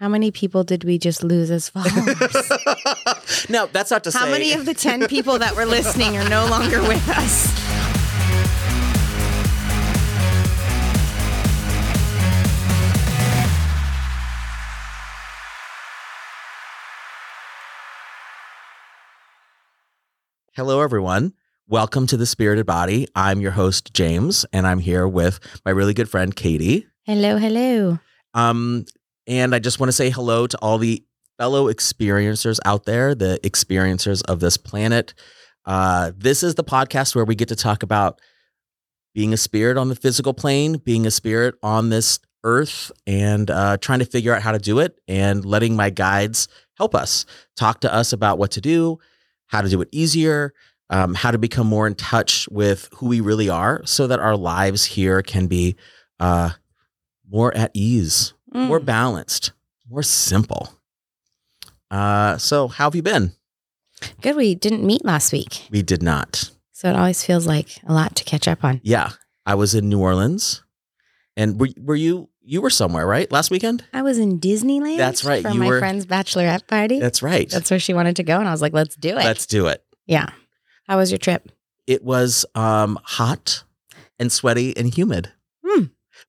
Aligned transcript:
How 0.00 0.08
many 0.08 0.30
people 0.30 0.64
did 0.64 0.82
we 0.82 0.96
just 0.96 1.22
lose 1.22 1.50
as 1.50 1.68
followers? 1.74 2.50
no, 3.50 3.66
that's 3.66 3.90
not 3.90 4.02
to 4.04 4.10
How 4.10 4.24
say. 4.24 4.30
many 4.32 4.52
of 4.54 4.64
the 4.64 4.72
10 4.72 5.06
people 5.08 5.38
that 5.38 5.54
were 5.54 5.66
listening 5.66 6.16
are 6.16 6.26
no 6.26 6.46
longer 6.46 6.80
with 6.80 7.06
us? 7.10 7.50
Hello, 20.54 20.80
everyone. 20.80 21.34
Welcome 21.68 22.06
to 22.08 22.16
the 22.16 22.26
Spirited 22.26 22.66
Body. 22.66 23.06
I'm 23.14 23.40
your 23.40 23.52
host, 23.52 23.92
James, 23.94 24.44
and 24.52 24.66
I'm 24.66 24.80
here 24.80 25.06
with 25.06 25.38
my 25.64 25.70
really 25.70 25.94
good 25.94 26.08
friend, 26.08 26.34
Katie. 26.34 26.86
Hello, 27.04 27.36
hello. 27.36 27.98
Um, 28.34 28.84
and 29.30 29.54
I 29.54 29.60
just 29.60 29.78
want 29.78 29.88
to 29.88 29.92
say 29.92 30.10
hello 30.10 30.48
to 30.48 30.58
all 30.58 30.76
the 30.76 31.04
fellow 31.38 31.72
experiencers 31.72 32.58
out 32.64 32.84
there, 32.84 33.14
the 33.14 33.38
experiencers 33.44 34.22
of 34.28 34.40
this 34.40 34.56
planet. 34.56 35.14
Uh, 35.64 36.10
this 36.16 36.42
is 36.42 36.56
the 36.56 36.64
podcast 36.64 37.14
where 37.14 37.24
we 37.24 37.36
get 37.36 37.46
to 37.48 37.56
talk 37.56 37.84
about 37.84 38.20
being 39.14 39.32
a 39.32 39.36
spirit 39.36 39.76
on 39.76 39.88
the 39.88 39.94
physical 39.94 40.34
plane, 40.34 40.78
being 40.78 41.06
a 41.06 41.12
spirit 41.12 41.54
on 41.62 41.90
this 41.90 42.18
earth, 42.42 42.90
and 43.06 43.52
uh, 43.52 43.76
trying 43.76 44.00
to 44.00 44.04
figure 44.04 44.34
out 44.34 44.42
how 44.42 44.50
to 44.50 44.58
do 44.58 44.80
it, 44.80 44.98
and 45.06 45.44
letting 45.44 45.76
my 45.76 45.90
guides 45.90 46.48
help 46.76 46.96
us 46.96 47.24
talk 47.56 47.80
to 47.82 47.94
us 47.94 48.12
about 48.12 48.36
what 48.36 48.50
to 48.50 48.60
do, 48.60 48.98
how 49.46 49.60
to 49.60 49.68
do 49.68 49.80
it 49.80 49.88
easier, 49.92 50.52
um, 50.88 51.14
how 51.14 51.30
to 51.30 51.38
become 51.38 51.68
more 51.68 51.86
in 51.86 51.94
touch 51.94 52.48
with 52.48 52.88
who 52.94 53.06
we 53.06 53.20
really 53.20 53.48
are, 53.48 53.80
so 53.84 54.08
that 54.08 54.18
our 54.18 54.36
lives 54.36 54.84
here 54.86 55.22
can 55.22 55.46
be 55.46 55.76
uh, 56.18 56.50
more 57.30 57.56
at 57.56 57.70
ease 57.74 58.34
Mm. 58.54 58.66
more 58.66 58.80
balanced, 58.80 59.52
more 59.88 60.02
simple. 60.02 60.70
Uh, 61.90 62.36
so 62.38 62.68
how 62.68 62.84
have 62.84 62.94
you 62.94 63.02
been? 63.02 63.32
Good. 64.22 64.36
We 64.36 64.54
didn't 64.54 64.84
meet 64.84 65.04
last 65.04 65.32
week. 65.32 65.68
We 65.70 65.82
did 65.82 66.02
not. 66.02 66.50
So 66.72 66.88
it 66.88 66.96
always 66.96 67.24
feels 67.24 67.46
like 67.46 67.68
a 67.86 67.92
lot 67.92 68.16
to 68.16 68.24
catch 68.24 68.48
up 68.48 68.64
on. 68.64 68.80
Yeah, 68.82 69.10
I 69.44 69.54
was 69.54 69.74
in 69.74 69.88
New 69.88 70.00
Orleans, 70.00 70.62
and 71.36 71.60
were 71.60 71.68
were 71.78 71.94
you 71.96 72.28
you 72.40 72.62
were 72.62 72.70
somewhere 72.70 73.06
right 73.06 73.30
last 73.30 73.50
weekend? 73.50 73.84
I 73.92 74.02
was 74.02 74.18
in 74.18 74.40
Disneyland. 74.40 74.96
That's 74.96 75.24
right, 75.24 75.42
For 75.42 75.50
you 75.50 75.60
my 75.60 75.66
were- 75.66 75.78
friend's 75.78 76.06
bachelorette 76.06 76.66
party. 76.66 76.98
That's 76.98 77.22
right. 77.22 77.48
That's 77.50 77.70
where 77.70 77.78
she 77.80 77.92
wanted 77.92 78.16
to 78.16 78.22
go. 78.22 78.38
And 78.38 78.48
I 78.48 78.52
was 78.52 78.62
like, 78.62 78.72
let's 78.72 78.96
do 78.96 79.10
it. 79.10 79.16
Let's 79.24 79.46
do 79.46 79.66
it. 79.66 79.84
yeah. 80.06 80.30
How 80.88 80.96
was 80.96 81.12
your 81.12 81.18
trip? 81.18 81.52
It 81.86 82.02
was 82.02 82.44
um, 82.56 82.98
hot 83.04 83.62
and 84.18 84.32
sweaty 84.32 84.76
and 84.76 84.92
humid. 84.92 85.30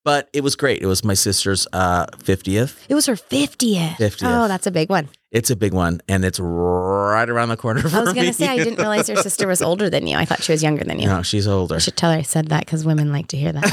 But 0.03 0.29
it 0.33 0.41
was 0.43 0.55
great. 0.55 0.81
It 0.81 0.85
was 0.87 1.03
my 1.03 1.13
sister's 1.13 1.67
uh, 1.73 2.05
50th. 2.17 2.85
It 2.89 2.95
was 2.95 3.05
her 3.05 3.15
50th. 3.15 3.95
50th. 3.95 4.21
Oh, 4.23 4.47
that's 4.47 4.67
a 4.67 4.71
big 4.71 4.89
one. 4.89 5.09
It's 5.31 5.49
a 5.49 5.55
big 5.55 5.73
one, 5.73 6.01
and 6.09 6.25
it's 6.25 6.39
right 6.41 7.29
around 7.29 7.49
the 7.49 7.57
corner 7.57 7.81
for 7.81 7.95
I 7.95 8.01
was 8.01 8.13
going 8.13 8.27
to 8.27 8.33
say, 8.33 8.47
I 8.47 8.57
didn't 8.57 8.79
realize 8.79 9.07
your 9.07 9.17
sister 9.21 9.47
was 9.47 9.61
older 9.61 9.89
than 9.89 10.05
you. 10.07 10.17
I 10.17 10.25
thought 10.25 10.43
she 10.43 10.51
was 10.51 10.61
younger 10.61 10.83
than 10.83 10.99
you. 10.99 11.07
No, 11.07 11.21
she's 11.21 11.47
older. 11.47 11.75
I 11.75 11.77
should 11.77 11.95
tell 11.95 12.11
her 12.11 12.17
I 12.17 12.21
said 12.23 12.49
that 12.49 12.65
because 12.65 12.83
women 12.85 13.13
like 13.13 13.27
to 13.27 13.37
hear 13.37 13.53
that. 13.53 13.71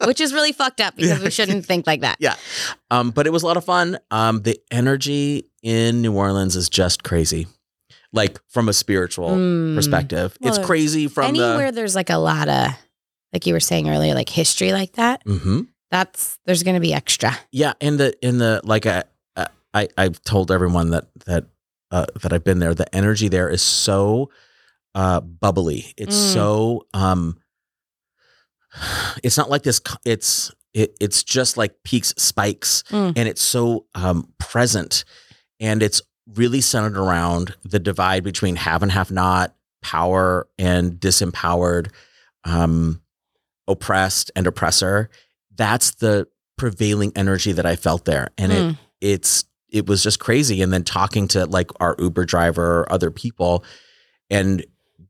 Which 0.06 0.20
is 0.20 0.32
really 0.32 0.52
fucked 0.52 0.80
up 0.80 0.96
because 0.96 1.20
we 1.22 1.30
shouldn't 1.30 1.66
think 1.66 1.86
like 1.86 2.00
that. 2.02 2.16
Yeah. 2.20 2.34
Um, 2.90 3.10
but 3.10 3.26
it 3.26 3.30
was 3.30 3.42
a 3.42 3.46
lot 3.46 3.56
of 3.56 3.64
fun. 3.64 3.98
Um, 4.10 4.42
the 4.42 4.58
energy 4.70 5.48
in 5.62 6.02
New 6.02 6.14
Orleans 6.14 6.56
is 6.56 6.68
just 6.68 7.02
crazy. 7.02 7.46
Like 8.12 8.38
from 8.48 8.68
a 8.68 8.72
spiritual 8.72 9.30
Mm. 9.30 9.74
perspective. 9.74 10.36
it's 10.40 10.58
crazy 10.58 11.08
from 11.08 11.26
Anywhere 11.26 11.72
there's 11.72 11.94
like 11.94 12.10
a 12.10 12.16
lot 12.16 12.48
of, 12.48 12.68
like 13.32 13.46
you 13.46 13.52
were 13.54 13.60
saying 13.60 13.88
earlier, 13.88 14.14
like 14.14 14.28
history 14.28 14.72
like 14.72 14.92
that, 14.92 15.22
the 15.24 15.38
hmm 15.38 15.60
that's, 15.90 16.38
there's 16.44 16.62
going 16.62 16.74
to 16.76 16.80
be 16.80 16.92
extra. 16.92 17.32
Yeah, 17.50 17.72
in 17.80 17.96
the 17.96 18.12
in 18.26 18.36
the 18.38 18.60
like 18.64 18.84
I 18.84 19.04
I 19.72 19.88
I've 19.96 20.20
told 20.22 20.50
everyone 20.50 20.90
that 20.90 21.06
that 21.26 21.46
uh, 21.90 22.04
that 22.20 22.32
I've 22.32 22.44
been 22.44 22.58
there. 22.58 22.74
The 22.74 22.94
energy 22.94 23.28
there 23.28 23.48
is 23.48 23.62
so 23.62 24.30
uh 24.94 25.20
bubbly. 25.20 25.94
It's 25.96 26.16
Mm. 26.16 26.32
so 26.32 26.86
um 26.92 27.38
it's 29.22 29.36
not 29.36 29.50
like 29.50 29.62
this 29.62 29.80
it's 30.04 30.52
it, 30.74 30.94
it's 31.00 31.22
just 31.22 31.56
like 31.56 31.82
peaks 31.82 32.12
spikes 32.18 32.84
Mm. 32.90 33.14
and 33.16 33.28
it's 33.28 33.42
so 33.42 33.86
um 33.94 34.32
present 34.38 35.04
and 35.58 35.82
it's 35.82 36.02
really 36.34 36.60
centered 36.60 36.96
around 36.98 37.54
the 37.64 37.78
divide 37.78 38.22
between 38.22 38.56
have 38.56 38.82
and 38.82 38.92
have 38.92 39.10
not 39.10 39.54
power 39.82 40.46
and 40.58 40.92
disempowered 41.00 41.88
um 42.44 43.00
oppressed 43.68 44.30
and 44.34 44.46
oppressor 44.46 45.08
that's 45.56 45.92
the 45.96 46.26
prevailing 46.56 47.12
energy 47.14 47.52
that 47.52 47.66
i 47.66 47.76
felt 47.76 48.04
there 48.04 48.28
and 48.38 48.52
it 48.52 48.58
Mm. 48.62 48.78
it's 49.00 49.44
it 49.70 49.86
was 49.86 50.02
just 50.02 50.18
crazy 50.18 50.62
and 50.62 50.72
then 50.72 50.82
talking 50.82 51.28
to 51.28 51.44
like 51.46 51.70
our 51.78 51.94
uber 51.98 52.24
driver 52.24 52.80
or 52.80 52.92
other 52.92 53.10
people 53.10 53.62
and 54.30 54.64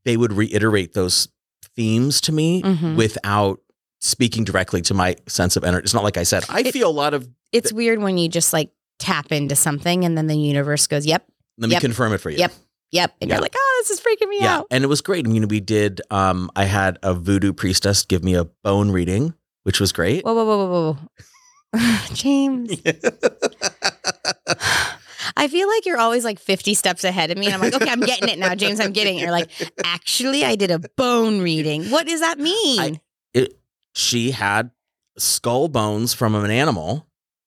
they 0.04 0.16
would 0.16 0.32
reiterate 0.32 0.92
those 0.94 1.28
themes 1.76 2.20
to 2.22 2.32
me 2.32 2.62
Mhm. 2.62 2.96
without 2.96 3.60
speaking 4.00 4.44
directly 4.44 4.82
to 4.82 4.94
my 4.94 5.16
sense 5.28 5.56
of 5.56 5.64
energy 5.64 5.84
it's 5.84 5.94
not 5.94 6.02
like 6.04 6.16
i 6.16 6.22
said 6.24 6.44
i 6.48 6.60
It- 6.60 6.72
feel 6.72 6.90
a 6.90 6.92
lot 6.92 7.14
of 7.14 7.28
It's 7.52 7.72
weird 7.72 8.00
when 8.00 8.18
you 8.18 8.28
just 8.28 8.52
like 8.52 8.70
tap 8.98 9.32
into 9.32 9.54
something 9.56 10.04
and 10.04 10.18
then 10.18 10.26
the 10.26 10.36
universe 10.36 10.86
goes, 10.88 11.06
yep, 11.06 11.24
let 11.56 11.68
me 11.68 11.72
Yep. 11.74 11.80
confirm 11.82 12.12
it 12.12 12.18
for 12.18 12.30
you 12.30 12.38
Yep. 12.38 12.52
Yep. 12.92 13.14
And 13.20 13.28
Yeah. 13.28 13.36
you're 13.36 13.42
like, 13.42 13.54
oh, 13.56 13.82
this 13.82 13.90
is 13.90 14.00
freaking 14.00 14.28
me 14.28 14.38
yeah 14.40 14.58
out. 14.58 14.66
and 14.70 14.82
it 14.84 14.86
was 14.88 15.00
great 15.00 15.26
i 15.26 15.30
mean 15.30 15.46
we 15.48 15.60
did 15.60 16.00
um 16.10 16.50
i 16.56 16.64
had 16.64 16.98
a 17.02 17.14
voodoo 17.14 17.52
priestess 17.52 18.04
give 18.04 18.22
me 18.24 18.34
a 18.34 18.44
bone 18.64 18.90
reading 18.90 19.34
which 19.64 19.78
was 19.80 19.92
great 19.92 20.24
Whoa, 20.24 20.34
whoa, 20.34 20.44
whoa, 20.44 20.66
whoa, 20.68 20.98
whoa. 21.74 21.98
James, 22.14 22.70
I 25.36 25.48
feel 25.48 25.68
like 25.68 25.86
you're 25.86 25.98
always 25.98 26.24
like 26.24 26.38
50 26.40 26.74
steps 26.74 27.04
ahead 27.04 27.30
of 27.30 27.38
me. 27.38 27.46
And 27.46 27.54
I'm 27.54 27.60
like, 27.60 27.74
okay, 27.74 27.90
I'm 27.90 28.00
getting 28.00 28.28
it 28.28 28.38
now, 28.38 28.54
James. 28.54 28.80
I'm 28.80 28.92
getting 28.92 29.18
it. 29.18 29.22
You're 29.22 29.30
like, 29.30 29.50
actually, 29.84 30.44
I 30.44 30.56
did 30.56 30.70
a 30.70 30.78
bone 30.96 31.40
reading. 31.40 31.84
What 31.90 32.06
does 32.06 32.20
that 32.20 32.38
mean? 32.38 32.80
I- 32.80 33.00
it, 33.34 33.58
she 33.94 34.30
had 34.30 34.70
skull 35.18 35.68
bones 35.68 36.14
from 36.14 36.34
an 36.34 36.50
animal 36.50 37.06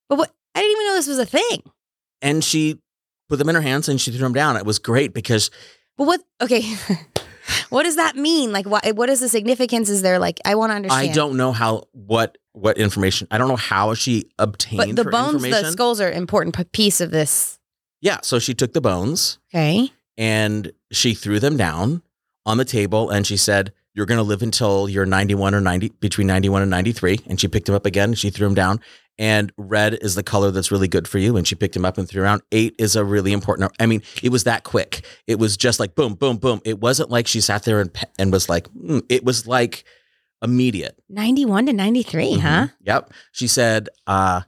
but 0.09 0.18
what? 0.18 0.31
I 0.53 0.59
didn't 0.59 0.72
even 0.73 0.85
know 0.88 0.96
this 0.96 1.08
was 1.08 1.19
a 1.19 1.25
thing. 1.25 1.63
and 2.22 2.44
she 2.44 2.79
put 3.31 3.40
them 3.40 3.47
in 3.47 3.56
her 3.56 3.62
hands 3.62 3.88
and 3.88 4.00
she 4.00 4.12
threw 4.12 4.19
them 4.19 4.34
down. 4.34 4.58
It 4.58 4.66
was 4.66 4.78
great 4.78 5.14
because 5.14 5.50
But 5.97 6.06
what? 6.06 6.22
Okay. 6.42 6.62
what 7.69 7.84
does 7.84 7.96
that 7.96 8.18
mean? 8.18 8.52
Like, 8.52 8.66
what, 8.66 8.86
what 8.94 9.09
is 9.09 9.22
the 9.22 9.30
significance? 9.30 9.90
Is 9.90 10.02
there 10.02 10.19
like, 10.19 10.42
I 10.44 10.56
want 10.56 10.72
to 10.72 10.75
understand. 10.75 11.09
I 11.09 11.14
don't 11.14 11.38
know 11.38 11.53
how 11.53 11.86
what 11.94 12.38
what 12.52 12.78
information. 12.78 13.30
I 13.31 13.38
don't 13.38 13.47
know 13.47 13.56
how 13.56 13.94
she 13.94 14.25
obtained 14.38 14.97
But 14.97 15.06
the 15.06 15.09
bones, 15.09 15.41
the 15.41 15.72
skulls 15.72 16.02
are 16.02 16.09
an 16.09 16.18
important 16.18 16.74
piece 16.74 17.00
of 17.00 17.12
this. 17.12 17.58
yeah, 18.02 18.18
so 18.22 18.38
she 18.38 18.53
took 18.53 18.74
the 18.74 18.81
bones 18.81 19.40
Okay. 19.56 19.94
and 20.18 20.74
she 20.91 21.14
threw 21.14 21.40
them 21.40 21.56
down 21.56 22.02
on 22.46 22.58
the 22.58 22.66
table 22.66 23.09
and 23.09 23.25
she 23.25 23.38
said, 23.38 23.72
"You're 23.94 24.06
going 24.06 24.18
to 24.18 24.24
live 24.24 24.41
until 24.41 24.90
you're 24.90 25.06
91 25.06 25.56
or 25.56 25.62
90 25.62 25.94
between 26.02 26.28
91 26.28 26.64
and 26.64 26.70
93." 26.70 27.22
And 27.28 27.40
she 27.40 27.47
picked 27.47 27.68
them 27.68 27.75
up 27.75 27.86
again 27.86 28.09
and 28.09 28.20
she 28.20 28.30
threw 28.30 28.47
them 28.47 28.56
down. 28.56 28.81
And 29.22 29.54
red 29.56 29.94
is 30.02 30.16
the 30.16 30.24
color 30.24 30.50
that's 30.50 30.72
really 30.72 30.88
good 30.88 31.08
for 31.08 31.20
you. 31.20 31.38
And 31.38 31.48
she 31.48 31.54
picked 31.56 31.76
him 31.76 31.86
up 31.86 31.98
and 32.00 32.09
threw 32.09 32.24
around. 32.24 32.42
Eight 32.52 32.76
is 32.80 32.96
a 32.96 33.06
really 33.06 33.32
important. 33.34 33.72
I 33.80 33.86
mean, 33.86 34.02
it 34.24 34.30
was 34.30 34.46
that 34.46 34.64
quick. 34.64 35.06
It 35.28 35.38
was 35.38 35.56
just 35.58 35.80
like 35.80 35.94
boom, 35.94 36.16
boom, 36.16 36.38
boom. 36.38 36.59
It 36.66 36.80
wasn't 36.80 37.12
like 37.12 37.28
she 37.28 37.40
sat 37.40 37.64
there 37.64 37.80
and 37.82 37.92
and 38.18 38.32
was 38.34 38.50
like. 38.50 38.68
mm. 38.74 39.04
It 39.09 39.24
was 39.24 39.46
like 39.46 39.84
immediate. 40.42 40.98
91 41.08 41.68
to 41.68 41.74
93, 41.74 42.40
huh? 42.40 42.50
Mhm. 42.50 42.74
Yep. 42.82 43.14
She 43.32 43.48
said 43.48 43.90
uh, 44.08 44.42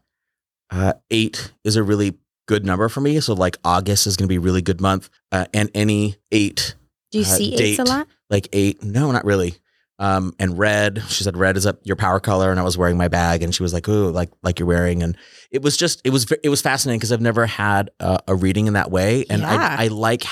uh, 0.71 0.93
eight 1.11 1.53
is 1.63 1.75
a 1.75 1.83
really 1.83 2.17
good 2.47 2.65
number 2.65 2.89
for 2.89 2.99
me. 3.01 3.19
So 3.19 3.33
like 3.35 3.57
August 3.63 4.07
is 4.07 4.17
going 4.17 4.25
to 4.25 4.29
be 4.31 4.37
a 4.37 4.41
really 4.41 4.63
good 4.63 4.81
month. 4.81 5.09
Uh, 5.31 5.45
and 5.53 5.69
any 5.75 6.15
eight, 6.31 6.73
Do 7.11 7.19
you 7.19 7.25
Uh, 7.25 7.27
see 7.27 7.55
eights 7.55 7.79
a 7.79 7.83
lot? 7.83 8.07
like 8.31 8.47
eight, 8.53 8.81
no, 8.83 9.11
not 9.11 9.23
really. 9.23 9.55
Um, 9.99 10.33
and 10.39 10.57
red, 10.57 11.03
she 11.07 11.23
said 11.23 11.37
red 11.37 11.55
is 11.55 11.65
up 11.65 11.79
your 11.83 11.95
power 11.95 12.19
color. 12.19 12.49
And 12.51 12.59
I 12.59 12.63
was 12.63 12.77
wearing 12.77 12.97
my 12.97 13.07
bag 13.07 13.43
and 13.43 13.53
she 13.53 13.61
was 13.63 13.73
like, 13.73 13.87
ooh, 13.87 14.09
like, 14.09 14.31
like 14.41 14.59
you're 14.59 14.67
wearing. 14.67 15.03
And 15.03 15.15
it 15.51 15.61
was 15.61 15.77
just, 15.77 16.01
it 16.03 16.09
was, 16.09 16.29
it 16.43 16.49
was 16.49 16.61
fascinating 16.61 16.99
because 16.99 17.11
I've 17.11 17.21
never 17.21 17.45
had 17.45 17.91
a, 17.99 18.19
a 18.29 18.35
reading 18.35 18.67
in 18.67 18.73
that 18.73 18.89
way. 18.91 19.25
And 19.29 19.41
Yeah. 19.43 19.75
I, 19.79 19.85
I 19.85 19.87
like 19.87 20.23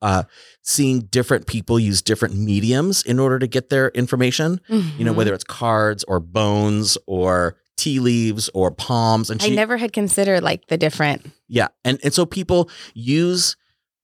uh, 0.00 0.22
seeing 0.62 1.00
different 1.00 1.46
people 1.46 1.78
use 1.78 2.00
different 2.00 2.34
mediums 2.36 3.02
in 3.02 3.18
order 3.20 3.38
to 3.38 3.46
get 3.46 3.68
their 3.68 3.88
information 3.90 4.60
you 4.68 5.04
know, 5.04 5.12
Mhm. 5.12 5.16
whether 5.16 5.34
it's 5.34 5.44
cards 5.44 6.02
or 6.04 6.18
bones 6.18 6.96
or 7.06 7.56
tea 7.76 8.00
leaves 8.00 8.48
or 8.54 8.70
palms. 8.70 9.28
And 9.28 9.42
I 9.42 9.48
never 9.50 9.76
had 9.76 9.92
considered 9.92 10.42
like 10.42 10.68
the 10.68 10.78
different. 10.78 11.30
yeah. 11.46 11.68
And, 11.84 12.00
and 12.02 12.14
so 12.14 12.24
people 12.24 12.70
use, 12.94 13.56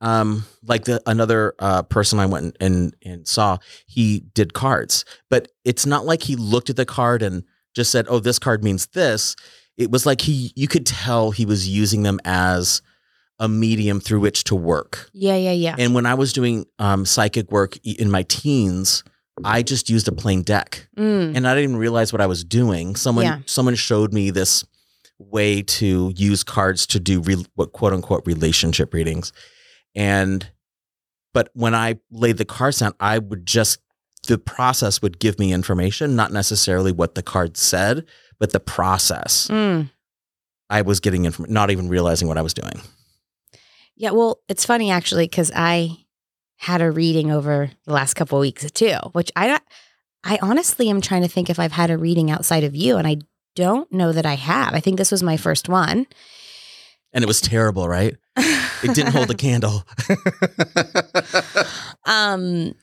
um, 0.03 0.45
like 0.65 0.85
the, 0.85 1.01
another, 1.07 1.55
uh, 1.59 1.83
person 1.85 2.19
I 2.19 2.27
went 2.27 2.57
and, 2.61 2.95
and, 3.03 3.27
saw, 3.27 3.57
he 3.87 4.21
did 4.35 4.53
cards, 4.53 5.05
but 5.31 5.49
it's 5.65 5.87
not 5.87 6.05
like 6.05 6.23
he 6.25 6.37
looked 6.37 6.69
at 6.69 6.77
the 6.77 6.85
card 6.85 7.23
and 7.23 7.45
just 7.75 7.91
said, 7.91 8.07
oh, 8.09 8.19
this 8.19 8.39
card 8.39 8.63
means 8.63 8.87
this. 8.89 9.35
It 9.79 9.91
was 9.91 10.05
like 10.05 10.21
he, 10.21 10.53
you 10.55 10.69
could 10.69 10.85
tell 10.85 11.31
he 11.31 11.47
was 11.47 11.67
using 11.69 12.03
them 12.03 12.21
as 12.27 12.83
a 13.39 13.49
medium 13.49 13.99
through 14.01 14.21
which 14.21 14.45
to 14.45 14.55
work. 14.55 15.09
Yeah, 15.15 15.37
yeah, 15.37 15.53
yeah. 15.53 15.77
And 15.79 15.95
when 15.95 16.05
I 16.05 16.15
was 16.15 16.33
doing, 16.35 16.67
um, 16.79 17.07
psychic 17.07 17.51
work 17.51 17.77
in 17.85 18.11
my 18.11 18.25
teens, 18.25 19.03
I 19.45 19.63
just 19.63 19.89
used 19.89 20.07
a 20.09 20.13
plain 20.13 20.43
deck 20.43 20.87
Mm. 20.99 21.35
and 21.37 21.49
I 21.49 21.55
didn't 21.55 21.71
even 21.71 21.77
realize 21.77 22.13
what 22.13 22.21
I 22.21 22.27
was 22.27 22.45
doing. 22.45 22.95
Someone 22.97 23.25
Yeah. 23.25 23.39
someone 23.47 23.75
showed 23.77 24.13
me 24.13 24.31
this 24.31 24.63
way 25.19 25.63
to 25.63 26.13
use 26.15 26.45
cards 26.45 26.87
to 26.89 27.01
do 27.01 27.21
re- 27.21 27.47
what 27.55 27.73
quote 27.73 27.95
unquote 27.95 28.27
relationship 28.27 28.93
readings. 28.93 29.33
And 29.95 30.49
but 31.35 31.51
when 31.55 31.75
I 31.75 31.99
laid 32.11 32.37
the 32.37 32.45
cards 32.45 32.79
down, 32.81 32.95
I 33.01 33.19
would 33.19 33.47
just 33.47 33.79
the 34.29 34.39
process 34.39 35.03
would 35.03 35.19
give 35.19 35.39
me 35.39 35.53
information, 35.53 36.15
not 36.15 36.33
necessarily 36.33 36.93
what 36.93 37.15
the 37.15 37.23
card 37.23 37.57
said, 37.57 38.07
but 38.39 38.53
the 38.53 38.61
process. 38.61 39.49
Mm. 39.49 39.91
I 40.71 40.83
was 40.83 41.01
getting 41.01 41.25
inform 41.25 41.53
not 41.53 41.71
even 41.71 41.89
realizing 41.89 42.29
what 42.29 42.39
I 42.39 42.43
was 42.43 42.55
doing. 42.55 42.81
Yeah, 43.97 44.11
well, 44.13 44.41
it's 44.49 44.65
funny 44.65 44.91
actually 44.91 45.27
because 45.27 45.51
I 45.55 45.99
had 46.57 46.81
a 46.81 46.91
reading 46.91 47.31
over 47.31 47.71
the 47.85 47.93
last 47.93 48.15
couple 48.15 48.39
of 48.39 48.43
weeks 48.43 48.71
too, 48.71 48.97
which 49.13 49.31
I 49.37 49.49
don't. 49.49 49.63
I 50.25 50.39
honestly 50.41 50.89
am 50.89 51.01
trying 51.01 51.23
to 51.23 51.29
think 51.29 51.51
if 51.51 51.59
I've 51.59 51.73
had 51.73 51.91
a 51.91 51.99
reading 51.99 52.31
outside 52.31 52.63
of 52.63 52.77
you, 52.77 52.97
and 52.97 53.09
I 53.09 53.17
don't 53.57 53.91
know 53.93 54.13
that 54.13 54.25
I 54.25 54.35
have. 54.35 54.73
I 54.73 54.81
think 54.81 54.97
this 54.97 55.11
was 55.11 55.23
my 55.23 55.37
first 55.37 55.69
one. 55.69 56.07
And 57.13 57.23
it 57.23 57.27
was 57.27 57.41
terrible, 57.41 57.89
right? 57.89 58.17
It 58.37 58.95
didn't 58.95 59.13
hold 59.13 59.31
a 59.31 59.35
candle. 59.37 59.85
um, 62.07 62.75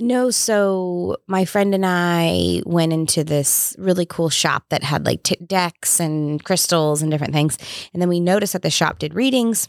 no, 0.00 0.30
so 0.30 1.16
my 1.26 1.44
friend 1.44 1.74
and 1.74 1.84
I 1.84 2.62
went 2.64 2.92
into 2.92 3.24
this 3.24 3.74
really 3.78 4.06
cool 4.06 4.30
shop 4.30 4.64
that 4.68 4.84
had 4.84 5.04
like 5.04 5.22
t- 5.24 5.36
decks 5.44 5.98
and 5.98 6.42
crystals 6.44 7.02
and 7.02 7.10
different 7.10 7.34
things. 7.34 7.58
And 7.92 8.00
then 8.00 8.08
we 8.08 8.20
noticed 8.20 8.52
that 8.52 8.62
the 8.62 8.70
shop 8.70 8.98
did 8.98 9.14
readings, 9.14 9.68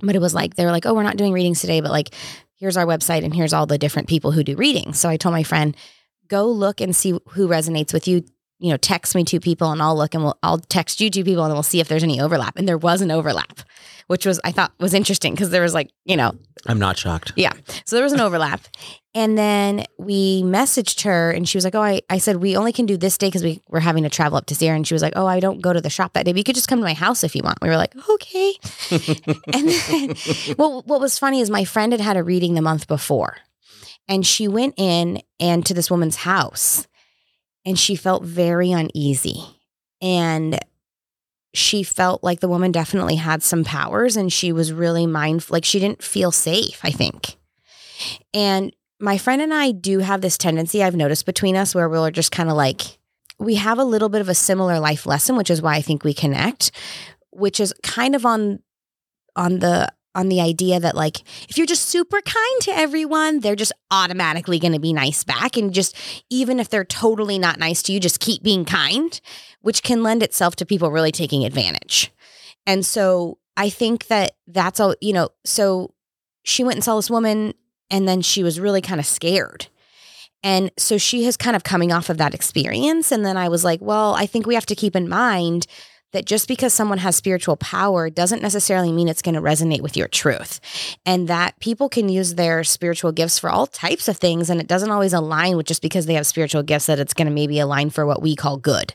but 0.00 0.16
it 0.16 0.20
was 0.20 0.34
like, 0.34 0.54
they 0.54 0.64
were 0.64 0.70
like, 0.70 0.86
oh, 0.86 0.94
we're 0.94 1.02
not 1.02 1.18
doing 1.18 1.32
readings 1.32 1.60
today, 1.60 1.80
but 1.80 1.90
like, 1.90 2.14
here's 2.54 2.76
our 2.76 2.86
website 2.86 3.24
and 3.24 3.34
here's 3.34 3.52
all 3.52 3.66
the 3.66 3.78
different 3.78 4.08
people 4.08 4.32
who 4.32 4.42
do 4.42 4.56
readings. 4.56 4.98
So 4.98 5.08
I 5.08 5.16
told 5.18 5.34
my 5.34 5.42
friend, 5.42 5.76
go 6.28 6.46
look 6.46 6.80
and 6.80 6.96
see 6.96 7.18
who 7.30 7.48
resonates 7.48 7.92
with 7.92 8.08
you. 8.08 8.24
You 8.60 8.70
know, 8.70 8.76
text 8.76 9.14
me 9.14 9.24
two 9.24 9.40
people 9.40 9.72
and 9.72 9.80
I'll 9.80 9.96
look 9.96 10.14
and 10.14 10.22
we'll, 10.22 10.38
I'll 10.42 10.58
text 10.58 11.00
you 11.00 11.10
two 11.10 11.24
people 11.24 11.44
and 11.44 11.52
we'll 11.54 11.62
see 11.62 11.80
if 11.80 11.88
there's 11.88 12.04
any 12.04 12.20
overlap. 12.20 12.56
And 12.58 12.68
there 12.68 12.76
was 12.78 13.00
an 13.00 13.10
overlap, 13.10 13.60
which 14.06 14.26
was, 14.26 14.38
I 14.44 14.52
thought 14.52 14.72
was 14.78 14.92
interesting 14.92 15.32
because 15.32 15.48
there 15.48 15.62
was 15.62 15.72
like, 15.72 15.90
you 16.04 16.16
know, 16.16 16.32
I'm 16.66 16.78
not 16.78 16.98
shocked. 16.98 17.32
yeah. 17.36 17.52
So 17.86 17.96
there 17.96 18.02
was 18.02 18.12
an 18.12 18.20
overlap. 18.20 18.60
And 19.14 19.36
then 19.36 19.86
we 19.98 20.42
messaged 20.42 21.04
her 21.04 21.30
and 21.30 21.48
she 21.48 21.56
was 21.56 21.64
like, 21.64 21.74
Oh, 21.74 21.80
I, 21.82 22.02
I 22.10 22.18
said, 22.18 22.36
we 22.36 22.54
only 22.56 22.72
can 22.72 22.86
do 22.86 22.96
this 22.96 23.16
day 23.16 23.28
because 23.28 23.42
we 23.42 23.60
were 23.68 23.80
having 23.80 24.04
to 24.04 24.10
travel 24.10 24.36
up 24.36 24.46
to 24.46 24.54
Sierra. 24.54 24.76
And 24.76 24.86
she 24.86 24.94
was 24.94 25.02
like, 25.02 25.14
Oh, 25.16 25.26
I 25.26 25.40
don't 25.40 25.62
go 25.62 25.72
to 25.72 25.80
the 25.80 25.90
shop 25.90 26.12
that 26.12 26.26
day, 26.26 26.32
but 26.32 26.38
you 26.38 26.44
could 26.44 26.54
just 26.54 26.68
come 26.68 26.78
to 26.78 26.84
my 26.84 26.92
house 26.94 27.24
if 27.24 27.34
you 27.34 27.42
want. 27.42 27.60
We 27.62 27.68
were 27.68 27.76
like, 27.78 27.94
Okay. 28.10 28.52
and 29.54 29.68
then, 29.68 30.16
well, 30.58 30.82
what 30.82 31.00
was 31.00 31.18
funny 31.18 31.40
is 31.40 31.48
my 31.50 31.64
friend 31.64 31.92
had 31.92 32.00
had 32.00 32.16
a 32.18 32.22
reading 32.22 32.54
the 32.54 32.62
month 32.62 32.86
before 32.86 33.38
and 34.06 34.26
she 34.26 34.48
went 34.48 34.74
in 34.76 35.22
and 35.38 35.64
to 35.66 35.72
this 35.72 35.90
woman's 35.90 36.16
house 36.16 36.86
and 37.64 37.78
she 37.78 37.96
felt 37.96 38.22
very 38.22 38.72
uneasy. 38.72 39.44
And 40.00 40.58
she 41.52 41.82
felt 41.82 42.22
like 42.22 42.40
the 42.40 42.48
woman 42.48 42.72
definitely 42.72 43.16
had 43.16 43.42
some 43.42 43.64
powers 43.64 44.16
and 44.16 44.32
she 44.32 44.52
was 44.52 44.72
really 44.72 45.06
mindful. 45.06 45.54
Like 45.54 45.64
she 45.64 45.80
didn't 45.80 46.02
feel 46.02 46.30
safe, 46.30 46.80
I 46.82 46.90
think. 46.90 47.36
And 48.32 48.74
my 49.00 49.18
friend 49.18 49.42
and 49.42 49.52
I 49.52 49.72
do 49.72 49.98
have 49.98 50.20
this 50.20 50.38
tendency 50.38 50.82
I've 50.82 50.96
noticed 50.96 51.26
between 51.26 51.56
us 51.56 51.74
where 51.74 51.88
we're 51.88 52.10
just 52.10 52.32
kind 52.32 52.48
of 52.48 52.56
like, 52.56 52.98
we 53.38 53.56
have 53.56 53.78
a 53.78 53.84
little 53.84 54.08
bit 54.08 54.20
of 54.20 54.28
a 54.28 54.34
similar 54.34 54.78
life 54.78 55.06
lesson, 55.06 55.36
which 55.36 55.50
is 55.50 55.62
why 55.62 55.74
I 55.74 55.82
think 55.82 56.04
we 56.04 56.14
connect, 56.14 56.70
which 57.30 57.58
is 57.58 57.74
kind 57.82 58.14
of 58.14 58.26
on 58.26 58.60
on 59.36 59.60
the 59.60 59.90
on 60.14 60.28
the 60.28 60.40
idea 60.40 60.80
that 60.80 60.96
like 60.96 61.20
if 61.48 61.56
you're 61.56 61.66
just 61.66 61.86
super 61.86 62.20
kind 62.20 62.60
to 62.62 62.76
everyone, 62.76 63.40
they're 63.40 63.56
just 63.56 63.72
automatically 63.90 64.58
going 64.58 64.72
to 64.72 64.80
be 64.80 64.92
nice 64.92 65.24
back 65.24 65.56
and 65.56 65.72
just 65.72 65.96
even 66.30 66.58
if 66.58 66.68
they're 66.68 66.84
totally 66.84 67.38
not 67.38 67.58
nice 67.58 67.82
to 67.82 67.92
you, 67.92 68.00
just 68.00 68.20
keep 68.20 68.42
being 68.42 68.64
kind, 68.64 69.20
which 69.60 69.82
can 69.82 70.02
lend 70.02 70.22
itself 70.22 70.56
to 70.56 70.66
people 70.66 70.90
really 70.90 71.12
taking 71.12 71.44
advantage. 71.44 72.12
And 72.66 72.84
so 72.84 73.38
I 73.56 73.70
think 73.70 74.08
that 74.08 74.32
that's 74.46 74.80
all, 74.80 74.94
you 75.00 75.12
know, 75.12 75.30
so 75.44 75.94
she 76.42 76.64
went 76.64 76.76
and 76.76 76.84
saw 76.84 76.96
this 76.96 77.10
woman 77.10 77.54
and 77.90 78.08
then 78.08 78.22
she 78.22 78.42
was 78.42 78.60
really 78.60 78.80
kind 78.80 79.00
of 79.00 79.06
scared. 79.06 79.66
And 80.42 80.70
so 80.78 80.96
she 80.96 81.26
is 81.26 81.36
kind 81.36 81.54
of 81.54 81.64
coming 81.64 81.92
off 81.92 82.08
of 82.08 82.18
that 82.18 82.34
experience. 82.34 83.12
And 83.12 83.26
then 83.26 83.36
I 83.36 83.48
was 83.48 83.62
like, 83.62 83.80
well, 83.82 84.14
I 84.14 84.26
think 84.26 84.46
we 84.46 84.54
have 84.54 84.66
to 84.66 84.74
keep 84.74 84.96
in 84.96 85.08
mind 85.08 85.66
that 86.12 86.26
just 86.26 86.48
because 86.48 86.74
someone 86.74 86.98
has 86.98 87.16
spiritual 87.16 87.56
power 87.56 88.10
doesn't 88.10 88.42
necessarily 88.42 88.92
mean 88.92 89.08
it's 89.08 89.22
going 89.22 89.34
to 89.34 89.40
resonate 89.40 89.80
with 89.80 89.96
your 89.96 90.08
truth. 90.08 90.60
And 91.06 91.28
that 91.28 91.58
people 91.60 91.88
can 91.88 92.08
use 92.08 92.34
their 92.34 92.64
spiritual 92.64 93.12
gifts 93.12 93.38
for 93.38 93.48
all 93.48 93.66
types 93.66 94.08
of 94.08 94.16
things. 94.16 94.50
And 94.50 94.60
it 94.60 94.66
doesn't 94.66 94.90
always 94.90 95.12
align 95.12 95.56
with 95.56 95.66
just 95.66 95.82
because 95.82 96.06
they 96.06 96.14
have 96.14 96.26
spiritual 96.26 96.62
gifts 96.62 96.86
that 96.86 96.98
it's 96.98 97.14
going 97.14 97.28
to 97.28 97.32
maybe 97.32 97.60
align 97.60 97.90
for 97.90 98.06
what 98.06 98.22
we 98.22 98.34
call 98.34 98.56
good 98.56 98.94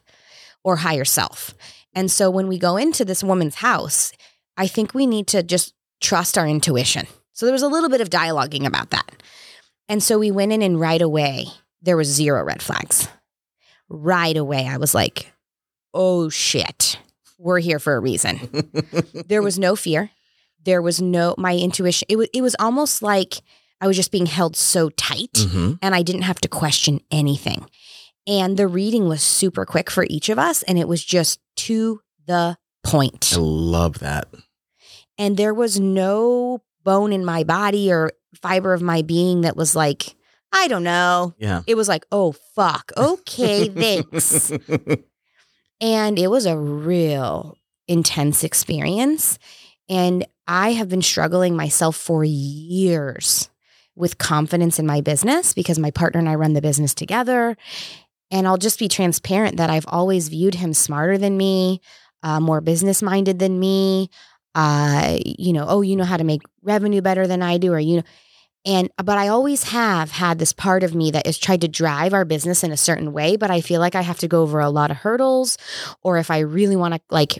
or 0.64 0.78
higher 0.78 1.06
self. 1.06 1.54
And 1.94 2.12
so 2.12 2.30
when 2.30 2.48
we 2.48 2.58
go 2.58 2.76
into 2.76 3.06
this 3.06 3.24
woman's 3.24 3.56
house, 3.56 4.12
I 4.58 4.68
think 4.68 4.94
we 4.94 5.08
need 5.08 5.28
to 5.28 5.44
just 5.44 5.74
trust 6.02 6.38
our 6.38 6.48
intuition. 6.48 7.08
So 7.34 7.46
there 7.46 7.54
was 7.54 7.62
a 7.62 7.68
little 7.68 7.90
bit 7.90 8.02
of 8.02 8.10
dialoguing 8.10 8.66
about 8.66 8.90
that. 8.90 9.24
And 9.88 10.02
so 10.02 10.18
we 10.18 10.32
went 10.32 10.52
in 10.52 10.62
and 10.62 10.80
right 10.80 11.02
away, 11.02 11.46
there 11.82 11.98
was 11.98 12.08
zero 12.08 12.44
red 12.44 12.62
flags. 12.62 13.08
Right 13.88 14.36
away, 14.36 14.68
I 14.68 14.78
was 14.78 14.96
like, 14.96 15.32
oh 15.94 16.30
shit, 16.30 16.98
we're 17.38 17.60
here 17.60 17.80
for 17.80 17.96
a 17.96 18.00
reason. 18.00 18.40
there 19.28 19.42
was 19.42 19.58
no 19.60 19.76
fear. 19.76 20.12
There 20.64 20.82
was 20.82 21.02
no, 21.02 21.36
my 21.38 21.56
intuition, 21.56 22.06
it 22.10 22.16
was, 22.16 22.28
it 22.34 22.42
was 22.42 22.56
almost 22.60 23.02
like 23.02 23.36
I 23.82 23.88
was 23.88 23.96
just 23.98 24.12
being 24.12 24.26
held 24.26 24.56
so 24.56 24.90
tight 24.90 25.34
Mhm. 25.34 25.78
and 25.82 25.94
I 25.94 26.02
didn't 26.02 26.24
have 26.24 26.40
to 26.42 26.48
question 26.48 27.02
anything. 27.12 27.70
And 28.26 28.58
the 28.58 28.68
reading 28.68 29.08
was 29.08 29.22
super 29.22 29.66
quick 29.66 29.92
for 29.92 30.06
each 30.10 30.30
of 30.30 30.40
us 30.40 30.64
and 30.64 30.80
it 30.80 30.88
was 30.88 31.04
just 31.06 31.40
to 31.58 32.02
the 32.26 32.58
point. 32.84 33.34
I 33.36 33.40
love 33.40 34.00
that. 34.00 34.28
And 35.18 35.38
there 35.38 35.54
was 35.54 35.80
no 35.80 36.62
bone 36.84 37.14
in 37.14 37.24
my 37.26 37.44
body 37.44 37.92
or 37.92 38.12
fiber 38.42 38.74
of 38.74 38.82
my 38.82 39.02
being 39.04 39.42
that 39.42 39.56
was 39.56 39.76
like, 39.76 40.16
I 40.52 40.68
don't 40.68 40.84
know. 40.84 41.36
Yeah. 41.38 41.62
It 41.68 41.76
was 41.76 41.88
like, 41.88 42.06
oh, 42.12 42.32
fuck. 42.56 42.92
Okay, 42.98 43.68
thanks. 43.70 44.52
And 45.82 46.18
it 46.18 46.28
was 46.28 46.46
a 46.46 46.58
real 46.58 47.58
intense 47.88 48.44
experience. 48.44 49.38
And 49.90 50.26
I 50.48 50.74
have 50.74 50.90
been 50.90 51.02
struggling 51.02 51.56
myself 51.56 51.96
for 51.96 52.24
years 52.24 53.50
with 53.96 54.18
confidence 54.18 54.80
in 54.80 54.86
my 54.86 55.02
business 55.02 55.54
because 55.54 55.80
my 55.80 55.92
partner 55.92 56.20
and 56.20 56.30
I 56.30 56.36
run 56.36 56.54
the 56.54 56.62
business 56.62 56.94
together. 56.94 57.56
And 58.32 58.48
I'll 58.48 58.58
just 58.58 58.80
be 58.80 58.88
transparent 58.88 59.58
that 59.58 59.70
I've 59.70 59.86
always 59.88 60.30
viewed 60.30 60.56
him 60.56 60.74
smarter 60.74 61.18
than 61.18 61.38
me, 61.38 61.82
uh, 62.24 62.40
more 62.40 62.62
business 62.62 63.02
minded 63.02 63.40
than 63.40 63.60
me. 63.60 64.10
Uh, 64.56 65.18
you 65.24 65.54
know, 65.54 65.66
oh, 65.68 65.82
you 65.82 65.96
know 65.96 66.04
how 66.04 66.18
to 66.18 66.24
make 66.24 66.42
revenue 66.64 67.02
better 67.02 67.28
than 67.28 67.42
I 67.42 67.58
do, 67.58 67.74
or 67.74 67.80
you 67.80 67.98
know, 67.98 68.04
and 68.66 68.90
but 68.98 69.18
I 69.18 69.28
always 69.28 69.64
have 69.64 70.12
had 70.12 70.40
this 70.40 70.54
part 70.54 70.84
of 70.84 70.96
me 70.96 71.12
that 71.12 71.26
has 71.26 71.38
tried 71.38 71.62
to 71.62 71.68
drive 71.68 72.14
our 72.14 72.26
business 72.26 72.64
in 72.64 72.72
a 72.72 72.78
certain 72.78 73.14
way, 73.14 73.36
but 73.36 73.52
I 73.52 73.62
feel 73.62 73.80
like 73.80 73.96
I 73.96 74.02
have 74.02 74.20
to 74.20 74.28
go 74.28 74.42
over 74.42 74.60
a 74.60 74.70
lot 74.70 74.92
of 74.92 74.98
hurdles, 74.98 75.58
or 76.02 76.18
if 76.18 76.32
I 76.32 76.40
really 76.40 76.76
want 76.76 76.96
to 76.96 77.02
like 77.10 77.40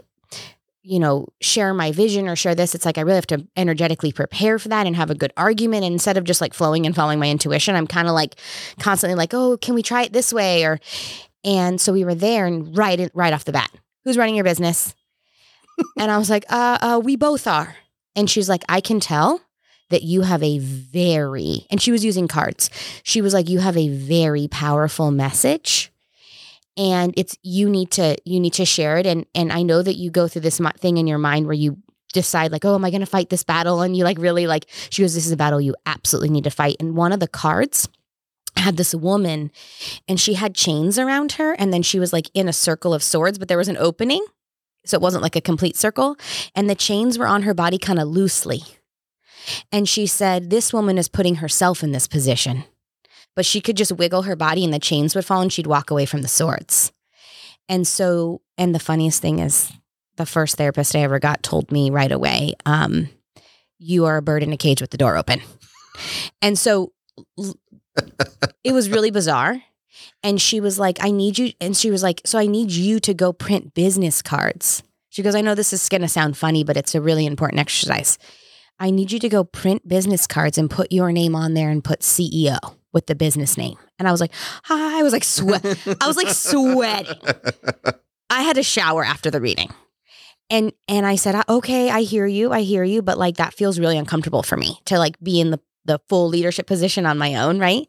you 0.88 1.00
know, 1.00 1.28
share 1.42 1.74
my 1.74 1.92
vision 1.92 2.28
or 2.28 2.36
share 2.36 2.54
this, 2.54 2.76
it's 2.76 2.86
like 2.86 3.00
I 3.00 3.02
really 3.02 3.16
have 3.16 3.26
to 3.28 3.48
energetically 3.58 4.12
prepare 4.12 4.60
for 4.60 4.70
that 4.70 4.86
and 4.86 4.96
have 4.96 5.10
a 5.10 5.16
good 5.16 5.34
argument. 5.36 5.84
And 5.84 5.94
instead 5.94 6.16
of 6.16 6.26
just 6.26 6.42
like 6.42 6.54
flowing 6.54 6.86
and 6.86 6.96
following 6.96 7.18
my 7.18 7.28
intuition, 7.28 7.76
I'm 7.76 7.88
kind 7.88 8.08
of 8.08 8.14
like 8.14 8.36
constantly 8.80 9.16
like, 9.16 9.34
oh, 9.34 9.58
can 9.58 9.74
we 9.74 9.82
try 9.82 10.04
it 10.04 10.14
this 10.14 10.32
way? 10.32 10.64
Or, 10.64 10.80
and 11.44 11.82
so 11.82 11.92
we 11.92 12.06
were 12.06 12.14
there 12.14 12.46
and 12.46 12.78
right, 12.78 13.10
right 13.16 13.34
off 13.34 13.46
the 13.46 13.52
bat, 13.52 13.72
who's 14.04 14.16
running 14.16 14.36
your 14.36 14.44
business? 14.44 14.94
and 15.98 16.12
I 16.12 16.20
was 16.20 16.30
like, 16.30 16.46
uh, 16.50 16.78
uh, 16.80 17.02
we 17.04 17.16
both 17.16 17.48
are. 17.48 17.76
And 18.16 18.30
she's 18.30 18.48
like, 18.48 18.64
I 18.70 18.80
can 18.80 19.00
tell 19.00 19.42
that 19.90 20.04
you 20.04 20.22
have 20.22 20.42
a 20.42 20.60
very, 20.60 21.66
and 21.70 21.82
she 21.82 21.92
was 21.92 22.04
using 22.04 22.28
cards. 22.28 22.70
She 23.04 23.22
was 23.22 23.34
like, 23.34 23.50
you 23.50 23.60
have 23.60 23.78
a 23.78 23.90
very 23.90 24.48
powerful 24.48 25.12
message 25.12 25.92
and 26.78 27.14
it's 27.16 27.38
you 27.42 27.70
need 27.70 27.92
to 27.92 28.18
you 28.26 28.40
need 28.40 28.54
to 28.54 28.66
share 28.66 28.98
it. 28.98 29.06
And 29.06 29.26
and 29.34 29.52
I 29.52 29.62
know 29.62 29.82
that 29.82 29.96
you 29.96 30.10
go 30.10 30.28
through 30.28 30.42
this 30.42 30.60
thing 30.78 30.98
in 30.98 31.08
your 31.08 31.18
mind 31.18 31.46
where 31.46 31.54
you 31.54 31.78
decide 32.14 32.52
like 32.52 32.66
oh 32.66 32.76
am 32.76 32.86
I 32.86 32.92
going 32.92 33.02
to 33.02 33.06
fight 33.06 33.30
this 33.30 33.44
battle? 33.44 33.82
And 33.82 33.96
you 33.96 34.04
like 34.04 34.18
really 34.18 34.48
like 34.48 34.66
she 34.90 35.02
goes 35.02 35.14
this 35.14 35.26
is 35.26 35.32
a 35.32 35.38
battle 35.38 35.62
you 35.62 35.76
absolutely 35.86 36.30
need 36.30 36.44
to 36.46 36.52
fight. 36.52 36.78
And 36.80 36.96
one 36.96 37.14
of 37.14 37.20
the 37.20 37.28
cards 37.28 37.88
had 38.58 38.78
this 38.78 38.96
woman 38.96 39.52
and 40.08 40.20
she 40.20 40.36
had 40.36 40.56
chains 40.56 40.98
around 40.98 41.34
her 41.34 41.54
and 41.54 41.74
then 41.74 41.82
she 41.82 42.00
was 42.00 42.14
like 42.14 42.30
in 42.34 42.48
a 42.48 42.54
circle 42.54 42.94
of 42.94 43.04
swords 43.04 43.38
but 43.38 43.50
there 43.50 43.58
was 43.58 43.68
an 43.68 43.76
opening 43.78 44.26
so 44.86 44.96
it 44.96 45.02
wasn't 45.02 45.22
like 45.22 45.36
a 45.36 45.42
complete 45.42 45.76
circle 45.76 46.16
and 46.56 46.70
the 46.70 46.76
chains 46.76 47.18
were 47.18 47.28
on 47.28 47.42
her 47.42 47.54
body 47.54 47.78
kind 47.78 48.00
of 48.00 48.08
loosely 48.08 48.62
and 49.72 49.88
she 49.88 50.08
said 50.08 50.50
this 50.50 50.74
woman 50.74 50.98
is 50.98 51.08
putting 51.08 51.36
herself 51.36 51.84
in 51.84 51.92
this 51.92 52.08
position 52.08 52.64
but 53.36 53.46
she 53.46 53.62
could 53.62 53.78
just 53.78 53.92
wiggle 53.92 54.24
her 54.24 54.36
body 54.36 54.64
and 54.64 54.74
the 54.74 54.80
chains 54.80 55.14
would 55.14 55.26
fall 55.26 55.42
and 55.42 55.52
she'd 55.52 55.68
walk 55.68 55.92
away 55.92 56.06
from 56.06 56.22
the 56.22 56.28
swords. 56.28 56.92
And 57.68 57.86
so, 57.86 58.42
and 58.58 58.74
the 58.74 58.80
funniest 58.80 59.22
thing 59.22 59.40
is 59.40 59.72
the 60.16 60.26
first 60.26 60.56
therapist 60.56 60.96
I 60.96 61.00
ever 61.00 61.20
got 61.20 61.44
told 61.44 61.72
me 61.72 61.90
right 61.90 62.12
away, 62.12 62.54
um, 62.66 63.10
you 63.78 64.06
are 64.06 64.18
a 64.18 64.22
bird 64.22 64.44
in 64.44 64.54
a 64.54 64.58
cage 64.58 64.82
with 64.82 64.92
the 64.92 64.98
door 64.98 65.18
open. 65.18 65.42
And 66.42 66.58
so 66.58 66.94
it 68.64 68.72
was 68.72 68.90
really 68.90 69.12
bizarre. 69.12 69.62
And 70.24 70.42
she 70.42 70.60
was 70.60 70.80
like, 70.80 70.98
I 71.04 71.12
need 71.12 71.38
you. 71.38 71.54
And 71.60 71.76
she 71.76 71.90
was 71.90 72.04
like, 72.04 72.22
So 72.26 72.38
I 72.38 72.48
need 72.48 72.72
you 72.72 73.00
to 73.02 73.14
go 73.14 73.32
print 73.32 73.74
business 73.74 74.22
cards. 74.22 74.84
She 75.10 75.24
goes, 75.24 75.36
I 75.36 75.42
know 75.42 75.56
this 75.56 75.72
is 75.72 75.88
going 75.88 76.02
to 76.02 76.10
sound 76.10 76.36
funny, 76.36 76.64
but 76.66 76.76
it's 76.76 76.96
a 76.96 77.02
really 77.02 77.26
important 77.26 77.62
exercise. 77.62 78.18
I 78.80 78.92
need 78.92 79.12
you 79.12 79.20
to 79.20 79.30
go 79.30 79.44
print 79.44 79.88
business 79.88 80.28
cards 80.28 80.58
and 80.58 80.70
put 80.70 80.92
your 80.92 81.12
name 81.12 81.36
on 81.36 81.54
there 81.54 81.70
and 81.70 81.84
put 81.84 82.02
CEO 82.02 82.58
with 82.92 83.08
the 83.08 83.16
business 83.16 83.58
name. 83.58 83.78
And 84.00 84.08
I 84.08 84.12
was 84.12 84.22
like. 84.22 84.32
I 84.70 85.02
was 85.04 85.14
like, 85.14 85.24
sweat. 85.24 85.64
I 86.02 86.08
was 86.08 86.18
like 86.18 86.30
sweating. 86.30 87.20
I 88.30 88.42
had 88.42 88.58
a 88.58 88.64
shower 88.64 89.04
after 89.04 89.30
the 89.32 89.42
reading. 89.42 89.70
And 90.50 90.74
and 90.88 91.06
I 91.06 91.16
said, 91.16 91.42
okay, 91.50 91.90
I 91.90 92.02
hear 92.02 92.26
you. 92.26 92.52
I 92.52 92.62
hear 92.62 92.84
you. 92.84 93.02
But 93.02 93.18
like 93.18 93.38
that 93.38 93.54
feels 93.54 93.80
really 93.80 93.98
uncomfortable 93.98 94.44
for 94.44 94.58
me 94.58 94.80
to 94.86 94.98
like 95.00 95.20
be 95.22 95.40
in 95.40 95.52
the, 95.52 95.60
the 95.86 96.00
full 96.10 96.28
leadership 96.28 96.68
position 96.68 97.06
on 97.06 97.18
my 97.18 97.36
own, 97.36 97.60
right? 97.60 97.88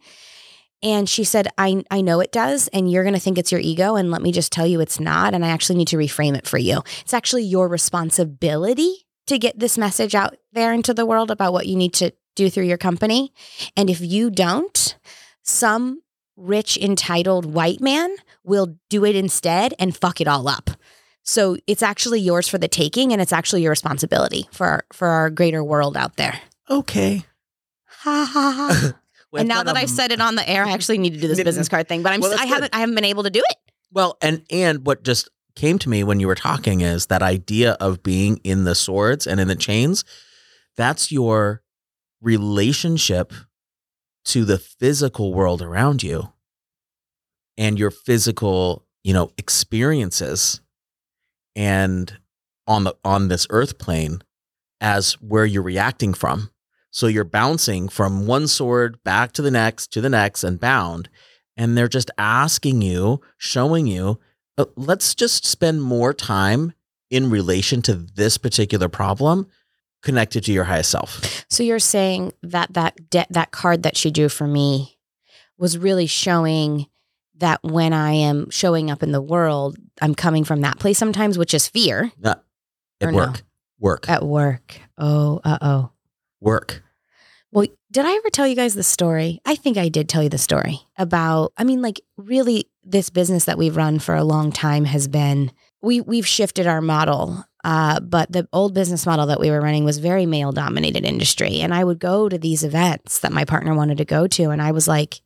And 0.83 1.09
she 1.09 1.25
said, 1.25 1.49
I, 1.57 1.83
I 1.91 2.01
know 2.01 2.21
it 2.21 2.33
does. 2.33 2.69
And 2.69 2.91
you're 2.91 3.03
going 3.03 3.15
to 3.15 3.21
think 3.21 3.39
it's 3.39 3.51
your 3.51 3.61
ego. 3.61 3.97
And 3.97 4.11
let 4.11 4.21
me 4.21 4.31
just 4.31 4.53
tell 4.53 4.67
you, 4.67 4.81
it's 4.81 5.01
not. 5.01 5.33
And 5.33 5.45
I 5.45 5.49
actually 5.49 5.77
need 5.77 5.89
to 5.89 5.97
reframe 5.97 6.37
it 6.37 6.47
for 6.47 6.59
you. 6.59 6.83
It's 7.01 7.15
actually 7.15 7.45
your 7.45 7.67
responsibility 7.67 9.06
to 9.27 9.39
get 9.39 9.59
this 9.59 9.77
message 9.77 10.15
out 10.15 10.37
there 10.53 10.73
into 10.73 10.95
the 10.95 11.07
world 11.07 11.31
about 11.31 11.53
what 11.53 11.67
you 11.67 11.77
need 11.77 11.93
to 11.95 12.13
do 12.35 12.51
through 12.51 12.65
your 12.65 12.79
company. 12.79 13.33
And 13.77 13.91
if 13.91 14.01
you 14.01 14.31
don't, 14.31 14.97
some 15.43 16.03
rich, 16.37 16.77
entitled 16.77 17.47
white 17.47 17.81
man 17.81 18.15
will 18.45 18.77
do 18.89 19.05
it 19.05 19.17
instead 19.17 19.75
and 19.79 19.97
fuck 19.97 20.21
it 20.21 20.29
all 20.29 20.49
up. 20.49 20.71
So 21.23 21.57
it's 21.67 21.83
actually 21.83 22.21
yours 22.21 22.47
for 22.47 22.57
the 22.57 22.69
taking, 22.69 23.13
and 23.13 23.21
it's 23.21 23.33
actually 23.33 23.63
your 23.63 23.71
responsibility 23.71 24.49
for 24.53 24.67
our, 24.67 24.85
for 24.93 25.09
our 25.09 25.29
greater 25.29 25.65
world 25.65 25.97
out 25.97 26.17
there. 26.17 26.41
Okay. 26.71 27.25
Ha 27.89 28.31
ha 28.33 28.53
ha. 28.53 28.93
and 29.37 29.49
now 29.49 29.65
that 29.65 29.77
I've 29.77 29.91
said 29.91 30.13
it 30.13 30.21
on 30.21 30.37
the 30.37 30.49
air, 30.49 30.65
I 30.65 30.71
actually 30.71 30.99
need 30.99 31.15
to 31.15 31.21
do 31.21 31.27
this 31.27 31.43
business 31.45 31.69
card 31.69 31.89
thing, 31.89 32.03
but 32.03 32.13
I'm 32.13 32.21
Well, 32.21 32.31
st- 32.31 32.41
that's 32.41 32.51
I 32.51 32.55
haven't 32.55 32.75
I 32.77 32.79
haven't 32.81 32.95
been 32.95 33.05
able 33.05 33.25
to 33.25 33.31
do 33.31 33.43
it. 33.49 33.57
Well, 33.91 34.19
and 34.23 34.45
and 34.51 34.87
what 34.87 35.03
just 35.03 35.29
came 35.57 35.79
to 35.81 35.89
me 35.89 36.05
when 36.05 36.21
you 36.21 36.27
were 36.27 36.35
talking 36.35 36.83
is 36.83 37.07
that 37.07 37.23
idea 37.23 37.73
of 37.81 38.03
being 38.03 38.37
in 38.45 38.65
the 38.65 38.75
swords 38.75 39.27
and 39.27 39.41
in 39.41 39.49
the 39.49 39.57
chains. 39.57 40.05
That's 40.77 41.11
your 41.11 41.63
relationship 42.21 43.33
to 44.27 44.45
the 44.45 44.59
physical 44.59 45.33
world 45.33 45.63
around 45.63 46.03
you 46.03 46.33
and 47.57 47.79
your 47.79 47.91
physical, 47.91 48.85
you 49.03 49.15
know, 49.15 49.31
experiences 49.39 50.61
and 51.55 52.19
on 52.67 52.85
the 52.85 52.95
on 53.05 53.29
this 53.29 53.47
earth 53.51 53.79
plane 53.79 54.23
as 54.81 55.15
where 55.15 55.47
you're 55.47 55.63
reacting 55.63 56.13
from. 56.13 56.51
So 56.91 57.07
you're 57.07 57.25
bouncing 57.25 57.89
from 57.89 58.27
one 58.27 58.47
sword 58.47 59.03
back 59.05 59.33
to 59.33 59.43
the 59.43 59.51
next 59.51 59.93
to 59.93 60.01
the 60.01 60.11
next 60.11 60.45
and 60.45 60.61
bound 60.61 61.09
and 61.57 61.77
they're 61.77 61.89
just 61.89 62.11
asking 62.19 62.83
you, 62.83 63.21
showing 63.39 63.87
you, 63.87 64.21
let's 64.77 65.15
just 65.15 65.45
spend 65.45 65.83
more 65.83 66.15
time 66.15 66.73
in 67.11 67.31
relation 67.31 67.83
to 67.83 67.95
this 67.95 68.39
particular 68.39 68.89
problem 68.89 69.47
connected 70.03 70.45
to 70.45 70.53
your 70.53 70.65
highest 70.65 70.91
self. 70.91 71.45
So 71.49 71.63
you're 71.63 71.79
saying 71.79 72.33
that 72.43 72.73
that 72.75 73.11
de- 73.11 73.27
that 73.31 73.51
card 73.51 73.83
that 73.83 73.97
she 73.97 74.11
drew 74.11 74.29
for 74.29 74.47
me 74.47 74.99
was 75.59 75.79
really 75.79 76.07
showing 76.07 76.87
that 77.39 77.63
when 77.63 77.93
I 77.93 78.13
am 78.13 78.51
showing 78.51 78.91
up 78.91 79.03
in 79.03 79.13
the 79.13 79.21
world, 79.21 79.77
I'm 80.01 80.15
coming 80.15 80.45
from 80.45 80.63
that 80.63 80.79
place 80.79 80.99
sometimes, 80.99 81.37
which 81.37 81.55
is 81.55 81.69
fear 81.69 82.13
At 82.25 82.43
Or 83.03 83.13
no? 83.13 83.19
work, 83.19 83.43
work, 83.79 84.09
at 84.09 84.23
work. 84.23 84.81
Oh, 84.97 85.41
uh 85.45 85.59
oh. 85.61 85.91
work. 86.41 86.83
Well, 87.53 87.67
did 87.91 88.05
I 88.05 88.13
ever 88.13 88.31
tell 88.31 88.47
you 88.47 88.57
guys 88.57 88.75
the 88.75 88.83
story? 88.83 89.41
I 89.45 89.55
think 89.55 89.77
I 89.77 89.89
did 89.89 90.09
tell 90.09 90.23
you 90.23 90.29
the 90.29 90.39
story 90.39 90.81
about, 90.99 91.53
I 91.57 91.65
mean, 91.65 91.81
like 91.81 92.01
really 92.17 92.69
this 92.87 93.11
business 93.11 93.45
that 93.45 93.59
we've 93.59 93.77
run 93.77 93.99
for 93.99 94.15
a 94.15 94.25
long 94.25 94.53
time 94.53 94.85
has 94.85 95.09
been 95.09 95.51
we 95.83 96.01
we've 96.01 96.27
shifted 96.27 96.67
our 96.67 96.81
model. 96.81 97.45
Uh, 97.65 97.99
but 97.99 98.31
the 98.31 98.49
old 98.53 98.75
business 98.75 99.05
model 99.07 99.27
that 99.27 99.41
we 99.41 99.51
were 99.51 99.61
running 99.61 99.85
was 99.85 99.99
very 99.99 100.25
male 100.25 100.53
dominated 100.53 101.05
industry. 101.05 101.61
And 101.61 101.75
I 101.75 101.83
would 101.83 101.99
go 101.99 102.29
to 102.29 102.39
these 102.39 102.63
events 102.63 103.19
that 103.21 103.33
my 103.33 103.45
partner 103.45 103.75
wanted 103.75 103.99
to 103.99 104.05
go 104.05 104.29
to. 104.29 104.51
And 104.51 104.63
I 104.63 104.71
was 104.71 104.87
like, 104.87 105.21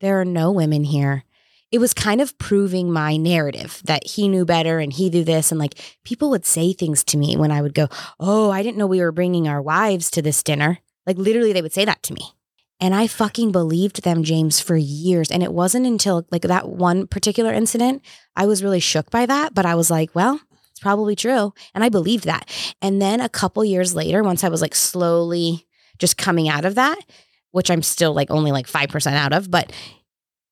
there 0.00 0.20
are 0.20 0.24
no 0.24 0.52
women 0.52 0.84
here. 0.84 1.24
It 1.72 1.78
was 1.78 1.92
kind 1.92 2.20
of 2.20 2.38
proving 2.38 2.92
my 2.92 3.16
narrative 3.16 3.80
that 3.84 4.06
he 4.06 4.28
knew 4.28 4.44
better 4.44 4.78
and 4.78 4.92
he 4.92 5.10
knew 5.10 5.24
this. 5.24 5.50
And 5.50 5.58
like 5.58 5.74
people 6.04 6.30
would 6.30 6.46
say 6.46 6.72
things 6.72 7.02
to 7.04 7.16
me 7.16 7.36
when 7.36 7.50
I 7.50 7.62
would 7.62 7.74
go, 7.74 7.88
Oh, 8.20 8.50
I 8.50 8.62
didn't 8.62 8.76
know 8.76 8.86
we 8.86 9.00
were 9.00 9.10
bringing 9.10 9.48
our 9.48 9.60
wives 9.60 10.08
to 10.12 10.22
this 10.22 10.42
dinner. 10.42 10.78
Like 11.04 11.18
literally, 11.18 11.52
they 11.52 11.62
would 11.62 11.72
say 11.72 11.84
that 11.84 12.02
to 12.04 12.14
me. 12.14 12.32
And 12.82 12.96
I 12.96 13.06
fucking 13.06 13.52
believed 13.52 14.02
them, 14.02 14.24
James, 14.24 14.58
for 14.58 14.76
years. 14.76 15.30
And 15.30 15.40
it 15.40 15.52
wasn't 15.52 15.86
until 15.86 16.26
like 16.32 16.42
that 16.42 16.68
one 16.68 17.06
particular 17.06 17.52
incident, 17.52 18.02
I 18.34 18.46
was 18.46 18.64
really 18.64 18.80
shook 18.80 19.08
by 19.08 19.24
that. 19.24 19.54
But 19.54 19.64
I 19.64 19.76
was 19.76 19.88
like, 19.88 20.12
well, 20.16 20.40
it's 20.72 20.80
probably 20.80 21.14
true. 21.14 21.54
And 21.76 21.84
I 21.84 21.88
believed 21.90 22.24
that. 22.24 22.50
And 22.82 23.00
then 23.00 23.20
a 23.20 23.28
couple 23.28 23.64
years 23.64 23.94
later, 23.94 24.24
once 24.24 24.42
I 24.42 24.48
was 24.48 24.60
like 24.60 24.74
slowly 24.74 25.64
just 25.98 26.18
coming 26.18 26.48
out 26.48 26.64
of 26.64 26.74
that, 26.74 26.98
which 27.52 27.70
I'm 27.70 27.82
still 27.82 28.14
like 28.14 28.32
only 28.32 28.50
like 28.50 28.66
5% 28.66 29.12
out 29.12 29.32
of, 29.32 29.48
but 29.48 29.72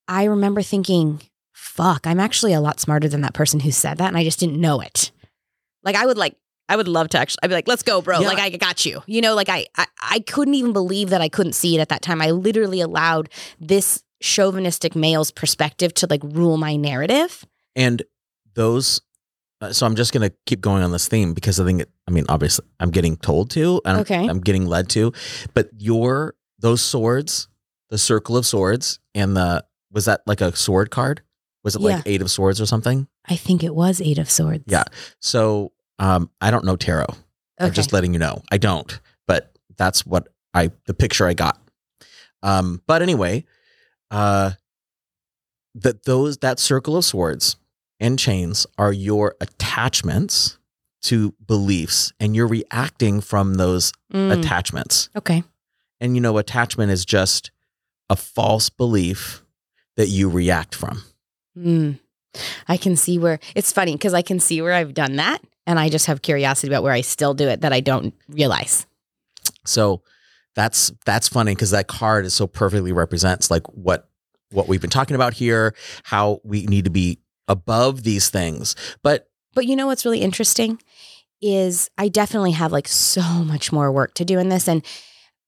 I 0.06 0.24
remember 0.24 0.62
thinking, 0.62 1.20
fuck, 1.52 2.06
I'm 2.06 2.20
actually 2.20 2.52
a 2.52 2.60
lot 2.60 2.78
smarter 2.78 3.08
than 3.08 3.22
that 3.22 3.34
person 3.34 3.58
who 3.58 3.72
said 3.72 3.98
that. 3.98 4.06
And 4.06 4.16
I 4.16 4.22
just 4.22 4.38
didn't 4.38 4.60
know 4.60 4.80
it. 4.80 5.10
Like 5.82 5.96
I 5.96 6.06
would 6.06 6.18
like, 6.18 6.36
I 6.70 6.76
would 6.76 6.88
love 6.88 7.08
to 7.10 7.18
actually, 7.18 7.40
I'd 7.42 7.48
be 7.48 7.54
like, 7.54 7.68
let's 7.68 7.82
go, 7.82 8.00
bro. 8.00 8.20
Yeah. 8.20 8.28
Like 8.28 8.38
I 8.38 8.48
got 8.50 8.86
you. 8.86 9.02
You 9.06 9.20
know, 9.20 9.34
like 9.34 9.48
I, 9.50 9.66
I, 9.76 9.86
I 10.00 10.20
couldn't 10.20 10.54
even 10.54 10.72
believe 10.72 11.10
that 11.10 11.20
I 11.20 11.28
couldn't 11.28 11.52
see 11.54 11.76
it 11.76 11.80
at 11.80 11.88
that 11.90 12.00
time. 12.00 12.22
I 12.22 12.30
literally 12.30 12.80
allowed 12.80 13.28
this 13.58 14.02
chauvinistic 14.22 14.94
male's 14.94 15.30
perspective 15.30 15.92
to 15.94 16.06
like 16.08 16.20
rule 16.24 16.56
my 16.56 16.76
narrative. 16.76 17.44
And 17.76 18.02
those, 18.54 19.00
uh, 19.60 19.72
so 19.72 19.84
I'm 19.86 19.96
just 19.96 20.12
going 20.12 20.28
to 20.28 20.34
keep 20.46 20.60
going 20.60 20.82
on 20.82 20.92
this 20.92 21.08
theme 21.08 21.34
because 21.34 21.58
I 21.60 21.64
think, 21.64 21.82
it, 21.82 21.90
I 22.08 22.10
mean, 22.10 22.24
obviously 22.28 22.64
I'm 22.78 22.90
getting 22.90 23.16
told 23.16 23.50
to 23.52 23.80
and 23.84 23.96
I'm- 23.96 24.00
Okay. 24.02 24.26
I'm 24.28 24.40
getting 24.40 24.66
led 24.66 24.88
to, 24.90 25.12
but 25.54 25.68
your, 25.76 26.34
those 26.58 26.80
swords, 26.82 27.48
the 27.88 27.98
circle 27.98 28.36
of 28.36 28.46
swords 28.46 29.00
and 29.14 29.36
the, 29.36 29.64
was 29.90 30.04
that 30.04 30.20
like 30.26 30.40
a 30.40 30.54
sword 30.54 30.90
card? 30.90 31.22
Was 31.64 31.74
it 31.74 31.80
like 31.82 32.02
eight 32.06 32.22
of 32.22 32.30
swords 32.30 32.60
or 32.60 32.66
something? 32.66 33.06
I 33.28 33.36
think 33.36 33.62
it 33.62 33.74
was 33.74 34.00
Eight 34.00 34.16
of 34.18 34.30
Swords. 34.30 34.64
Yeah. 34.66 34.84
So 35.20 35.72
um, 36.00 36.30
I 36.40 36.50
don't 36.50 36.64
know 36.64 36.74
tarot. 36.76 37.04
Okay. 37.04 37.16
I'm 37.60 37.72
just 37.72 37.92
letting 37.92 38.12
you 38.12 38.18
know. 38.18 38.42
I 38.50 38.58
don't, 38.58 38.98
but 39.28 39.56
that's 39.76 40.04
what 40.04 40.26
I 40.54 40.70
the 40.86 40.94
picture 40.94 41.26
I 41.28 41.34
got. 41.34 41.60
Um, 42.42 42.82
but 42.86 43.02
anyway, 43.02 43.44
uh, 44.10 44.52
that 45.74 46.04
those 46.04 46.38
that 46.38 46.58
circle 46.58 46.96
of 46.96 47.04
swords 47.04 47.56
and 48.00 48.18
chains 48.18 48.66
are 48.78 48.92
your 48.92 49.36
attachments 49.40 50.58
to 51.02 51.34
beliefs, 51.46 52.12
and 52.20 52.34
you're 52.36 52.46
reacting 52.48 53.20
from 53.20 53.54
those 53.54 53.92
Mm, 54.12 54.36
attachments. 54.38 55.08
okay. 55.14 55.44
And 56.00 56.14
you 56.16 56.20
know, 56.20 56.36
attachment 56.38 56.90
is 56.90 57.04
just 57.04 57.50
a 58.08 58.16
false 58.16 58.68
belief 58.70 59.44
that 59.96 60.08
you 60.08 60.28
react 60.28 60.74
from. 60.74 61.02
Mm. 61.56 62.00
I 62.66 62.76
can 62.76 62.96
see 62.96 63.18
where 63.18 63.38
it's 63.54 63.72
funny 63.72 63.92
because 63.92 64.14
I 64.14 64.22
can 64.22 64.40
see 64.40 64.60
where 64.62 64.72
I've 64.72 64.94
done 64.94 65.16
that. 65.16 65.40
And 65.66 65.78
I 65.78 65.88
just 65.88 66.06
have 66.06 66.22
curiosity 66.22 66.68
about 66.68 66.82
where 66.82 66.92
I 66.92 67.02
still 67.02 67.34
do 67.34 67.48
it 67.48 67.60
that 67.60 67.72
I 67.72 67.80
don't 67.80 68.14
realize. 68.28 68.86
So 69.64 70.02
that's 70.54 70.92
that's 71.04 71.28
funny 71.28 71.54
because 71.54 71.70
that 71.70 71.86
card 71.86 72.24
is 72.24 72.34
so 72.34 72.46
perfectly 72.46 72.92
represents 72.92 73.50
like 73.50 73.66
what 73.68 74.08
what 74.50 74.66
we've 74.68 74.80
been 74.80 74.90
talking 74.90 75.14
about 75.14 75.34
here, 75.34 75.74
how 76.02 76.40
we 76.42 76.66
need 76.66 76.84
to 76.84 76.90
be 76.90 77.20
above 77.46 78.02
these 78.02 78.30
things. 78.30 78.74
But 79.02 79.28
But 79.54 79.66
you 79.66 79.76
know 79.76 79.86
what's 79.86 80.04
really 80.04 80.20
interesting 80.20 80.80
is 81.40 81.90
I 81.96 82.08
definitely 82.08 82.52
have 82.52 82.72
like 82.72 82.88
so 82.88 83.22
much 83.22 83.72
more 83.72 83.90
work 83.90 84.14
to 84.14 84.24
do 84.24 84.38
in 84.38 84.48
this. 84.48 84.68
And 84.68 84.84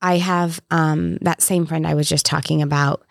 I 0.00 0.18
have 0.18 0.60
um, 0.70 1.16
that 1.22 1.42
same 1.42 1.66
friend 1.66 1.86
I 1.86 1.94
was 1.94 2.08
just 2.08 2.26
talking 2.26 2.62
about. 2.62 3.04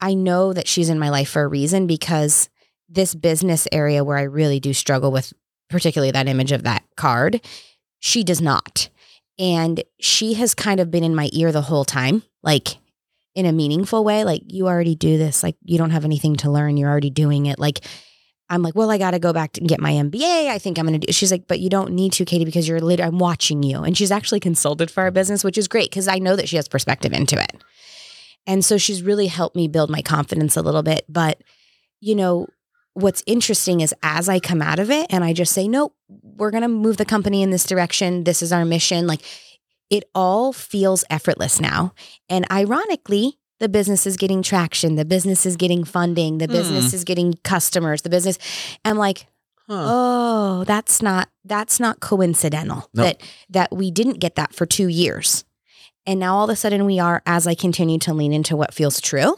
I 0.00 0.14
know 0.14 0.52
that 0.52 0.66
she's 0.66 0.88
in 0.88 0.98
my 0.98 1.10
life 1.10 1.30
for 1.30 1.42
a 1.42 1.48
reason 1.48 1.86
because 1.86 2.48
this 2.88 3.14
business 3.14 3.68
area 3.72 4.04
where 4.04 4.18
I 4.18 4.22
really 4.22 4.60
do 4.60 4.74
struggle 4.74 5.12
with, 5.12 5.32
particularly 5.72 6.12
that 6.12 6.28
image 6.28 6.52
of 6.52 6.62
that 6.62 6.84
card, 6.96 7.40
she 7.98 8.22
does 8.22 8.40
not. 8.40 8.88
And 9.38 9.82
she 9.98 10.34
has 10.34 10.54
kind 10.54 10.78
of 10.78 10.90
been 10.90 11.02
in 11.02 11.14
my 11.14 11.28
ear 11.32 11.50
the 11.50 11.62
whole 11.62 11.84
time, 11.84 12.22
like 12.42 12.76
in 13.34 13.46
a 13.46 13.52
meaningful 13.52 14.04
way. 14.04 14.24
Like, 14.24 14.42
you 14.46 14.68
already 14.68 14.94
do 14.94 15.18
this. 15.18 15.42
Like, 15.42 15.56
you 15.64 15.78
don't 15.78 15.90
have 15.90 16.04
anything 16.04 16.36
to 16.36 16.50
learn. 16.50 16.76
You're 16.76 16.90
already 16.90 17.10
doing 17.10 17.46
it. 17.46 17.58
Like, 17.58 17.80
I'm 18.50 18.62
like, 18.62 18.74
well, 18.74 18.90
I 18.90 18.98
got 18.98 19.12
to 19.12 19.18
go 19.18 19.32
back 19.32 19.56
and 19.56 19.66
get 19.66 19.80
my 19.80 19.92
MBA. 19.92 20.48
I 20.48 20.58
think 20.58 20.78
I'm 20.78 20.86
going 20.86 21.00
to 21.00 21.06
do. 21.06 21.12
She's 21.12 21.30
like, 21.30 21.46
but 21.48 21.58
you 21.58 21.70
don't 21.70 21.92
need 21.92 22.12
to, 22.14 22.26
Katie, 22.26 22.44
because 22.44 22.68
you're 22.68 22.80
lit. 22.80 23.00
I'm 23.00 23.18
watching 23.18 23.62
you. 23.62 23.78
And 23.78 23.96
she's 23.96 24.12
actually 24.12 24.40
consulted 24.40 24.90
for 24.90 25.02
our 25.02 25.10
business, 25.10 25.42
which 25.42 25.56
is 25.56 25.68
great 25.68 25.88
because 25.88 26.06
I 26.06 26.18
know 26.18 26.36
that 26.36 26.48
she 26.48 26.56
has 26.56 26.68
perspective 26.68 27.14
into 27.14 27.40
it. 27.40 27.62
And 28.46 28.62
so 28.62 28.76
she's 28.76 29.02
really 29.02 29.28
helped 29.28 29.56
me 29.56 29.68
build 29.68 29.88
my 29.88 30.02
confidence 30.02 30.56
a 30.56 30.62
little 30.62 30.82
bit. 30.82 31.06
But, 31.08 31.42
you 32.00 32.14
know, 32.14 32.48
what's 32.94 33.22
interesting 33.26 33.80
is 33.80 33.94
as 34.02 34.28
I 34.28 34.38
come 34.38 34.60
out 34.62 34.78
of 34.78 34.90
it 34.90 35.06
and 35.10 35.24
I 35.24 35.32
just 35.32 35.52
say, 35.52 35.66
nope, 35.68 35.94
we're 36.08 36.50
going 36.50 36.62
to 36.62 36.68
move 36.68 36.96
the 36.98 37.04
company 37.04 37.42
in 37.42 37.50
this 37.50 37.64
direction. 37.64 38.24
This 38.24 38.42
is 38.42 38.52
our 38.52 38.64
mission. 38.64 39.06
Like 39.06 39.22
it 39.90 40.04
all 40.14 40.52
feels 40.52 41.04
effortless 41.10 41.60
now. 41.60 41.94
And 42.28 42.46
ironically, 42.50 43.38
the 43.60 43.68
business 43.68 44.06
is 44.06 44.16
getting 44.16 44.42
traction. 44.42 44.96
The 44.96 45.04
business 45.04 45.46
is 45.46 45.56
getting 45.56 45.84
funding. 45.84 46.38
The 46.38 46.46
Hmm. 46.46 46.52
business 46.52 46.92
is 46.92 47.04
getting 47.04 47.34
customers. 47.44 48.02
The 48.02 48.10
business, 48.10 48.38
I'm 48.84 48.96
like, 48.98 49.26
Huh. 49.68 49.84
oh, 49.86 50.64
that's 50.64 51.00
not 51.00 51.28
that's 51.44 51.78
not 51.80 52.00
coincidental 52.00 52.88
Nope. 52.94 53.04
that 53.06 53.22
that 53.48 53.72
we 53.76 53.90
didn't 53.90 54.18
get 54.18 54.34
that 54.34 54.54
for 54.54 54.66
2 54.66 54.88
years. 54.88 55.44
And 56.04 56.18
now 56.18 56.36
all 56.36 56.44
of 56.44 56.50
a 56.50 56.56
sudden 56.56 56.84
we 56.84 56.98
are 56.98 57.22
as 57.26 57.46
I 57.46 57.54
continue 57.54 57.98
to 58.00 58.12
lean 58.12 58.32
into 58.32 58.56
what 58.56 58.74
feels 58.74 59.00
true 59.00 59.36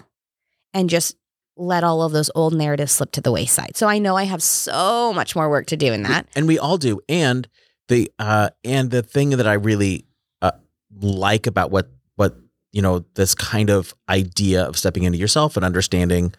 and 0.72 0.88
just 0.88 1.16
let 1.56 1.84
all 1.84 2.02
of 2.02 2.12
those 2.12 2.30
old 2.34 2.52
narratives 2.54 2.92
slip 2.92 3.12
to 3.12 3.20
the 3.20 3.30
wayside. 3.32 3.76
So 3.76 3.86
I 3.86 3.98
know 3.98 4.16
I 4.16 4.24
have 4.24 4.42
so 4.42 5.12
much 5.12 5.36
more 5.36 5.48
work 5.48 5.66
to 5.66 5.76
do 5.76 5.92
in 5.92 6.02
that. 6.02 6.26
and 6.34 6.46
we 6.48 6.58
all 6.58 6.78
do 6.78 7.00
and 7.08 7.46
the 7.88 8.10
uh 8.18 8.48
and 8.64 8.90
the 8.90 9.02
thing 9.02 9.30
that 9.30 9.46
i 9.46 9.52
really 9.52 10.06
uh, 10.42 10.52
like 11.00 11.46
about 11.46 11.70
what 11.70 11.90
what 12.16 12.34
you 12.72 12.80
know 12.82 13.04
this 13.14 13.34
kind 13.34 13.68
of 13.70 13.94
idea 14.08 14.64
of 14.64 14.76
stepping 14.78 15.02
into 15.02 15.18
yourself 15.18 15.54
and 15.56 15.64
understanding 15.66 16.32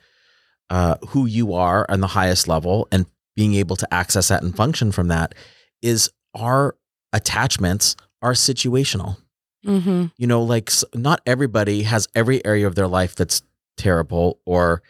uh 0.71 0.95
who 1.09 1.27
you 1.27 1.53
are 1.53 1.85
on 1.87 1.99
the 2.01 2.07
highest 2.07 2.47
level 2.47 2.87
and 2.91 3.05
being 3.35 3.53
able 3.53 3.75
to 3.75 3.87
access 3.93 4.29
that 4.29 4.41
and 4.41 4.55
function 4.55 4.91
from 4.91 5.07
that 5.09 5.35
is 5.83 6.09
our 6.33 6.75
attachments 7.13 7.95
are 8.21 8.33
situational 8.33 9.17
Mhm. 9.65 10.11
you 10.17 10.27
know 10.27 10.41
like 10.43 10.71
not 10.93 11.21
everybody 11.25 11.83
has 11.83 12.07
every 12.15 12.43
area 12.45 12.65
of 12.67 12.75
their 12.75 12.87
life 12.87 13.15
that's 13.15 13.41
terrible 13.77 14.39
or 14.45 14.81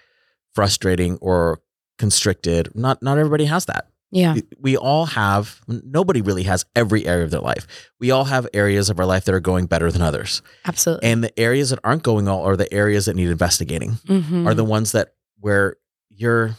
frustrating 0.55 1.17
or 1.21 1.59
constricted. 1.99 2.69
Not 2.75 3.03
not 3.03 3.17
everybody 3.17 3.45
has 3.45 3.65
that. 3.65 3.89
Yeah. 4.11 4.35
we 4.61 4.77
all 4.77 5.07
have 5.07 5.59
nobody 5.67 6.21
really 6.21 6.43
has 6.43 6.63
every 6.73 7.05
area 7.05 7.25
of 7.25 7.31
their 7.31 7.41
life. 7.41 7.67
We 7.99 8.11
all 8.11 8.23
have 8.25 8.47
areas 8.53 8.89
of 8.89 8.97
our 8.97 9.05
life 9.05 9.25
that 9.25 9.35
are 9.35 9.41
going 9.41 9.65
better 9.65 9.91
than 9.91 10.01
others. 10.01 10.41
Absolutely. 10.65 11.09
and 11.09 11.21
the 11.23 11.37
areas 11.37 11.71
that 11.71 11.79
aren't 11.83 12.03
going 12.03 12.25
well 12.25 12.41
are 12.41 12.55
the 12.55 12.71
areas 12.73 13.05
that 13.07 13.15
need 13.17 13.27
investigating. 13.29 13.93
Mhm. 14.07 14.47
are 14.47 14.53
the 14.53 14.63
ones 14.63 14.93
that 14.93 15.15
where 15.39 15.75
you're 16.09 16.55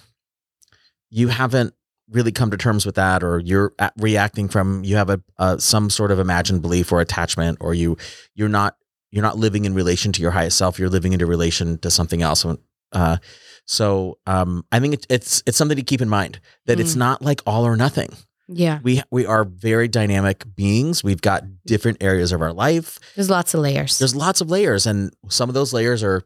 you 1.08 1.28
haven't 1.28 1.72
really 2.10 2.32
come 2.32 2.50
to 2.50 2.56
terms 2.56 2.84
with 2.84 2.96
that 2.96 3.22
or 3.24 3.38
you're 3.40 3.72
at- 3.78 3.92
reacting 3.96 4.48
from 4.48 4.84
you 4.84 4.96
have 4.96 5.08
a 5.10 5.20
uh, 5.38 5.56
some 5.58 5.88
sort 5.88 6.10
of 6.10 6.18
imagined 6.18 6.60
belief 6.62 6.92
or 6.92 7.00
attachment 7.00 7.56
or 7.60 7.72
you 7.74 7.96
you're 8.34 8.48
not 8.50 8.76
you're 9.10 9.22
not 9.22 9.38
living 9.38 9.64
in 9.64 9.72
relation 9.74 10.12
to 10.12 10.20
your 10.20 10.32
highest 10.32 10.58
self. 10.58 10.78
You're 10.78 10.90
living 10.90 11.12
into 11.14 11.26
relation 11.26 11.78
to 11.78 11.90
something 11.90 12.20
else. 12.22 12.44
Uh, 12.92 13.16
so 13.66 14.16
um, 14.26 14.64
i 14.72 14.80
think 14.80 14.94
it, 14.94 15.06
it's 15.10 15.42
it's 15.46 15.56
something 15.58 15.76
to 15.76 15.82
keep 15.82 16.00
in 16.00 16.08
mind 16.08 16.40
that 16.66 16.80
it's 16.80 16.94
Mm. 16.94 16.98
not 16.98 17.22
like 17.22 17.42
all 17.46 17.66
or 17.66 17.76
nothing 17.76 18.08
yeah. 18.48 18.78
we 18.84 19.02
we 19.10 19.26
are 19.26 19.44
very 19.44 19.88
dynamic 19.88 20.44
beings 20.54 21.02
we've 21.04 21.20
got 21.20 21.42
different 21.66 22.02
areas 22.02 22.30
of 22.32 22.40
our 22.42 22.52
life 22.52 22.98
There's 23.16 23.28
lots 23.30 23.54
of 23.54 23.60
layers. 23.60 23.98
there's 23.98 24.14
lots 24.14 24.40
of 24.40 24.48
layers 24.48 24.86
and 24.86 25.12
some 25.28 25.48
of 25.50 25.54
those 25.54 25.72
layers 25.72 26.02
are 26.04 26.22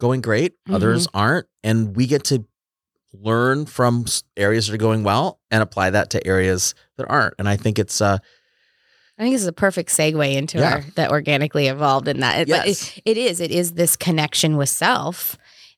going 0.00 0.20
great 0.20 0.54
others 0.70 1.06
aren't 1.14 1.46
and 1.62 1.94
we 1.94 2.06
get 2.06 2.24
to 2.24 2.44
learn 3.12 3.66
from 3.66 4.06
areas 4.38 4.66
that 4.66 4.74
are 4.74 4.78
going 4.78 5.04
well 5.04 5.38
and 5.50 5.62
apply 5.62 5.90
that 5.90 6.10
to 6.10 6.26
areas 6.26 6.74
that 6.96 7.06
aren't 7.08 7.34
and 7.38 7.48
i 7.48 7.56
think 7.56 7.78
it's 7.78 8.00
uh 8.00 8.18
I 9.18 9.24
think 9.24 9.34
this 9.34 9.42
is 9.42 9.46
a 9.48 9.52
perfect 9.52 9.90
segue 9.90 10.34
into 10.34 10.58
Yeah. 10.58 10.72
our 10.76 10.84
that 10.96 11.10
organically 11.10 11.68
evolved 11.68 12.08
in 12.08 12.20
that. 12.20 12.48
Yes. 12.48 12.96
it, 12.96 13.02
it 13.04 13.16
is. 13.18 13.40
It 13.40 13.50
is 13.52 13.72
this 13.72 13.94
connection 13.94 14.56
with 14.56 14.70
self. 14.70 15.36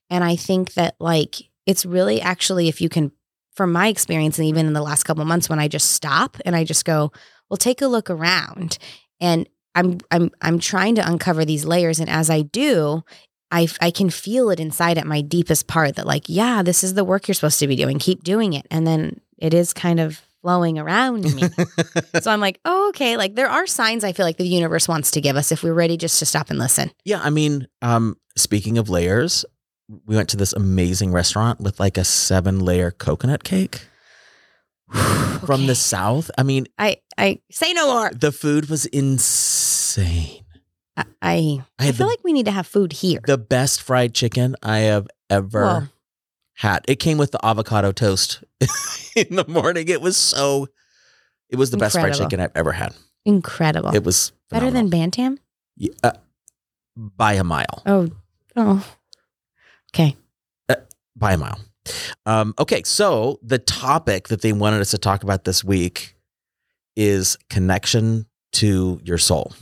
And 0.09 0.23
I 0.23 0.35
think 0.35 0.73
that 0.73 0.95
like 0.99 1.35
it's 1.65 1.85
really 1.85 2.21
actually 2.21 2.67
if 2.67 2.81
you 2.81 2.89
can 2.89 3.11
from 3.55 3.71
my 3.71 3.87
experience 3.87 4.37
and 4.37 4.47
even 4.47 4.65
in 4.67 4.73
the 4.73 4.81
last 4.81 5.03
couple 5.03 5.21
of 5.21 5.27
months 5.27 5.49
when 5.49 5.59
I 5.59 5.67
just 5.67 5.91
stop 5.91 6.37
and 6.45 6.55
I 6.55 6.63
just 6.63 6.83
go, 6.85 7.11
well, 7.49 7.57
take 7.57 7.81
a 7.81 7.87
look 7.87 8.09
around. 8.09 8.77
And 9.19 9.47
I'm 9.73 9.99
I'm 10.11 10.31
I'm 10.41 10.59
trying 10.59 10.95
to 10.95 11.07
uncover 11.07 11.45
these 11.45 11.65
layers. 11.65 11.99
And 11.99 12.09
as 12.09 12.29
I 12.29 12.41
do, 12.41 13.03
I 13.51 13.67
I 13.81 13.91
can 13.91 14.09
feel 14.09 14.49
it 14.49 14.59
inside 14.59 14.97
at 14.97 15.07
my 15.07 15.21
deepest 15.21 15.67
part 15.67 15.95
that 15.95 16.05
like, 16.05 16.25
yeah, 16.27 16.63
this 16.63 16.83
is 16.83 16.93
the 16.93 17.03
work 17.03 17.27
you're 17.27 17.35
supposed 17.35 17.59
to 17.59 17.67
be 17.67 17.75
doing. 17.75 17.99
Keep 17.99 18.23
doing 18.23 18.53
it. 18.53 18.65
And 18.69 18.85
then 18.85 19.21
it 19.37 19.53
is 19.53 19.73
kind 19.73 19.99
of 19.99 20.21
flowing 20.41 20.77
around 20.77 21.23
me. 21.33 21.43
So 22.21 22.31
I'm 22.31 22.39
like, 22.39 22.59
oh, 22.65 22.89
okay. 22.89 23.17
Like 23.17 23.35
there 23.35 23.49
are 23.49 23.67
signs 23.67 24.03
I 24.03 24.13
feel 24.13 24.25
like 24.25 24.37
the 24.37 24.47
universe 24.47 24.87
wants 24.87 25.11
to 25.11 25.21
give 25.21 25.35
us 25.35 25.51
if 25.51 25.63
we're 25.63 25.73
ready 25.73 25.97
just 25.97 26.17
to 26.19 26.25
stop 26.25 26.49
and 26.49 26.57
listen. 26.57 26.91
yeah 27.03 27.19
i 27.21 27.29
mean 27.29 27.67
um 27.81 28.15
speaking 28.35 28.77
of 28.77 28.89
layers 28.89 29.45
we 30.05 30.15
went 30.15 30.29
to 30.29 30.37
this 30.37 30.53
amazing 30.53 31.11
restaurant 31.11 31.59
with 31.61 31.79
like 31.79 31.97
a 31.97 32.03
seven 32.03 32.59
layer 32.59 32.91
coconut 32.91 33.43
cake 33.43 33.81
from 35.45 35.67
the 35.67 35.75
south 35.75 36.29
i 36.37 36.43
mean 36.43 36.65
I 36.77 36.97
I 37.17 37.39
say 37.51 37.73
no 37.73 37.93
more. 37.93 38.09
the 38.11 38.31
food 38.31 38.69
was 38.69 38.85
insane 38.87 40.41
I 40.97 41.03
I, 41.21 41.33
I 41.79 41.87
I 41.87 41.91
feel 41.91 42.07
the, 42.07 42.11
like 42.11 42.23
we 42.23 42.33
need 42.33 42.45
to 42.45 42.51
have 42.51 42.67
food 42.67 42.93
here. 42.93 43.19
the 43.25 43.37
best 43.37 43.81
fried 43.81 44.13
chicken 44.13 44.55
i 44.63 44.79
have 44.79 45.07
ever 45.29 45.61
Well, 45.61 45.89
had. 46.59 46.85
It 46.87 46.97
came 47.01 47.17
with 47.17 47.31
the 47.31 47.45
avocado 47.45 47.91
toast 47.91 48.41
in 49.15 49.35
the 49.35 49.43
morning. 49.47 49.89
It 49.89 49.99
was 50.01 50.15
so. 50.15 50.67
It 51.49 51.57
was 51.57 51.69
the 51.69 51.75
best 51.77 51.95
fried 51.99 52.13
chicken 52.13 52.39
I've 52.39 52.51
ever 52.55 52.71
had. 52.71 52.95
incredible. 53.25 53.93
It 53.93 54.05
was 54.05 54.31
Better 54.49 54.71
than. 54.71 54.89
Bantam? 54.89 55.37
Yeah, 55.75 55.91
uh, 56.01 56.11
by 56.95 57.33
a 57.33 57.43
mile. 57.43 57.81
Oh, 57.85 58.07
oh. 58.55 58.85
Okay. 59.95 60.15
By 61.15 61.33
a 61.33 61.37
mile. 61.37 61.59
Um, 62.25 62.53
okay, 62.59 62.81
so 62.83 63.39
the 63.41 63.59
topic 63.59 64.27
that 64.27 64.41
they 64.41 64.51
wanted 64.51 64.81
us 64.81 64.91
to 64.91 64.97
talk 64.97 65.23
about 65.23 65.45
this 65.45 65.63
week 65.63 66.15
is 66.97 67.37
connection 67.49 68.25
to 68.53 68.99
your 69.03 69.17
soul. 69.17 69.53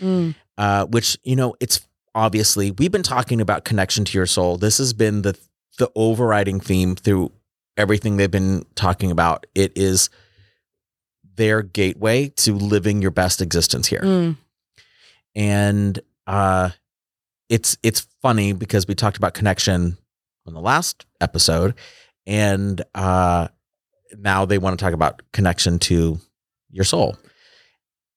Mm, 0.00 0.34
uh, 0.56 0.86
which 0.86 1.18
you 1.22 1.36
know 1.36 1.54
it's 1.60 1.86
obviously 2.14 2.70
we've 2.70 2.90
been 2.90 3.02
talking 3.02 3.40
about 3.40 3.64
connection 3.64 4.04
to 4.06 4.16
your 4.16 4.26
soul. 4.26 4.56
This 4.56 4.78
has 4.78 4.92
been 4.94 5.22
the 5.22 5.38
the 5.78 5.90
overriding 5.94 6.60
theme 6.60 6.96
through 6.96 7.30
everything 7.76 8.16
they've 8.16 8.30
been 8.30 8.64
talking 8.74 9.10
about. 9.10 9.46
It 9.54 9.72
is 9.76 10.08
their 11.34 11.62
gateway 11.62 12.28
to 12.28 12.54
living 12.54 13.02
your 13.02 13.10
best 13.10 13.42
existence 13.42 13.86
here, 13.88 14.00
mm, 14.00 14.36
and 15.34 16.00
uh, 16.26 16.70
it's 17.52 17.76
it's 17.82 18.06
funny 18.22 18.54
because 18.54 18.88
we 18.88 18.94
talked 18.94 19.18
about 19.18 19.34
connection 19.34 19.98
on 20.46 20.54
the 20.54 20.60
last 20.60 21.04
episode, 21.20 21.74
and 22.26 22.82
uh, 22.94 23.48
now 24.16 24.46
they 24.46 24.56
want 24.56 24.78
to 24.78 24.82
talk 24.82 24.94
about 24.94 25.20
connection 25.32 25.78
to 25.80 26.18
your 26.70 26.84
soul. 26.84 27.18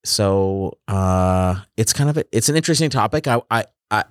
So 0.06 0.78
uh, 0.88 1.56
it's 1.76 1.92
kind 1.92 2.10
of 2.10 2.18
a, 2.18 2.24
it's 2.32 2.48
an 2.48 2.56
interesting 2.56 2.90
topic. 2.90 3.28
I 3.28 3.42
I 3.52 3.66
I 3.92 4.06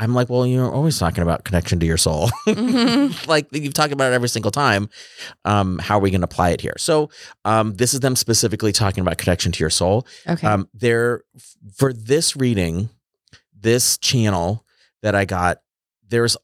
I'm 0.00 0.12
like, 0.12 0.28
well, 0.28 0.44
you're 0.44 0.72
always 0.72 0.98
talking 0.98 1.22
about 1.22 1.44
connection 1.44 1.78
to 1.78 1.86
your 1.86 1.96
soul. 1.96 2.28
Mhm. 2.48 3.26
like 3.28 3.46
you've 3.52 3.74
talked 3.74 3.92
about 3.92 4.10
it 4.10 4.16
every 4.16 4.28
single 4.28 4.50
time. 4.50 4.88
Um, 5.44 5.78
how 5.78 5.98
are 5.98 6.00
we 6.00 6.10
going 6.10 6.22
to 6.22 6.24
apply 6.26 6.50
it 6.50 6.60
here? 6.60 6.74
So 6.78 7.10
um, 7.44 7.74
this 7.76 7.94
is 7.94 8.00
them 8.00 8.16
specifically 8.16 8.72
talking 8.72 9.02
about 9.02 9.18
connection 9.18 9.52
to 9.52 9.60
your 9.60 9.70
soul. 9.70 10.04
Okay. 10.28 10.48
Um, 10.48 10.68
there 10.74 11.22
for 11.76 11.92
this 11.92 12.36
reading, 12.36 12.88
this 13.56 13.98
channel 13.98 14.63
that 15.04 15.14
I 15.14 15.26
got, 15.26 15.58
there's 16.08 16.36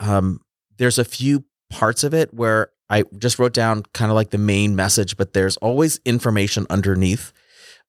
um 0.00 0.40
there's 0.78 0.98
a 0.98 1.04
few 1.04 1.44
parts 1.70 2.02
of 2.02 2.14
it 2.14 2.32
where 2.32 2.70
I 2.90 3.04
just 3.18 3.38
wrote 3.38 3.52
down 3.52 3.84
kind 3.92 4.10
of 4.10 4.14
like 4.14 4.30
the 4.30 4.38
main 4.38 4.74
message, 4.74 5.16
but 5.16 5.34
there's 5.34 5.56
always 5.58 6.00
information 6.04 6.66
underneath, 6.70 7.32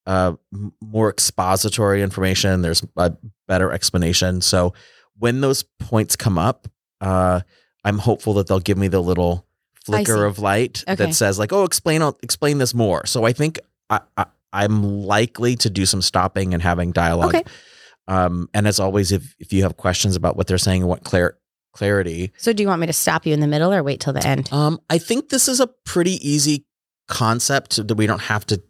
uh, 0.05 0.33
more 0.81 1.09
expository 1.09 2.01
information. 2.01 2.61
There's 2.61 2.83
a 2.95 3.13
better 3.47 3.71
explanation. 3.71 4.41
So 4.41 4.73
when 5.17 5.41
those 5.41 5.63
points 5.63 6.15
come 6.15 6.37
up, 6.37 6.67
uh, 7.01 7.41
I'm 7.83 7.97
hopeful 7.97 8.33
that 8.35 8.47
they'll 8.47 8.59
give 8.59 8.77
me 8.77 8.87
the 8.89 9.01
little 9.01 9.45
flicker 9.85 10.25
of 10.25 10.39
light 10.39 10.83
Okay. 10.87 10.95
that 10.95 11.13
says 11.13 11.39
like, 11.39 11.53
"Oh, 11.53 11.63
explain 11.63 12.01
explain 12.21 12.57
this 12.57 12.73
more." 12.73 13.05
So 13.05 13.23
I 13.23 13.33
think 13.33 13.59
I, 13.89 14.01
I, 14.17 14.25
I'm 14.51 14.83
likely 14.83 15.55
to 15.57 15.69
do 15.69 15.85
some 15.85 16.01
stopping 16.01 16.53
and 16.53 16.61
having 16.61 16.91
dialogue. 16.91 17.35
Okay. 17.35 17.43
Um, 18.07 18.49
and 18.53 18.67
as 18.67 18.79
always, 18.79 19.11
if 19.11 19.35
if 19.39 19.51
you 19.51 19.63
have 19.63 19.77
questions 19.77 20.15
about 20.15 20.37
what 20.37 20.47
they're 20.47 20.57
saying 20.57 20.81
and 20.81 20.89
what 20.89 21.03
clar- 21.03 21.37
clarity, 21.73 22.31
so 22.37 22.53
do 22.53 22.63
you 22.63 22.69
want 22.69 22.81
me 22.81 22.87
to 22.87 22.93
stop 22.93 23.25
you 23.25 23.33
in 23.33 23.39
the 23.39 23.47
middle 23.47 23.73
or 23.73 23.83
wait 23.83 23.99
till 23.99 24.13
the 24.13 24.25
end? 24.25 24.51
um, 24.51 24.79
I 24.89 24.97
think 24.97 25.29
this 25.29 25.47
is 25.47 25.59
a 25.59 25.67
pretty 25.85 26.13
easy 26.27 26.65
concept 27.07 27.87
that 27.87 27.95
we 27.95 28.07
don't 28.07 28.21
have 28.21 28.45
to 28.47 28.61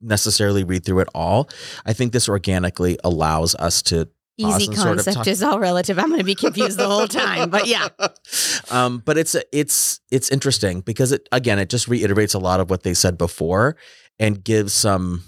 necessarily 0.00 0.64
read 0.64 0.84
through 0.84 1.00
it 1.00 1.08
all. 1.14 1.48
I 1.84 1.92
think 1.92 2.12
this 2.12 2.28
organically 2.28 2.98
allows 3.04 3.54
us 3.56 3.82
to 3.82 4.08
Easy 4.40 4.66
and 4.66 4.76
sort 4.76 4.98
of 4.98 5.04
concept 5.04 5.26
is 5.26 5.42
all 5.42 5.58
relative. 5.58 5.98
I'm 5.98 6.08
going 6.08 6.20
to 6.20 6.24
be 6.24 6.34
confused 6.34 6.78
the 6.78 6.86
whole 6.86 7.06
time, 7.06 7.50
but 7.50 7.66
yeah. 7.66 7.88
um, 8.70 9.02
but 9.04 9.18
it's 9.18 9.36
it's 9.52 10.00
it's 10.10 10.30
interesting 10.30 10.80
because 10.80 11.12
it 11.12 11.28
again 11.30 11.58
it 11.58 11.68
just 11.68 11.88
reiterates 11.88 12.32
a 12.32 12.38
lot 12.38 12.58
of 12.58 12.70
what 12.70 12.82
they 12.82 12.94
said 12.94 13.18
before 13.18 13.76
and 14.18 14.42
gives 14.42 14.72
some 14.72 15.24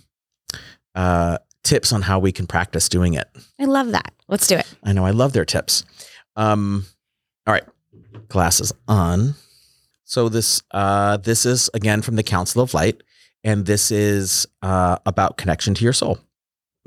uh, 0.95 1.39
tips 1.73 1.93
on 1.93 2.03
how 2.03 2.19
we 2.19 2.33
can 2.33 2.47
practice 2.47 2.89
doing 2.89 3.15
it. 3.15 3.29
I 3.59 3.65
love 3.65 3.93
that. 3.93 4.13
Let's 4.29 4.47
do 4.47 4.57
it. 4.57 4.67
I 4.83 4.93
know 4.93 5.07
I 5.07 5.11
love 5.11 5.33
their 5.33 5.47
tips. 5.47 5.85
Um, 6.37 6.85
all 7.47 7.55
right, 7.55 7.65
glasses 8.29 8.73
on. 8.87 9.35
So 10.05 10.29
this 10.29 10.63
uh, 10.73 11.17
this 11.17 11.47
is 11.47 11.71
again 11.73 12.03
from 12.03 12.17
the 12.17 12.23
Council 12.23 12.61
of 12.61 12.75
Light, 12.75 13.03
and 13.43 13.65
this 13.65 13.91
is 13.91 14.47
uh, 14.61 14.99
about 15.07 15.39
connection 15.39 15.73
to 15.75 15.85
your 15.85 15.95
soul. 15.95 16.19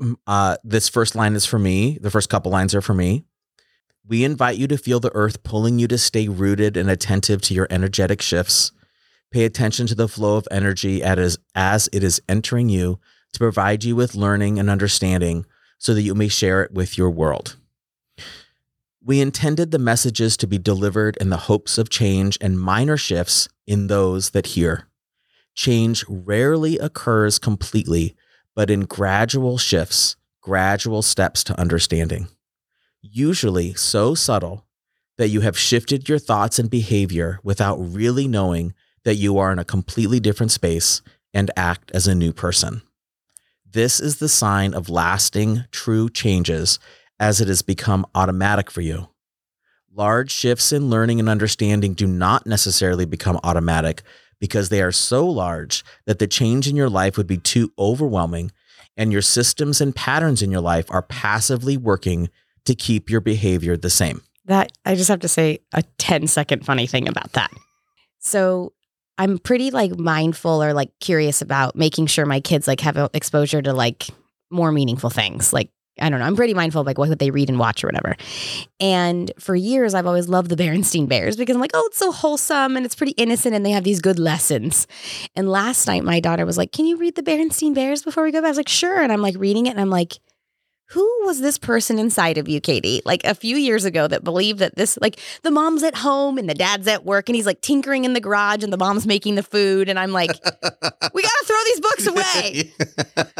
Mm, 0.00 0.16
Uh, 0.26 0.56
this 0.62 0.88
first 0.88 1.16
line 1.16 1.34
is 1.34 1.46
for 1.46 1.58
me. 1.58 1.98
The 2.00 2.10
first 2.10 2.30
couple 2.30 2.52
lines 2.52 2.74
are 2.74 2.82
for 2.82 2.94
me. 2.94 3.24
We 4.06 4.22
invite 4.22 4.56
you 4.56 4.68
to 4.68 4.78
feel 4.78 5.00
the 5.00 5.14
earth 5.14 5.42
pulling 5.42 5.80
you 5.80 5.88
to 5.88 5.98
stay 5.98 6.28
rooted 6.28 6.76
and 6.76 6.88
attentive 6.88 7.42
to 7.42 7.54
your 7.54 7.66
energetic 7.70 8.22
shifts, 8.22 8.70
Pay 9.32 9.44
attention 9.44 9.86
to 9.88 9.94
the 9.94 10.08
flow 10.08 10.36
of 10.36 10.46
energy 10.50 11.02
as, 11.02 11.38
as 11.54 11.88
it 11.92 12.04
is 12.04 12.22
entering 12.28 12.68
you 12.68 13.00
to 13.36 13.44
provide 13.44 13.84
you 13.84 13.94
with 13.94 14.14
learning 14.14 14.58
and 14.58 14.70
understanding 14.70 15.44
so 15.76 15.92
that 15.92 16.00
you 16.00 16.14
may 16.14 16.26
share 16.26 16.62
it 16.62 16.72
with 16.72 16.96
your 16.96 17.10
world. 17.10 17.56
We 19.04 19.20
intended 19.20 19.70
the 19.70 19.78
messages 19.78 20.38
to 20.38 20.46
be 20.46 20.56
delivered 20.56 21.18
in 21.18 21.28
the 21.28 21.36
hopes 21.36 21.76
of 21.76 21.90
change 21.90 22.38
and 22.40 22.58
minor 22.58 22.96
shifts 22.96 23.46
in 23.66 23.88
those 23.88 24.30
that 24.30 24.46
hear. 24.46 24.88
Change 25.54 26.02
rarely 26.08 26.78
occurs 26.78 27.38
completely, 27.38 28.16
but 28.54 28.70
in 28.70 28.80
gradual 28.80 29.58
shifts, 29.58 30.16
gradual 30.40 31.02
steps 31.02 31.44
to 31.44 31.60
understanding. 31.60 32.28
Usually 33.02 33.74
so 33.74 34.14
subtle 34.14 34.64
that 35.18 35.28
you 35.28 35.42
have 35.42 35.58
shifted 35.58 36.08
your 36.08 36.18
thoughts 36.18 36.58
and 36.58 36.70
behavior 36.70 37.38
without 37.42 37.76
really 37.76 38.26
knowing 38.26 38.72
that 39.04 39.16
you 39.16 39.36
are 39.36 39.52
in 39.52 39.58
a 39.58 39.64
completely 39.64 40.20
different 40.20 40.52
space 40.52 41.02
and 41.34 41.50
act 41.54 41.90
as 41.92 42.06
a 42.06 42.14
new 42.14 42.32
person. 42.32 42.80
This 43.76 44.00
is 44.00 44.16
the 44.16 44.28
sign 44.30 44.72
of 44.72 44.88
lasting, 44.88 45.64
true 45.70 46.08
changes 46.08 46.78
as 47.20 47.42
it 47.42 47.48
has 47.48 47.60
become 47.60 48.06
automatic 48.14 48.70
for 48.70 48.80
you. 48.80 49.10
Large 49.94 50.30
shifts 50.30 50.72
in 50.72 50.88
learning 50.88 51.20
and 51.20 51.28
understanding 51.28 51.92
do 51.92 52.06
not 52.06 52.46
necessarily 52.46 53.04
become 53.04 53.38
automatic 53.44 54.00
because 54.40 54.70
they 54.70 54.80
are 54.80 54.92
so 54.92 55.28
large 55.28 55.84
that 56.06 56.18
the 56.18 56.26
change 56.26 56.66
in 56.66 56.74
your 56.74 56.88
life 56.88 57.18
would 57.18 57.26
be 57.26 57.36
too 57.36 57.70
overwhelming, 57.78 58.50
and 58.96 59.12
your 59.12 59.20
systems 59.20 59.82
and 59.82 59.94
patterns 59.94 60.40
in 60.40 60.50
your 60.50 60.62
life 60.62 60.86
are 60.90 61.02
passively 61.02 61.76
working 61.76 62.30
to 62.64 62.74
keep 62.74 63.10
your 63.10 63.20
behavior 63.20 63.76
the 63.76 63.90
same. 63.90 64.22
That 64.46 64.72
I 64.86 64.94
just 64.94 65.10
have 65.10 65.20
to 65.20 65.28
say 65.28 65.58
a 65.74 65.82
10 65.98 66.28
second 66.28 66.64
funny 66.64 66.86
thing 66.86 67.08
about 67.08 67.34
that. 67.34 67.50
So 68.20 68.72
I'm 69.18 69.38
pretty 69.38 69.70
like 69.70 69.98
mindful 69.98 70.62
or 70.62 70.72
like 70.72 70.90
curious 71.00 71.42
about 71.42 71.76
making 71.76 72.06
sure 72.06 72.26
my 72.26 72.40
kids 72.40 72.66
like 72.66 72.80
have 72.80 73.10
exposure 73.14 73.62
to 73.62 73.72
like 73.72 74.06
more 74.50 74.72
meaningful 74.72 75.10
things. 75.10 75.52
Like 75.52 75.70
I 75.98 76.10
don't 76.10 76.20
know. 76.20 76.26
I'm 76.26 76.36
pretty 76.36 76.52
mindful 76.52 76.82
of 76.82 76.86
like 76.86 76.98
what 76.98 77.18
they 77.18 77.30
read 77.30 77.48
and 77.48 77.58
watch 77.58 77.82
or 77.82 77.86
whatever. 77.86 78.16
And 78.78 79.32
for 79.38 79.56
years, 79.56 79.94
I've 79.94 80.06
always 80.06 80.28
loved 80.28 80.50
the 80.50 80.56
Berenstain 80.56 81.08
Bears 81.08 81.36
because 81.36 81.56
I'm 81.56 81.60
like, 81.60 81.70
oh, 81.72 81.84
it's 81.86 81.96
so 81.96 82.12
wholesome 82.12 82.76
and 82.76 82.84
it's 82.84 82.94
pretty 82.94 83.12
innocent 83.12 83.54
and 83.54 83.64
they 83.64 83.70
have 83.70 83.84
these 83.84 84.02
good 84.02 84.18
lessons. 84.18 84.86
And 85.34 85.50
last 85.50 85.86
night, 85.86 86.04
my 86.04 86.20
daughter 86.20 86.44
was 86.44 86.58
like, 86.58 86.70
can 86.70 86.84
you 86.84 86.98
read 86.98 87.14
the 87.14 87.22
Berenstain 87.22 87.74
Bears 87.74 88.02
before 88.02 88.24
we 88.24 88.30
go? 88.30 88.38
I 88.38 88.42
was 88.42 88.58
like, 88.58 88.68
sure. 88.68 89.00
And 89.00 89.10
I'm 89.10 89.22
like 89.22 89.36
reading 89.38 89.66
it 89.66 89.70
and 89.70 89.80
I'm 89.80 89.88
like, 89.88 90.18
who 90.90 91.04
was 91.24 91.40
this 91.40 91.58
person 91.58 91.98
inside 91.98 92.38
of 92.38 92.48
you, 92.48 92.60
Katie? 92.60 93.02
Like 93.04 93.24
a 93.24 93.34
few 93.34 93.56
years 93.56 93.84
ago 93.84 94.06
that 94.06 94.22
believed 94.22 94.60
that 94.60 94.76
this, 94.76 94.96
like 95.00 95.18
the 95.42 95.50
mom's 95.50 95.82
at 95.82 95.96
home 95.96 96.38
and 96.38 96.48
the 96.48 96.54
dad's 96.54 96.86
at 96.86 97.04
work 97.04 97.28
and 97.28 97.34
he's 97.34 97.46
like 97.46 97.60
tinkering 97.60 98.04
in 98.04 98.12
the 98.12 98.20
garage 98.20 98.62
and 98.62 98.72
the 98.72 98.76
mom's 98.76 99.06
making 99.06 99.34
the 99.34 99.42
food. 99.42 99.88
And 99.88 99.98
I'm 99.98 100.12
like, 100.12 100.30
we 101.12 101.22
got 101.22 101.32
to 101.32 101.44
throw 101.44 101.56
these 101.64 101.80
books 101.80 102.06
away. 102.06 102.72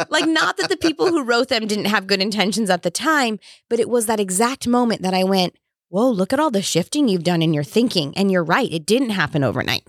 like, 0.09 0.27
not 0.27 0.57
that 0.57 0.69
the 0.69 0.77
people 0.77 1.07
who 1.07 1.23
wrote 1.23 1.47
them 1.47 1.67
didn't 1.67 1.85
have 1.85 2.05
good 2.05 2.21
intentions 2.21 2.69
at 2.69 2.83
the 2.83 2.91
time, 2.91 3.39
but 3.69 3.79
it 3.79 3.89
was 3.89 4.07
that 4.07 4.19
exact 4.19 4.67
moment 4.67 5.01
that 5.03 5.13
I 5.13 5.23
went, 5.23 5.55
whoa, 5.87 6.09
look 6.09 6.33
at 6.33 6.39
all 6.41 6.51
the 6.51 6.61
shifting 6.61 7.07
you've 7.07 7.23
done 7.23 7.41
in 7.41 7.53
your 7.53 7.63
thinking. 7.63 8.13
And 8.17 8.29
you're 8.29 8.43
right, 8.43 8.71
it 8.71 8.85
didn't 8.85 9.11
happen 9.11 9.45
overnight. 9.45 9.87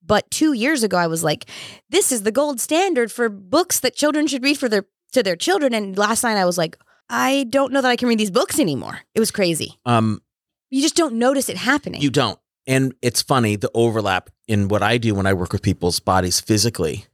But 0.00 0.30
two 0.30 0.52
years 0.52 0.84
ago, 0.84 0.96
I 0.96 1.08
was 1.08 1.24
like, 1.24 1.46
this 1.88 2.12
is 2.12 2.22
the 2.22 2.32
gold 2.32 2.60
standard 2.60 3.10
for 3.10 3.28
books 3.28 3.80
that 3.80 3.96
children 3.96 4.28
should 4.28 4.44
read 4.44 4.58
for 4.58 4.68
their 4.68 4.86
to 5.12 5.22
their 5.24 5.36
children. 5.36 5.74
And 5.74 5.98
last 5.98 6.22
night 6.22 6.36
I 6.36 6.44
was 6.44 6.56
like, 6.56 6.76
I 7.10 7.44
don't 7.50 7.72
know 7.72 7.80
that 7.82 7.90
I 7.90 7.96
can 7.96 8.08
read 8.08 8.18
these 8.18 8.30
books 8.30 8.58
anymore. 8.58 9.00
It 9.14 9.20
was 9.20 9.30
crazy. 9.30 9.78
Um, 9.84 10.22
you 10.70 10.80
just 10.80 10.94
don't 10.94 11.14
notice 11.14 11.48
it 11.48 11.56
happening. 11.56 12.00
You 12.00 12.10
don't. 12.10 12.38
And 12.66 12.94
it's 13.02 13.20
funny, 13.20 13.56
the 13.56 13.70
overlap 13.74 14.30
in 14.46 14.68
what 14.68 14.82
I 14.82 14.96
do 14.96 15.14
when 15.14 15.26
I 15.26 15.34
work 15.34 15.52
with 15.52 15.62
people's 15.62 15.98
bodies 15.98 16.40
physically 16.40 17.06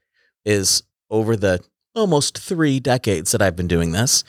is 0.44 0.82
over 1.10 1.34
the 1.34 1.60
almost 1.94 2.36
three 2.36 2.78
decades 2.78 3.32
that 3.32 3.40
I've 3.40 3.56
been 3.56 3.68
doing 3.68 3.92
this. 3.92 4.22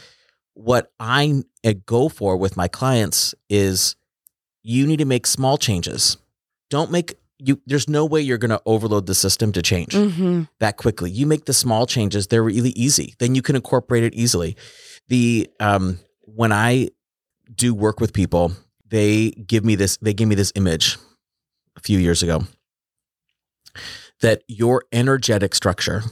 What 0.53 0.91
I 0.99 1.43
go 1.85 2.07
for 2.07 2.37
with 2.37 2.55
my 2.55 2.69
clients 2.69 3.35
is 3.49 3.95
you 4.63 4.87
need 4.87 4.97
to 4.97 5.05
make 5.05 5.27
small 5.27 5.57
changes. 5.57 6.17
Don't 6.69 6.91
make 6.91 7.15
you 7.39 7.61
there's 7.67 7.87
no 7.87 8.05
way 8.05 8.19
you're 8.21 8.39
going 8.39 8.49
to 8.49 8.61
overload 8.65 9.05
the 9.05 9.13
system 9.13 9.51
to 9.51 9.61
change 9.61 9.93
mm-hmm. 9.93 10.43
that 10.59 10.77
quickly. 10.77 11.11
You 11.11 11.27
make 11.27 11.45
the 11.45 11.53
small 11.53 11.85
changes, 11.85 12.27
they're 12.27 12.43
really 12.43 12.71
easy. 12.71 13.13
Then 13.19 13.35
you 13.35 13.41
can 13.41 13.55
incorporate 13.55 14.03
it 14.03 14.15
easily 14.15 14.55
the 15.07 15.49
um 15.59 15.99
when 16.21 16.51
I 16.51 16.89
do 17.53 17.73
work 17.73 17.99
with 17.99 18.13
people, 18.13 18.51
they 18.87 19.31
give 19.31 19.63
me 19.65 19.75
this 19.75 19.97
they 19.97 20.13
give 20.13 20.27
me 20.27 20.35
this 20.35 20.51
image 20.55 20.97
a 21.75 21.81
few 21.81 21.99
years 21.99 22.23
ago 22.23 22.43
that 24.21 24.43
your 24.47 24.83
energetic 24.91 25.53
structure 25.53 26.03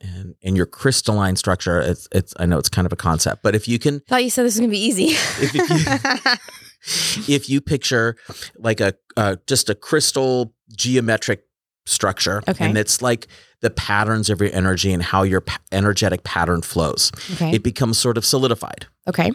and 0.00 0.34
and 0.42 0.56
your 0.56 0.66
crystalline 0.66 1.36
structure 1.36 1.80
it's 1.80 2.08
it's 2.12 2.34
I 2.38 2.46
know 2.46 2.58
it's 2.58 2.68
kind 2.68 2.86
of 2.86 2.92
a 2.92 2.96
concept, 2.96 3.42
but 3.42 3.54
if 3.54 3.66
you 3.68 3.78
can 3.78 4.00
thought 4.00 4.24
you 4.24 4.30
said 4.30 4.44
this 4.44 4.54
was 4.54 4.60
gonna 4.60 4.70
be 4.70 4.78
easy. 4.78 5.08
if, 5.40 5.54
you, 5.54 7.34
if 7.34 7.50
you 7.50 7.60
picture 7.60 8.16
like 8.56 8.80
a 8.80 8.94
uh, 9.16 9.36
just 9.46 9.68
a 9.68 9.74
crystal 9.74 10.54
geometric 10.76 11.42
structure 11.86 12.42
okay. 12.46 12.64
and 12.64 12.76
it's 12.76 13.00
like 13.02 13.26
the 13.60 13.70
patterns 13.70 14.30
of 14.30 14.40
your 14.40 14.50
energy 14.52 14.92
and 14.92 15.02
how 15.02 15.22
your 15.22 15.42
energetic 15.72 16.24
pattern 16.24 16.62
flows. 16.62 17.10
Okay. 17.32 17.52
It 17.52 17.62
becomes 17.62 17.98
sort 17.98 18.16
of 18.16 18.24
solidified. 18.24 18.86
Okay. 19.08 19.32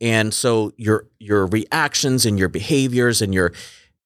And 0.00 0.34
so 0.34 0.72
your 0.76 1.06
your 1.20 1.46
reactions 1.46 2.26
and 2.26 2.38
your 2.38 2.48
behaviors 2.48 3.22
and 3.22 3.32
your 3.32 3.52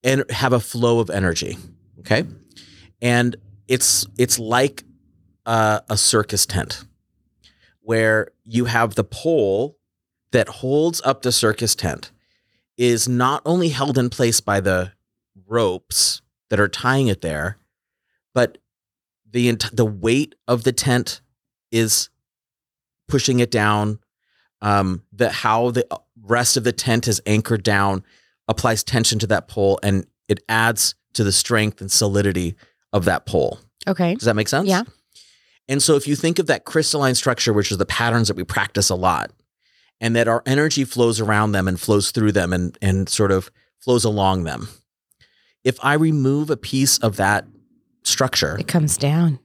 and 0.04 0.30
have 0.30 0.52
a 0.52 0.60
flow 0.60 1.00
of 1.00 1.08
energy. 1.08 1.56
Okay. 2.00 2.24
And 3.00 3.36
it's 3.68 4.06
it's 4.18 4.38
like 4.38 4.84
a, 5.46 5.82
a 5.88 5.96
circus 5.96 6.44
tent 6.44 6.84
where 7.80 8.28
you 8.44 8.66
have 8.66 8.94
the 8.94 9.04
pole 9.04 9.78
that 10.32 10.48
holds 10.48 11.00
up 11.02 11.22
the 11.22 11.32
circus 11.32 11.74
tent 11.74 12.10
is 12.76 13.08
not 13.08 13.40
only 13.46 13.70
held 13.70 13.96
in 13.96 14.10
place 14.10 14.40
by 14.40 14.60
the 14.60 14.92
ropes 15.46 16.20
that 16.50 16.60
are 16.60 16.68
tying 16.68 17.08
it 17.08 17.22
there, 17.22 17.58
but 18.34 18.58
the 19.36 19.54
the 19.72 19.84
weight 19.84 20.34
of 20.48 20.64
the 20.64 20.72
tent 20.72 21.20
is 21.70 22.08
pushing 23.06 23.40
it 23.40 23.50
down. 23.50 23.98
Um, 24.62 25.02
the 25.12 25.30
how 25.30 25.70
the 25.70 25.86
rest 26.22 26.56
of 26.56 26.64
the 26.64 26.72
tent 26.72 27.06
is 27.06 27.20
anchored 27.26 27.62
down 27.62 28.02
applies 28.48 28.82
tension 28.82 29.18
to 29.18 29.26
that 29.26 29.46
pole, 29.46 29.78
and 29.82 30.06
it 30.26 30.42
adds 30.48 30.94
to 31.12 31.22
the 31.22 31.32
strength 31.32 31.82
and 31.82 31.92
solidity 31.92 32.56
of 32.94 33.04
that 33.04 33.26
pole. 33.26 33.60
Okay, 33.86 34.14
does 34.14 34.24
that 34.24 34.36
make 34.36 34.48
sense? 34.48 34.68
Yeah. 34.68 34.84
And 35.68 35.82
so, 35.82 35.96
if 35.96 36.08
you 36.08 36.16
think 36.16 36.38
of 36.38 36.46
that 36.46 36.64
crystalline 36.64 37.14
structure, 37.14 37.52
which 37.52 37.70
is 37.70 37.76
the 37.76 37.84
patterns 37.84 38.28
that 38.28 38.36
we 38.36 38.44
practice 38.44 38.88
a 38.88 38.94
lot, 38.94 39.32
and 40.00 40.16
that 40.16 40.28
our 40.28 40.42
energy 40.46 40.84
flows 40.84 41.20
around 41.20 41.52
them 41.52 41.68
and 41.68 41.78
flows 41.78 42.10
through 42.10 42.32
them 42.32 42.54
and 42.54 42.78
and 42.80 43.06
sort 43.10 43.32
of 43.32 43.50
flows 43.80 44.04
along 44.04 44.44
them. 44.44 44.68
If 45.62 45.78
I 45.82 45.92
remove 45.92 46.48
a 46.48 46.56
piece 46.56 46.96
of 46.98 47.16
that 47.16 47.44
structure. 48.06 48.56
It 48.58 48.68
comes 48.68 48.96
down. 48.96 49.38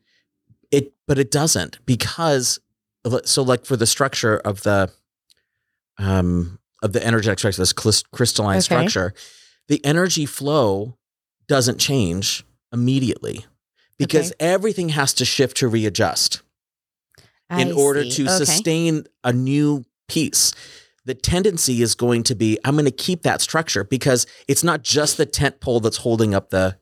It, 0.72 0.94
but 1.08 1.18
it 1.18 1.32
doesn't 1.32 1.80
because 1.86 2.60
so 3.26 3.42
like 3.42 3.66
for 3.66 3.76
the 3.76 3.88
structure 3.88 4.38
of 4.38 4.62
the, 4.64 4.92
um, 5.98 6.60
of 6.84 6.94
the 6.94 7.06
energetic 7.06 7.40
structure, 7.40 7.62
this 7.62 8.04
crystalline 8.04 8.58
okay. 8.58 8.62
structure, 8.62 9.14
the 9.68 9.84
energy 9.86 10.26
flow 10.26 10.98
doesn't 11.48 11.80
change 11.80 12.46
immediately 12.72 13.46
because 13.98 14.32
okay. 14.32 14.36
everything 14.40 14.90
has 14.90 15.14
to 15.16 15.26
shift 15.26 15.58
to 15.58 15.68
readjust 15.68 16.42
I 17.50 17.62
in 17.62 17.72
order 17.72 18.04
see. 18.04 18.12
to 18.12 18.24
okay. 18.24 18.46
sustain 18.46 19.06
a 19.24 19.34
new 19.34 19.86
piece. 20.08 20.54
The 21.06 21.14
tendency 21.14 21.82
is 21.82 21.96
going 21.96 22.24
to 22.24 22.36
be 22.36 22.58
I'm 22.64 22.76
going 22.76 22.86
to 22.86 22.92
keep 22.92 23.24
that 23.24 23.42
structure 23.42 23.84
because 23.84 24.28
it's 24.48 24.64
not 24.64 24.84
just 24.84 25.18
the 25.18 25.26
tent 25.26 25.60
pole 25.60 25.80
that's 25.80 25.98
holding 25.98 26.34
up 26.34 26.50
the 26.50 26.78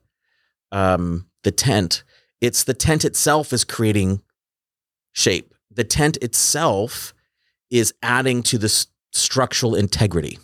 um 0.72 1.26
the 1.44 1.50
tent. 1.50 2.02
It's 2.40 2.64
the 2.64 2.74
tent 2.74 3.04
itself 3.04 3.52
is 3.52 3.64
creating 3.64 4.22
shape. 5.12 5.54
The 5.70 5.84
tent 5.84 6.16
itself 6.18 7.14
is 7.70 7.94
adding 8.02 8.42
to 8.44 8.58
the 8.58 8.66
s- 8.66 8.86
structural 9.12 9.74
integrity. 9.74 10.38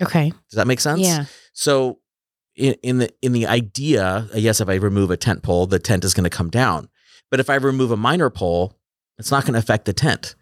Okay. 0.00 0.30
Does 0.30 0.56
that 0.56 0.66
make 0.66 0.80
sense? 0.80 1.00
Yeah. 1.00 1.26
So 1.52 1.98
in, 2.56 2.74
in 2.82 2.98
the 2.98 3.10
in 3.22 3.32
the 3.32 3.46
idea, 3.46 4.28
yes, 4.34 4.60
if 4.60 4.68
I 4.68 4.74
remove 4.74 5.10
a 5.10 5.16
tent 5.16 5.42
pole, 5.42 5.66
the 5.66 5.78
tent 5.78 6.04
is 6.04 6.14
going 6.14 6.24
to 6.24 6.30
come 6.30 6.50
down. 6.50 6.88
But 7.30 7.40
if 7.40 7.48
I 7.48 7.54
remove 7.56 7.90
a 7.90 7.96
minor 7.96 8.30
pole, 8.30 8.78
it's 9.18 9.30
not 9.30 9.44
going 9.44 9.54
to 9.54 9.58
affect 9.58 9.84
the 9.84 9.92
tent. 9.92 10.34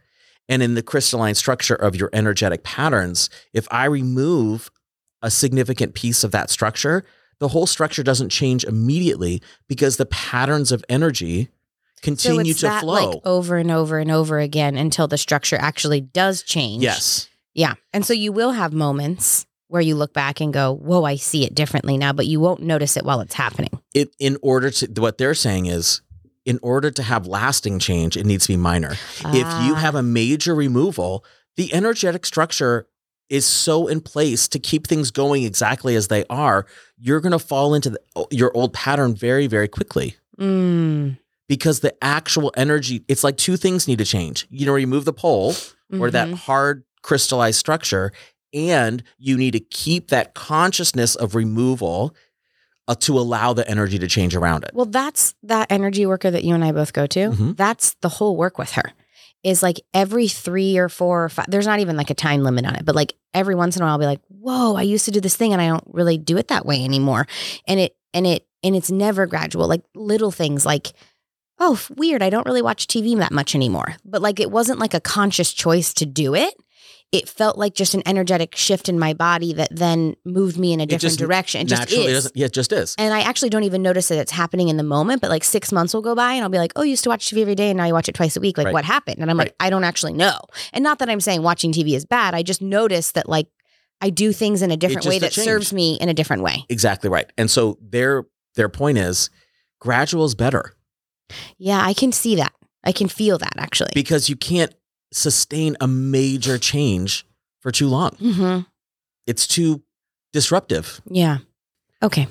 And 0.49 0.63
in 0.63 0.75
the 0.75 0.83
crystalline 0.83 1.37
structure 1.37 1.77
of 1.77 1.95
your 1.95 2.11
energetic 2.13 2.65
patterns, 2.65 3.31
if 3.53 3.69
I 3.71 3.85
remove 3.85 4.71
a 5.23 5.31
significant 5.31 5.95
piece 5.95 6.25
of 6.25 6.33
that 6.33 6.51
structure, 6.51 7.05
the 7.41 7.49
whole 7.49 7.67
structure 7.67 8.03
doesn't 8.03 8.29
change 8.29 8.65
immediately 8.65 9.43
because 9.69 9.97
the 9.97 10.07
patterns 10.07 10.71
of 10.73 10.85
energy 10.89 11.49
continue 12.03 12.53
so 12.53 12.59
to 12.61 12.67
that, 12.67 12.81
flow 12.83 13.11
like, 13.11 13.21
over 13.25 13.57
and 13.57 13.71
over 13.71 13.99
and 13.99 14.11
over 14.11 14.39
again 14.39 14.77
until 14.77 15.09
the 15.09 15.19
structure 15.19 15.57
actually 15.59 16.01
does 16.01 16.43
change. 16.43 16.83
Yes. 16.83 17.29
Yeah. 17.55 17.75
And 17.93 18.07
so 18.07 18.13
you 18.13 18.31
will 18.33 18.53
have 18.53 18.73
moments 18.73 19.47
where 19.69 19.83
you 19.83 19.95
look 19.95 20.13
back 20.13 20.41
and 20.41 20.53
go, 20.53 20.73
"Whoa, 20.75 21.05
I 21.05 21.17
see 21.17 21.45
it 21.45 21.55
differently 21.55 21.97
now," 21.99 22.13
but 22.13 22.27
you 22.27 22.41
won't 22.41 22.61
notice 22.63 22.97
it 22.97 23.05
while 23.05 23.21
it's 23.21 23.35
happening. 23.35 23.71
It, 23.95 24.15
in 24.19 24.37
order 24.43 24.71
to, 24.71 24.87
what 25.01 25.19
they're 25.19 25.35
saying 25.35 25.67
is, 25.67 26.01
in 26.45 26.59
order 26.63 26.91
to 26.91 27.03
have 27.03 27.27
lasting 27.27 27.79
change, 27.79 28.17
it 28.17 28.25
needs 28.27 28.47
to 28.47 28.53
be 28.53 28.57
minor. 28.57 28.93
If 29.21 29.35
you 29.35 29.75
Ah. 29.75 29.79
have 29.81 29.95
a 29.95 30.03
major 30.03 30.55
removal, 30.55 31.25
the 31.57 31.73
energetic 31.75 32.25
structure 32.27 32.87
is 33.29 33.47
so 33.47 33.87
in 33.87 34.01
place 34.01 34.49
to 34.49 34.59
keep 34.59 34.87
things 34.89 35.11
going 35.13 35.45
exactly 35.45 35.95
as 35.95 36.09
they 36.09 36.25
are, 36.29 36.67
you're 37.01 37.21
going 37.21 37.33
to 37.33 37.39
fall 37.39 37.75
into 37.75 37.91
the, 37.91 38.01
your 38.31 38.55
old 38.57 38.73
pattern 38.73 39.15
very, 39.15 39.47
very 39.47 39.69
quickly 39.69 40.17
Mm. 40.39 41.19
because 41.49 41.81
the 41.81 41.95
actual 42.03 42.53
energy, 42.57 43.05
it's 43.09 43.23
like 43.25 43.37
two 43.37 43.57
things 43.57 43.87
need 43.89 43.99
to 43.99 44.05
change. 44.05 44.47
You 44.51 44.67
know, 44.67 44.73
remove 44.73 45.05
the 45.05 45.13
pole 45.13 45.55
or 45.99 46.11
that 46.11 46.29
Mhm. 46.29 46.35
hard 46.35 46.85
crystallized 47.03 47.59
structure, 47.59 48.13
and 48.55 49.03
you 49.19 49.37
need 49.37 49.53
to 49.53 49.61
keep 49.61 50.09
that 50.09 50.35
consciousness 50.35 51.15
of 51.17 51.35
removal 51.35 52.15
uh, 52.89 52.95
to 52.97 53.19
allow 53.19 53.53
the 53.53 53.69
energy 53.69 53.99
to 53.99 54.07
change 54.09 54.35
around 54.35 54.65
it. 54.65 54.71
Well, 54.75 54.87
that's 54.87 55.35
that 55.45 55.71
energy 55.71 56.07
worker 56.07 56.31
that 56.31 56.43
you 56.45 56.55
and 56.55 56.65
I 56.65 56.73
both 56.73 56.93
go 56.93 57.07
to. 57.07 57.31
Mhm. 57.31 57.57
That's 57.57 57.95
the 58.01 58.09
whole 58.09 58.37
work 58.37 58.59
with 58.59 58.73
her. 58.73 58.93
Is 59.43 59.63
like 59.63 59.81
every 59.95 60.29
three 60.29 60.77
or 60.77 60.89
four 60.89 61.25
or 61.25 61.29
five. 61.31 61.47
There's 61.49 61.67
not 61.67 61.81
even 61.81 61.97
like 61.97 62.11
a 62.11 62.15
time 62.15 62.43
limit 62.43 62.67
on 62.67 62.75
it, 62.77 62.85
but 62.85 62.95
like 62.95 63.15
every 63.33 63.55
once 63.55 63.75
in 63.75 63.83
a 63.83 63.87
while, 63.87 63.93
I'll 63.93 63.99
be 63.99 64.05
like, 64.05 64.21
"Whoa, 64.29 64.75
I 64.77 64.83
used 64.83 65.07
to 65.07 65.11
do 65.11 65.21
this 65.21 65.37
thing, 65.37 65.53
and 65.53 65.63
I 65.63 65.69
don't 65.69 65.85
really 65.87 66.19
do 66.19 66.37
it 66.37 66.49
that 66.49 66.67
way 66.67 66.85
anymore." 66.85 67.27
And 67.67 67.81
it 67.81 67.97
and 68.13 68.27
it 68.27 68.47
and 68.63 68.77
it's 68.77 68.91
never 68.91 69.27
gradual. 69.27 69.67
Like 69.67 69.83
little 69.95 70.31
things, 70.31 70.67
like, 70.67 70.93
"Oh, 71.59 71.81
weird, 71.97 72.23
I 72.23 72.29
don't 72.29 72.47
really 72.47 72.61
watch 72.61 72.87
TV 72.87 73.17
that 73.17 73.33
much 73.33 73.55
anymore." 73.55 73.97
But 74.05 74.21
like, 74.21 74.41
it 74.41 74.51
wasn't 74.51 74.79
like 74.79 74.93
a 74.93 75.01
conscious 75.01 75.53
choice 75.55 75.95
to 75.95 76.07
do 76.07 76.35
it. 76.35 76.55
It 77.13 77.29
felt 77.29 77.59
like 77.59 77.75
just 77.75 77.95
an 77.95 78.03
energetic 78.07 78.55
shift 78.55 78.89
in 78.89 78.97
my 78.99 79.15
body 79.15 79.53
that 79.55 79.69
then 79.75 80.15
moved 80.25 80.57
me 80.59 80.73
in 80.73 80.81
a 80.81 80.87
different 80.87 81.01
just 81.03 81.19
direction. 81.19 81.63
It 81.63 81.65
just 81.69 81.81
Naturally, 81.83 82.07
is. 82.07 82.13
doesn't, 82.13 82.37
yeah, 82.37 82.47
it 82.47 82.53
just 82.53 82.71
is. 82.73 82.95
And 82.99 83.13
I 83.13 83.23
actually 83.23 83.51
don't 83.51 83.65
even 83.65 83.83
notice 83.83 84.07
that 84.09 84.19
it's 84.19 84.31
happening 84.31 84.69
in 84.69 84.77
the 84.77 84.85
moment, 84.85 85.21
but 85.21 85.29
like 85.29 85.43
six 85.43 85.73
months 85.73 85.93
will 85.93 86.03
go 86.03 86.15
by 86.15 86.35
and 86.35 86.45
I'll 86.45 86.51
be 86.51 86.59
like, 86.59 86.73
oh, 86.77 86.83
you 86.83 86.91
used 86.91 87.03
to 87.05 87.11
watch 87.11 87.27
TV 87.29 87.43
every 87.43 87.57
day 87.57 87.71
and 87.71 87.79
now 87.79 87.85
you 87.87 87.93
watch 87.95 88.09
it 88.09 88.15
twice 88.15 88.37
a 88.37 88.41
week. 88.41 88.57
Like, 88.57 88.67
Right. 88.67 88.73
what 88.75 88.85
happened? 88.85 89.19
And 89.19 89.29
I'm 89.29 89.37
like, 89.37 89.57
I 89.59 89.71
don't 89.71 89.83
actually 89.83 90.13
know. 90.13 90.39
And 90.73 90.85
not 90.85 91.01
that 91.01 91.11
I'm 91.11 91.21
saying 91.21 91.43
watching 91.43 91.73
TV 91.73 91.95
is 91.97 92.05
bad. 92.07 92.33
I 92.35 92.45
just 92.45 92.63
notice 92.63 93.11
that 93.13 93.29
like 93.29 93.49
I 94.01 94.11
do 94.11 94.33
things 94.33 94.63
in 94.63 94.71
a 94.71 94.77
different 94.77 95.05
way 95.07 95.19
that 95.19 95.33
change. 95.33 95.45
serves 95.47 95.73
me 95.73 95.95
in 96.01 96.09
a 96.09 96.15
different 96.15 96.43
way. 96.45 96.65
Exactly 96.69 97.11
right. 97.11 97.29
And 97.37 97.51
so 97.51 97.77
their 97.83 98.27
their 98.55 98.69
point 98.69 98.99
is 98.99 99.31
gradual 99.81 100.25
is 100.27 100.35
better 100.37 100.75
Yeah, 101.59 101.81
I 101.85 101.93
can 101.93 102.13
see 102.13 102.37
that. 102.37 102.53
I 102.85 102.93
can 102.93 103.09
feel 103.09 103.37
that 103.39 103.55
actually. 103.59 103.91
because 103.95 104.29
you 104.29 104.37
can't 104.37 104.73
sustain 105.13 105.77
a 105.81 105.87
major 105.89 106.59
change 106.59 107.27
for 107.61 107.71
too 107.71 107.89
long. 107.89 108.11
hmm 108.17 108.61
It's 109.27 109.47
too 109.47 109.83
disruptive. 110.33 111.01
Yeah. 111.07 111.39
Okay. 112.03 112.27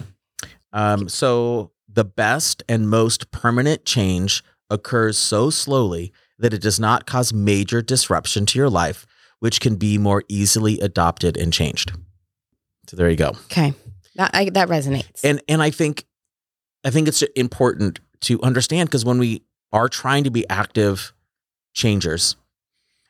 Um, 0.73 1.09
so 1.09 1.71
the 1.87 2.05
best 2.05 2.63
and 2.69 2.89
most 2.89 3.31
permanent 3.31 3.85
change 3.85 4.43
occurs 4.69 5.17
so 5.17 5.49
slowly 5.49 6.13
that 6.37 6.53
it 6.53 6.61
does 6.61 6.79
not 6.79 7.05
cause 7.05 7.33
major 7.33 7.81
disruption 7.81 8.45
to 8.47 8.57
your 8.59 8.69
life, 8.69 9.05
which 9.39 9.59
can 9.59 9.75
be 9.75 9.97
more 9.97 10.23
easily 10.29 10.79
adopted 10.79 11.35
and 11.37 11.51
changed. 11.51 11.91
So 12.87 12.95
there 12.97 13.09
you 13.09 13.17
go. 13.17 13.29
Okay. 13.51 13.73
That, 14.15 14.31
I, 14.33 14.49
that 14.51 14.67
resonates. 14.69 15.23
and 15.23 15.41
and 15.47 15.61
I 15.61 15.69
think 15.69 16.05
I 16.83 16.89
think 16.89 17.07
it's 17.07 17.21
important 17.35 17.99
to 18.21 18.41
understand 18.41 18.89
because 18.89 19.05
when 19.05 19.17
we 19.19 19.43
are 19.71 19.87
trying 19.87 20.23
to 20.25 20.31
be 20.31 20.47
active 20.49 21.13
changers 21.73 22.35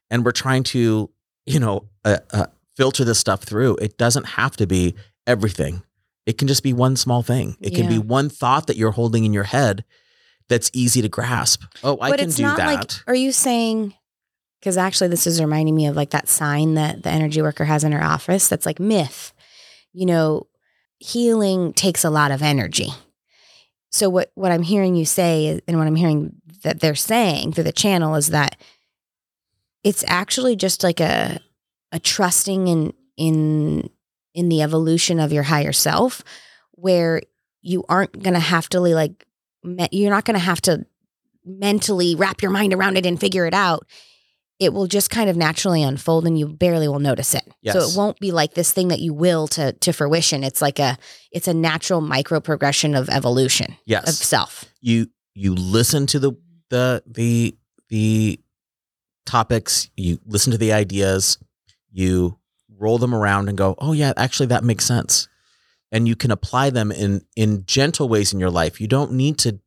and 0.10 0.26
we're 0.26 0.32
trying 0.32 0.64
to 0.64 1.10
you 1.46 1.60
know 1.60 1.88
uh, 2.06 2.18
uh, 2.32 2.46
filter 2.76 3.04
this 3.04 3.20
stuff 3.20 3.44
through, 3.44 3.76
it 3.78 3.98
doesn't 3.98 4.26
have 4.26 4.56
to 4.58 4.68
be 4.68 4.96
everything. 5.28 5.84
It 6.26 6.38
can 6.38 6.48
just 6.48 6.64
be 6.64 6.74
one 6.74 6.96
small 6.96 7.24
thing. 7.24 7.58
It 7.60 7.74
can 7.74 7.88
be 7.90 7.98
one 7.98 8.30
thought 8.30 8.68
that 8.68 8.78
you're 8.78 8.92
holding 8.92 9.26
in 9.26 9.34
your 9.34 9.46
head 9.46 9.84
that's 10.48 10.70
easy 10.74 11.02
to 11.02 11.10
grasp. 11.10 11.64
Oh, 11.84 11.98
I 12.00 12.10
but 12.12 12.20
can 12.20 12.28
it's 12.28 12.38
do 12.38 12.44
not 12.44 12.58
that. 12.58 12.68
like, 12.76 12.92
are 13.08 13.16
you 13.16 13.32
saying, 13.32 13.96
because 14.60 14.78
actually 14.78 15.08
this 15.08 15.26
is 15.26 15.42
reminding 15.42 15.76
me 15.76 15.88
of 15.88 15.96
like 15.96 16.12
that 16.12 16.28
sign 16.30 16.76
that 16.76 17.02
the 17.04 17.10
energy 17.10 17.42
worker 17.42 17.66
has 17.66 17.84
in 17.84 17.92
her 17.94 18.04
office 18.04 18.48
that's 18.48 18.66
like 18.66 18.80
myth. 18.80 19.34
You 19.92 20.06
know, 20.06 20.48
healing 21.00 21.74
takes 21.74 22.04
a 22.04 22.10
lot 22.12 22.32
of 22.32 22.44
energy. 22.44 22.90
So 23.92 24.08
what 24.10 24.32
what 24.36 24.52
I'm 24.52 24.64
hearing 24.64 24.96
you 24.96 25.06
say 25.06 25.48
is- 25.48 25.62
and 25.68 25.78
what 25.80 25.88
I'm 25.88 25.96
hearing 25.96 26.34
that 26.64 26.80
they're 26.80 26.94
saying 26.96 27.54
through 27.54 27.64
the 27.64 27.72
channel 27.72 28.16
is 28.16 28.28
that 28.28 28.56
it's 29.84 30.04
actually 30.08 30.56
just 30.56 30.84
like 30.84 31.00
a 31.00 31.40
a 31.92 32.00
trusting 32.00 32.68
in 32.68 32.94
in 33.18 33.90
in 34.34 34.50
the 34.50 34.62
evolution 34.62 35.20
of 35.20 35.34
your 35.34 35.44
higher 35.44 35.74
self 35.74 36.24
where 36.72 37.22
you 37.62 37.84
aren't 37.90 38.24
going 38.24 38.34
to 38.34 38.40
have 38.40 38.70
to 38.70 38.80
like 38.80 39.26
me- 39.64 39.90
you're 39.92 40.12
not 40.12 40.26
going 40.26 40.38
to 40.38 40.46
have 40.46 40.62
to 40.62 40.86
mentally 41.46 42.16
wrap 42.16 42.42
your 42.42 42.52
mind 42.52 42.74
around 42.74 42.98
it 42.98 43.06
and 43.06 43.20
figure 43.20 43.46
it 43.46 43.54
out. 43.54 43.86
It 44.60 44.74
will 44.74 44.88
just 44.88 45.10
kind 45.10 45.30
of 45.30 45.38
naturally 45.38 45.82
unfold 45.82 46.28
and 46.28 46.38
you 46.38 46.48
barely 46.48 46.88
will 46.88 47.00
notice 47.00 47.34
it. 47.34 47.44
So 47.74 47.80
it 47.80 47.98
won't 47.98 48.20
be 48.20 48.32
like 48.32 48.54
this 48.54 48.74
thing 48.74 48.90
that 48.90 49.00
you 49.00 49.14
will 49.14 49.48
to 49.50 49.72
to 49.72 49.94
fruition. 49.94 50.44
It's 50.44 50.62
like 50.62 50.80
a 50.80 50.98
it's 51.32 51.48
a 51.48 51.54
natural 51.54 52.02
micro 52.02 52.40
progression 52.42 52.94
of 52.94 53.10
evolution 53.10 53.78
yes. 53.86 54.08
of 54.08 54.16
self. 54.16 54.66
You 54.82 55.08
you 55.34 55.56
listen 55.56 56.08
to 56.08 56.20
the 56.20 56.34
the 56.70 57.04
the 57.08 57.58
the 57.88 58.40
topics 59.30 59.90
you 59.96 60.20
listen 60.26 60.52
to 60.52 60.58
the 60.58 60.74
ideas 60.74 61.38
you 61.92 62.38
roll 62.78 62.98
them 62.98 63.14
around 63.14 63.48
and 63.50 63.58
go 63.58 63.76
oh 63.80 63.94
yeah 63.94 64.14
actually 64.18 64.48
that 64.48 64.64
makes 64.64 64.86
sense. 64.86 65.28
And 65.92 66.08
you 66.08 66.16
can 66.16 66.32
apply 66.32 66.70
them 66.70 66.92
in 66.92 67.22
in 67.36 67.64
gentle 67.66 68.08
ways 68.08 68.32
in 68.34 68.40
your 68.40 68.52
life. 68.52 68.80
You 68.82 68.88
don't 68.88 69.12
need 69.14 69.38
to 69.40 69.60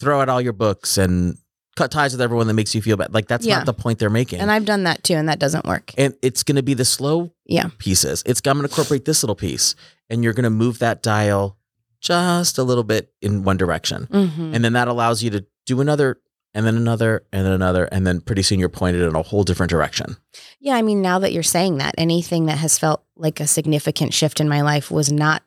throw 0.00 0.20
out 0.20 0.28
all 0.28 0.40
your 0.40 0.52
books 0.52 0.96
and 0.98 1.36
cut 1.76 1.90
ties 1.90 2.12
with 2.12 2.20
everyone 2.20 2.46
that 2.46 2.54
makes 2.54 2.74
you 2.74 2.82
feel 2.82 2.96
bad. 2.96 3.12
Like 3.14 3.26
that's 3.28 3.44
Yeah. 3.46 3.56
not 3.56 3.66
the 3.66 3.74
point 3.74 3.98
they're 3.98 4.10
making. 4.22 4.40
And 4.40 4.50
i've 4.52 4.64
done 4.64 4.84
that 4.84 5.02
too 5.02 5.14
and 5.14 5.28
that 5.28 5.38
doesn't 5.40 5.64
work. 5.66 5.92
And 5.98 6.14
it's 6.22 6.42
going 6.42 6.56
to 6.56 6.62
be 6.62 6.74
the 6.74 6.84
slow 6.84 7.32
Yeah. 7.46 7.70
pieces. 7.78 8.22
It's 8.24 8.40
i'm 8.46 8.56
going 8.58 8.68
to 8.68 8.72
incorporate 8.72 9.04
this 9.04 9.22
little 9.24 9.34
piece 9.36 9.74
and 10.08 10.22
you're 10.22 10.32
going 10.38 10.44
to 10.44 10.50
move 10.64 10.78
that 10.78 11.02
dial 11.02 11.56
just 12.00 12.58
a 12.58 12.62
little 12.62 12.84
bit 12.84 13.12
in 13.20 13.42
one 13.44 13.56
direction. 13.56 14.06
Mm-hmm. 14.10 14.54
and 14.54 14.64
then 14.64 14.72
that 14.74 14.88
allows 14.88 15.22
you 15.24 15.30
to 15.30 15.44
do 15.66 15.80
another 15.80 16.20
and 16.54 16.66
then 16.66 16.76
another 16.76 17.22
and 17.32 17.44
then 17.46 17.52
another 17.52 17.84
and 17.86 18.06
then 18.06 18.20
pretty 18.20 18.42
soon 18.42 18.58
you're 18.60 18.68
pointed 18.68 19.02
in 19.02 19.14
a 19.14 19.22
whole 19.22 19.42
different 19.44 19.70
direction 19.70 20.16
Yeah, 20.60 20.74
I 20.76 20.82
mean, 20.82 21.02
now 21.02 21.18
that 21.20 21.32
you're 21.32 21.42
saying 21.42 21.78
that, 21.78 21.94
anything 21.98 22.46
that 22.46 22.58
has 22.58 22.78
felt 22.78 23.02
like 23.16 23.40
a 23.40 23.46
significant 23.46 24.14
shift 24.14 24.40
in 24.40 24.48
my 24.48 24.60
life 24.62 24.90
was 24.90 25.10
not 25.12 25.42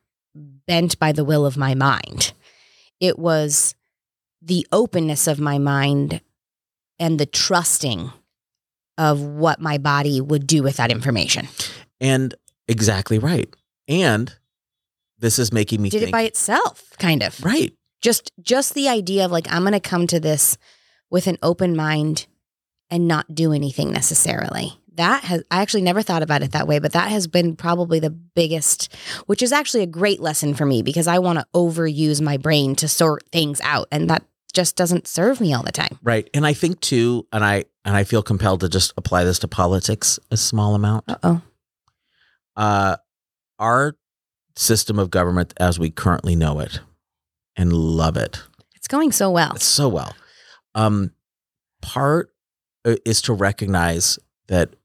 bent 0.67 0.97
by 0.99 1.11
the 1.11 1.23
will 1.23 1.45
of 1.45 1.55
my 1.57 1.75
mind. 1.75 2.33
It 2.99 3.17
was 3.19 3.75
the 4.41 4.65
openness 4.71 5.27
of 5.27 5.39
my 5.39 5.57
mind 5.57 6.21
and 6.99 7.19
the 7.19 7.25
trusting 7.25 8.11
of 8.97 9.21
what 9.21 9.59
my 9.59 9.77
body 9.77 10.21
would 10.21 10.47
do 10.47 10.63
with 10.63 10.77
that 10.77 10.91
information. 10.91 11.47
and 12.01 12.33
exactly 12.67 13.19
right 13.19 13.53
and 13.87 14.35
this 15.19 15.37
is 15.39 15.51
making 15.53 15.81
me 15.81 15.89
Did 15.89 15.99
think 15.99 16.09
it 16.09 16.11
by 16.11 16.21
itself, 16.23 16.83
kind 16.99 17.21
of. 17.23 17.43
right 17.43 17.73
Just 18.01 18.31
just 18.41 18.73
the 18.73 18.89
idea 18.89 19.23
of 19.25 19.31
like 19.31 19.47
I'm 19.51 19.61
going 19.61 19.73
to 19.73 19.79
come 19.79 20.07
to 20.07 20.19
this 20.19 20.57
with 21.15 21.27
an 21.27 21.37
open 21.41 21.75
mind 21.77 22.27
and 22.89 23.07
not 23.07 23.33
do 23.33 23.53
anything 23.53 23.89
necessarily. 23.93 24.67
That 24.95 25.23
has 25.23 25.43
I 25.49 25.61
actually 25.61 25.81
never 25.83 26.01
thought 26.01 26.23
about 26.23 26.41
it 26.43 26.51
that 26.51 26.67
way, 26.67 26.79
but 26.79 26.91
that 26.91 27.09
has 27.09 27.25
been 27.27 27.55
probably 27.55 27.99
the 27.99 28.09
biggest, 28.09 28.93
which 29.25 29.41
is 29.41 29.51
actually 29.53 29.83
a 29.83 29.87
great 29.87 30.19
lesson 30.19 30.53
for 30.53 30.65
me 30.65 30.81
because 30.83 31.07
I 31.07 31.19
want 31.19 31.39
to 31.39 31.45
overuse 31.53 32.21
my 32.21 32.35
brain 32.37 32.75
to 32.75 32.87
sort 32.89 33.23
things 33.31 33.61
out 33.61 33.87
and 33.91 34.09
that 34.09 34.23
just 34.53 34.75
doesn't 34.75 35.07
serve 35.07 35.39
me 35.39 35.53
all 35.53 35.63
the 35.63 35.71
time. 35.71 35.97
right 36.01 36.29
and 36.33 36.45
i 36.47 36.53
think 36.53 36.79
too 36.79 37.27
and 37.33 37.43
i 37.43 37.65
and 37.83 37.93
i 37.97 38.05
feel 38.05 38.23
compelled 38.23 38.61
to 38.61 38.69
just 38.69 38.93
apply 38.95 39.25
this 39.25 39.37
to 39.39 39.49
politics 39.49 40.17
a 40.31 40.37
small 40.37 40.75
amount 40.75 41.03
Uh-oh. 41.09 41.41
uh 42.55 42.95
our 43.59 43.95
system 44.55 44.97
of 44.97 45.09
government 45.09 45.53
as 45.57 45.77
we 45.77 45.89
currently 45.89 46.35
know 46.37 46.59
it 46.61 46.79
and 47.57 47.73
love 47.73 48.15
it 48.15 48.43
It's 48.75 48.87
going 48.87 49.11
so 49.11 49.29
well. 49.29 49.57
so 49.57 49.89
well. 49.89 50.15
Um, 50.75 51.11
part 51.81 52.31
uh, 52.85 52.95
is 53.05 53.21
to 53.23 53.33
recognize 53.33 54.19
that 54.47 54.75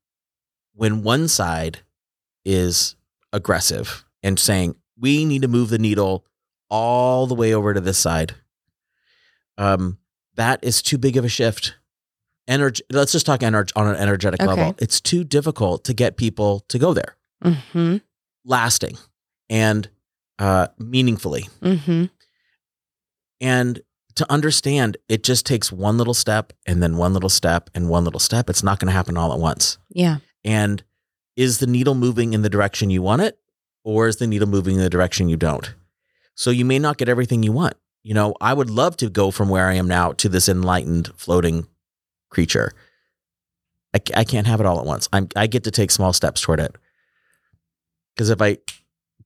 when 0.74 1.02
one 1.02 1.28
side 1.28 1.80
is 2.44 2.96
aggressive 3.32 4.04
and 4.22 4.38
saying 4.38 4.76
we 4.98 5.24
need 5.24 5.42
to 5.42 5.48
move 5.48 5.68
the 5.70 5.78
needle 5.78 6.24
all 6.70 7.26
the 7.26 7.34
way 7.34 7.52
over 7.52 7.74
to 7.74 7.80
this 7.80 7.98
side, 7.98 8.34
um, 9.58 9.98
that 10.36 10.60
is 10.62 10.80
too 10.80 10.96
big 10.96 11.16
of 11.16 11.24
a 11.24 11.28
shift. 11.28 11.74
Energy. 12.48 12.82
Let's 12.90 13.12
just 13.12 13.26
talk 13.26 13.40
ener- 13.40 13.70
on 13.76 13.86
an 13.88 13.96
energetic 13.96 14.40
Okay. 14.40 14.48
level. 14.48 14.74
It's 14.78 15.00
too 15.00 15.22
difficult 15.24 15.84
to 15.84 15.92
get 15.94 16.16
people 16.16 16.60
to 16.68 16.78
go 16.78 16.94
there, 16.94 17.16
Mm-hmm. 17.44 17.98
lasting 18.44 18.96
and 19.48 19.88
uh, 20.38 20.68
meaningfully. 20.78 21.48
Mm-hmm. 21.62 22.06
And 23.40 23.80
to 24.16 24.30
understand, 24.30 24.96
it 25.08 25.22
just 25.22 25.46
takes 25.46 25.70
one 25.72 25.98
little 25.98 26.14
step 26.14 26.52
and 26.66 26.82
then 26.82 26.96
one 26.96 27.12
little 27.14 27.28
step 27.28 27.70
and 27.74 27.88
one 27.88 28.04
little 28.04 28.20
step. 28.20 28.50
It's 28.50 28.62
not 28.62 28.78
going 28.78 28.86
to 28.86 28.92
happen 28.92 29.16
all 29.16 29.32
at 29.32 29.38
once. 29.38 29.78
Yeah. 29.90 30.18
And 30.44 30.82
is 31.36 31.58
the 31.58 31.66
needle 31.66 31.94
moving 31.94 32.32
in 32.32 32.42
the 32.42 32.48
direction 32.48 32.90
you 32.90 33.02
want 33.02 33.22
it? 33.22 33.40
or 33.84 34.08
is 34.08 34.16
the 34.16 34.26
needle 34.26 34.48
moving 34.48 34.76
in 34.76 34.80
the 34.80 34.90
direction 34.90 35.28
you 35.28 35.36
don't? 35.36 35.74
So 36.34 36.50
you 36.50 36.64
may 36.64 36.78
not 36.78 36.96
get 36.96 37.08
everything 37.08 37.42
you 37.42 37.52
want. 37.52 37.74
You 38.02 38.14
know, 38.14 38.34
I 38.40 38.54
would 38.54 38.70
love 38.70 38.96
to 38.98 39.10
go 39.10 39.30
from 39.30 39.48
where 39.48 39.68
I 39.68 39.74
am 39.74 39.86
now 39.86 40.12
to 40.12 40.28
this 40.28 40.48
enlightened 40.48 41.10
floating 41.16 41.66
creature. 42.30 42.72
I 43.92 44.22
can't 44.22 44.46
have 44.46 44.60
it 44.60 44.66
all 44.66 44.78
at 44.78 44.86
once. 44.86 45.08
I'm, 45.12 45.28
I 45.34 45.48
get 45.48 45.64
to 45.64 45.72
take 45.72 45.90
small 45.90 46.12
steps 46.12 46.40
toward 46.40 46.60
it. 46.60 46.76
Because 48.14 48.30
if 48.30 48.40
I 48.40 48.58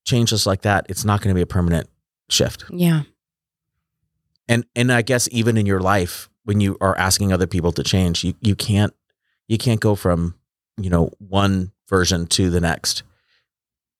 change 0.04 0.30
just 0.30 0.46
like 0.46 0.62
that, 0.62 0.86
it's 0.88 1.04
not 1.04 1.20
going 1.20 1.28
to 1.28 1.34
be 1.34 1.42
a 1.42 1.46
permanent 1.46 1.88
shift. 2.30 2.64
Yeah. 2.70 3.02
And 4.48 4.64
and 4.74 4.92
I 4.92 5.02
guess 5.02 5.28
even 5.32 5.56
in 5.56 5.66
your 5.66 5.80
life, 5.80 6.28
when 6.44 6.60
you 6.60 6.76
are 6.80 6.96
asking 6.98 7.32
other 7.32 7.46
people 7.46 7.72
to 7.72 7.82
change, 7.82 8.24
you 8.24 8.34
you 8.40 8.54
can't 8.54 8.94
you 9.48 9.58
can't 9.58 9.80
go 9.80 9.94
from 9.94 10.34
you 10.76 10.90
know 10.90 11.10
one 11.18 11.72
version 11.88 12.26
to 12.26 12.50
the 12.50 12.60
next, 12.60 13.02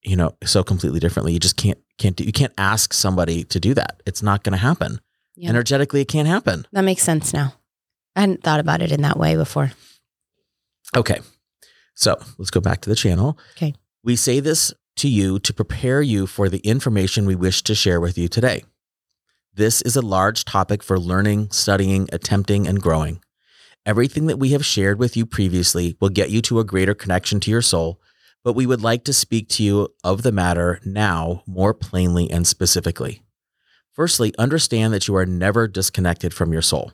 you 0.03 0.17
know, 0.17 0.37
so 0.45 0.63
completely 0.63 1.01
differently. 1.01 1.33
You 1.33 1.41
just 1.41 1.57
can't 1.57 1.79
can't 1.99 2.17
do. 2.17 2.25
You 2.25 2.33
can't 2.33 2.53
ask 2.59 2.93
somebody 2.93 3.45
to 3.45 3.61
do 3.61 3.75
that. 3.75 4.03
It's 4.07 4.23
not 4.23 4.43
going 4.43 4.53
to 4.53 4.59
happen. 4.59 5.01
Yeah. 5.37 5.51
Energetically, 5.51 6.01
it 6.01 6.09
can't 6.09 6.29
happen. 6.29 6.67
That 6.73 6.85
makes 6.85 7.03
sense 7.03 7.33
now. 7.33 7.55
I 8.15 8.21
hadn't 8.21 8.43
thought 8.43 8.61
about 8.61 8.83
it 8.83 8.93
in 8.93 9.03
that 9.03 9.19
way 9.19 9.35
before. 9.37 9.73
Okay. 10.97 11.21
So 11.95 12.17
let's 12.39 12.51
go 12.51 12.61
back 12.61 12.81
to 12.83 12.91
the 12.91 12.97
channel. 12.97 13.39
Okay. 13.57 13.75
We 14.05 14.17
say 14.17 14.41
this 14.41 14.73
to 14.97 15.09
you 15.09 15.39
to 15.41 15.53
prepare 15.53 16.03
you 16.03 16.27
for 16.27 16.49
the 16.49 16.59
information 16.59 17.27
we 17.27 17.35
wish 17.35 17.63
to 17.63 17.75
share 17.75 18.01
with 18.01 18.17
you 18.17 18.29
today. 18.29 18.63
This 19.57 19.83
is 19.83 19.95
a 19.95 20.03
large 20.03 20.45
topic 20.45 20.83
for 20.83 20.99
learning, 20.99 21.53
studying, 21.53 22.09
attempting, 22.13 22.67
and 22.67 22.83
growing. 22.83 23.21
Everything 23.87 24.27
that 24.27 24.41
we 24.41 24.49
have 24.49 24.67
shared 24.67 24.99
with 24.99 25.17
you 25.17 25.25
previously 25.25 25.97
will 26.01 26.09
get 26.09 26.31
you 26.31 26.43
to 26.43 26.59
a 26.59 26.65
greater 26.65 26.93
connection 26.93 27.39
to 27.39 27.53
your 27.53 27.63
soul, 27.63 28.01
but 28.43 28.55
we 28.55 28.67
would 28.67 28.83
like 28.83 29.05
to 29.05 29.13
speak 29.13 29.49
to 29.51 29.63
you 29.63 29.95
of 30.03 30.23
the 30.23 30.33
matter 30.33 30.81
now 30.85 31.45
more 31.47 31.73
plainly 31.73 32.29
and 32.29 32.49
specifically. 32.49 33.23
Firstly, 33.93 34.35
understand 34.39 34.93
that 34.93 35.07
you 35.07 35.15
are 35.15 35.25
never 35.25 35.69
disconnected 35.69 36.35
from 36.35 36.53
your 36.53 36.63
soul. 36.63 36.91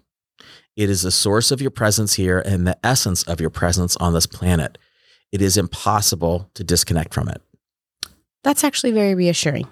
It 0.77 0.91
is 0.91 1.01
the 1.01 1.11
source 1.11 1.51
of 1.51 1.63
your 1.63 1.71
presence 1.71 2.13
here 2.13 2.41
and 2.41 2.67
the 2.67 2.79
essence 2.85 3.23
of 3.23 3.41
your 3.41 3.49
presence 3.49 3.97
on 3.97 4.13
this 4.13 4.27
planet. 4.27 4.77
It 5.33 5.41
is 5.41 5.57
impossible 5.57 6.51
to 6.53 6.63
disconnect 6.63 7.15
from 7.15 7.31
it. 7.31 7.41
That's 8.45 8.65
actually 8.65 8.93
very 8.93 9.15
reassuring. 9.15 9.67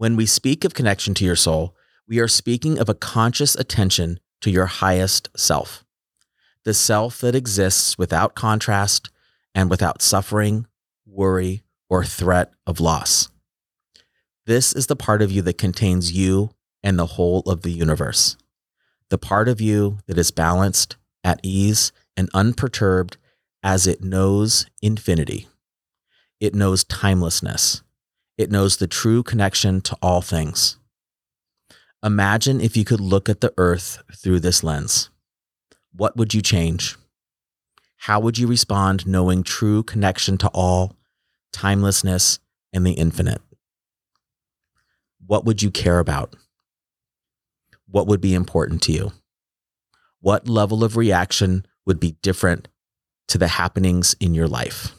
When 0.00 0.16
we 0.16 0.24
speak 0.24 0.64
of 0.64 0.72
connection 0.72 1.12
to 1.12 1.26
your 1.26 1.36
soul, 1.36 1.76
we 2.08 2.20
are 2.20 2.26
speaking 2.26 2.78
of 2.78 2.88
a 2.88 2.94
conscious 2.94 3.54
attention 3.54 4.18
to 4.40 4.50
your 4.50 4.64
highest 4.64 5.28
self, 5.36 5.84
the 6.64 6.72
self 6.72 7.20
that 7.20 7.34
exists 7.34 7.98
without 7.98 8.34
contrast 8.34 9.10
and 9.54 9.68
without 9.68 10.00
suffering, 10.00 10.66
worry, 11.04 11.64
or 11.90 12.02
threat 12.02 12.50
of 12.66 12.80
loss. 12.80 13.28
This 14.46 14.72
is 14.72 14.86
the 14.86 14.96
part 14.96 15.20
of 15.20 15.30
you 15.30 15.42
that 15.42 15.58
contains 15.58 16.12
you 16.12 16.48
and 16.82 16.98
the 16.98 17.04
whole 17.04 17.40
of 17.40 17.60
the 17.60 17.70
universe. 17.70 18.38
The 19.10 19.18
part 19.18 19.48
of 19.48 19.60
you 19.60 19.98
that 20.06 20.16
is 20.16 20.30
balanced, 20.30 20.96
at 21.22 21.40
ease, 21.42 21.92
and 22.16 22.30
unperturbed 22.32 23.18
as 23.62 23.86
it 23.86 24.02
knows 24.02 24.64
infinity. 24.80 25.46
It 26.40 26.54
knows 26.54 26.84
timelessness. 26.84 27.82
It 28.40 28.50
knows 28.50 28.78
the 28.78 28.86
true 28.86 29.22
connection 29.22 29.82
to 29.82 29.98
all 30.00 30.22
things. 30.22 30.78
Imagine 32.02 32.58
if 32.58 32.74
you 32.74 32.86
could 32.86 32.98
look 32.98 33.28
at 33.28 33.42
the 33.42 33.52
earth 33.58 34.02
through 34.16 34.40
this 34.40 34.64
lens. 34.64 35.10
What 35.92 36.16
would 36.16 36.32
you 36.32 36.40
change? 36.40 36.96
How 37.98 38.18
would 38.18 38.38
you 38.38 38.46
respond 38.46 39.06
knowing 39.06 39.42
true 39.42 39.82
connection 39.82 40.38
to 40.38 40.48
all, 40.54 40.96
timelessness, 41.52 42.38
and 42.72 42.86
the 42.86 42.92
infinite? 42.92 43.42
What 45.26 45.44
would 45.44 45.60
you 45.60 45.70
care 45.70 45.98
about? 45.98 46.34
What 47.90 48.06
would 48.06 48.22
be 48.22 48.32
important 48.32 48.80
to 48.84 48.92
you? 48.92 49.12
What 50.22 50.48
level 50.48 50.82
of 50.82 50.96
reaction 50.96 51.66
would 51.84 52.00
be 52.00 52.16
different 52.22 52.68
to 53.28 53.36
the 53.36 53.48
happenings 53.48 54.16
in 54.18 54.32
your 54.32 54.48
life? 54.48 54.94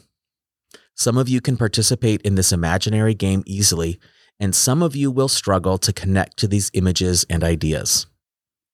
Some 0.94 1.16
of 1.16 1.28
you 1.28 1.40
can 1.40 1.56
participate 1.56 2.22
in 2.22 2.34
this 2.34 2.52
imaginary 2.52 3.14
game 3.14 3.42
easily, 3.46 3.98
and 4.38 4.54
some 4.54 4.82
of 4.82 4.96
you 4.96 5.10
will 5.10 5.28
struggle 5.28 5.78
to 5.78 5.92
connect 5.92 6.36
to 6.38 6.48
these 6.48 6.70
images 6.74 7.24
and 7.30 7.42
ideas. 7.42 8.06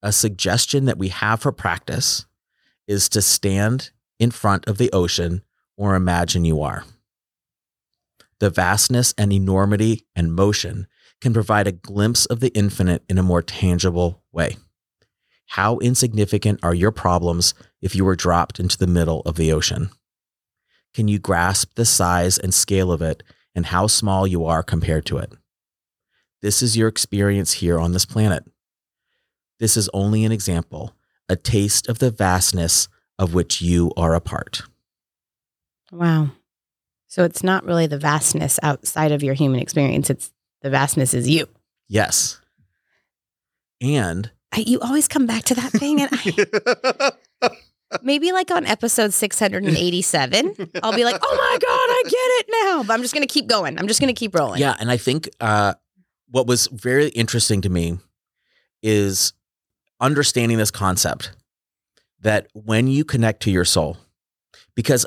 A 0.02 0.12
suggestion 0.12 0.85
that 0.87 0.98
we 0.98 1.09
have 1.09 1.40
for 1.40 1.52
practice 1.52 2.26
is 2.87 3.09
to 3.11 3.22
stand 3.22 3.90
in 4.18 4.31
front 4.31 4.66
of 4.66 4.78
the 4.78 4.90
ocean 4.92 5.42
or 5.76 5.94
imagine 5.94 6.44
you 6.44 6.62
are. 6.62 6.85
The 8.40 8.50
vastness 8.50 9.14
and 9.18 9.33
enormity 9.33 10.07
and 10.14 10.33
motion 10.33 10.87
can 11.20 11.33
provide 11.33 11.66
a 11.66 11.72
glimpse 11.72 12.26
of 12.26 12.40
the 12.40 12.48
infinite 12.54 13.02
in 13.09 13.18
a 13.18 13.22
more 13.22 13.42
tangible 13.42 14.22
way. 14.33 14.57
How 15.46 15.78
insignificant 15.78 16.61
are 16.62 16.74
your 16.74 16.92
problems 16.92 17.54
if 17.81 17.96
you 17.96 18.04
were 18.04 18.16
dropped 18.16 18.61
into 18.61 18.78
the 18.78 18.87
middle 18.87 19.22
of 19.22 19.37
the 19.37 19.52
ocean? 19.52 19.90
Can 20.98 21.06
you 21.06 21.20
grasp 21.20 21.76
the 21.76 21.84
size 21.84 22.38
and 22.38 22.52
scale 22.52 22.90
of 22.90 23.00
it 23.00 23.22
and 23.54 23.66
how 23.66 23.87
small 23.87 24.26
you 24.26 24.44
are 24.46 24.64
compared 24.64 25.06
to 25.06 25.18
it? 25.18 25.32
This 26.42 26.61
is 26.61 26.76
your 26.76 26.88
experience 26.88 27.52
here 27.52 27.78
on 27.78 27.92
this 27.92 28.04
planet. 28.04 28.44
This 29.61 29.76
is 29.76 29.88
only 29.94 30.24
an 30.24 30.32
example, 30.32 30.96
a 31.28 31.37
taste 31.37 31.88
of 31.88 32.00
the 32.00 32.11
vastness 32.11 32.88
of 33.16 33.32
which 33.32 33.62
you 33.62 33.92
are 33.96 34.12
a 34.12 34.20
part. 34.20 34.62
Wow. 35.92 36.30
So 37.06 37.22
it's 37.22 37.44
not 37.44 37.64
really 37.64 37.87
the 37.87 37.96
vastness 37.96 38.58
outside 38.64 39.12
of 39.12 39.22
your 39.22 39.34
human 39.34 39.61
experience. 39.61 40.11
It's 40.11 40.32
the 40.62 40.70
vastness 40.70 41.14
is 41.14 41.28
you. 41.28 41.46
Yes. 41.87 42.40
And 43.80 44.32
I, 44.50 44.64
you 44.66 44.80
always 44.80 45.06
come 45.06 45.26
back 45.26 45.44
to 45.44 45.54
that 45.54 45.70
thing. 45.70 46.00
And 46.00 46.11
I, 47.40 47.50
maybe 48.03 48.33
like 48.33 48.51
on 48.51 48.66
episode 48.66 49.12
687, 49.12 50.70
I'll 50.83 50.94
be 50.94 51.05
like, 51.05 51.18
oh 51.22 51.37
my 51.37 51.59
God, 51.61 51.68
I 51.70 52.03
get 52.05 52.12
it 52.14 52.46
now. 52.64 52.83
But 52.85 52.94
I'm 52.94 53.03
just 53.03 53.14
going 53.14 53.27
to 53.27 53.33
keep 53.33 53.46
going. 53.46 53.79
I'm 53.79 53.88
just 53.88 54.01
going 54.01 54.14
to 54.14 54.18
keep 54.18 54.35
rolling. 54.35 54.61
yeah, 54.61 54.77
and 54.79 54.90
I 54.90 54.96
think 54.96 55.29
uh, 55.40 55.74
what 56.31 56.46
was 56.46 56.66
very 56.68 57.09
interesting 57.09 57.61
to 57.62 57.68
me 57.70 57.98
is 58.83 59.33
understanding 60.01 60.59
this 60.59 60.70
concept 60.70 61.33
that 62.20 62.48
when 62.53 62.87
you 62.88 63.05
connect 63.05 63.42
to 63.42 63.51
your 63.51 63.64
soul, 63.64 63.96
because 64.74 65.07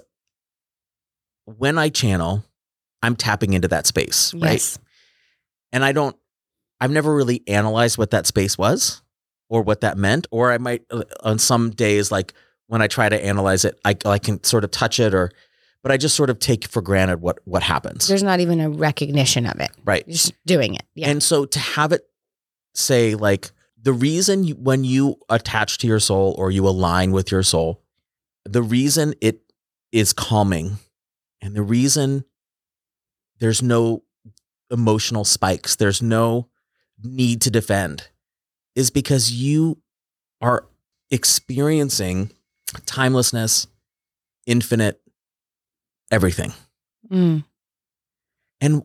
when 1.45 1.77
I 1.77 1.89
channel, 1.89 2.43
I'm 3.01 3.15
tapping 3.15 3.53
into 3.53 3.67
that 3.69 3.87
space, 3.87 4.33
right? 4.33 4.53
Yes. 4.53 4.79
and 5.71 5.83
I 5.83 5.91
don't, 5.91 6.15
I've 6.79 6.91
never 6.91 7.13
really 7.13 7.43
analyzed 7.47 7.97
what 7.97 8.11
that 8.11 8.25
space 8.27 8.57
was 8.57 9.01
or 9.49 9.61
what 9.61 9.81
that 9.81 9.97
meant. 9.97 10.27
Or 10.31 10.51
I 10.51 10.57
might, 10.57 10.83
uh, 10.89 11.03
on 11.23 11.37
some 11.39 11.69
days, 11.71 12.11
like 12.11 12.33
when 12.71 12.81
I 12.81 12.87
try 12.87 13.09
to 13.09 13.21
analyze 13.21 13.65
it, 13.65 13.77
I, 13.83 13.97
I 14.05 14.17
can 14.17 14.41
sort 14.45 14.63
of 14.63 14.71
touch 14.71 14.97
it 15.01 15.13
or, 15.13 15.29
but 15.83 15.91
I 15.91 15.97
just 15.97 16.15
sort 16.15 16.29
of 16.29 16.39
take 16.39 16.69
for 16.69 16.81
granted 16.81 17.19
what, 17.19 17.39
what 17.43 17.63
happens. 17.63 18.07
There's 18.07 18.23
not 18.23 18.39
even 18.39 18.61
a 18.61 18.69
recognition 18.69 19.45
of 19.45 19.59
it. 19.59 19.71
right. 19.83 20.05
You're 20.07 20.13
just 20.13 20.33
doing 20.45 20.75
it. 20.75 20.83
Yeah. 20.95 21.09
And 21.09 21.21
so 21.21 21.43
to 21.43 21.59
have 21.59 21.91
it 21.91 22.07
say, 22.73 23.15
like, 23.15 23.51
the 23.81 23.91
reason 23.91 24.45
you, 24.45 24.55
when 24.55 24.85
you 24.85 25.17
attach 25.27 25.79
to 25.79 25.87
your 25.87 25.99
soul 25.99 26.33
or 26.37 26.49
you 26.49 26.65
align 26.65 27.11
with 27.11 27.29
your 27.29 27.43
soul, 27.43 27.83
the 28.45 28.63
reason 28.63 29.15
it 29.19 29.41
is 29.91 30.13
calming 30.13 30.77
and 31.41 31.53
the 31.53 31.63
reason 31.63 32.23
there's 33.39 33.61
no 33.61 34.03
emotional 34.69 35.25
spikes, 35.25 35.75
there's 35.75 36.01
no 36.01 36.47
need 37.03 37.41
to 37.41 37.51
defend, 37.51 38.07
is 38.77 38.91
because 38.91 39.33
you 39.33 39.81
are 40.39 40.69
experiencing 41.09 42.31
timelessness, 42.85 43.67
infinite, 44.45 45.01
everything. 46.11 46.53
Mm. 47.09 47.43
And 48.59 48.83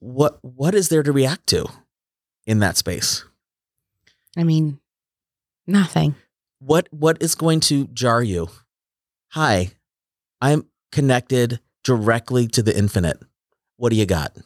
what 0.00 0.38
what 0.42 0.74
is 0.74 0.88
there 0.88 1.02
to 1.02 1.12
react 1.12 1.46
to 1.48 1.66
in 2.46 2.58
that 2.58 2.76
space? 2.76 3.24
I 4.36 4.44
mean, 4.44 4.80
nothing. 5.66 6.14
What 6.58 6.88
what 6.90 7.22
is 7.22 7.34
going 7.34 7.60
to 7.60 7.86
jar 7.88 8.22
you? 8.22 8.48
Hi, 9.30 9.72
I'm 10.40 10.66
connected 10.90 11.60
directly 11.84 12.48
to 12.48 12.62
the 12.62 12.76
infinite. 12.76 13.18
What 13.76 13.90
do 13.90 13.96
you 13.96 14.06
got? 14.06 14.36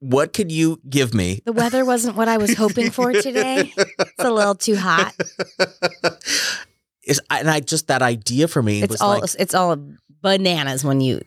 What 0.00 0.34
could 0.34 0.52
you 0.52 0.80
give 0.88 1.14
me? 1.14 1.40
The 1.46 1.52
weather 1.52 1.84
wasn't 1.84 2.16
what 2.16 2.28
I 2.28 2.36
was 2.36 2.54
hoping 2.54 2.90
for 2.90 3.12
today. 3.12 3.72
It's 3.76 4.12
a 4.18 4.30
little 4.30 4.54
too 4.54 4.76
hot. 4.76 5.14
Is 7.06 7.20
and 7.30 7.50
I 7.50 7.60
just 7.60 7.88
that 7.88 8.02
idea 8.02 8.48
for 8.48 8.62
me 8.62 8.82
It's 8.82 8.90
was 8.90 9.00
all 9.00 9.20
like 9.20 9.30
it's 9.38 9.54
all 9.54 9.76
bananas 10.22 10.84
when 10.84 11.00
you 11.00 11.20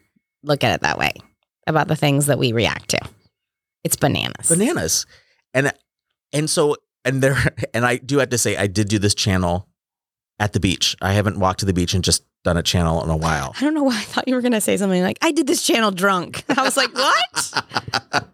look 0.43 0.63
at 0.63 0.73
it 0.73 0.81
that 0.81 0.97
way 0.97 1.13
about 1.67 1.87
the 1.87 1.95
things 1.95 2.27
that 2.27 2.39
we 2.39 2.51
react 2.51 2.89
to. 2.89 2.99
It's 3.83 3.95
bananas. 3.95 4.49
bananas. 4.49 5.05
And 5.53 5.71
and 6.33 6.49
so 6.49 6.77
and 7.05 7.21
there 7.21 7.37
and 7.73 7.85
I 7.85 7.97
do 7.97 8.19
have 8.19 8.29
to 8.29 8.37
say 8.37 8.57
I 8.57 8.67
did 8.67 8.87
do 8.89 8.99
this 8.99 9.15
channel 9.15 9.67
at 10.39 10.53
the 10.53 10.59
beach. 10.59 10.95
I 11.01 11.13
haven't 11.13 11.39
walked 11.39 11.59
to 11.61 11.65
the 11.65 11.73
beach 11.73 11.93
and 11.93 12.03
just 12.03 12.23
done 12.43 12.57
a 12.57 12.63
channel 12.63 13.03
in 13.03 13.09
a 13.09 13.17
while. 13.17 13.53
I 13.57 13.61
don't 13.61 13.73
know 13.73 13.83
why 13.83 13.97
I 13.97 14.03
thought 14.03 14.27
you 14.27 14.35
were 14.35 14.41
going 14.41 14.51
to 14.53 14.61
say 14.61 14.77
something 14.77 15.01
like, 15.01 15.17
I 15.21 15.31
did 15.31 15.47
this 15.47 15.65
channel 15.65 15.91
drunk. 15.91 16.43
I 16.57 16.61
was 16.61 16.77
like, 16.77 16.93
what? 16.93 17.63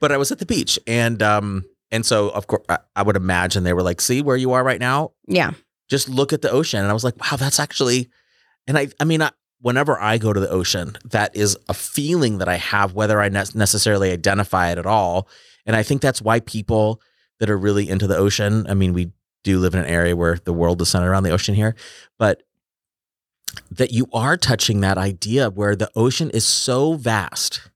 but 0.00 0.12
I 0.12 0.16
was 0.16 0.32
at 0.32 0.38
the 0.38 0.46
beach 0.46 0.78
and 0.86 1.22
um 1.22 1.64
and 1.90 2.04
so 2.04 2.30
of 2.30 2.46
course 2.46 2.64
I, 2.68 2.78
I 2.94 3.02
would 3.02 3.16
imagine 3.16 3.64
they 3.64 3.72
were 3.72 3.82
like, 3.82 4.00
see 4.00 4.22
where 4.22 4.36
you 4.36 4.52
are 4.52 4.64
right 4.64 4.80
now? 4.80 5.12
yeah. 5.26 5.52
Just 5.88 6.08
look 6.08 6.32
at 6.32 6.42
the 6.42 6.50
ocean. 6.50 6.80
And 6.80 6.90
I 6.90 6.92
was 6.92 7.04
like, 7.04 7.18
wow, 7.20 7.36
that's 7.36 7.60
actually 7.60 8.08
and 8.66 8.76
I 8.76 8.88
I 9.00 9.04
mean 9.04 9.22
I, 9.22 9.30
whenever 9.60 10.00
I 10.00 10.18
go 10.18 10.32
to 10.32 10.40
the 10.40 10.50
ocean, 10.50 10.96
that 11.04 11.34
is 11.34 11.56
a 11.68 11.74
feeling 11.74 12.38
that 12.38 12.48
I 12.48 12.56
have 12.56 12.94
whether 12.94 13.20
I 13.20 13.28
ne- 13.28 13.44
necessarily 13.54 14.10
identify 14.10 14.70
it 14.70 14.78
at 14.78 14.86
all. 14.86 15.28
And 15.64 15.74
I 15.74 15.82
think 15.82 16.02
that's 16.02 16.22
why 16.22 16.40
people 16.40 17.00
that 17.40 17.50
are 17.50 17.58
really 17.58 17.88
into 17.88 18.06
the 18.06 18.16
ocean, 18.16 18.66
I 18.68 18.74
mean, 18.74 18.92
we 18.92 19.12
do 19.44 19.58
live 19.58 19.74
in 19.74 19.80
an 19.80 19.86
area 19.86 20.16
where 20.16 20.38
the 20.44 20.52
world 20.52 20.80
is 20.82 20.88
centered 20.88 21.10
around 21.10 21.22
the 21.22 21.30
ocean 21.30 21.54
here, 21.54 21.74
but 22.18 22.42
that 23.70 23.92
you 23.92 24.08
are 24.12 24.36
touching 24.36 24.80
that 24.80 24.98
idea 24.98 25.50
where 25.50 25.76
the 25.76 25.90
ocean 25.94 26.30
is 26.30 26.46
so 26.46 26.94
vast. 26.94 27.70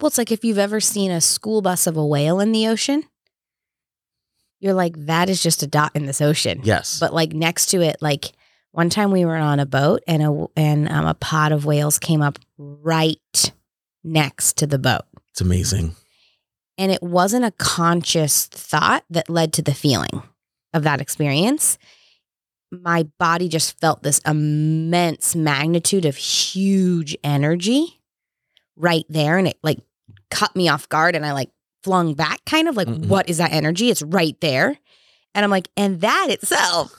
Well, 0.00 0.08
it's 0.08 0.18
like 0.18 0.32
if 0.32 0.44
you've 0.44 0.58
ever 0.58 0.80
seen 0.80 1.10
a 1.10 1.20
school 1.20 1.62
bus 1.62 1.86
of 1.86 1.96
a 1.96 2.06
whale 2.06 2.40
in 2.40 2.52
the 2.52 2.68
ocean, 2.68 3.04
you're 4.62 4.74
like, 4.74 4.94
that 5.06 5.28
is 5.28 5.42
just 5.42 5.64
a 5.64 5.66
dot 5.66 5.90
in 5.96 6.06
this 6.06 6.20
ocean. 6.20 6.60
Yes. 6.62 7.00
But 7.00 7.12
like 7.12 7.32
next 7.32 7.66
to 7.70 7.82
it, 7.82 7.96
like 8.00 8.32
one 8.70 8.88
time 8.88 9.10
we 9.10 9.24
were 9.24 9.36
on 9.36 9.58
a 9.58 9.66
boat 9.66 10.02
and 10.06 10.22
a 10.22 10.46
and 10.56 10.88
um, 10.88 11.04
a 11.04 11.14
pod 11.14 11.50
of 11.50 11.66
whales 11.66 11.98
came 11.98 12.22
up 12.22 12.38
right 12.56 13.52
next 14.04 14.56
to 14.58 14.66
the 14.68 14.78
boat, 14.78 15.02
it's 15.30 15.40
amazing. 15.40 15.96
and 16.78 16.92
it 16.92 17.02
wasn't 17.02 17.44
a 17.44 17.50
conscious 17.52 18.46
thought 18.46 19.04
that 19.10 19.28
led 19.28 19.52
to 19.54 19.62
the 19.62 19.74
feeling 19.74 20.22
of 20.72 20.84
that 20.84 21.00
experience. 21.00 21.76
My 22.70 23.02
body 23.18 23.48
just 23.48 23.78
felt 23.80 24.02
this 24.02 24.20
immense 24.20 25.34
magnitude 25.36 26.04
of 26.04 26.16
huge 26.16 27.16
energy 27.24 28.00
right 28.76 29.04
there, 29.08 29.38
and 29.38 29.48
it 29.48 29.58
like 29.62 29.80
cut 30.30 30.54
me 30.56 30.68
off 30.68 30.88
guard, 30.88 31.14
and 31.16 31.26
I 31.26 31.32
like 31.32 31.50
flung 31.82 32.14
back, 32.14 32.44
kind 32.44 32.68
of 32.68 32.76
like, 32.76 32.88
Mhm. 32.88 33.06
what 33.06 33.28
is 33.28 33.38
that 33.38 33.52
energy? 33.52 33.90
It's 33.90 34.02
right 34.02 34.40
there, 34.40 34.78
and 35.34 35.44
I'm 35.44 35.50
like, 35.50 35.68
and 35.76 36.00
that 36.00 36.28
itself 36.30 36.94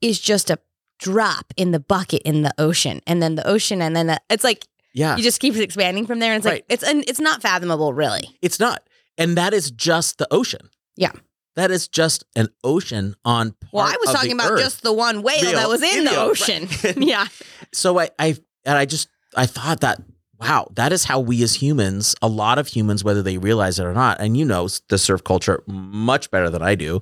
is 0.00 0.18
just 0.20 0.50
a 0.50 0.58
drop 0.98 1.52
in 1.56 1.72
the 1.72 1.80
bucket 1.80 2.22
in 2.22 2.42
the 2.42 2.52
ocean, 2.58 3.00
and 3.06 3.22
then 3.22 3.34
the 3.34 3.46
ocean, 3.46 3.82
and 3.82 3.96
then 3.96 4.06
the, 4.06 4.20
it's 4.30 4.44
like 4.44 4.66
Yeah. 4.94 5.16
you 5.16 5.22
just 5.22 5.40
keep 5.40 5.56
expanding 5.56 6.06
from 6.06 6.18
there, 6.20 6.32
and 6.32 6.40
it's 6.40 6.46
Right. 6.46 6.54
like 6.56 6.64
it's 6.68 6.82
and 6.84 7.04
it's 7.08 7.20
not 7.20 7.42
fathomable, 7.42 7.92
really. 7.92 8.36
It's 8.42 8.60
not. 8.60 8.82
And 9.18 9.36
that 9.36 9.52
is 9.52 9.70
just 9.70 10.18
the 10.18 10.28
ocean. 10.32 10.70
Yeah. 10.96 11.12
That 11.54 11.70
is 11.70 11.86
just 11.88 12.24
an 12.34 12.48
ocean 12.64 13.14
on 13.24 13.54
Well, 13.72 13.84
I 13.84 13.96
was 14.04 14.14
talking 14.14 14.32
about 14.32 14.52
earth. 14.52 14.60
just 14.60 14.82
the 14.82 14.92
one 14.92 15.22
whale 15.22 15.42
Real- 15.42 15.52
that 15.52 15.68
was 15.68 15.82
in 15.82 16.04
the 16.04 16.10
real, 16.12 16.20
ocean. 16.20 16.68
right. 16.84 16.96
yeah. 16.96 17.26
so 17.74 17.98
I 17.98 18.10
I 18.18 18.36
and 18.64 18.78
I 18.78 18.84
just 18.86 19.08
I 19.36 19.46
thought 19.46 19.80
that 19.80 20.00
wow, 20.42 20.68
that 20.74 20.92
is 20.92 21.04
how 21.04 21.20
we 21.20 21.42
as 21.42 21.54
humans, 21.54 22.14
a 22.20 22.28
lot 22.28 22.58
of 22.58 22.66
humans 22.66 23.04
whether 23.04 23.22
they 23.22 23.38
realize 23.38 23.78
it 23.78 23.84
or 23.84 23.94
not, 23.94 24.20
and 24.20 24.36
you 24.36 24.44
know 24.44 24.68
the 24.88 24.98
surf 24.98 25.22
culture 25.24 25.62
much 25.66 26.30
better 26.30 26.50
than 26.50 26.62
I 26.62 26.74
do. 26.74 27.00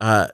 Uh 0.00 0.28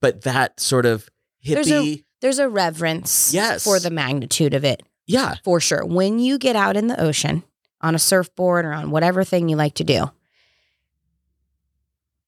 but 0.00 0.22
that 0.22 0.58
sort 0.58 0.86
of 0.86 1.08
There's 1.44 1.70
a- 1.70 1.74
hippie 1.74 2.04
There's 2.20 2.38
a 2.38 2.48
reverence 2.48 3.32
Yes. 3.34 3.64
for 3.64 3.78
the 3.78 3.90
magnitude 3.90 4.54
of 4.54 4.64
it, 4.64 4.82
yeah, 5.06 5.34
for 5.44 5.60
sure. 5.60 5.84
When 5.84 6.18
you 6.18 6.38
get 6.38 6.56
out 6.56 6.76
in 6.76 6.86
the 6.86 7.00
ocean 7.00 7.42
on 7.80 7.94
a 7.94 7.98
surfboard 7.98 8.64
or 8.64 8.72
on 8.72 8.90
whatever 8.90 9.22
thing 9.24 9.48
you 9.48 9.56
like 9.56 9.74
to 9.74 9.84
do, 9.84 10.10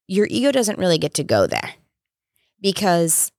your 0.07 0.27
ego 0.29 0.51
doesn't 0.51 0.77
really 0.79 0.97
get 0.97 1.13
to 1.15 1.23
go 1.23 1.47
there 1.47 1.73
because 2.61 3.31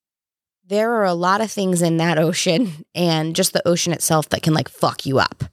there 0.66 0.92
are 0.94 1.04
a 1.04 1.14
lot 1.14 1.40
of 1.40 1.50
things 1.50 1.80
in 1.82 1.96
that 1.98 2.18
ocean 2.18 2.84
and 2.94 3.36
just 3.36 3.52
the 3.52 3.66
ocean 3.68 3.92
itself 3.92 4.28
that 4.30 4.42
can 4.42 4.54
like 4.54 4.68
fuck 4.68 5.06
you 5.06 5.18
up. 5.18 5.44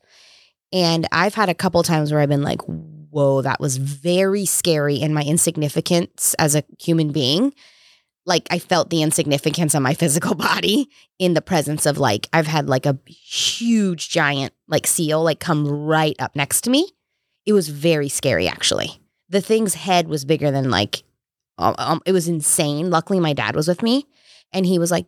And 0.74 1.08
I've 1.12 1.36
had 1.36 1.50
a 1.50 1.54
couple 1.54 1.84
times 1.84 2.12
where 2.12 2.20
I've 2.20 2.30
been 2.30 2.42
like, 2.42 2.62
whoa, 2.64 3.44
that 3.44 3.60
was 3.60 3.78
very 3.78 4.46
scary. 4.46 5.02
And 5.02 5.14
my 5.14 5.22
insignificance 5.22 6.34
as 6.40 6.56
a 6.56 6.64
human 6.80 7.12
being, 7.12 7.54
like 8.26 8.48
I 8.50 8.58
felt 8.58 8.90
the 8.90 9.04
insignificance 9.04 9.76
of 9.76 9.84
my 9.84 9.94
physical 9.94 10.34
body 10.34 10.90
in 11.20 11.36
the 11.36 11.42
presence 11.42 11.86
of 11.86 12.00
like, 12.00 12.28
I've 12.34 12.48
had 12.48 12.68
like 12.68 12.88
a 12.88 12.98
huge 13.06 14.10
giant 14.10 14.54
like 14.68 14.88
seal 14.88 15.24
like 15.24 15.40
come 15.40 15.68
right 15.68 16.16
up 16.18 16.36
next 16.36 16.62
to 16.62 16.72
me. 16.72 16.90
It 17.46 17.54
was 17.54 17.70
very 17.70 18.10
scary 18.10 18.48
actually. 18.48 19.00
The 19.30 19.42
thing's 19.42 19.76
head 19.76 20.08
was 20.08 20.26
bigger 20.26 20.50
than 20.50 20.72
like, 20.72 21.04
um, 21.60 21.76
um, 21.78 22.02
it 22.08 22.14
was 22.14 22.28
insane. 22.28 22.90
Luckily, 22.90 23.20
my 23.20 23.34
dad 23.34 23.56
was 23.56 23.68
with 23.68 23.84
me 23.84 24.08
and 24.52 24.66
he 24.66 24.80
was 24.80 24.90
like, 24.90 25.06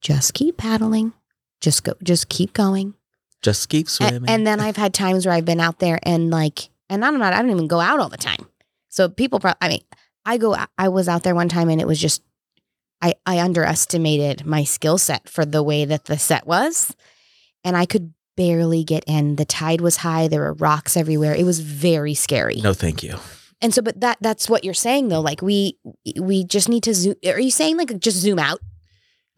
just 0.00 0.32
keep 0.32 0.56
paddling. 0.56 1.12
Just 1.60 1.82
go, 1.82 1.94
just 2.04 2.28
keep 2.28 2.52
going. 2.52 2.94
Just 3.42 3.68
keep 3.68 3.88
swimming. 3.88 4.28
And, 4.28 4.46
then 4.46 4.60
I've 4.60 4.76
had 4.76 4.94
times 4.94 5.26
where 5.26 5.34
I've 5.34 5.44
been 5.44 5.60
out 5.60 5.78
there 5.78 5.98
and 6.02 6.30
like, 6.30 6.70
and 6.90 7.04
I'm 7.04 7.18
not, 7.18 7.32
I 7.32 7.40
don't 7.40 7.50
even 7.50 7.68
go 7.68 7.80
out 7.80 8.00
all 8.00 8.08
the 8.08 8.16
time. 8.16 8.46
So 8.88 9.08
people, 9.08 9.40
pro- 9.40 9.52
I 9.60 9.68
mean, 9.68 9.82
I 10.24 10.38
go, 10.38 10.56
I 10.76 10.88
was 10.88 11.08
out 11.08 11.22
there 11.22 11.34
one 11.34 11.48
time 11.48 11.68
and 11.68 11.80
it 11.80 11.86
was 11.86 12.00
just, 12.00 12.22
I, 13.00 13.14
I 13.24 13.40
underestimated 13.40 14.44
my 14.44 14.64
skill 14.64 14.98
set 14.98 15.28
for 15.28 15.44
the 15.44 15.62
way 15.62 15.84
that 15.84 16.06
the 16.06 16.18
set 16.18 16.46
was. 16.46 16.94
And 17.64 17.76
I 17.76 17.86
could 17.86 18.12
barely 18.36 18.84
get 18.84 19.04
in. 19.06 19.36
The 19.36 19.44
tide 19.44 19.80
was 19.80 19.98
high. 19.98 20.28
There 20.28 20.40
were 20.40 20.54
rocks 20.54 20.96
everywhere. 20.96 21.34
It 21.34 21.44
was 21.44 21.60
very 21.60 22.14
scary. 22.14 22.60
no, 22.62 22.74
thank 22.74 23.02
you. 23.02 23.16
And 23.60 23.74
so, 23.74 23.82
but 23.82 24.00
that, 24.00 24.18
that's 24.20 24.48
what 24.48 24.64
you're 24.64 24.74
saying 24.74 25.08
though. 25.08 25.20
Like 25.20 25.42
we, 25.42 25.76
we 26.20 26.44
just 26.44 26.68
need 26.68 26.84
to 26.84 26.94
zoom. 26.94 27.14
Are 27.26 27.40
you 27.40 27.50
saying 27.50 27.76
like 27.76 27.98
just 27.98 28.16
zoom 28.18 28.38
out? 28.38 28.60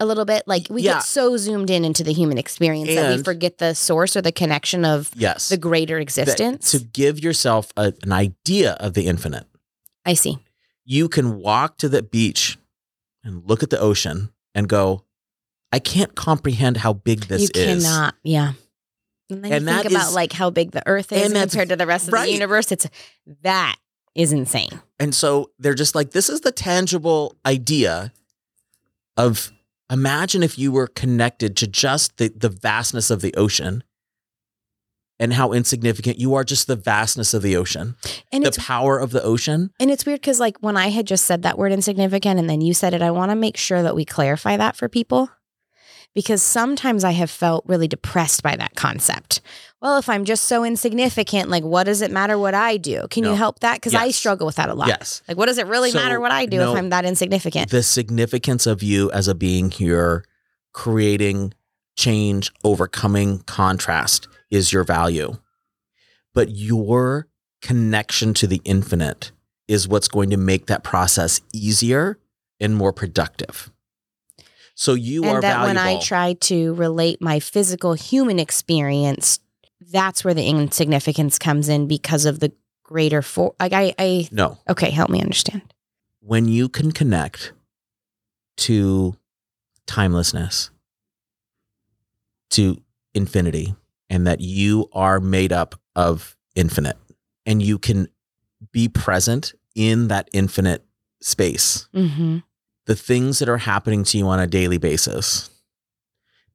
A 0.03 0.07
little 0.07 0.25
bit, 0.25 0.45
like 0.47 0.67
we 0.71 0.83
Yeah. 0.83 0.95
get 0.95 1.05
so 1.05 1.37
zoomed 1.37 1.69
in 1.71 1.85
into 1.85 2.03
the 2.03 2.13
human 2.15 2.39
experience 2.39 2.89
that 2.89 3.17
we 3.17 3.23
forget 3.23 3.59
the 3.59 3.75
source 3.75 4.17
or 4.17 4.23
the 4.23 4.33
connection 4.33 4.85
of 4.85 5.11
Yes. 5.15 5.51
the 5.51 5.59
greater 5.59 5.97
That- 5.97 6.03
existence. 6.03 6.71
to 6.71 6.79
give 6.79 7.21
yourself 7.23 7.71
a, 7.77 7.93
an 8.03 8.11
idea 8.11 8.73
of 8.81 8.95
the 8.95 9.07
infinite. 9.07 9.47
I 10.07 10.15
see. 10.15 10.39
you 10.87 11.09
can 11.09 11.37
walk 11.39 11.77
to 11.79 11.89
the 11.89 12.03
beach 12.03 12.59
and 13.23 13.47
look 13.47 13.63
at 13.63 13.71
the 13.71 13.79
ocean 13.79 14.33
and 14.57 14.69
go, 14.69 15.05
I 15.71 15.79
can't 15.79 16.17
comprehend 16.17 16.79
how 16.79 16.95
big 16.95 17.27
this 17.29 17.43
you 17.43 17.49
is. 17.55 17.85
cannot. 17.85 18.17
Yeah. 18.25 18.55
And 19.29 19.45
then 19.45 19.53
And 19.53 19.65
you 19.69 19.73
think 19.75 19.85
about 19.93 20.09
is- 20.09 20.15
like 20.15 20.33
how 20.33 20.51
big 20.51 20.73
the 20.73 20.83
Earth 20.89 21.13
is 21.13 21.31
and 21.31 21.35
compared 21.35 21.69
to 21.69 21.77
the 21.77 21.87
rest 21.87 22.09
of 22.09 22.15
right. 22.15 22.27
the 22.27 22.33
universe. 22.33 22.73
It's 22.73 22.87
that 23.43 23.77
is 24.17 24.33
insane. 24.33 24.81
And 24.99 25.15
so 25.15 25.51
they're 25.61 25.75
just 25.75 25.95
like, 25.95 26.11
this 26.11 26.29
is 26.29 26.41
the 26.41 26.51
tangible 26.51 27.37
idea 27.47 28.13
of 29.17 29.53
imagine 29.91 30.43
if 30.43 30.59
you 30.59 30.73
were 30.73 30.87
connected 30.87 31.57
to 31.59 31.67
just 31.67 32.17
the, 32.19 32.29
the 32.29 32.49
vastness 32.49 33.11
of 33.11 33.21
the 33.21 33.35
ocean 33.35 33.83
and 35.19 35.35
how 35.35 35.53
insignificant 35.53 36.19
you 36.19 36.35
are, 36.35 36.45
just 36.45 36.67
the 36.67 36.77
vastness 36.77 37.35
of 37.35 37.43
the 37.43 37.55
ocean, 37.57 37.95
And 38.33 38.45
the 38.47 38.53
power 38.53 38.99
of 38.99 39.11
the 39.11 39.23
ocean. 39.23 39.71
and 39.79 39.91
it's 39.91 40.07
weird 40.07 40.21
because 40.21 40.41
like 40.41 40.57
when 40.61 40.77
I 40.79 40.89
had 40.89 41.07
just 41.07 41.27
said 41.27 41.43
that 41.43 41.59
word 41.59 41.73
insignificant 41.73 42.41
and 42.41 42.49
then 42.49 42.61
you 42.63 42.73
said 42.73 42.95
it, 42.95 43.03
I 43.03 43.11
want 43.11 43.31
to 43.31 43.37
make 43.37 43.57
sure 43.59 43.83
that 43.83 43.95
we 43.95 44.05
clarify 44.07 44.57
that 44.57 44.77
for 44.77 44.89
people. 44.89 45.29
Because 46.15 46.43
sometimes 46.43 47.05
I 47.05 47.13
have 47.13 47.31
felt 47.31 47.65
really 47.69 47.87
depressed 47.87 48.43
by 48.43 48.57
that 48.57 48.75
concept. 48.75 49.41
Well, 49.81 49.97
if 49.97 50.09
I'm 50.09 50.25
just 50.25 50.45
so 50.45 50.65
insignificant, 50.65 51.49
like 51.49 51.63
what 51.63 51.85
does 51.85 52.03
it 52.03 52.11
matter 52.11 52.37
what 52.37 52.53
I 52.53 52.77
do? 52.79 53.07
Can 53.11 53.23
No. 53.23 53.31
you 53.31 53.37
help 53.37 53.61
that? 53.61 53.75
Because 53.77 53.95
I 53.95 54.11
struggle 54.11 54.47
with 54.47 54.57
that 54.57 54.69
a 54.69 54.75
lot. 54.75 54.89
Yes. 54.89 55.23
Like, 55.29 55.37
what 55.37 55.47
does 55.47 55.59
it 55.59 55.67
really 55.67 55.93
So, 55.93 55.99
matter 55.99 56.19
what 56.21 56.33
I 56.33 56.47
do 56.47 56.57
no. 56.59 56.73
if 56.73 56.79
I'm 56.79 56.91
that 56.91 57.05
insignificant? 57.05 57.71
The 57.71 57.83
significance 57.85 58.67
of 58.67 58.83
you 58.83 59.11
as 59.13 59.29
a 59.29 59.35
being 59.35 59.71
here, 59.71 60.25
creating 60.73 61.55
change, 61.97 62.51
overcoming 62.65 63.39
contrast 63.41 64.27
is 64.51 64.73
your 64.73 64.85
value. 64.85 65.37
But 66.35 66.51
your 66.51 67.29
connection 67.63 68.35
to 68.35 68.47
the 68.47 68.61
infinite 68.65 69.31
is 69.69 69.87
what's 69.87 70.09
going 70.09 70.31
to 70.31 70.37
make 70.37 70.67
that 70.67 70.83
process 70.83 71.41
easier 71.53 72.19
and 72.59 72.77
more 72.77 72.93
productive. 72.93 73.71
So 74.75 74.95
you 74.95 75.25
are 75.25 75.35
and 75.35 75.43
that 75.43 75.59
valuable. 75.59 75.67
when 75.67 75.79
I 75.79 76.01
try 76.01 76.35
to 76.35 76.75
relate 76.75 77.21
my 77.21 77.41
physical 77.41 77.95
human 77.95 78.39
experience, 78.39 79.41
that's 79.93 80.25
where 80.25 80.35
the 80.35 80.47
insignificance 80.47 81.39
comes 81.39 81.69
in 81.69 81.87
because 81.87 82.25
of 82.25 82.41
the 82.41 82.53
greater 82.83 83.23
for 83.23 83.55
like 83.61 83.73
I, 83.73 83.95
I 83.99 84.29
no, 84.33 84.59
okay, 84.69 84.91
help 84.91 85.11
me 85.11 85.21
understand. 85.21 85.73
when 86.21 86.49
you 86.49 86.69
can 86.69 86.93
connect 86.93 87.53
to 88.59 89.17
timelessness, 89.87 90.71
to 92.51 92.81
infinity, 93.15 93.75
and 94.09 94.27
that 94.27 94.41
you 94.41 94.89
are 94.93 95.21
made 95.21 95.53
up 95.53 95.75
of 95.95 96.37
infinite, 96.55 96.97
and 97.47 97.63
you 97.63 97.79
can 97.79 98.09
be 98.73 98.89
present 98.89 99.55
in 99.75 100.09
that 100.09 100.29
infinite 100.33 100.85
space, 101.23 101.89
Mm-hmm. 101.95 102.39
The 102.87 102.97
things 102.97 103.39
that 103.39 103.49
are 103.49 103.59
happening 103.59 104.05
to 104.05 104.19
you 104.19 104.27
on 104.29 104.41
a 104.41 104.47
daily 104.47 104.79
basis 104.79 105.51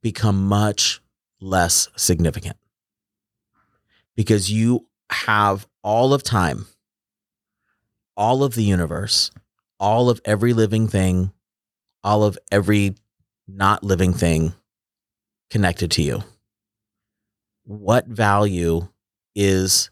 become 0.02 0.46
much 0.46 1.00
less 1.40 1.88
significant 1.96 2.56
because 4.14 4.50
you 4.50 4.86
have 5.10 5.66
all 5.82 6.12
of 6.12 6.22
time, 6.22 6.66
all 8.16 8.42
of 8.42 8.54
the 8.54 8.64
universe, 8.64 9.30
all 9.78 10.10
of 10.10 10.20
every 10.24 10.52
living 10.52 10.88
thing, 10.88 11.32
all 12.02 12.24
of 12.24 12.38
every 12.50 12.94
not 13.46 13.84
living 13.84 14.12
thing 14.12 14.54
connected 15.50 15.90
to 15.92 16.02
you? 16.02 16.22
What 17.64 18.06
value 18.06 18.88
is 19.34 19.90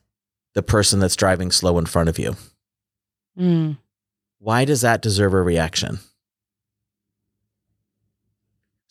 the 0.54 0.62
person 0.62 1.00
that's 1.00 1.16
driving 1.16 1.50
slow 1.50 1.78
in 1.78 1.86
front 1.86 2.08
of 2.08 2.18
you? 2.18 2.36
Mm. 3.38 3.78
Why 4.38 4.64
does 4.64 4.82
that 4.82 5.02
deserve 5.02 5.34
a 5.34 5.42
reaction? 5.42 5.98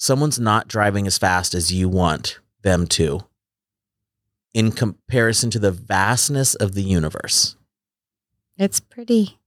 Someone's 0.04 0.38
not 0.38 0.68
driving 0.68 1.08
as 1.08 1.18
fast 1.18 1.54
as 1.54 1.72
you 1.72 1.88
want 1.88 2.40
them 2.62 2.88
to 2.88 3.22
in 4.54 4.74
comparison 4.74 5.50
to 5.52 5.60
the 5.60 5.72
vastness 5.72 6.56
of 6.56 6.74
the 6.74 6.84
universe. 6.84 7.56
It's 8.58 8.82
pretty. 8.82 9.40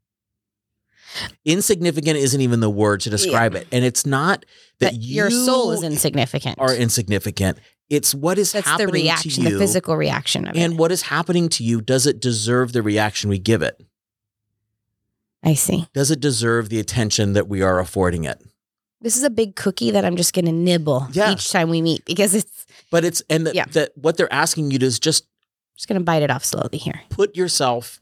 Insignificant 1.45 2.17
isn't 2.17 2.41
even 2.41 2.61
the 2.61 2.71
word 2.71 3.01
to 3.03 3.11
describe 3.11 3.55
it. 3.55 3.67
And 3.71 3.85
it's 3.85 4.07
not 4.07 4.47
that, 4.79 4.93
That 4.93 5.03
your 5.03 5.31
soul 5.31 5.73
is 5.73 5.83
insignificant. 5.83 6.59
are 6.59 6.75
insignificant. 6.75 7.59
It's 7.91 8.15
what 8.15 8.39
is 8.39 8.53
That's 8.53 8.65
the 8.65 8.71
happening 8.71 8.95
reaction, 8.95 9.33
to 9.33 9.51
you. 9.51 9.51
the 9.51 9.59
physical 9.59 9.95
reaction 9.99 10.49
of 10.49 10.57
and 10.57 10.73
it. 10.73 10.79
what 10.79 10.91
is 10.91 11.03
happening 11.03 11.51
to 11.51 11.65
you, 11.65 11.83
does 11.83 12.07
it 12.07 12.19
deserve 12.19 12.73
the 12.73 12.83
reaction 12.83 13.29
we 13.29 13.39
give 13.39 13.61
it? 13.61 13.79
I 15.43 15.53
see. 15.53 15.87
Does 15.93 16.11
it 16.11 16.19
deserve 16.21 16.71
the 16.71 16.81
attention 16.81 17.35
that 17.35 17.47
we 17.47 17.61
are 17.61 17.79
affording 17.79 18.25
it? 18.25 18.43
This 19.01 19.17
is 19.17 19.23
a 19.23 19.31
big 19.31 19.57
cookie 19.57 19.91
that 19.91 20.05
I'm 20.05 20.17
just 20.17 20.33
going 20.35 20.47
to 20.47 20.53
nibble 20.53 21.07
Yeah. 21.13 21.33
each 21.33 21.51
time 21.51 21.69
we 21.69 21.83
meet 21.83 22.05
because 22.05 22.35
it's 22.35 22.67
But 22.91 23.05
it's 23.05 23.23
and 23.29 23.47
that 23.47 23.55
Yeah. 23.55 23.65
that 23.73 23.93
what 23.97 24.17
they're 24.17 24.33
asking 24.33 24.71
you 24.71 24.79
to 24.79 24.87
is 24.87 24.99
just 24.99 25.27
just 25.77 25.89
going 25.89 26.01
to 26.01 26.05
bite 26.05 26.23
it 26.23 26.31
off 26.31 26.45
slowly 26.45 26.79
here. 26.79 27.03
put 27.11 27.37
yourself 27.37 28.01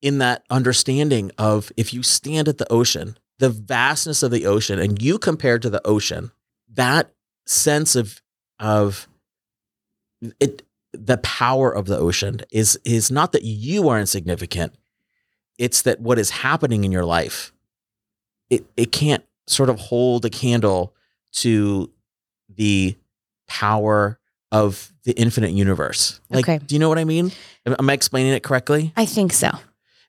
in 0.00 0.18
that 0.18 0.42
understanding 0.50 1.30
of 1.38 1.70
if 1.76 1.92
you 1.92 2.02
stand 2.02 2.48
at 2.48 2.56
the 2.58 2.70
ocean, 2.72 3.18
the 3.38 3.50
vastness 3.50 4.22
of 4.22 4.30
the 4.30 4.46
ocean, 4.46 4.78
and 4.78 5.02
you 5.02 5.18
compare 5.18 5.58
to 5.58 5.68
the 5.68 5.86
ocean, 5.86 6.30
that 6.72 7.12
sense 7.46 7.94
of 7.94 8.22
of 8.58 9.06
it 10.40 10.62
the 10.92 11.18
power 11.18 11.70
of 11.74 11.86
the 11.86 11.98
ocean 11.98 12.40
is 12.50 12.78
is 12.84 13.10
not 13.10 13.32
that 13.32 13.42
you 13.44 13.88
are 13.90 14.00
insignificant. 14.00 14.74
It's 15.58 15.82
that 15.82 16.00
what 16.00 16.18
is 16.18 16.30
happening 16.30 16.84
in 16.84 16.92
your 16.92 17.04
life, 17.04 17.52
it 18.48 18.64
it 18.76 18.92
can't 18.92 19.24
sort 19.46 19.68
of 19.70 19.78
hold 19.78 20.24
a 20.24 20.30
candle 20.30 20.94
to 21.32 21.90
the 22.48 22.96
power 23.46 24.18
of 24.52 24.92
the 25.04 25.12
infinite 25.12 25.50
universe. 25.52 26.20
Like, 26.30 26.44
Okay. 26.48 26.58
do 26.64 26.74
you 26.74 26.78
know 26.78 26.88
what 26.88 26.98
I 26.98 27.04
mean? 27.04 27.32
Am, 27.66 27.90
I 27.90 27.92
explaining 27.92 28.32
it 28.32 28.42
correctly? 28.42 28.92
I 28.96 29.04
think 29.06 29.32
so. 29.32 29.50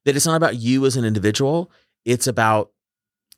That 0.06 0.16
it's 0.16 0.26
not 0.26 0.36
about 0.36 0.56
you 0.58 0.86
as 0.86 0.96
an 0.96 1.04
individual, 1.06 1.72
it's 2.06 2.28
about 2.28 2.72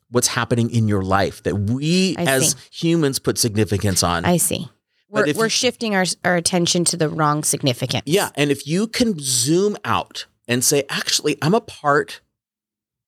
what's 0.10 0.28
happening 0.28 0.70
in 0.70 0.88
your 0.88 1.02
life 1.02 1.44
that 1.44 1.56
we 1.56 2.16
I 2.18 2.24
as 2.24 2.52
see. 2.52 2.58
humans 2.72 3.20
put 3.20 3.38
significance 3.38 4.04
on. 4.04 4.26
I 4.26 4.38
see. 4.38 4.70
But 5.10 5.28
We're, 5.28 5.34
we're 5.34 5.44
you- 5.46 5.50
shifting 5.50 5.96
our, 5.96 6.06
our 6.26 6.36
attention 6.36 6.84
to 6.86 6.98
the 6.98 7.10
wrong 7.10 7.44
significance. 7.44 8.04
yeah. 8.06 8.30
And 8.36 8.52
if 8.52 8.68
you 8.68 8.88
can 8.88 9.16
zoom 9.20 9.78
out 9.86 10.26
and 10.48 10.64
say, 10.64 10.84
actually, 10.90 11.38
I'm 11.42 11.54
a 11.54 11.62
part, 11.62 12.20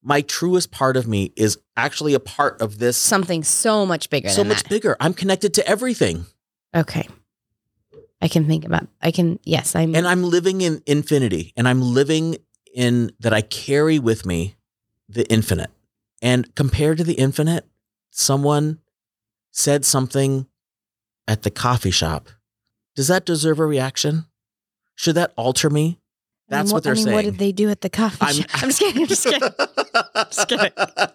my 0.02 0.22
truest 0.22 0.72
part 0.72 0.96
of 0.98 1.08
me 1.08 1.34
is 1.36 1.58
actually 1.76 2.14
a 2.14 2.20
part 2.20 2.62
of 2.62 2.80
this 2.80 2.98
Something 2.98 3.44
so 3.44 3.86
much 3.86 4.10
bigger 4.10 4.30
so 4.30 4.44
much 4.44 4.64
that. 4.64 4.70
bigger. 4.70 4.96
I'm 5.00 5.14
connected 5.14 5.54
to 5.56 5.68
everything. 5.68 6.26
Okay. 6.76 7.08
I 8.22 8.28
can 8.28 8.46
think 8.48 8.66
about, 8.66 8.88
I 9.02 9.12
can, 9.12 9.40
yes, 9.44 9.76
I'm, 9.76 9.96
And 9.96 10.08
I'm 10.08 10.24
living 10.24 10.62
in 10.62 10.82
infinity 10.86 11.54
and 11.56 11.68
I'm 11.68 11.82
living 11.82 12.38
in 12.74 13.12
that 13.20 13.34
I 13.34 13.42
carry 13.42 13.98
with 13.98 14.26
me 14.26 14.56
the 15.08 15.26
infinite. 15.32 15.72
And 16.22 16.54
compared 16.56 16.98
to 16.98 17.04
the 17.04 17.14
infinite, 17.14 17.66
someone 18.12 18.80
said 19.52 19.86
something 19.86 20.48
at 21.28 21.44
the 21.44 21.52
coffee 21.52 21.92
shop. 21.92 22.30
Does 22.96 23.08
that 23.08 23.26
deserve 23.26 23.60
a 23.60 23.66
reaction? 23.66 24.26
Should 24.96 25.16
that 25.16 25.32
alter 25.38 25.70
me? 25.70 25.99
I 26.52 26.56
mean, 26.56 26.60
That's 26.62 26.74
what 26.74 26.84
they're 26.84 26.94
I 26.94 26.96
mean, 26.96 27.04
saying. 27.06 27.16
What 27.16 27.26
did 27.26 27.38
they 27.38 27.52
do 27.52 27.70
at 27.70 27.82
the 27.82 27.90
coffee 27.92 28.26
shop? 28.42 28.50
I'm 28.64 28.70
just 28.70 28.80
kidding. 28.80 29.02
I'm 29.04 29.08
just 29.08 29.24
kidding. 29.24 29.50
Just 30.16 30.48
kidding. 30.48 30.72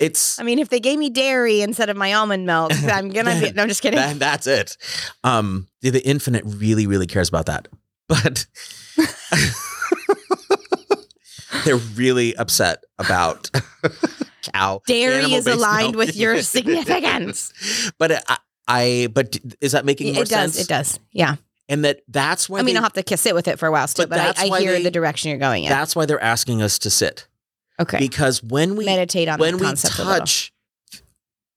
It's 0.00 0.38
I 0.38 0.44
mean, 0.44 0.60
if 0.60 0.68
they 0.68 0.78
gave 0.78 0.96
me 0.96 1.10
dairy 1.10 1.60
instead 1.60 1.90
of 1.90 1.96
my 1.96 2.12
almond 2.12 2.46
milk, 2.46 2.70
I'm 2.84 3.08
gonna 3.10 3.40
be. 3.40 3.50
No, 3.50 3.62
I'm 3.62 3.68
just 3.68 3.82
kidding. 3.82 3.98
that, 3.98 4.18
that's 4.18 4.46
it. 4.46 4.76
Um, 5.24 5.66
the, 5.80 5.90
the 5.90 6.06
infinite 6.06 6.44
really, 6.46 6.86
really 6.86 7.08
cares 7.08 7.28
about 7.28 7.46
that, 7.46 7.66
but 8.08 8.46
they're 11.64 11.76
really 11.76 12.36
upset 12.36 12.84
about 12.98 13.50
cow. 14.42 14.82
Dairy 14.86 15.32
is 15.34 15.48
aligned 15.48 15.96
milk. 15.96 16.06
with 16.06 16.16
your 16.16 16.42
significance. 16.42 17.52
but 17.98 18.22
I, 18.28 18.38
I, 18.68 19.08
but 19.12 19.36
is 19.60 19.72
that 19.72 19.84
making 19.84 20.14
more 20.14 20.22
it 20.22 20.28
does. 20.28 20.54
sense? 20.54 20.60
It 20.60 20.68
does. 20.68 21.00
Yeah. 21.10 21.36
And 21.68 21.84
that 21.84 22.00
that's 22.08 22.48
why 22.48 22.60
I 22.60 22.62
mean, 22.62 22.74
they- 22.74 22.78
I'll 22.78 22.82
have 22.84 22.92
to 23.04 23.16
sit 23.16 23.34
with 23.34 23.46
it 23.48 23.58
for 23.58 23.66
a 23.66 23.70
while 23.72 23.86
still, 23.86 24.06
But 24.06 24.16
but, 24.16 24.38
I, 24.38 24.48
I 24.54 24.60
hear 24.60 24.72
they- 24.72 24.82
the 24.82 24.90
direction 24.90 25.30
you're 25.30 25.38
going 25.38 25.64
in. 25.64 25.70
that's 25.70 25.94
why 25.94 26.06
they're 26.06 26.22
asking 26.22 26.62
us 26.62 26.78
to 26.80 26.90
sit 26.90 27.26
okay. 27.80 27.98
because 27.98 28.42
when 28.42 28.74
we 28.76 28.86
Meditate 28.86 29.28
on 29.28 29.38
when 29.38 29.58
we 29.58 29.72
touch 29.74 30.52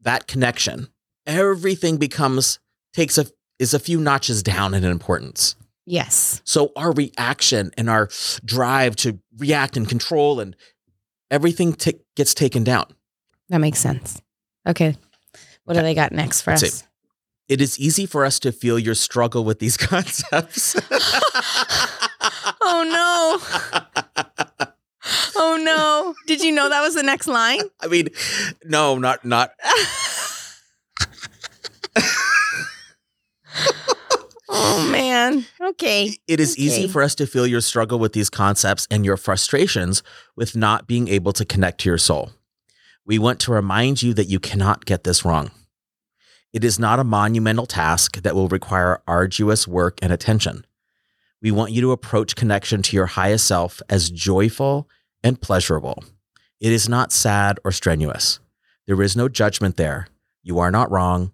that 0.02 0.28
connection, 0.28 0.90
everything 1.26 1.98
becomes 1.98 2.60
takes 2.94 3.18
a 3.18 3.26
is 3.60 3.74
a 3.74 3.80
few 3.80 4.00
notches 4.02 4.42
down 4.44 4.74
in 4.74 4.84
importance. 4.84 5.56
Yes. 5.86 6.42
So 6.46 6.72
our 6.76 6.92
reaction 6.94 7.72
and 7.78 7.90
our 7.90 8.10
drive 8.44 8.96
to 8.98 9.20
react 9.38 9.78
and 9.78 9.88
control 9.88 10.40
and 10.40 10.56
everything 11.30 11.74
ta- 11.74 11.92
gets 12.16 12.34
taken 12.34 12.64
down. 12.64 12.86
That 13.50 13.60
makes 13.60 13.80
sense. 13.80 14.22
Okay. 14.68 14.96
What 15.66 15.76
do 15.76 15.82
they 15.82 15.94
got 15.94 16.12
next 16.12 16.42
for 16.42 16.52
Let's 16.52 16.64
us? 16.64 16.74
see. 16.82 16.86
It 17.52 17.60
is 17.60 17.78
easy 17.78 18.06
for 18.06 18.24
us 18.24 18.40
to 18.40 18.54
feel 18.54 18.80
your 18.80 18.96
struggle 18.96 19.44
with 19.44 19.60
these 19.60 19.76
concepts. 19.92 20.74
Oh 22.62 22.86
no. 22.88 23.40
Oh 25.36 25.60
no. 25.62 26.16
Did 26.28 26.42
you 26.42 26.54
know 26.54 26.70
that 26.70 26.80
was 26.80 26.96
the 26.96 27.04
next 27.04 27.28
line? 27.28 27.60
I 27.82 27.88
mean, 27.88 28.08
no, 28.64 28.98
not 28.98 29.26
not 29.26 29.52
Oh 34.48 34.90
man. 34.90 35.46
Okay. 35.62 36.16
It 36.30 36.40
is 36.40 36.58
easy 36.58 36.88
for 36.88 37.02
us 37.02 37.16
to 37.16 37.28
feel 37.28 37.46
your 37.46 37.60
struggle 37.60 38.00
with 38.00 38.14
these 38.14 38.30
concepts 38.30 38.88
and 38.90 39.04
your 39.04 39.18
frustrations 39.18 40.04
with 40.38 40.56
not 40.56 40.88
being 40.88 41.10
able 41.10 41.34
to 41.34 41.44
connect 41.44 41.82
to 41.82 41.90
your 41.90 41.98
soul. 41.98 42.32
We 43.06 43.20
want 43.20 43.42
to 43.42 43.52
remind 43.52 44.02
you 44.02 44.14
that 44.14 44.28
you 44.28 44.40
cannot 44.40 44.86
get 44.86 45.04
this 45.04 45.26
wrong. 45.26 45.52
It 46.54 46.64
is 46.64 46.78
not 46.78 47.00
a 47.00 47.06
monumental 47.06 47.66
task 47.66 48.22
that 48.24 48.36
will 48.36 48.50
require 48.50 49.02
arduous 49.08 49.68
work 49.68 50.00
and 50.02 50.12
attention. 50.12 50.66
We 51.42 51.52
want 51.52 51.72
you 51.72 51.82
to 51.82 51.92
approach 51.92 52.36
connection 52.36 52.82
to 52.84 52.96
your 52.96 53.08
highest 53.08 53.48
self 53.48 53.82
as 53.90 54.12
joyful 54.12 54.90
and 55.24 55.42
pleasurable. 55.42 56.04
It 56.60 56.72
is 56.72 56.90
not 56.90 57.12
sad 57.12 57.60
or 57.64 57.72
strenuous. 57.72 58.40
There 58.86 59.02
is 59.02 59.16
no 59.16 59.30
judgment 59.30 59.78
there. 59.78 60.08
You 60.44 60.60
are 60.60 60.72
not 60.72 60.92
wrong. 60.92 61.32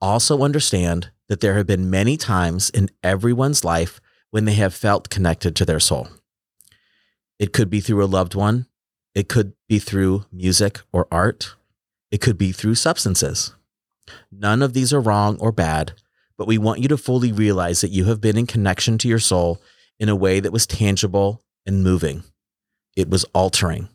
Also, 0.00 0.42
understand 0.42 1.10
that 1.28 1.40
there 1.40 1.54
have 1.54 1.66
been 1.66 1.90
many 1.90 2.16
times 2.16 2.68
in 2.70 2.90
everyone's 3.02 3.64
life 3.64 4.00
when 4.30 4.44
they 4.44 4.54
have 4.54 4.74
felt 4.74 5.10
connected 5.10 5.56
to 5.56 5.64
their 5.64 5.80
soul. 5.80 6.08
It 7.38 7.52
could 7.52 7.70
be 7.70 7.80
through 7.80 8.04
a 8.04 8.06
loved 8.06 8.34
one, 8.34 8.66
it 9.14 9.28
could 9.28 9.54
be 9.68 9.78
through 9.78 10.26
music 10.30 10.80
or 10.92 11.08
art, 11.10 11.54
it 12.10 12.20
could 12.20 12.36
be 12.36 12.52
through 12.52 12.74
substances. 12.74 13.54
None 14.30 14.62
of 14.62 14.72
these 14.72 14.92
are 14.92 15.00
wrong 15.00 15.36
or 15.40 15.52
bad, 15.52 15.92
but 16.36 16.46
we 16.46 16.58
want 16.58 16.80
you 16.80 16.88
to 16.88 16.96
fully 16.96 17.32
realize 17.32 17.80
that 17.80 17.90
you 17.90 18.04
have 18.06 18.20
been 18.20 18.36
in 18.36 18.46
connection 18.46 18.98
to 18.98 19.08
your 19.08 19.18
soul 19.18 19.60
in 19.98 20.08
a 20.08 20.16
way 20.16 20.40
that 20.40 20.52
was 20.52 20.66
tangible 20.66 21.42
and 21.66 21.82
moving. 21.82 22.24
It 22.96 23.08
was 23.08 23.24
altering. 23.34 23.88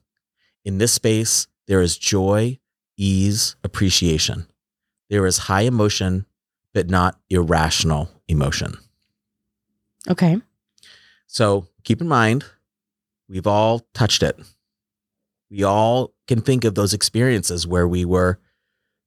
In 0.65 0.77
this 0.77 0.93
space, 0.93 1.47
there 1.67 1.81
is 1.81 1.97
joy, 1.97 2.59
ease, 2.97 3.55
appreciation. 3.63 4.47
There 5.09 5.25
is 5.25 5.37
high 5.37 5.61
emotion, 5.61 6.25
but 6.73 6.89
not 6.89 7.19
irrational 7.29 8.09
emotion. 8.27 8.77
Okay. 10.09 10.41
So 11.27 11.67
keep 11.83 12.01
in 12.01 12.07
mind, 12.07 12.45
we've 13.27 13.47
all 13.47 13.87
touched 13.93 14.23
it. 14.23 14.39
We 15.49 15.63
all 15.63 16.13
can 16.27 16.41
think 16.41 16.63
of 16.63 16.75
those 16.75 16.93
experiences 16.93 17.65
where 17.65 17.87
we 17.87 18.05
were 18.05 18.39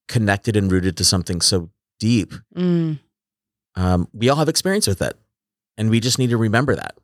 connected 0.08 0.56
and 0.56 0.70
rooted 0.70 0.96
to 0.98 1.04
something 1.04 1.40
so 1.40 1.70
deep. 1.98 2.32
Mm. 2.56 2.98
Um, 3.76 4.08
we 4.12 4.28
all 4.28 4.36
have 4.36 4.48
experience 4.48 4.86
with 4.86 5.00
it. 5.02 5.16
And 5.78 5.88
we 5.90 6.00
just 6.00 6.18
need 6.18 6.30
to 6.30 6.36
remember 6.36 6.74
that, 6.76 6.94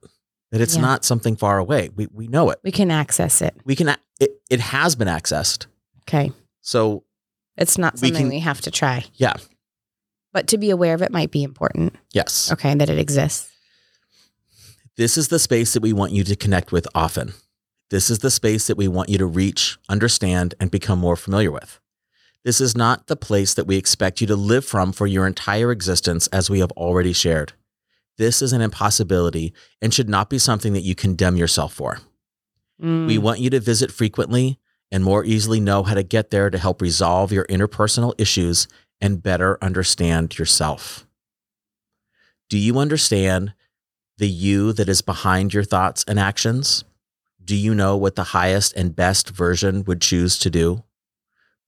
that 0.52 0.60
it's 0.60 0.74
Yeah. 0.76 0.82
not 0.82 1.04
something 1.04 1.36
far 1.36 1.58
away. 1.58 1.88
We, 1.94 2.06
we 2.12 2.28
know 2.28 2.50
it. 2.50 2.58
We 2.62 2.70
can 2.70 2.90
access 2.90 3.40
it. 3.40 3.54
We 3.64 3.74
can, 3.74 3.96
it, 4.20 4.42
it 4.50 4.60
has 4.60 4.94
been 4.94 5.08
accessed. 5.08 5.66
Okay. 6.02 6.32
So 6.60 7.04
It's 7.56 7.78
not 7.78 7.94
We 7.94 8.08
something 8.08 8.24
can- 8.24 8.28
we 8.28 8.40
have 8.40 8.60
to 8.62 8.70
try. 8.70 9.06
Yeah. 9.14 9.34
But 10.32 10.46
to 10.48 10.58
be 10.58 10.68
aware 10.70 10.92
of 10.94 11.00
it 11.00 11.10
might 11.10 11.30
be 11.30 11.42
important. 11.42 11.96
yes, 12.12 12.52
Okay. 12.52 12.74
That 12.74 12.90
it 12.90 12.98
exists. 12.98 13.50
this 14.96 15.16
is 15.16 15.28
the 15.28 15.38
space 15.38 15.72
that 15.72 15.82
we 15.82 15.92
want 15.94 16.12
you 16.12 16.22
to 16.24 16.36
connect 16.36 16.70
with 16.72 16.86
often. 16.94 17.32
This 17.90 18.10
is 18.10 18.18
the 18.18 18.30
space 18.30 18.66
that 18.66 18.76
we 18.76 18.86
want 18.88 19.08
you 19.08 19.16
to 19.18 19.26
reach, 19.26 19.78
understand, 19.88 20.54
and 20.60 20.70
become 20.70 20.98
more 20.98 21.16
familiar 21.16 21.50
with. 21.50 21.80
This 22.44 22.60
is 22.60 22.76
not 22.76 23.06
the 23.06 23.16
place 23.16 23.54
that 23.54 23.66
we 23.66 23.76
expect 23.76 24.20
you 24.20 24.26
to 24.28 24.36
live 24.36 24.64
from 24.64 24.92
for 24.92 25.06
your 25.06 25.26
entire 25.26 25.72
existence, 25.72 26.26
as 26.28 26.48
we 26.48 26.60
have 26.60 26.70
already 26.72 27.12
shared. 27.12 27.52
This 28.16 28.42
is 28.42 28.52
an 28.52 28.60
impossibility 28.60 29.52
and 29.80 29.94
should 29.94 30.08
not 30.08 30.30
be 30.30 30.38
something 30.38 30.72
that 30.72 30.82
you 30.82 30.94
condemn 30.94 31.36
yourself 31.36 31.72
for. 31.72 32.00
Mm. 32.82 33.06
We 33.06 33.18
want 33.18 33.40
you 33.40 33.50
to 33.50 33.60
visit 33.60 33.92
frequently 33.92 34.58
and 34.90 35.04
more 35.04 35.24
easily 35.24 35.60
know 35.60 35.82
how 35.82 35.94
to 35.94 36.02
get 36.02 36.30
there 36.30 36.50
to 36.50 36.58
help 36.58 36.80
resolve 36.80 37.32
your 37.32 37.44
interpersonal 37.46 38.14
issues 38.18 38.66
and 39.00 39.22
better 39.22 39.58
understand 39.62 40.38
yourself. 40.38 41.06
Do 42.48 42.58
you 42.58 42.78
understand 42.78 43.52
the 44.16 44.28
you 44.28 44.72
that 44.72 44.88
is 44.88 45.02
behind 45.02 45.54
your 45.54 45.64
thoughts 45.64 46.04
and 46.08 46.18
actions? 46.18 46.84
Do 47.44 47.54
you 47.54 47.74
know 47.74 47.96
what 47.96 48.16
the 48.16 48.24
highest 48.24 48.74
and 48.74 48.96
best 48.96 49.30
version 49.30 49.84
would 49.84 50.00
choose 50.00 50.38
to 50.40 50.50
do? 50.50 50.82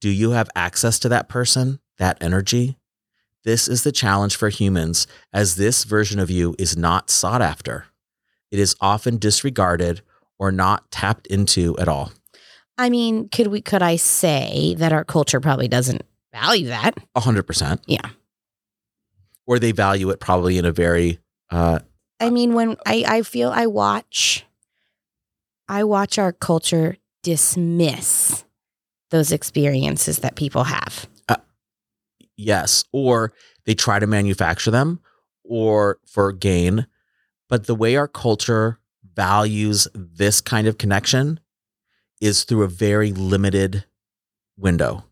Do 0.01 0.09
you 0.09 0.31
have 0.31 0.49
access 0.55 0.97
to 0.99 1.09
that 1.09 1.29
person, 1.29 1.79
that 1.99 2.17
energy? 2.21 2.77
This 3.43 3.67
is 3.67 3.83
the 3.83 3.91
challenge 3.91 4.35
for 4.35 4.49
humans, 4.49 5.07
as 5.31 5.55
this 5.55 5.83
version 5.83 6.19
of 6.19 6.29
you 6.29 6.55
is 6.59 6.75
not 6.75 7.09
sought 7.09 7.41
after. 7.41 7.85
It 8.49 8.59
is 8.59 8.75
often 8.81 9.17
disregarded 9.17 10.01
or 10.39 10.51
not 10.51 10.89
tapped 10.91 11.27
into 11.27 11.77
at 11.77 11.87
all. 11.87 12.11
I 12.77 12.89
mean, 12.89 13.29
could 13.29 13.47
we 13.47 13.61
could 13.61 13.83
I 13.83 13.95
say 13.95 14.75
that 14.79 14.91
our 14.91 15.03
culture 15.03 15.39
probably 15.39 15.67
doesn't 15.67 16.01
value 16.33 16.67
that? 16.67 16.97
A 17.15 17.19
hundred 17.19 17.43
percent. 17.43 17.81
Yeah. 17.85 18.09
Or 19.45 19.59
they 19.59 19.71
value 19.71 20.09
it 20.09 20.19
probably 20.19 20.57
in 20.57 20.65
a 20.65 20.71
very 20.71 21.19
uh 21.51 21.79
I 22.19 22.31
mean, 22.31 22.53
when 22.53 22.77
I, 22.85 23.03
I 23.07 23.21
feel 23.23 23.49
I 23.49 23.67
watch, 23.67 24.45
I 25.67 25.83
watch 25.83 26.19
our 26.19 26.31
culture 26.31 26.97
dismiss 27.23 28.45
those 29.11 29.31
experiences 29.31 30.19
that 30.19 30.35
people 30.35 30.63
have. 30.63 31.07
Uh, 31.29 31.37
yes, 32.35 32.83
or 32.91 33.33
they 33.65 33.75
try 33.75 33.99
to 33.99 34.07
manufacture 34.07 34.71
them 34.71 34.99
or 35.43 35.99
for 36.07 36.31
gain. 36.31 36.87
But 37.47 37.67
the 37.67 37.75
way 37.75 37.95
our 37.95 38.07
culture 38.07 38.79
values 39.13 39.87
this 39.93 40.41
kind 40.41 40.67
of 40.67 40.77
connection 40.77 41.39
is 42.19 42.43
through 42.43 42.63
a 42.63 42.67
very 42.67 43.11
limited 43.11 43.85
window. 44.57 45.03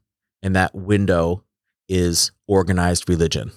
And 0.41 0.55
that 0.55 0.73
window 0.73 1.43
is 1.89 2.31
organized 2.47 3.09
religion, 3.09 3.51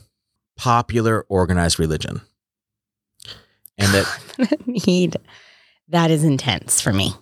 popular 0.56 1.24
organized 1.28 1.78
religion. 1.78 2.22
And 3.78 3.94
that 3.94 4.66
need 4.86 5.16
that 5.88 6.10
is 6.10 6.24
intense 6.24 6.80
for 6.80 6.92
me. 6.92 7.12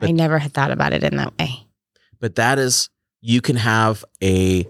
I 0.00 0.12
never 0.12 0.38
had 0.38 0.52
thought 0.52 0.70
about 0.70 0.92
it 0.92 1.04
in 1.04 1.16
that 1.16 1.38
way. 1.38 1.66
But 2.20 2.34
that 2.36 2.58
is 2.58 2.88
you 3.20 3.40
can 3.40 3.56
have 3.56 4.04
a 4.22 4.66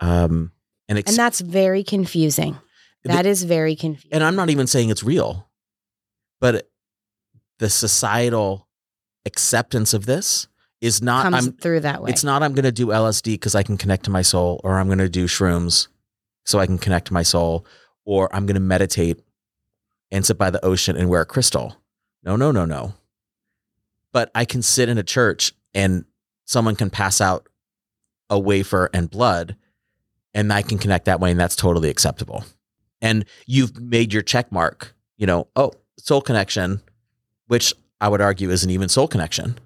um 0.00 0.52
an 0.88 0.96
ex- 0.98 1.10
And 1.10 1.18
that's 1.18 1.40
very 1.40 1.82
confusing. 1.84 2.56
That 3.04 3.24
is 3.26 3.44
very 3.44 3.76
confusing. 3.76 4.12
and 4.12 4.22
I'm 4.24 4.36
not 4.36 4.50
even 4.50 4.66
saying 4.66 4.90
it's 4.90 5.02
real, 5.02 5.48
but 6.40 6.68
the 7.58 7.70
societal 7.70 8.68
acceptance 9.24 9.94
of 9.94 10.04
this 10.06 10.48
is 10.80 11.02
not 11.02 11.22
comes 11.24 11.46
I'm 11.46 11.52
through 11.54 11.80
that 11.80 12.02
way. 12.02 12.10
it's 12.10 12.22
not 12.24 12.42
I'm 12.42 12.52
going 12.54 12.64
to 12.64 12.72
do 12.72 12.86
LSD 12.88 13.40
cuz 13.40 13.54
I 13.54 13.62
can 13.62 13.76
connect 13.76 14.04
to 14.04 14.10
my 14.10 14.22
soul 14.22 14.60
or 14.64 14.78
I'm 14.78 14.86
going 14.86 14.98
to 14.98 15.08
do 15.08 15.24
shrooms 15.26 15.88
so 16.44 16.58
I 16.58 16.66
can 16.66 16.78
connect 16.78 17.06
to 17.08 17.12
my 17.14 17.22
soul 17.22 17.66
or 18.04 18.34
I'm 18.34 18.46
going 18.46 18.54
to 18.54 18.60
meditate 18.60 19.20
and 20.10 20.24
sit 20.24 20.38
by 20.38 20.50
the 20.50 20.64
ocean 20.64 20.96
and 20.96 21.08
wear 21.08 21.20
a 21.22 21.26
crystal. 21.26 21.76
No, 22.22 22.36
no, 22.36 22.50
no, 22.52 22.64
no. 22.64 22.94
But 24.12 24.30
I 24.34 24.44
can 24.44 24.62
sit 24.62 24.88
in 24.88 24.98
a 24.98 25.02
church 25.02 25.52
and 25.74 26.04
someone 26.48 26.74
can 26.74 26.88
pass 26.88 27.20
out 27.20 27.46
a 28.30 28.38
wafer 28.38 28.88
and 28.94 29.10
blood 29.10 29.54
and 30.32 30.50
I 30.50 30.62
can 30.62 30.78
connect 30.78 31.04
that 31.04 31.20
way 31.20 31.30
and 31.30 31.38
that's 31.38 31.54
totally 31.54 31.90
acceptable. 31.90 32.42
And 33.02 33.26
you've 33.46 33.78
made 33.78 34.12
your 34.12 34.22
check 34.22 34.50
mark, 34.50 34.94
you 35.18 35.26
know, 35.26 35.48
oh, 35.54 35.72
soul 35.98 36.22
connection, 36.22 36.80
which 37.48 37.74
I 38.00 38.08
would 38.08 38.22
argue 38.22 38.50
isn't 38.50 38.70
even 38.70 38.88
soul 38.88 39.06
connection. 39.08 39.58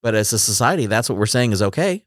But 0.00 0.14
as 0.14 0.32
a 0.32 0.38
society, 0.38 0.86
that's 0.86 1.08
what 1.08 1.18
we're 1.18 1.26
saying 1.26 1.50
is 1.50 1.60
okay. 1.62 2.04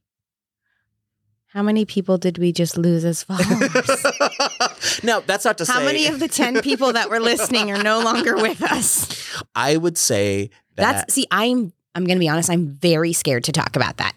How 1.47 1.61
many 1.61 1.83
people 1.83 2.17
did 2.17 2.37
we 2.37 2.53
just 2.53 2.77
lose 2.77 3.03
as 3.03 3.23
followers? 3.27 5.03
no, 5.03 5.19
that's 5.19 5.43
not 5.43 5.57
to 5.57 5.65
How 5.65 5.73
say. 5.73 5.79
How 5.79 5.85
many 5.85 6.07
of 6.07 6.21
the 6.21 6.29
10 6.29 6.61
people 6.61 6.93
that 6.93 7.09
were 7.09 7.19
listening 7.19 7.71
are 7.71 7.83
no 7.83 7.99
longer 7.99 8.37
with 8.37 8.63
us? 8.63 9.43
I 9.53 9.75
would 9.75 9.97
say 9.97 10.49
that. 10.77 10.93
That's 10.93 11.13
see, 11.13 11.27
I'm 11.29 11.73
I'm 11.95 12.05
gonna 12.05 12.19
be 12.19 12.29
honest, 12.29 12.49
I'm 12.49 12.69
very 12.69 13.13
scared 13.13 13.43
to 13.45 13.51
talk 13.51 13.75
about 13.75 13.97
that. 13.97 14.13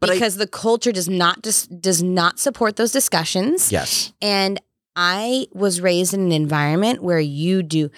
but 0.00 0.10
I, 0.10 0.14
because 0.14 0.36
the 0.36 0.46
culture 0.46 0.92
does 0.92 1.08
not 1.08 1.42
just 1.42 1.80
does 1.80 2.02
not 2.02 2.38
support 2.38 2.76
those 2.76 2.92
discussions. 2.92 3.70
yes, 3.72 4.12
And 4.22 4.60
I 4.96 5.46
was 5.52 5.80
raised 5.80 6.12
in 6.14 6.20
an 6.20 6.32
environment 6.32 7.02
where 7.02 7.20
you 7.20 7.62
do. 7.62 7.90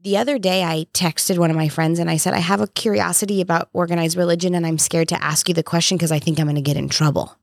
The 0.00 0.16
other 0.16 0.38
day, 0.38 0.62
I 0.62 0.86
texted 0.94 1.38
one 1.38 1.50
of 1.50 1.56
my 1.56 1.68
friends 1.68 1.98
and 1.98 2.08
I 2.08 2.16
said, 2.18 2.32
I 2.32 2.38
have 2.38 2.60
a 2.60 2.68
curiosity 2.68 3.40
about 3.40 3.68
organized 3.72 4.16
religion 4.16 4.54
and 4.54 4.64
I'm 4.64 4.78
scared 4.78 5.08
to 5.08 5.22
ask 5.22 5.48
you 5.48 5.54
the 5.54 5.64
question 5.64 5.98
because 5.98 6.12
I 6.12 6.20
think 6.20 6.38
I'm 6.38 6.46
going 6.46 6.54
to 6.54 6.62
get 6.62 6.76
in 6.76 6.88
trouble. 6.88 7.36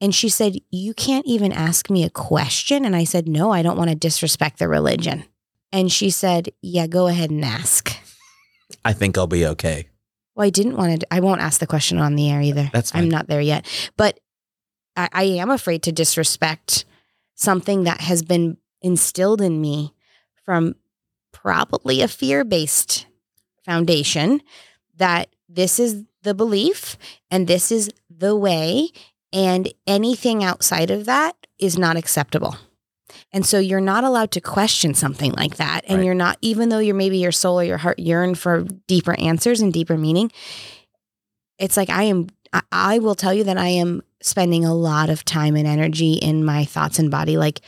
And 0.00 0.14
she 0.14 0.28
said, 0.28 0.56
You 0.70 0.94
can't 0.94 1.26
even 1.26 1.52
ask 1.52 1.90
me 1.90 2.04
a 2.04 2.10
question. 2.10 2.84
And 2.84 2.94
I 2.94 3.04
said, 3.04 3.28
No, 3.28 3.52
I 3.52 3.62
don't 3.62 3.78
want 3.78 3.90
to 3.90 3.96
disrespect 3.96 4.58
the 4.58 4.68
religion. 4.68 5.24
And 5.72 5.90
she 5.90 6.10
said, 6.10 6.50
Yeah, 6.60 6.86
go 6.86 7.06
ahead 7.06 7.30
and 7.30 7.44
ask. 7.44 7.96
I 8.84 8.92
think 8.92 9.18
I'll 9.18 9.26
be 9.26 9.46
okay. 9.46 9.88
Well, 10.34 10.46
I 10.46 10.50
didn't 10.50 10.76
want 10.76 11.00
to, 11.00 11.06
I 11.12 11.20
won't 11.20 11.40
ask 11.40 11.60
the 11.60 11.66
question 11.66 11.98
on 11.98 12.14
the 12.14 12.30
air 12.30 12.40
either. 12.40 12.70
That's 12.72 12.94
I'm 12.94 13.08
not 13.08 13.26
there 13.26 13.40
yet. 13.40 13.66
But 13.96 14.20
I, 14.96 15.08
I 15.12 15.22
am 15.24 15.50
afraid 15.50 15.82
to 15.84 15.92
disrespect 15.92 16.84
something 17.34 17.84
that 17.84 18.00
has 18.02 18.22
been 18.22 18.56
instilled 18.80 19.40
in 19.40 19.60
me 19.60 19.94
from 20.44 20.76
probably 21.32 22.02
a 22.02 22.08
fear 22.08 22.44
based 22.44 23.06
foundation 23.64 24.40
that 24.96 25.28
this 25.48 25.78
is 25.78 26.04
the 26.22 26.34
belief 26.34 26.96
and 27.30 27.46
this 27.46 27.70
is 27.72 27.90
the 28.10 28.36
way, 28.36 28.90
and 29.32 29.72
anything 29.86 30.42
outside 30.42 30.90
of 30.90 31.04
that 31.06 31.36
is 31.58 31.78
not 31.78 31.96
acceptable. 31.96 32.56
And 33.32 33.44
so 33.44 33.58
you're 33.58 33.80
not 33.80 34.04
allowed 34.04 34.30
to 34.32 34.40
question 34.40 34.94
something 34.94 35.32
like 35.32 35.56
that. 35.56 35.82
And 35.86 35.98
Right. 35.98 36.06
you're 36.06 36.14
not, 36.14 36.38
even 36.40 36.70
though 36.70 36.78
you're 36.78 36.94
maybe 36.94 37.18
your 37.18 37.32
soul 37.32 37.60
or 37.60 37.64
your 37.64 37.76
heart 37.76 37.98
yearn 37.98 38.34
for 38.34 38.62
deeper 38.86 39.18
answers 39.18 39.60
and 39.60 39.72
deeper 39.72 39.98
meaning, 39.98 40.32
it's 41.58 41.76
like 41.76 41.90
I 41.90 42.04
am, 42.04 42.28
I, 42.52 42.62
I 42.72 42.98
will 43.00 43.14
tell 43.14 43.34
you 43.34 43.44
that 43.44 43.58
I 43.58 43.68
am 43.68 44.02
spending 44.22 44.64
a 44.64 44.74
lot 44.74 45.10
of 45.10 45.24
time 45.24 45.56
and 45.56 45.66
energy 45.66 46.14
in 46.14 46.44
my 46.44 46.64
thoughts 46.64 46.98
and 46.98 47.10
body, 47.10 47.36
like 47.36 47.60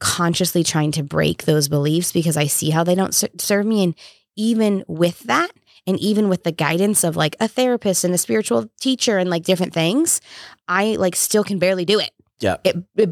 consciously 0.00 0.62
trying 0.64 0.92
to 0.92 1.02
break 1.02 1.44
those 1.44 1.68
beliefs 1.68 2.12
because 2.12 2.36
I 2.36 2.46
see 2.46 2.70
how 2.70 2.84
they 2.84 2.94
don't 2.94 3.14
serve 3.40 3.66
me. 3.66 3.82
And 3.82 3.94
even 4.36 4.84
with 4.86 5.20
that, 5.20 5.50
and 5.86 5.98
even 5.98 6.28
with 6.28 6.44
the 6.44 6.52
guidance 6.52 7.04
of 7.04 7.16
like 7.16 7.36
a 7.40 7.48
therapist 7.48 8.04
and 8.04 8.12
a 8.14 8.18
spiritual 8.18 8.70
teacher 8.80 9.16
and 9.18 9.30
like 9.30 9.44
different 9.44 9.72
things, 9.72 10.20
I 10.68 10.96
like 10.96 11.16
still 11.16 11.42
can 11.42 11.58
barely 11.58 11.84
do 11.86 11.98
it. 11.98 12.10
Yeah. 12.38 12.58
It, 12.64 12.76
it 12.96 13.10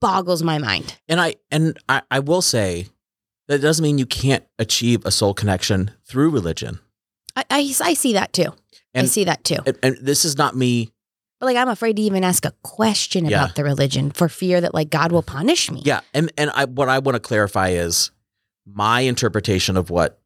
boggles 0.00 0.42
my 0.42 0.58
mind. 0.58 0.96
And 1.08 1.20
I 1.20 1.36
and 1.50 1.78
I, 1.88 2.02
I 2.10 2.18
will 2.20 2.42
say 2.42 2.86
that 3.48 3.60
doesn't 3.60 3.82
mean 3.82 3.98
you 3.98 4.06
can't 4.06 4.44
achieve 4.58 5.04
a 5.04 5.10
soul 5.10 5.34
connection 5.34 5.90
through 6.06 6.30
religion. 6.30 6.80
I, 7.36 7.44
I, 7.50 7.58
I 7.82 7.94
see 7.94 8.12
that 8.14 8.32
too. 8.32 8.52
I 8.94 9.04
see 9.04 9.24
that 9.24 9.44
too. 9.44 9.58
And, 9.66 9.78
and 9.82 9.96
this 10.00 10.24
is 10.24 10.36
not 10.36 10.56
me. 10.56 10.90
But 11.38 11.46
like, 11.46 11.56
I'm 11.56 11.68
afraid 11.68 11.96
to 11.96 12.02
even 12.02 12.22
ask 12.24 12.44
a 12.44 12.52
question 12.62 13.24
Yeah. 13.24 13.44
about 13.44 13.56
the 13.56 13.64
religion 13.64 14.10
for 14.10 14.28
fear 14.28 14.60
that 14.60 14.74
like 14.74 14.90
God 14.90 15.12
will 15.12 15.22
punish 15.22 15.70
me. 15.70 15.82
Yeah, 15.84 16.00
and 16.12 16.32
and 16.36 16.50
I 16.50 16.64
what 16.66 16.88
I 16.88 16.98
want 16.98 17.14
to 17.16 17.20
clarify 17.20 17.68
is 17.70 18.10
my 18.66 19.00
interpretation 19.00 19.76
of 19.76 19.90
what 19.90 20.20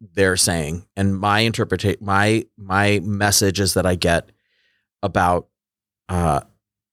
they're 0.00 0.36
saying 0.36 0.86
and 0.96 1.18
my 1.18 1.40
interpretate 1.40 2.02
my 2.02 2.44
my 2.58 3.00
messages 3.02 3.74
that 3.74 3.86
I 3.86 3.94
get 3.94 4.30
about 5.02 5.48
uh 6.08 6.40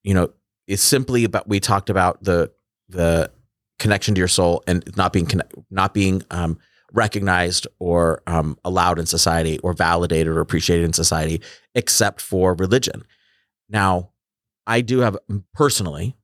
you 0.04 0.14
know 0.14 0.30
is 0.68 0.82
simply 0.82 1.24
about 1.24 1.48
we 1.48 1.60
talked 1.60 1.90
about 1.90 2.24
the 2.24 2.52
the 2.90 3.32
connection 3.80 4.16
to 4.16 4.20
your 4.20 4.28
soul 4.28 4.64
and 4.68 4.84
not 4.96 5.14
being 5.14 5.26
conne- 5.26 5.50
not 5.70 5.94
being 5.94 6.24
um 6.32 6.58
recognized 6.92 7.68
or 7.80 8.22
um 8.28 8.58
allowed 8.64 9.00
in 9.00 9.06
society 9.06 9.60
or 9.60 9.74
validated 9.74 10.28
or 10.28 10.40
appreciated 10.40 10.86
in 10.86 10.94
society 10.94 11.42
except 11.76 12.22
for 12.22 12.54
religion. 12.56 13.04
Now, 13.70 14.12
I 14.68 14.82
do 14.82 15.00
have 15.00 15.18
personally 15.54 16.16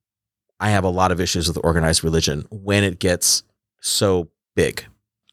I 0.60 0.70
have 0.70 0.84
a 0.84 0.90
lot 0.90 1.10
of 1.10 1.20
issues 1.20 1.48
with 1.48 1.58
organized 1.64 2.04
religion 2.04 2.46
when 2.50 2.84
it 2.84 2.98
gets 2.98 3.42
so 3.80 4.28
big. 4.54 4.84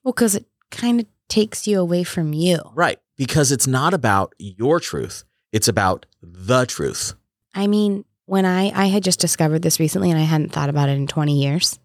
Well, 0.04 0.14
because 0.14 0.36
it 0.36 0.46
kind 0.72 1.02
of 1.02 1.06
takes 1.28 1.68
you 1.68 1.80
away 1.80 2.04
from 2.04 2.34
you. 2.34 2.60
Right. 2.74 3.00
Because 3.18 3.52
it's 3.52 3.68
not 3.68 3.94
about 3.94 4.34
your 4.38 4.80
truth, 4.80 5.26
it's 5.52 5.68
about 5.68 6.06
the 6.22 6.66
truth. 6.66 7.14
I 7.54 7.68
mean, 7.68 8.06
when 8.28 8.46
I 8.46 8.72
I 8.76 8.86
had 8.86 9.04
just 9.04 9.20
discovered 9.20 9.64
this 9.64 9.80
recently 9.80 10.12
and 10.12 10.20
I 10.20 10.24
hadn't 10.24 10.52
thought 10.52 10.70
about 10.70 10.90
it 10.90 10.98
in 10.98 11.08
20 11.08 11.42
years. 11.42 11.80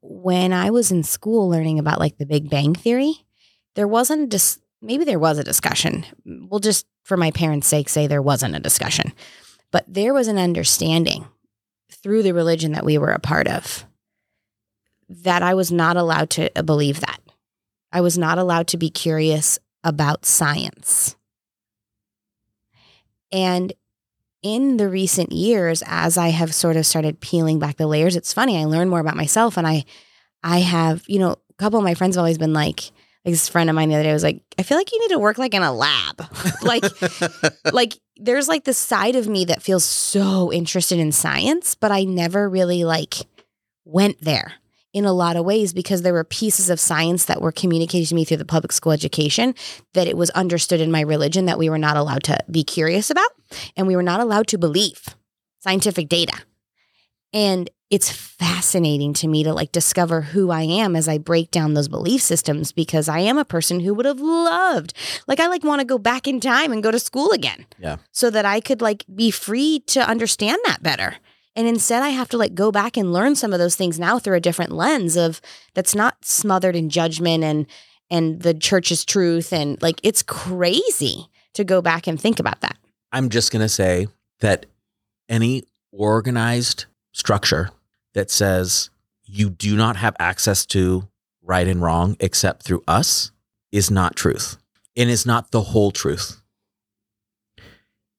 When 0.00 0.52
I 0.52 0.70
was 0.70 0.92
in 0.92 1.02
school 1.02 1.48
learning 1.48 1.80
about 1.80 1.98
like 1.98 2.18
the 2.18 2.26
Big 2.26 2.48
Bang 2.48 2.74
theory, 2.74 3.26
there 3.74 3.88
wasn't 3.88 4.22
a 4.22 4.26
dis- 4.26 4.60
maybe 4.80 5.04
there 5.04 5.18
was 5.18 5.38
a 5.38 5.44
discussion. 5.44 6.04
We'll 6.24 6.60
just 6.60 6.86
for 7.02 7.16
my 7.16 7.30
parents' 7.32 7.66
sake, 7.66 7.88
say 7.88 8.06
there 8.06 8.22
wasn't 8.22 8.54
a 8.54 8.60
discussion. 8.60 9.12
But 9.70 9.84
there 9.88 10.14
was 10.14 10.28
an 10.28 10.38
understanding 10.38 11.26
through 11.90 12.22
the 12.22 12.34
religion 12.34 12.72
that 12.72 12.84
we 12.84 12.98
were 12.98 13.10
a 13.10 13.18
part 13.18 13.48
of 13.48 13.84
that 15.08 15.42
I 15.42 15.54
was 15.54 15.72
not 15.72 15.96
allowed 15.96 16.30
to 16.30 16.50
uh, 16.56 16.62
believe 16.62 17.00
that. 17.00 17.20
I 17.90 18.02
was 18.02 18.18
not 18.18 18.38
allowed 18.38 18.68
to 18.68 18.76
be 18.76 18.90
curious 18.90 19.58
about 19.82 20.26
science. 20.26 21.16
And 23.32 23.72
in 24.54 24.78
the 24.78 24.88
recent 24.88 25.32
years, 25.32 25.82
as 25.86 26.16
I 26.16 26.28
have 26.28 26.54
sort 26.54 26.76
of 26.76 26.86
started 26.86 27.20
peeling 27.20 27.58
back 27.58 27.76
the 27.76 27.86
layers, 27.86 28.16
it's 28.16 28.32
funny. 28.32 28.58
I 28.58 28.64
learn 28.64 28.88
more 28.88 29.00
about 29.00 29.16
myself, 29.16 29.56
and 29.56 29.66
I, 29.66 29.84
I 30.42 30.60
have, 30.60 31.04
you 31.06 31.18
know, 31.18 31.32
a 31.32 31.54
couple 31.58 31.78
of 31.78 31.84
my 31.84 31.94
friends 31.94 32.16
have 32.16 32.22
always 32.22 32.38
been 32.38 32.52
like, 32.52 32.80
like 33.24 33.34
this 33.34 33.48
friend 33.48 33.68
of 33.68 33.76
mine 33.76 33.88
the 33.88 33.96
other 33.96 34.04
day 34.04 34.12
was 34.12 34.22
like, 34.22 34.42
I 34.58 34.62
feel 34.62 34.78
like 34.78 34.90
you 34.90 35.00
need 35.00 35.14
to 35.14 35.18
work 35.18 35.38
like 35.38 35.54
in 35.54 35.62
a 35.62 35.72
lab, 35.72 36.22
like, 36.62 36.84
like 37.72 37.98
there's 38.16 38.48
like 38.48 38.64
this 38.64 38.78
side 38.78 39.16
of 39.16 39.28
me 39.28 39.44
that 39.46 39.62
feels 39.62 39.84
so 39.84 40.52
interested 40.52 40.98
in 40.98 41.12
science, 41.12 41.74
but 41.74 41.92
I 41.92 42.04
never 42.04 42.48
really 42.48 42.84
like 42.84 43.14
went 43.84 44.20
there 44.20 44.54
in 44.92 45.04
a 45.04 45.12
lot 45.12 45.36
of 45.36 45.44
ways 45.44 45.72
because 45.72 46.02
there 46.02 46.12
were 46.12 46.24
pieces 46.24 46.70
of 46.70 46.80
science 46.80 47.26
that 47.26 47.42
were 47.42 47.52
communicated 47.52 48.08
to 48.08 48.14
me 48.14 48.24
through 48.24 48.38
the 48.38 48.44
public 48.44 48.72
school 48.72 48.92
education 48.92 49.54
that 49.94 50.06
it 50.06 50.16
was 50.16 50.30
understood 50.30 50.80
in 50.80 50.90
my 50.90 51.00
religion 51.00 51.44
that 51.44 51.58
we 51.58 51.68
were 51.68 51.78
not 51.78 51.96
allowed 51.96 52.22
to 52.22 52.38
be 52.50 52.64
curious 52.64 53.10
about 53.10 53.30
and 53.76 53.86
we 53.86 53.96
were 53.96 54.02
not 54.02 54.20
allowed 54.20 54.46
to 54.46 54.58
believe 54.58 55.14
scientific 55.60 56.08
data. 56.08 56.36
And 57.32 57.68
it's 57.90 58.10
fascinating 58.10 59.14
to 59.14 59.28
me 59.28 59.44
to 59.44 59.52
like 59.52 59.72
discover 59.72 60.20
who 60.20 60.50
I 60.50 60.62
am 60.62 60.94
as 60.94 61.08
I 61.08 61.18
break 61.18 61.50
down 61.50 61.74
those 61.74 61.88
belief 61.88 62.20
systems 62.20 62.70
because 62.70 63.08
I 63.08 63.20
am 63.20 63.38
a 63.38 63.44
person 63.44 63.80
who 63.80 63.94
would 63.94 64.04
have 64.04 64.20
loved, 64.20 64.92
like, 65.26 65.40
I 65.40 65.46
like 65.46 65.64
want 65.64 65.80
to 65.80 65.86
go 65.86 65.98
back 65.98 66.26
in 66.26 66.38
time 66.38 66.70
and 66.70 66.82
go 66.82 66.90
to 66.90 66.98
school 66.98 67.30
again. 67.30 67.66
Yeah. 67.78 67.96
So 68.12 68.30
that 68.30 68.44
I 68.44 68.60
could 68.60 68.82
like 68.82 69.04
be 69.14 69.30
free 69.30 69.80
to 69.88 70.00
understand 70.00 70.58
that 70.66 70.82
better. 70.82 71.16
And 71.58 71.66
instead, 71.66 72.04
I 72.04 72.10
have 72.10 72.28
to 72.28 72.36
like 72.36 72.54
go 72.54 72.70
back 72.70 72.96
and 72.96 73.12
learn 73.12 73.34
some 73.34 73.52
of 73.52 73.58
those 73.58 73.74
things 73.74 73.98
now 73.98 74.20
through 74.20 74.36
a 74.36 74.40
different 74.40 74.70
lens 74.70 75.16
of 75.16 75.40
that's 75.74 75.92
not 75.92 76.24
smothered 76.24 76.76
in 76.76 76.88
judgment 76.88 77.42
and 77.42 77.66
and 78.08 78.42
the 78.42 78.54
church's 78.54 79.04
truth 79.04 79.52
and 79.52 79.82
like 79.82 79.98
it's 80.04 80.22
crazy 80.22 81.26
to 81.54 81.64
go 81.64 81.82
back 81.82 82.06
and 82.06 82.20
think 82.20 82.38
about 82.38 82.60
that. 82.60 82.76
I'm 83.10 83.28
just 83.28 83.50
going 83.50 83.62
to 83.62 83.68
say 83.68 84.06
that 84.38 84.66
any 85.28 85.64
organized 85.90 86.84
structure 87.10 87.70
that 88.14 88.30
says 88.30 88.90
you 89.24 89.50
do 89.50 89.76
not 89.76 89.96
have 89.96 90.14
access 90.20 90.64
to 90.66 91.08
right 91.42 91.66
and 91.66 91.82
wrong 91.82 92.16
except 92.20 92.62
through 92.62 92.84
us 92.86 93.32
is 93.72 93.90
not 93.90 94.14
truth 94.14 94.58
and 94.96 95.10
is 95.10 95.26
not 95.26 95.50
the 95.50 95.62
whole 95.62 95.90
truth. 95.90 96.40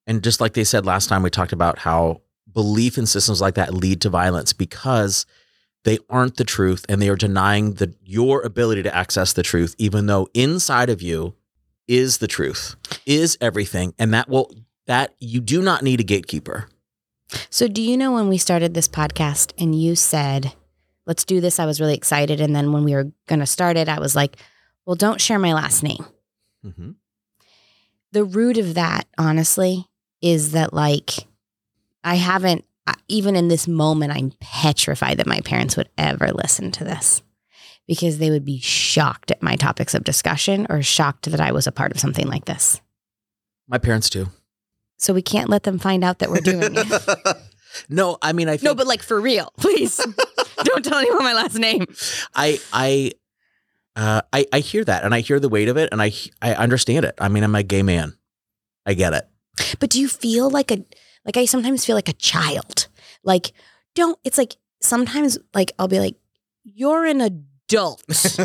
And 0.06 0.22
just 0.22 0.42
like 0.42 0.56
they 0.56 0.66
said 0.66 0.86
last 0.86 1.08
time, 1.08 1.24
we 1.24 1.30
talked 1.30 1.54
about 1.54 1.80
how 1.80 2.20
belief 2.54 2.98
in 2.98 3.06
systems 3.06 3.42
like 3.42 3.56
that 3.56 3.74
lead 3.74 4.02
to 4.02 4.10
violence 4.10 4.54
because 4.54 5.26
they 5.84 5.98
aren't 6.10 6.38
the 6.38 6.44
truth 6.44 6.86
and 6.90 7.02
they 7.02 7.10
are 7.10 7.16
denying 7.16 7.74
the 7.76 7.94
your 8.04 8.42
ability 8.42 8.84
to 8.84 8.96
access 8.96 9.34
the 9.34 9.44
truth 9.44 9.76
even 9.78 10.06
though 10.08 10.28
inside 10.34 10.90
of 10.90 11.02
you 11.02 11.36
is 11.88 12.18
the 12.18 12.28
truth 12.28 12.76
is 13.06 13.38
everything 13.42 13.94
and 13.98 14.14
that 14.14 14.28
will 14.30 14.52
that 14.88 15.14
you 15.20 15.40
do 15.40 15.62
not 15.62 15.84
need 15.84 16.00
a 16.00 16.04
gatekeeper 16.04 16.68
So, 17.50 17.68
do 17.68 17.82
you 17.82 17.96
know 17.98 18.12
when 18.12 18.28
we 18.28 18.38
started 18.38 18.74
this 18.74 18.88
podcast 18.88 19.54
and 19.58 19.80
you 19.80 19.96
said, 19.96 20.54
let's 21.06 21.24
do 21.24 21.40
this? 21.42 21.60
I 21.60 21.66
was 21.66 21.80
really 21.80 21.94
excited. 21.94 22.42
And 22.42 22.56
then 22.56 22.72
when 22.72 22.84
we 22.84 22.94
were 22.96 23.12
going 23.28 23.40
to 23.40 23.46
start 23.46 23.78
it, 23.78 23.88
I 23.88 24.00
was 24.00 24.16
like, 24.16 24.38
well, 24.86 24.96
don't 24.96 25.22
share 25.22 25.38
my 25.38 25.54
last 25.54 25.84
name. 25.84 26.06
mm-hmm. 26.66 26.92
The 28.12 28.24
root 28.24 28.58
of 28.58 28.74
that, 28.74 29.06
honestly, 29.20 29.88
is 30.22 30.54
that 30.54 30.74
like 30.74 31.28
I 32.04 32.16
haven't, 32.16 32.66
even 33.08 33.36
in 33.36 33.48
this 33.48 33.68
moment, 33.68 34.14
I'm 34.16 34.32
petrified 34.40 35.18
that 35.18 35.28
my 35.28 35.42
parents 35.42 35.76
would 35.78 35.90
ever 35.98 36.32
listen 36.32 36.72
to 36.72 36.84
this 36.84 37.22
because 37.88 38.18
they 38.18 38.30
would 38.30 38.46
be 38.46 38.60
shocked 38.60 39.32
at 39.32 39.42
my 39.44 39.56
topics 39.56 39.94
of 39.94 40.04
discussion 40.04 40.66
or 40.70 40.82
shocked 40.82 41.30
that 41.32 41.42
I 41.42 41.52
was 41.52 41.68
a 41.68 41.72
part 41.72 41.92
of 41.92 42.00
something 42.00 42.28
like 42.28 42.46
this. 42.46 42.82
my 43.68 43.78
parents 43.78 44.10
too 44.10 44.28
So 44.98 45.14
we 45.14 45.22
can't 45.22 45.50
let 45.50 45.64
them 45.64 45.80
find 45.80 46.04
out 46.04 46.20
that 46.20 46.30
we're 46.30 46.42
doing 46.42 46.74
it. 46.76 47.38
no 47.90 48.18
i 48.22 48.34
mean 48.34 48.50
i 48.50 48.58
think 48.58 48.64
No, 48.64 48.74
but 48.76 48.88
like 48.88 49.04
for 49.04 49.20
real, 49.22 49.54
please 49.58 49.98
don't 50.64 50.84
tell 50.84 50.98
anyone 50.98 51.24
my 51.24 51.34
last 51.34 51.56
name. 51.56 51.86
I 52.36 52.60
I 52.74 53.12
uh, 53.96 54.22
I 54.34 54.46
I 54.54 54.60
hear 54.60 54.84
that 54.86 55.04
and 55.04 55.14
I 55.14 55.20
hear 55.20 55.40
the 55.40 55.50
weight 55.50 55.68
of 55.70 55.78
it 55.78 55.90
and 55.92 56.02
I 56.02 56.12
I 56.42 56.54
understand 56.56 57.06
it. 57.06 57.16
I 57.20 57.28
mean, 57.30 57.44
I'm 57.44 57.54
a 57.56 57.64
gay 57.64 57.84
man. 57.84 58.18
I 58.86 58.94
get 58.96 59.14
it. 59.14 59.28
But 59.80 59.90
do 59.92 60.00
you 60.00 60.08
feel 60.08 60.50
like 60.50 60.72
a 60.72 60.84
like 61.30 61.38
I 61.38 61.46
sometimes 61.46 61.86
feel 61.86 61.96
like 61.96 62.10
a 62.10 62.14
child? 62.14 62.88
Like 63.24 63.52
don't 63.94 64.18
it's 64.24 64.38
like 64.38 64.56
sometimes 64.82 65.38
like 65.54 65.72
I'll 65.78 65.88
be 65.88 66.00
like 66.00 66.16
you're 66.64 67.06
an 67.06 67.22
adult. 67.22 68.04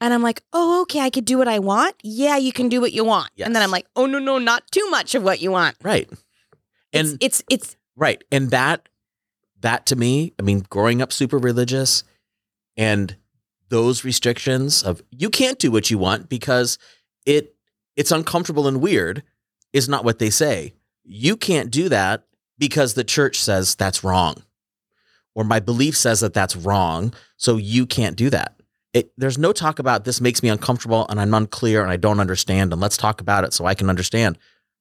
and 0.00 0.12
I'm 0.12 0.22
like, 0.22 0.42
"Oh, 0.52 0.82
okay, 0.82 1.00
I 1.00 1.08
could 1.08 1.24
do 1.24 1.38
what 1.38 1.48
I 1.48 1.58
want." 1.58 1.96
Yeah, 2.02 2.36
you 2.36 2.52
can 2.52 2.68
do 2.68 2.80
what 2.80 2.92
you 2.92 3.04
want. 3.04 3.30
And 3.38 3.54
then 3.54 3.62
I'm 3.62 3.70
like, 3.70 3.86
"Oh 3.96 4.04
no, 4.04 4.18
no, 4.18 4.38
not 4.38 4.70
too 4.70 4.86
much 4.90 5.14
of 5.14 5.22
what 5.22 5.40
you 5.40 5.50
want." 5.50 5.76
right. 5.82 6.08
It's 6.92 7.10
And 7.10 7.22
it's 7.22 7.42
it's 7.48 7.76
right. 7.96 8.22
And 8.30 8.50
that 8.50 8.88
that 9.60 9.86
to 9.86 9.96
me, 9.96 10.34
I 10.38 10.42
mean, 10.42 10.66
growing 10.68 11.00
up 11.00 11.10
super 11.10 11.38
religious 11.38 12.04
and 12.76 13.16
those 13.70 14.04
restrictions 14.04 14.82
of 14.82 15.02
you 15.10 15.30
can't 15.30 15.58
do 15.58 15.70
what 15.70 15.90
you 15.90 15.96
want 15.96 16.28
because 16.28 16.78
it 17.24 17.56
it's 17.96 18.12
uncomfortable 18.12 18.68
and 18.68 18.82
weird 18.82 19.22
is 19.72 19.88
not 19.88 20.04
what 20.04 20.18
they 20.18 20.30
say. 20.30 20.74
You 21.06 21.36
can't 21.36 21.70
do 21.70 21.88
that 21.88 22.24
because 22.58 22.94
the 22.94 23.04
church 23.04 23.38
says 23.40 23.74
that's 23.74 24.02
wrong. 24.02 24.42
Or 25.34 25.44
my 25.44 25.60
belief 25.60 25.96
says 25.96 26.20
that 26.20 26.34
that's 26.34 26.56
wrong, 26.56 27.12
so 27.36 27.56
you 27.56 27.86
can't 27.86 28.16
do 28.16 28.30
that. 28.30 28.54
It, 28.94 29.12
there's 29.18 29.36
no 29.38 29.52
talk 29.52 29.78
about 29.78 30.04
this 30.04 30.20
makes 30.22 30.42
me 30.42 30.48
uncomfortable 30.48 31.06
and 31.10 31.20
I'm 31.20 31.34
unclear 31.34 31.82
and 31.82 31.90
I 31.90 31.96
don't 31.98 32.18
understand 32.20 32.72
and 32.72 32.80
let's 32.80 32.96
talk 32.96 33.20
about 33.20 33.44
it 33.44 33.52
so 33.52 33.66
I 33.66 33.74
can 33.74 33.90
understand. 33.90 34.38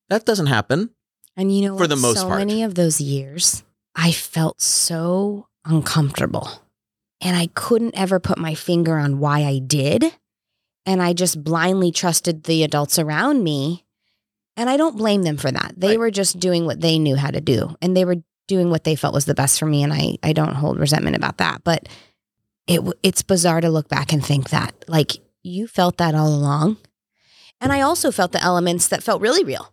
That 0.10 0.26
doesn't 0.26 0.46
happen. 0.46 0.92
and 1.36 1.54
you 1.54 1.68
know 1.68 1.78
For 1.78 1.88
the 1.88 1.98
most 1.98 2.20
so 2.22 2.28
part. 2.28 2.40
many 2.40 2.64
of 2.64 2.76
those 2.76 3.02
years 3.02 3.64
I 3.94 4.12
felt 4.14 4.62
so 4.62 5.48
uncomfortable. 5.66 6.50
And 7.22 7.36
I 7.36 7.48
couldn't 7.56 7.98
ever 7.98 8.20
put 8.20 8.38
my 8.38 8.56
finger 8.56 8.98
on 8.98 9.20
why 9.20 9.44
I 9.44 9.60
did. 9.60 10.06
And 10.86 11.02
I 11.02 11.14
just 11.14 11.44
blindly 11.44 11.92
trusted 11.92 12.44
the 12.44 12.64
adults 12.64 13.00
around 13.00 13.44
me. 13.44 13.85
And 14.58 14.70
I 14.70 14.78
don't 14.78 14.98
blame 14.98 15.24
them 15.24 15.38
for 15.38 15.52
that. 15.52 15.74
They 15.78 15.90
Right. 15.90 16.00
were 16.00 16.12
just 16.12 16.40
doing 16.40 16.66
what 16.66 16.80
they 16.82 16.98
knew 17.00 17.16
how 17.16 17.30
to 17.32 17.42
do. 17.42 17.76
And 17.82 17.96
they 17.96 18.06
were 18.06 18.18
doing 18.48 18.70
what 18.70 18.84
they 18.84 18.96
felt 18.96 19.14
was 19.14 19.26
the 19.26 19.34
best 19.34 19.60
for 19.60 19.66
me. 19.66 19.84
And 19.84 19.92
I, 19.94 20.18
I 20.24 20.32
don't 20.34 20.56
hold 20.56 20.80
resentment 20.80 21.16
about 21.16 21.38
that. 21.40 21.64
But 21.64 21.90
it 22.68 22.82
it's 23.04 23.22
bizarre 23.22 23.62
to 23.62 23.70
look 23.70 23.90
back 23.90 24.14
and 24.14 24.26
think 24.26 24.50
that, 24.50 24.74
like, 24.88 25.14
you 25.44 25.68
felt 25.68 25.98
that 25.98 26.16
all 26.16 26.28
along. 26.34 26.78
And 27.62 27.72
I 27.72 27.82
also 27.82 28.12
felt 28.12 28.32
the 28.32 28.42
elements 28.42 28.88
that 28.88 29.04
felt 29.04 29.22
really 29.22 29.44
real. 29.44 29.72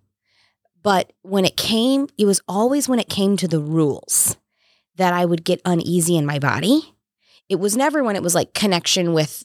But 0.82 1.12
when 1.22 1.44
it 1.44 1.56
came, 1.56 2.08
it 2.18 2.26
was 2.26 2.40
always 2.48 2.88
when 2.88 2.98
it 2.98 3.08
came 3.08 3.36
to 3.38 3.46
the 3.48 3.60
rules 3.60 4.36
that 4.96 5.12
I 5.14 5.24
would 5.24 5.44
get 5.44 5.60
uneasy 5.64 6.16
in 6.16 6.26
my 6.26 6.38
body. 6.38 6.94
It 7.48 7.56
was 7.60 7.76
never 7.76 8.02
when 8.02 8.16
it 8.16 8.22
was 8.22 8.34
like 8.34 8.52
connection 8.52 9.12
with 9.14 9.44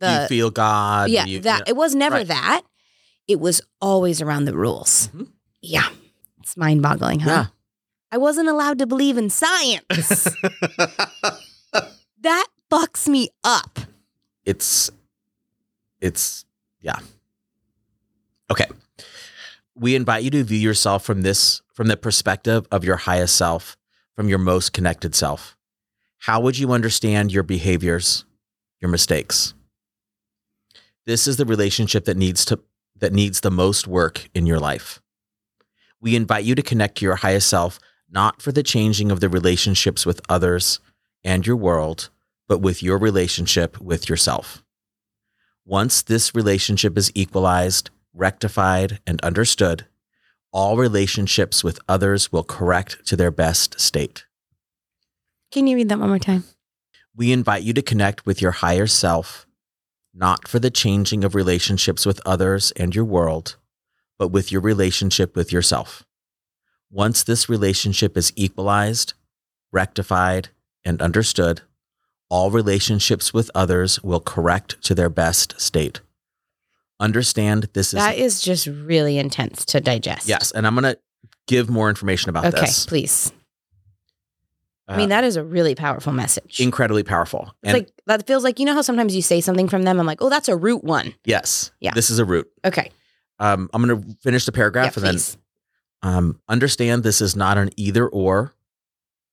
Do 0.00 0.06
you 0.08 0.18
the 0.20 0.26
feel 0.28 0.50
God? 0.50 1.10
Yeah 1.10 1.26
you- 1.26 1.40
that 1.40 1.68
it 1.68 1.76
was 1.76 1.94
never 1.94 2.16
Right. 2.16 2.28
that. 2.28 2.62
It 3.28 3.38
was 3.40 3.60
always 3.80 4.20
around 4.22 4.46
the 4.46 4.56
rules. 4.56 5.08
Mhm. 5.14 5.28
Yeah, 5.62 5.88
it's 6.40 6.56
mind 6.56 6.82
boggling, 6.82 7.20
huh? 7.20 7.30
Yeah. 7.30 7.46
I 8.10 8.16
wasn't 8.16 8.48
allowed 8.48 8.78
to 8.78 8.86
believe 8.86 9.18
in 9.18 9.28
science. 9.30 9.84
that 12.22 12.46
fucks 12.70 13.06
me 13.08 13.28
up. 13.44 13.78
it's 14.44 14.90
it's 16.00 16.44
yeah 16.80 16.98
okay 18.50 18.66
we 19.74 19.94
invite 19.94 20.22
you 20.22 20.30
to 20.30 20.42
view 20.44 20.58
yourself 20.58 21.04
from 21.04 21.22
this 21.22 21.60
from 21.74 21.88
the 21.88 21.96
perspective 21.96 22.66
of 22.70 22.84
your 22.84 22.96
highest 22.96 23.36
self 23.36 23.76
from 24.14 24.28
your 24.28 24.38
most 24.38 24.72
connected 24.72 25.14
self 25.14 25.56
how 26.18 26.40
would 26.40 26.58
you 26.58 26.72
understand 26.72 27.30
your 27.32 27.42
behaviors 27.42 28.24
your 28.80 28.90
mistakes 28.90 29.54
this 31.06 31.26
is 31.26 31.36
the 31.36 31.44
relationship 31.46 32.04
that 32.06 32.16
needs 32.16 32.44
to 32.44 32.58
that 33.00 33.12
needs 33.12 33.40
the 33.40 33.50
most 33.50 33.86
work 33.86 34.28
in 34.34 34.46
your 34.46 34.58
life 34.58 35.00
we 36.00 36.14
invite 36.14 36.44
you 36.44 36.54
to 36.54 36.62
connect 36.62 36.98
to 36.98 37.04
your 37.04 37.16
highest 37.16 37.48
self 37.48 37.78
not 38.10 38.40
for 38.40 38.52
the 38.52 38.62
changing 38.62 39.10
of 39.10 39.20
the 39.20 39.28
relationships 39.28 40.06
with 40.06 40.20
others 40.28 40.80
and 41.24 41.46
your 41.46 41.56
world 41.56 42.10
but 42.48 42.58
with 42.58 42.82
your 42.82 42.98
relationship 42.98 43.80
with 43.80 44.08
yourself. 44.08 44.64
Once 45.64 46.00
this 46.02 46.34
relationship 46.34 46.96
is 46.96 47.12
equalized, 47.14 47.90
rectified, 48.14 49.00
and 49.06 49.20
understood, 49.20 49.86
all 50.50 50.78
relationships 50.78 51.62
with 51.62 51.78
others 51.86 52.32
will 52.32 52.42
correct 52.42 53.04
to 53.06 53.14
their 53.14 53.30
best 53.30 53.78
state. 53.78 54.24
Can 55.52 55.66
you 55.66 55.76
read 55.76 55.90
that 55.90 55.98
one 55.98 56.08
more 56.08 56.18
time? 56.18 56.44
We 57.14 57.32
invite 57.32 57.62
you 57.62 57.74
to 57.74 57.82
connect 57.82 58.24
with 58.24 58.40
your 58.40 58.52
higher 58.52 58.86
self, 58.86 59.46
not 60.14 60.48
for 60.48 60.58
the 60.58 60.70
changing 60.70 61.24
of 61.24 61.34
relationships 61.34 62.04
with 62.06 62.20
others 62.26 62.72
and 62.76 62.94
your 62.94 63.04
world, 63.04 63.56
but 64.18 64.28
with 64.28 64.50
your 64.50 64.60
relationship 64.60 65.36
with 65.36 65.52
yourself. 65.52 66.04
Once 66.90 67.22
this 67.22 67.48
relationship 67.48 68.16
is 68.16 68.32
equalized, 68.34 69.12
rectified, 69.72 70.48
and 70.84 71.00
understood, 71.02 71.60
all 72.30 72.50
relationships 72.50 73.32
with 73.32 73.50
others 73.54 74.02
will 74.02 74.20
correct 74.20 74.80
to 74.82 74.94
their 74.94 75.08
best 75.10 75.58
state. 75.60 76.00
Understand 77.00 77.68
this 77.74 77.88
is 77.88 78.00
That 78.00 78.16
is 78.18 78.40
just 78.40 78.66
really 78.66 79.18
intense 79.18 79.64
to 79.66 79.80
digest. 79.80 80.26
yes, 80.28 80.50
and 80.50 80.66
I'm 80.66 80.74
going 80.74 80.94
to 80.94 80.98
give 81.46 81.70
more 81.70 81.88
information 81.88 82.28
about 82.30 82.46
Okay, 82.46 82.60
this. 82.62 82.84
Okay, 82.84 82.88
please. 82.88 83.32
I 84.88 84.96
mean, 84.96 85.10
that 85.10 85.22
is 85.24 85.36
a 85.36 85.44
really 85.44 85.74
powerful 85.74 86.12
message. 86.12 86.60
incredibly 86.60 87.02
powerful. 87.02 87.54
it's 87.62 87.72
like 87.72 87.90
that 88.06 88.26
feels 88.26 88.42
like 88.42 88.58
you 88.58 88.64
know 88.64 88.74
how 88.74 88.80
sometimes 88.82 89.14
you 89.14 89.22
say 89.22 89.40
something 89.40 89.68
from 89.68 89.82
them. 89.82 90.00
I'm 90.00 90.06
like, 90.06 90.22
oh, 90.22 90.30
that's 90.30 90.48
a 90.48 90.56
root 90.56 90.82
one. 90.82 91.14
yes, 91.24 91.70
Yeah. 91.80 91.92
this 91.94 92.08
is 92.10 92.18
a 92.18 92.24
root. 92.24 92.50
Okay. 92.64 92.90
Um, 93.38 93.68
I'm 93.72 93.84
going 93.86 94.02
to 94.02 94.16
finish 94.22 94.46
the 94.46 94.52
paragraph 94.52 94.96
yeah, 94.96 95.02
and 95.04 95.12
please. 95.16 95.36
then 96.02 96.14
um, 96.14 96.40
understand 96.48 97.02
this 97.02 97.20
is 97.20 97.36
not 97.36 97.58
an 97.58 97.70
either 97.76 98.08
or 98.08 98.54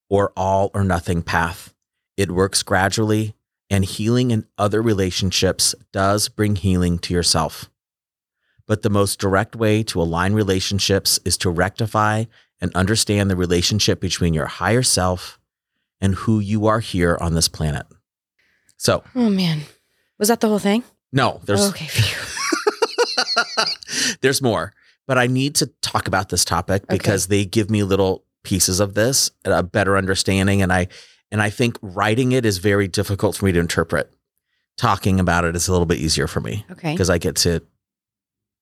or 0.08 0.32
all 0.36 0.70
or 0.74 0.84
nothing 0.84 1.22
path. 1.22 1.74
It 2.16 2.30
works 2.30 2.62
gradually, 2.62 3.34
and 3.68 3.84
healing 3.84 4.30
in 4.30 4.46
other 4.58 4.80
relationships 4.80 5.74
does 5.92 6.28
bring 6.28 6.56
healing 6.56 6.98
to 7.00 7.14
yourself. 7.14 7.68
But 8.66 8.82
the 8.82 8.90
most 8.90 9.18
direct 9.18 9.56
way 9.56 9.82
to 9.84 10.00
align 10.00 10.34
relationships 10.34 11.18
is 11.24 11.36
to 11.38 11.50
rectify 11.50 12.24
and 12.60 12.74
understand 12.74 13.30
the 13.30 13.36
relationship 13.36 14.00
between 14.00 14.34
your 14.34 14.46
higher 14.46 14.82
self 14.82 15.38
and 16.00 16.14
who 16.14 16.40
you 16.40 16.66
are 16.66 16.80
here 16.80 17.16
on 17.20 17.34
this 17.34 17.48
planet. 17.48 17.86
So, 18.76 19.02
Oh 19.14 19.30
man, 19.30 19.62
was 20.18 20.28
that 20.28 20.40
the 20.40 20.48
whole 20.48 20.58
thing? 20.58 20.84
no, 21.12 21.40
there's 21.44 21.62
oh, 21.62 21.68
okay. 21.70 21.86
phew. 21.86 22.18
There's 24.20 24.42
more, 24.42 24.72
but 25.06 25.18
I 25.18 25.26
need 25.26 25.54
to 25.56 25.66
talk 25.82 26.06
about 26.08 26.28
this 26.28 26.44
topic 26.44 26.82
Okay. 26.84 26.96
because 26.96 27.26
they 27.28 27.44
give 27.44 27.70
me 27.70 27.82
little 27.82 28.24
pieces 28.44 28.80
of 28.80 28.94
this, 28.94 29.30
a 29.44 29.62
better 29.62 29.96
understanding, 29.96 30.62
and 30.62 30.72
I 30.72 30.88
and 31.30 31.42
I 31.42 31.50
think 31.50 31.78
writing 31.82 32.32
it 32.32 32.44
is 32.46 32.58
very 32.58 32.88
difficult 32.88 33.36
for 33.36 33.46
me 33.46 33.52
to 33.52 33.60
interpret. 33.60 34.12
Talking 34.76 35.18
about 35.20 35.44
it 35.44 35.56
is 35.56 35.68
a 35.68 35.72
little 35.72 35.86
bit 35.86 35.98
easier 35.98 36.26
for 36.26 36.40
me 36.40 36.64
Okay. 36.70 36.92
because 36.92 37.08
I 37.10 37.18
get 37.18 37.36
to, 37.36 37.62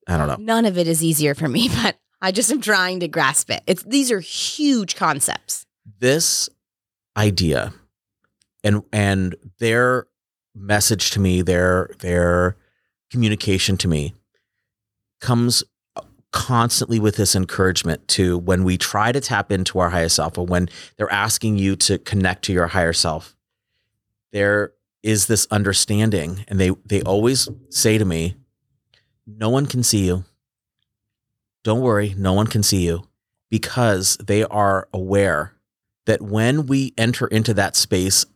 I 0.07 0.16
don't 0.16 0.28
know. 0.28 0.37
None 0.39 0.64
of 0.64 0.78
it 0.78 0.87
is 0.87 1.03
easier 1.03 1.35
for 1.35 1.49
me, 1.49 1.68
but 1.82 1.97
I 2.22 2.30
just 2.32 2.51
am 2.53 2.61
trying 2.61 3.01
to 3.01 3.09
grasp 3.09 3.51
it. 3.51 3.62
It's 3.66 3.82
these 3.82 4.11
are 4.12 4.20
huge 4.20 4.97
concepts. 4.97 5.66
This 5.99 6.49
idea, 7.16 7.72
and 8.62 8.82
and 8.92 9.34
their 9.58 10.06
message 10.54 11.10
to 11.10 11.20
me, 11.20 11.42
their 11.42 11.90
their 12.00 12.56
communication 13.10 13.76
to 13.78 13.88
me, 13.88 14.14
comes 15.20 15.64
constantly 16.32 16.98
with 16.98 17.16
this 17.16 17.36
encouragement 17.36 18.06
to 18.08 18.36
when 18.38 18.64
we 18.64 18.76
try 18.76 19.12
to 19.12 19.20
tap 19.20 19.52
into 19.52 19.78
our 19.78 19.90
higher 19.90 20.08
self 20.08 20.36
or 20.36 20.44
when 20.44 20.68
they're 20.96 21.12
asking 21.12 21.56
you 21.56 21.76
to 21.76 21.96
connect 21.98 22.44
to 22.44 22.52
your 22.52 22.66
higher 22.66 22.92
self 22.92 23.36
there 24.32 24.72
is 25.04 25.26
this 25.26 25.46
understanding 25.52 26.44
and 26.48 26.58
they 26.58 26.72
they 26.84 27.00
always 27.02 27.48
say 27.70 27.96
to 27.96 28.04
me 28.04 28.34
no 29.26 29.48
one 29.48 29.66
can 29.66 29.82
see 29.82 30.06
you. 30.06 30.24
Don't 31.62 31.80
worry. 31.80 32.14
No 32.16 32.34
one 32.34 32.46
can 32.46 32.62
see 32.62 32.84
you. 32.84 33.04
Because 33.50 34.16
they 34.18 34.44
are 34.44 34.88
aware 34.92 35.54
that 36.07 36.20
when 36.22 36.66
we 36.66 36.92
enter 36.98 37.26
into 37.26 37.55
that 37.55 37.76
space 37.76 38.26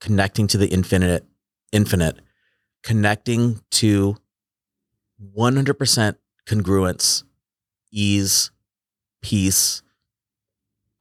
connecting 0.00 0.46
to 0.48 0.58
the 0.58 0.68
infinite 0.68 1.24
infinite 1.72 2.18
connecting 2.82 3.60
to 3.70 4.16
100% 5.36 6.16
congruence, 6.46 7.24
ease, 7.92 8.50
peace 9.22 9.82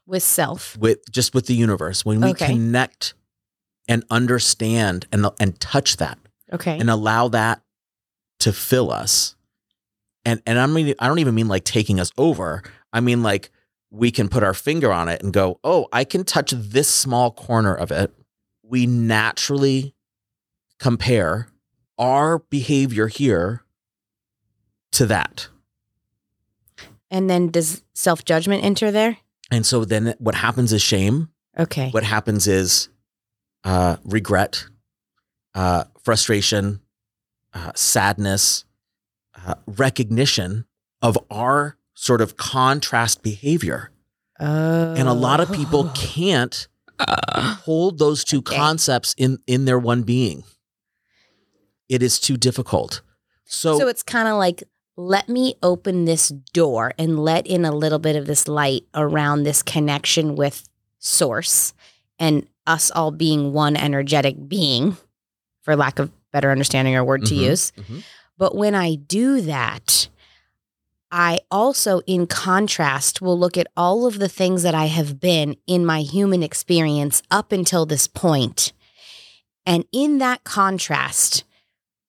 With 0.05 0.23
self. 0.23 0.77
with 0.77 0.99
just 1.11 1.33
with 1.33 1.45
the 1.45 1.53
universe. 1.53 2.03
When 2.05 2.19
we 2.21 2.29
Okay. 2.31 2.47
connect 2.47 3.13
and 3.87 4.03
understand 4.11 5.07
and 5.11 5.25
and 5.39 5.59
touch 5.59 5.97
that 5.97 6.19
Okay. 6.51 6.77
and 6.77 6.89
allow 6.89 7.27
that 7.29 7.61
to 8.39 8.51
fill 8.53 8.91
us. 8.91 9.35
And 10.25 10.41
and 10.45 10.59
I 10.59 10.65
mean 10.67 10.93
I 10.99 11.07
don't 11.07 11.19
even 11.19 11.35
mean 11.35 11.47
like 11.47 11.63
taking 11.63 11.99
us 11.99 12.11
over. 12.17 12.61
I 12.91 12.99
mean 12.99 13.23
like 13.23 13.51
we 13.91 14.11
can 14.11 14.29
put 14.29 14.43
our 14.43 14.53
finger 14.53 14.91
on 14.91 15.07
it 15.07 15.21
and 15.23 15.33
go, 15.33 15.59
"Oh, 15.63 15.87
I 15.91 16.03
can 16.03 16.23
touch 16.23 16.51
this 16.51 16.89
small 16.89 17.31
corner 17.31 17.73
of 17.73 17.91
it." 17.91 18.13
We 18.63 18.85
naturally 18.85 19.95
compare 20.79 21.47
our 21.97 22.39
behavior 22.39 23.07
here 23.07 23.63
to 24.91 25.05
that. 25.07 25.47
and 27.11 27.27
then 27.29 27.49
does 27.49 27.83
self 27.93 28.23
judgment 28.23 28.63
enter 28.63 28.91
there? 28.91 29.17
And 29.51 29.65
so 29.65 29.83
then 29.83 30.13
what 30.19 30.35
happens 30.35 30.71
is 30.71 30.81
shame. 30.81 31.29
Okay. 31.57 31.89
What 31.89 32.03
happens 32.03 32.47
is 32.47 32.89
uh, 33.63 33.97
regret, 34.03 34.65
uh, 35.55 35.85
frustration, 36.03 36.81
uh, 37.53 37.71
sadness, 37.73 38.65
uh, 39.43 39.55
recognition 39.65 40.65
of 41.01 41.17
our 41.31 41.77
sort 42.01 42.21
of 42.21 42.37
contrast 42.37 43.21
behavior. 43.23 43.91
Oh. 44.39 44.93
And 44.95 45.09
a 45.09 45.13
lot 45.13 45.41
of 45.41 45.51
people 45.51 45.91
can't 45.93 46.67
hold 46.97 47.99
those 47.99 48.23
two 48.23 48.39
Okay. 48.39 48.55
concepts 48.55 49.13
in, 49.17 49.39
in 49.47 49.65
their 49.65 49.77
one 49.77 50.03
being. 50.03 50.43
It 51.89 52.01
is 52.01 52.17
too 52.19 52.37
difficult. 52.37 53.01
So, 53.45 53.77
So 53.79 53.87
it's 53.89 54.01
kind 54.03 54.29
of 54.29 54.37
like, 54.37 54.63
let 54.95 55.27
me 55.27 55.55
open 55.61 56.05
this 56.05 56.29
door 56.53 56.93
and 56.97 57.19
let 57.19 57.45
in 57.47 57.65
a 57.65 57.71
little 57.71 57.99
bit 57.99 58.15
of 58.15 58.27
this 58.27 58.47
light 58.47 58.83
around 58.93 59.43
this 59.43 59.61
connection 59.61 60.35
with 60.35 60.69
source 60.99 61.73
and 62.17 62.47
us 62.65 62.91
all 62.91 63.11
being 63.11 63.51
one 63.51 63.75
energetic 63.75 64.47
being, 64.47 64.95
for 65.63 65.75
lack 65.75 65.99
of 65.99 66.11
better 66.31 66.49
understanding 66.51 66.95
or 66.95 67.03
word 67.03 67.25
to 67.25 67.33
Mhm, 67.33 67.41
use. 67.41 67.71
mhm. 67.77 68.03
But 68.37 68.55
when 68.55 68.73
I 68.75 68.95
do 68.95 69.41
that, 69.41 70.07
I 71.11 71.39
also, 71.49 72.01
in 72.05 72.27
contrast, 72.27 73.21
will 73.21 73.37
look 73.37 73.57
at 73.57 73.67
all 73.75 74.05
of 74.05 74.19
the 74.19 74.29
things 74.29 74.63
that 74.63 74.75
I 74.75 74.85
have 74.85 75.19
been 75.19 75.55
in 75.65 75.85
my 75.85 76.01
human 76.01 76.43
experience 76.43 77.23
up 77.31 77.51
until 77.51 77.85
this 77.85 78.07
point. 78.07 78.73
And 79.65 79.85
in 79.91 80.19
that 80.19 80.43
contrast, 80.43 81.43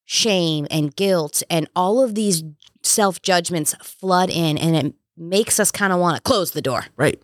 shame 0.04 0.66
and 0.70 0.94
guilt 0.94 1.42
and 1.48 1.68
all 1.74 2.02
of 2.02 2.14
these 2.14 2.42
self 2.82 3.22
judgments 3.22 3.74
flood 3.82 4.28
in, 4.28 4.58
and 4.58 4.76
it 4.76 4.94
makes 5.16 5.60
us 5.60 5.70
kind 5.70 5.92
of 5.92 5.98
want 5.98 6.16
to 6.16 6.22
close 6.22 6.50
the 6.50 6.62
door. 6.62 6.86
right. 6.96 7.20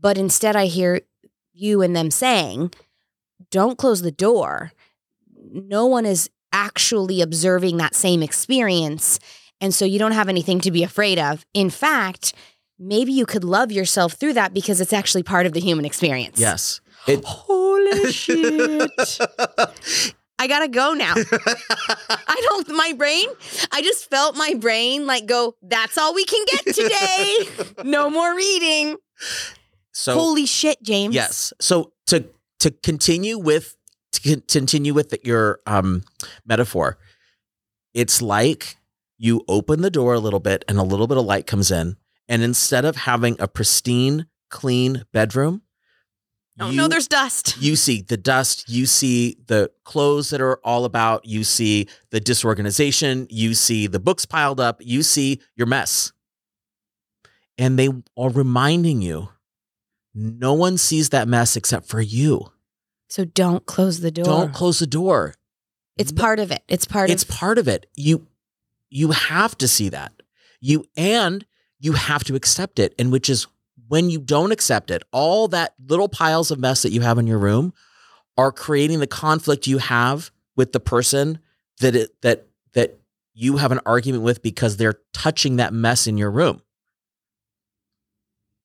But 0.00 0.16
instead, 0.16 0.54
I 0.54 0.66
hear 0.66 1.00
you 1.52 1.82
and 1.82 1.96
them 1.96 2.12
saying, 2.12 2.72
don't 3.50 3.76
close 3.76 4.02
the 4.02 4.12
door. 4.12 4.72
No 5.50 5.86
one 5.86 6.06
is 6.06 6.30
actually 6.52 7.20
observing 7.20 7.78
that 7.78 7.96
same 7.96 8.22
experience. 8.22 9.18
And 9.60 9.74
so 9.74 9.84
you 9.84 9.98
don't 9.98 10.12
have 10.12 10.28
anything 10.28 10.60
to 10.60 10.70
be 10.70 10.82
afraid 10.82 11.18
of. 11.18 11.44
In 11.54 11.70
fact, 11.70 12.32
maybe 12.78 13.12
you 13.12 13.26
could 13.26 13.44
love 13.44 13.72
yourself 13.72 14.12
through 14.14 14.34
that 14.34 14.54
because 14.54 14.80
it's 14.80 14.92
actually 14.92 15.22
part 15.22 15.46
of 15.46 15.52
the 15.52 15.60
human 15.60 15.84
experience. 15.84 16.38
Yes. 16.38 16.80
It, 17.06 17.24
Holy 17.26 18.12
shit. 18.12 18.90
I 20.40 20.46
gotta 20.46 20.68
go 20.68 20.92
now. 20.92 21.14
I 22.08 22.40
don't, 22.48 22.68
my 22.70 22.92
brain, 22.96 23.26
I 23.72 23.82
just 23.82 24.08
felt 24.08 24.36
my 24.36 24.54
brain 24.54 25.06
like 25.06 25.26
go, 25.26 25.56
that's 25.62 25.98
all 25.98 26.14
we 26.14 26.24
can 26.24 26.44
get 26.52 26.74
today. 26.74 27.82
no 27.84 28.08
more 28.08 28.36
reading. 28.36 28.96
so 29.92 30.14
Holy 30.14 30.46
shit, 30.46 30.80
James. 30.82 31.14
Yes. 31.14 31.52
So 31.60 31.92
to 32.06 32.26
to 32.60 32.70
continue 32.70 33.38
with 33.38 33.76
to 34.12 34.20
continue 34.20 34.94
with 34.94 35.14
your 35.24 35.60
um 35.66 36.04
metaphor, 36.46 36.98
it's 37.94 38.22
like 38.22 38.76
you 39.18 39.44
open 39.48 39.82
the 39.82 39.90
door 39.90 40.14
a 40.14 40.20
little 40.20 40.40
bit 40.40 40.64
and 40.68 40.78
a 40.78 40.82
little 40.82 41.06
bit 41.06 41.18
of 41.18 41.24
light 41.24 41.46
comes 41.46 41.70
in, 41.70 41.96
and 42.28 42.42
instead 42.42 42.84
of 42.84 42.96
having 42.96 43.36
a 43.38 43.48
pristine, 43.48 44.26
clean 44.48 45.04
bedroom, 45.12 45.62
Oh 46.60 46.70
you, 46.70 46.76
no, 46.76 46.88
there's 46.88 47.06
dust. 47.06 47.56
you 47.60 47.76
see 47.76 48.02
the 48.02 48.16
dust, 48.16 48.68
you 48.68 48.86
see 48.86 49.36
the 49.46 49.70
clothes 49.84 50.30
that 50.30 50.40
are 50.40 50.56
all 50.64 50.84
about, 50.84 51.24
you 51.24 51.44
see 51.44 51.86
the 52.10 52.18
disorganization, 52.18 53.28
you 53.30 53.54
see 53.54 53.86
the 53.86 54.00
books 54.00 54.26
piled 54.26 54.58
up, 54.58 54.80
you 54.80 55.04
see 55.04 55.40
your 55.54 55.68
mess. 55.68 56.12
And 57.58 57.78
they 57.78 57.88
are 58.16 58.30
reminding 58.30 59.02
you 59.02 59.28
no 60.14 60.52
one 60.52 60.78
sees 60.78 61.10
that 61.10 61.28
mess 61.28 61.56
except 61.56 61.86
for 61.86 62.00
you. 62.00 62.52
So 63.08 63.24
don't 63.24 63.64
close 63.64 64.00
the 64.00 64.10
door. 64.10 64.24
Don't 64.24 64.52
close 64.52 64.80
the 64.80 64.86
door. 64.86 65.34
It's 65.96 66.12
part 66.12 66.40
of 66.40 66.50
it. 66.50 66.62
It's 66.68 66.86
part 66.86 67.08
It's 67.10 67.22
of 67.22 67.28
It's 67.28 67.38
part 67.38 67.58
of 67.58 67.68
it. 67.68 67.86
You 67.94 68.26
you 68.90 69.10
have 69.12 69.56
to 69.58 69.68
see 69.68 69.88
that. 69.90 70.12
You 70.60 70.84
and 70.96 71.44
you 71.80 71.92
have 71.92 72.24
to 72.24 72.34
accept 72.34 72.78
it. 72.78 72.94
And 72.98 73.12
which 73.12 73.28
is 73.28 73.46
when 73.88 74.10
you 74.10 74.20
don't 74.20 74.52
accept 74.52 74.90
it, 74.90 75.02
all 75.12 75.48
that 75.48 75.74
little 75.86 76.08
piles 76.08 76.50
of 76.50 76.58
mess 76.58 76.82
that 76.82 76.92
you 76.92 77.00
have 77.00 77.18
in 77.18 77.26
your 77.26 77.38
room 77.38 77.72
are 78.36 78.52
creating 78.52 79.00
the 79.00 79.06
conflict 79.06 79.66
you 79.66 79.78
have 79.78 80.30
with 80.56 80.72
the 80.72 80.80
person 80.80 81.38
that 81.80 81.94
it 81.94 82.20
that 82.22 82.46
that 82.74 82.98
you 83.34 83.56
have 83.56 83.72
an 83.72 83.80
argument 83.86 84.24
with 84.24 84.42
because 84.42 84.76
they're 84.76 85.00
touching 85.12 85.56
that 85.56 85.72
mess 85.72 86.06
in 86.06 86.18
your 86.18 86.30
room. 86.30 86.62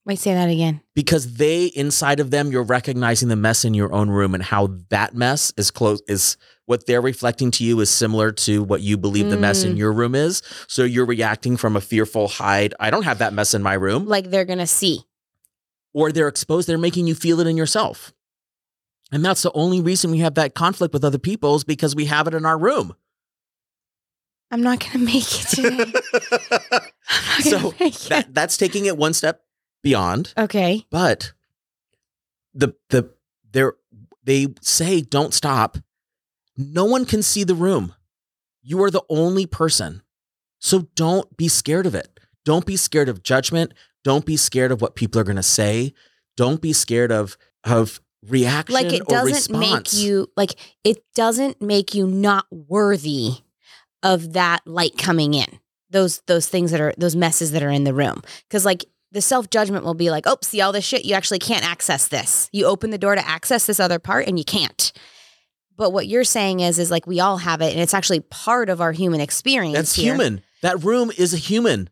Wait, 0.06 0.20
say 0.20 0.34
that 0.34 0.50
again. 0.50 0.82
Because 0.96 1.36
they 1.36 1.68
inside 1.68 2.20
of 2.20 2.30
them, 2.30 2.52
you're 2.52 2.64
recognizing 2.64 3.30
the 3.30 3.36
mess 3.36 3.64
in 3.64 3.74
your 3.74 3.94
own 3.94 4.10
room 4.10 4.34
and 4.34 4.44
how 4.44 4.76
that 4.90 5.16
mess 5.16 5.54
is 5.56 5.72
close 5.72 6.02
is 6.08 6.36
what 6.66 6.86
they're 6.86 7.02
reflecting 7.02 7.52
to 7.52 7.64
you 7.64 7.80
is 7.82 7.90
similar 7.90 8.32
to 8.32 8.64
what 8.64 8.82
you 8.82 8.98
believe 8.98 9.30
the 9.30 9.38
mess 9.38 9.64
in 9.64 9.74
Mm. 9.76 9.78
your 9.78 9.92
room 9.92 10.16
is. 10.16 10.42
So 10.68 10.84
you're 10.84 11.06
reacting 11.06 11.58
from 11.58 11.76
a 11.76 11.82
fearful 11.82 12.28
hide. 12.28 12.74
I 12.80 12.90
don't 12.90 13.04
have 13.04 13.18
that 13.20 13.34
mess 13.34 13.54
in 13.54 13.62
my 13.62 13.74
room. 13.74 14.06
Like 14.08 14.30
they're 14.30 14.46
gonna 14.46 14.68
see. 14.68 15.04
or 15.96 16.12
they're 16.12 16.28
exposed, 16.28 16.68
they're 16.68 16.78
making 16.80 17.06
you 17.06 17.14
feel 17.16 17.40
it 17.40 17.46
in 17.48 17.56
yourself. 17.58 18.14
And 19.12 19.24
that's 19.24 19.44
the 19.44 19.52
only 19.54 19.80
reason 19.80 20.10
we 20.10 20.20
have 20.20 20.34
that 20.36 20.56
conflict 20.56 20.92
with 20.92 21.04
other 21.06 21.20
people 21.20 21.54
is 21.56 21.64
because 21.64 21.96
we 21.96 22.06
have 22.06 22.28
it 22.28 22.34
in 22.34 22.46
our 22.48 22.58
room. 22.58 22.96
I'm 24.50 24.64
not 24.64 24.80
gonna 24.80 25.06
make 25.06 25.24
it 25.24 25.48
today. 25.50 25.70
I'm 27.10 27.52
not 27.52 27.62
so 27.62 27.74
make 27.80 27.96
it. 28.06 28.10
that 28.10 28.34
that's 28.34 28.58
taking 28.58 28.86
it 28.86 28.98
one 28.98 29.14
step 29.14 29.42
beyond. 29.84 30.34
okay. 30.38 30.86
But 30.90 31.34
the 32.56 32.76
the 32.90 33.12
they're 33.52 33.74
they 34.24 34.48
say 34.62 35.02
don't 35.02 35.34
stop. 35.34 35.78
No 36.58 36.86
one 36.86 37.06
can 37.06 37.24
see 37.24 37.44
the 37.44 37.56
room. 37.56 37.94
You 38.62 38.82
are 38.84 38.92
the 38.92 39.04
only 39.10 39.46
person. 39.46 40.02
So 40.60 40.88
don't 40.96 41.36
be 41.36 41.48
scared 41.48 41.86
of 41.86 41.96
it. 41.96 42.20
Don't 42.46 42.66
be 42.66 42.78
scared 42.78 43.10
of 43.10 43.24
judgment. 43.24 43.74
Don't 44.04 44.26
be 44.26 44.38
scared 44.38 44.72
of 44.72 44.82
what 44.82 44.96
people 44.96 45.20
are 45.20 45.26
going 45.26 45.36
to 45.36 45.44
say. 45.44 45.94
Don't 46.38 46.62
be 46.62 46.74
scared 46.74 47.12
of 47.12 47.38
of 47.64 48.02
reaction 48.28 48.74
Like 48.74 48.94
it 48.94 49.08
doesn't 49.08 49.58
make 49.58 49.94
you 49.94 50.28
like 50.36 50.56
it 50.84 51.04
doesn't 51.14 51.62
make 51.62 51.94
you 51.94 52.08
not 52.08 52.46
worthy 52.52 53.36
of 54.02 54.34
that 54.34 54.62
light 54.66 54.98
coming 54.98 55.34
in. 55.34 55.60
Those 55.90 56.22
those 56.28 56.48
things 56.48 56.72
that 56.72 56.82
are 56.82 56.94
those 56.98 57.16
messes 57.16 57.52
that 57.52 57.64
are 57.64 57.70
in 57.70 57.84
the 57.84 57.94
room. 57.94 58.22
Cause 58.50 58.66
like 58.66 58.86
the 59.12 59.22
self 59.22 59.50
judgment 59.50 59.86
will 59.86 59.94
be 59.94 60.10
like, 60.10 60.26
oh, 60.26 60.38
see 60.42 60.60
all 60.60 60.72
this 60.72 60.84
shit, 60.84 61.06
you 61.06 61.14
actually 61.14 61.40
can't 61.40 61.70
access 61.70 62.08
this. 62.08 62.50
You 62.52 62.66
open 62.66 62.90
the 62.90 62.98
door 62.98 63.16
to 63.16 63.28
access 63.28 63.66
this 63.66 63.80
other 63.80 64.00
part 64.00 64.28
and 64.28 64.38
you 64.38 64.46
can't. 64.46 64.92
But 65.76 65.92
what 65.92 66.08
you're 66.08 66.24
saying 66.24 66.60
is, 66.60 66.78
is 66.80 66.92
like 66.92 67.08
we 67.08 67.20
all 67.20 67.38
have 67.38 67.62
it, 67.62 67.72
and 67.72 67.80
it's 67.82 67.94
actually 67.94 68.20
part 68.20 68.70
of 68.70 68.80
our 68.82 68.92
human 68.92 69.20
experience. 69.22 69.76
That's 69.76 69.96
here. 69.96 70.14
human. 70.14 70.42
That 70.62 70.84
room 70.84 71.12
is 71.18 71.34
a 71.34 71.38
human. 71.38 71.90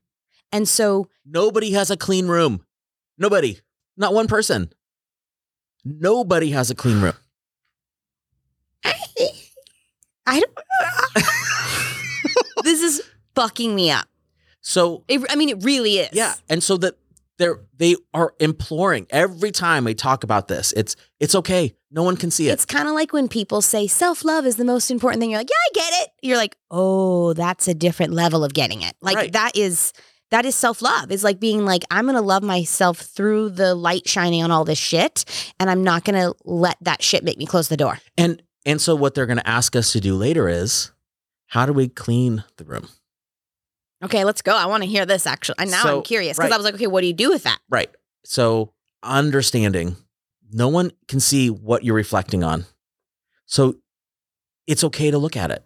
And 0.52 0.68
so 0.68 1.08
Nobody 1.26 1.72
has 1.72 1.90
a 1.92 1.98
clean 1.98 2.28
room. 2.28 2.66
Nobody. 3.18 3.60
Not 3.98 4.14
one 4.14 4.28
person. 4.28 4.72
Nobody 5.84 6.52
has 6.52 6.70
a 6.70 6.76
clean 6.76 7.02
room. 7.02 7.14
I 10.26 10.40
don't. 10.40 10.52
this 12.64 12.82
is 12.82 13.02
fucking 13.36 13.74
me 13.74 13.92
up. 13.92 14.08
So 14.62 15.04
It, 15.08 15.22
I 15.30 15.36
mean, 15.36 15.50
it 15.50 15.64
really 15.64 15.98
is. 15.98 16.10
yeah, 16.14 16.36
and 16.50 16.62
so 16.64 16.78
that 16.78 16.96
they're 17.38 17.60
they 17.78 17.96
are 18.14 18.34
imploring 18.40 19.08
every 19.10 19.52
time 19.52 19.86
we 19.86 19.96
talk 19.96 20.24
about 20.24 20.48
this. 20.48 20.72
It's 20.74 20.96
it's 21.20 21.34
okay. 21.36 21.74
No 21.94 22.04
one 22.04 22.16
can 22.16 22.32
see 22.32 22.48
it. 22.50 22.54
It's 22.54 22.66
kind 22.66 22.88
of 22.88 22.94
like 22.94 23.12
when 23.12 23.28
people 23.28 23.62
say 23.62 23.86
self 23.88 24.24
love 24.24 24.46
is 24.46 24.56
the 24.56 24.64
most 24.66 24.90
important 24.92 25.20
thing. 25.22 25.30
You're 25.32 25.40
like, 25.42 25.50
yeah, 25.50 25.56
I 25.56 25.70
get 25.90 26.04
it. 26.04 26.10
You're 26.22 26.38
like, 26.38 26.56
oh, 26.70 27.34
that's 27.34 27.68
a 27.68 27.74
different 27.74 28.14
level 28.14 28.44
of 28.46 28.54
getting 28.54 28.82
it. 28.82 28.96
Like 29.02 29.16
Right. 29.18 29.34
that 29.34 29.58
is 29.58 29.92
that 30.30 30.46
is 30.46 30.56
self 30.56 30.82
love. 30.82 31.12
It's 31.12 31.24
like 31.24 31.40
being 31.42 31.66
like, 31.66 31.84
I'm 31.92 32.06
gonna 32.06 32.22
love 32.22 32.44
myself 32.44 33.00
through 33.00 33.50
the 33.50 33.76
light 33.76 34.08
shining 34.08 34.42
on 34.42 34.52
all 34.52 34.64
this 34.64 34.80
shit, 34.80 35.26
and 35.60 35.70
I'm 35.70 35.84
not 35.84 36.06
gonna 36.06 36.32
let 36.46 36.78
that 36.82 37.02
shit 37.04 37.24
make 37.26 37.38
me 37.38 37.46
close 37.46 37.68
the 37.68 37.78
door. 37.78 38.00
and 38.18 38.42
and 38.66 38.80
so 38.80 38.96
what 38.96 39.16
they're 39.16 39.26
going 39.26 39.40
to 39.40 39.50
ask 39.50 39.76
us 39.76 39.92
to 39.94 40.00
do 40.00 40.16
later 40.16 40.48
is 40.48 40.92
how 41.48 41.66
do 41.66 41.74
we 41.74 41.88
clean 41.90 42.44
the 42.58 42.64
room? 42.64 42.88
Okay, 44.04 44.24
let's 44.24 44.44
go. 44.44 44.56
I 44.56 44.68
want 44.68 44.84
to 44.84 44.88
hear 44.90 45.04
this 45.04 45.26
actually. 45.26 45.56
And 45.58 45.72
now 45.72 45.82
So, 45.82 45.98
I'm 45.98 46.04
curious 46.04 46.38
because 46.38 46.52
right. 46.52 46.54
I 46.54 46.58
was 46.58 46.66
like, 46.66 46.76
okay, 46.76 46.86
what 46.86 47.02
do 47.02 47.08
you 47.08 47.14
do 47.14 47.30
with 47.32 47.42
that? 47.44 47.58
Right. 47.70 47.90
So 48.24 48.72
understanding 49.02 49.96
no 50.52 50.68
one 50.68 50.92
can 51.08 51.20
see 51.20 51.50
what 51.50 51.84
you're 51.84 51.96
reflecting 51.96 52.44
on. 52.44 52.66
So 53.46 53.76
it's 54.68 54.84
okay 54.84 55.12
to 55.12 55.18
look 55.18 55.36
at 55.36 55.52
it. 55.52 55.64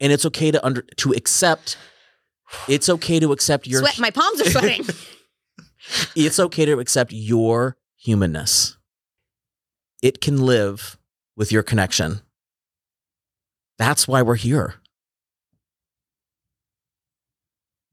And 0.00 0.12
it's 0.12 0.26
okay 0.26 0.50
to 0.50 0.64
under 0.64 0.82
to 0.82 1.12
accept 1.12 1.76
it's 2.68 2.88
okay 2.88 3.20
to 3.20 3.32
accept 3.32 3.66
your 3.66 3.80
Sweat. 3.80 3.98
My 3.98 4.10
palms 4.10 4.40
are 4.40 4.50
sweating. 4.50 4.86
it's 6.16 6.38
okay 6.38 6.64
to 6.64 6.78
accept 6.78 7.12
your 7.12 7.76
humanness. 7.96 8.76
It 10.02 10.20
can 10.20 10.44
live 10.44 10.98
with 11.36 11.50
your 11.50 11.62
connection. 11.62 12.20
That's 13.78 14.06
why 14.06 14.22
we're 14.22 14.36
here. 14.36 14.74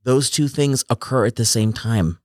Those 0.03 0.30
two 0.30 0.47
things 0.47 0.84
occur 0.89 1.26
at 1.26 1.36
the 1.36 1.45
same 1.45 1.74
time. 1.74 2.20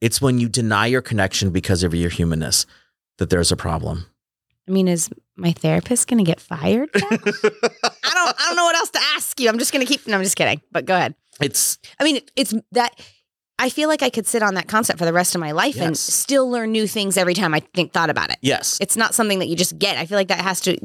It's 0.00 0.20
when 0.20 0.38
you 0.38 0.48
deny 0.48 0.86
your 0.86 1.02
connection 1.02 1.50
because 1.50 1.82
of 1.82 1.94
your 1.94 2.10
humanness 2.10 2.66
that 3.18 3.30
there's 3.30 3.52
a 3.52 3.56
problem. 3.56 4.06
I 4.66 4.70
mean, 4.70 4.88
is 4.88 5.08
my 5.36 5.52
therapist 5.52 6.08
gonna 6.08 6.24
get 6.24 6.40
fired? 6.40 6.90
I 6.94 7.00
don't. 7.00 7.34
I 8.04 8.44
don't 8.46 8.56
know 8.56 8.64
what 8.64 8.76
else 8.76 8.90
to 8.90 9.00
ask 9.16 9.38
you. 9.40 9.48
I'm 9.48 9.58
just 9.58 9.72
gonna 9.72 9.86
keep. 9.86 10.06
No, 10.06 10.16
I'm 10.16 10.22
just 10.22 10.36
kidding. 10.36 10.60
But 10.72 10.84
go 10.84 10.94
ahead. 10.94 11.14
It's 11.40 11.78
I 12.00 12.04
mean, 12.04 12.20
it's 12.36 12.52
that 12.72 12.98
I 13.58 13.70
feel 13.70 13.88
like 13.88 14.02
I 14.02 14.10
could 14.10 14.26
sit 14.26 14.42
on 14.42 14.54
that 14.54 14.68
concept 14.68 14.98
for 14.98 15.04
the 15.04 15.12
rest 15.12 15.34
of 15.34 15.40
my 15.40 15.52
life 15.52 15.80
and 15.80 15.96
still 15.96 16.48
learn 16.50 16.70
new 16.70 16.86
things 16.86 17.16
every 17.16 17.34
time 17.34 17.54
I 17.54 17.60
think 17.74 17.92
thought 17.92 18.10
about 18.10 18.30
it. 18.30 18.38
yes. 18.40 18.78
It's 18.80 18.96
not 18.96 19.14
something 19.14 19.38
that 19.40 19.48
you 19.48 19.56
just 19.56 19.78
get. 19.78 19.96
I 19.96 20.06
feel 20.06 20.16
like 20.16 20.28
that 20.28 20.40
has 20.40 20.60
to 20.62 20.78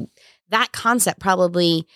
that 0.48 0.72
concept 0.72 1.20
probably 1.20 1.86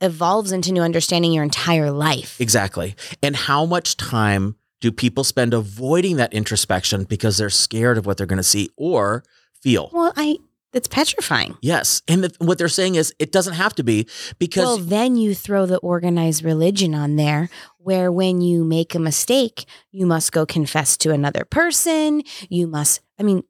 evolves 0.00 0.52
into 0.52 0.72
new 0.72 0.82
understanding 0.82 1.32
your 1.32 1.44
entire 1.44 1.90
life. 1.90 2.40
Exactly. 2.40 2.94
And 3.22 3.36
how 3.36 3.66
much 3.66 3.96
time 3.96 4.56
do 4.80 4.90
people 4.90 5.24
spend 5.24 5.52
avoiding 5.52 6.16
that 6.16 6.32
introspection 6.32 7.04
because 7.04 7.36
they're 7.36 7.50
scared 7.50 7.98
of 7.98 8.06
what 8.06 8.16
they're 8.16 8.26
going 8.26 8.38
to 8.38 8.42
see 8.42 8.70
or 8.76 9.22
feel? 9.62 9.90
Well, 9.92 10.12
I 10.16 10.38
it's 10.72 10.88
petrifying. 10.88 11.56
Yes. 11.60 12.02
And 12.06 12.24
the, 12.24 12.32
what 12.38 12.58
they're 12.58 12.68
saying 12.68 12.94
is 12.94 13.12
it 13.18 13.32
doesn't 13.32 13.54
have 13.54 13.74
to 13.74 13.82
be 13.82 14.06
because 14.38 14.64
well, 14.64 14.78
then 14.78 15.16
you 15.16 15.34
throw 15.34 15.66
the 15.66 15.78
organized 15.78 16.44
religion 16.44 16.94
on 16.94 17.16
there, 17.16 17.48
where 17.78 18.12
when 18.12 18.40
you 18.40 18.64
make 18.64 18.94
a 18.94 19.00
mistake, 19.00 19.64
you 19.90 20.06
must 20.06 20.32
go 20.32 20.46
confess 20.46 20.96
to 20.98 21.10
another 21.10 21.44
person. 21.44 22.22
You 22.48 22.68
must, 22.68 23.00
I 23.18 23.24
mean, 23.24 23.42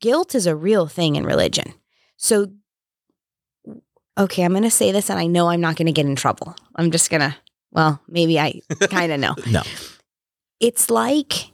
guilt 0.00 0.34
is 0.34 0.46
a 0.46 0.56
real 0.56 0.86
thing 0.86 1.16
in 1.16 1.26
religion. 1.26 1.74
So, 2.16 2.52
okay, 4.16 4.42
I'm 4.42 4.52
going 4.52 4.62
to 4.62 4.70
say 4.70 4.92
this 4.92 5.10
and 5.10 5.18
I 5.18 5.26
know 5.26 5.50
I'm 5.50 5.60
not 5.60 5.76
going 5.76 5.86
to 5.86 5.92
get 5.92 6.06
in 6.06 6.16
trouble. 6.16 6.56
I'm 6.76 6.90
just 6.90 7.10
going 7.10 7.20
to, 7.20 7.36
well, 7.70 8.00
maybe 8.08 8.40
I 8.40 8.60
kind 8.88 9.12
of 9.12 9.20
know. 9.20 9.34
no. 9.50 9.62
It's 10.58 10.88
like 10.88 11.50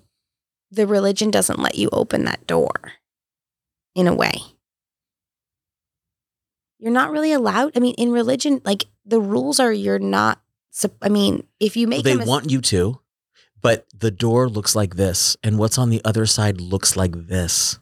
the 0.71 0.87
religion 0.87 1.31
doesn't 1.31 1.59
let 1.59 1.75
you 1.75 1.89
open 1.93 2.25
that 2.25 2.47
door 2.47 2.93
in 3.95 4.07
a 4.07 4.15
way. 4.15 4.35
You're 6.79 6.93
not 6.93 7.11
really 7.11 7.33
allowed. 7.33 7.77
I 7.77 7.81
mean, 7.81 7.95
in 7.99 8.13
religion, 8.13 8.61
like 8.65 8.87
the 9.05 9.21
rules 9.21 9.59
are 9.59 9.73
you're 9.73 9.99
not, 9.99 10.41
I 11.03 11.09
mean, 11.09 11.47
if 11.59 11.77
you 11.77 11.89
make 11.89 12.05
they 12.05 12.13
a 12.13 12.19
mis- 12.19 12.29
want 12.29 12.51
you 12.51 12.61
to, 12.63 13.01
but 13.61 13.87
the 13.93 14.13
door 14.13 14.49
looks 14.49 14.77
like 14.77 14.95
this 14.95 15.37
and 15.43 15.59
what's 15.59 15.79
on 15.79 15.91
the 15.91 16.01
other 16.05 16.25
side 16.27 16.61
looks 16.61 16.97
like 16.97 17.13
this. 17.27 17.79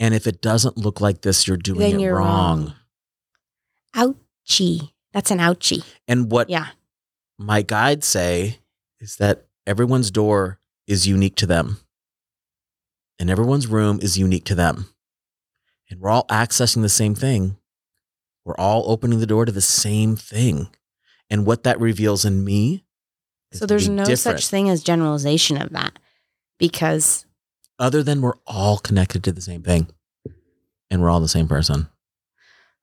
And 0.00 0.14
if 0.14 0.26
it 0.26 0.40
doesn't 0.40 0.78
look 0.78 1.00
like 1.00 1.20
this, 1.22 1.46
you're 1.46 1.56
doing 1.58 1.80
Then 1.80 1.94
it 1.96 2.02
you're 2.02 2.16
wrong. 2.16 2.74
wrong. 3.94 4.14
ouchie. 4.48 4.92
That's 5.12 5.30
an 5.30 5.38
ouchie. 5.38 5.84
And 6.06 6.30
what 6.30 6.48
Yeah. 6.48 6.68
my 7.38 7.62
guides 7.62 8.06
say 8.06 8.60
is 9.00 9.16
that 9.16 9.46
everyone's 9.66 10.10
door 10.10 10.58
is 10.86 11.06
unique 11.06 11.34
to 11.36 11.46
them. 11.46 11.78
And 13.18 13.28
everyone's 13.28 13.66
room 13.66 13.98
is 14.00 14.16
unique 14.16 14.44
to 14.46 14.54
them. 14.54 14.88
And 15.90 16.00
we're 16.00 16.10
all 16.10 16.26
accessing 16.26 16.82
the 16.82 16.88
same 16.88 17.14
thing. 17.14 17.56
We're 18.44 18.56
all 18.56 18.90
opening 18.90 19.20
the 19.20 19.26
door 19.26 19.44
to 19.44 19.52
the 19.52 19.60
same 19.60 20.16
thing. 20.16 20.68
And 21.30 21.44
what 21.44 21.64
that 21.64 21.80
reveals 21.80 22.24
in 22.24 22.44
me 22.44 22.84
So 23.52 23.66
there's 23.66 23.88
no 23.88 24.04
different, 24.04 24.40
such 24.40 24.48
thing 24.48 24.70
as 24.70 24.82
generalization 24.82 25.60
of 25.60 25.70
that 25.70 25.98
because 26.58 27.26
other 27.78 28.02
than 28.02 28.20
we're 28.22 28.34
all 28.46 28.78
connected 28.78 29.22
to 29.24 29.32
the 29.32 29.40
same 29.40 29.62
thing. 29.62 29.88
And 30.90 31.02
we're 31.02 31.10
all 31.10 31.20
the 31.20 31.28
same 31.28 31.48
person. 31.48 31.88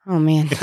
oh 0.05 0.19
man. 0.19 0.47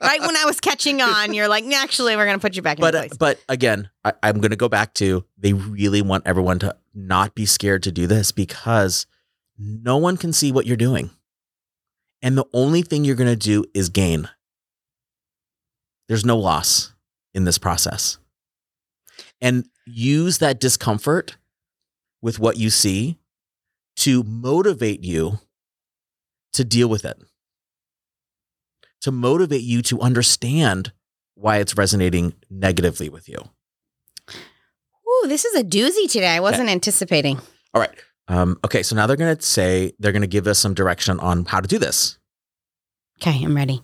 right 0.00 0.20
when 0.20 0.36
I 0.36 0.44
was 0.46 0.60
catching 0.60 1.02
on, 1.02 1.34
you're 1.34 1.48
like, 1.48 1.64
actually, 1.64 2.14
we're 2.14 2.26
gonna 2.26 2.38
put 2.38 2.54
you 2.54 2.62
back 2.62 2.78
in 2.78 2.80
but 2.80 2.94
uh, 2.94 3.00
place. 3.00 3.16
but 3.16 3.40
again, 3.48 3.90
I, 4.04 4.12
I'm 4.22 4.40
going 4.40 4.52
to 4.52 4.56
go 4.56 4.68
back 4.68 4.94
to 4.94 5.24
they 5.36 5.52
really 5.52 6.00
want 6.02 6.26
everyone 6.26 6.60
to 6.60 6.76
not 6.94 7.34
be 7.34 7.44
scared 7.44 7.82
to 7.84 7.92
do 7.92 8.06
this 8.06 8.30
because 8.30 9.06
no 9.58 9.96
one 9.96 10.16
can 10.16 10.32
see 10.32 10.52
what 10.52 10.64
you're 10.66 10.76
doing, 10.76 11.10
and 12.22 12.36
the 12.36 12.46
only 12.52 12.82
thing 12.82 13.04
you're 13.04 13.14
going 13.14 13.30
to 13.30 13.36
do 13.36 13.64
is 13.74 13.88
gain. 13.88 14.28
There's 16.08 16.24
no 16.24 16.38
loss 16.38 16.94
in 17.34 17.44
this 17.44 17.58
process, 17.58 18.18
and 19.40 19.68
use 19.86 20.38
that 20.38 20.60
discomfort 20.60 21.36
with 22.20 22.38
what 22.38 22.56
you 22.56 22.70
see 22.70 23.18
to 23.96 24.22
motivate 24.22 25.04
you 25.04 25.38
to 26.52 26.64
deal 26.64 26.88
with 26.88 27.04
it, 27.04 27.18
to 29.02 29.12
motivate 29.12 29.62
you 29.62 29.82
to 29.82 30.00
understand 30.00 30.92
why 31.34 31.58
it's 31.58 31.76
resonating 31.76 32.34
negatively 32.50 33.08
with 33.08 33.28
you. 33.28 33.38
Ooh, 35.08 35.28
this 35.28 35.44
is 35.44 35.54
a 35.54 35.64
doozy 35.64 36.10
today. 36.10 36.34
I 36.34 36.40
wasn't 36.40 36.68
anticipating. 36.68 37.38
All 37.74 37.80
right. 37.80 37.94
Um, 38.28 38.58
okay, 38.64 38.82
so 38.82 38.94
now 38.94 39.06
they're 39.06 39.16
going 39.16 39.34
to 39.34 39.42
say 39.42 39.92
they're 39.98 40.12
going 40.12 40.22
to 40.22 40.28
give 40.28 40.46
us 40.46 40.58
some 40.58 40.74
direction 40.74 41.18
on 41.20 41.46
how 41.46 41.60
to 41.60 41.68
do 41.68 41.78
this. 41.78 42.18
Okay, 43.20 43.42
I'm 43.42 43.56
ready. 43.56 43.82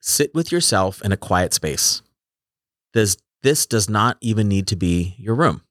Sit 0.00 0.34
with 0.34 0.50
yourself 0.50 1.02
in 1.02 1.12
a 1.12 1.16
quiet 1.16 1.52
space. 1.52 2.02
This 2.94 3.16
this 3.42 3.66
does 3.66 3.90
not 3.90 4.16
even 4.22 4.48
need 4.48 4.66
to 4.68 4.76
be 4.76 5.14
your 5.18 5.34
room. 5.34 5.62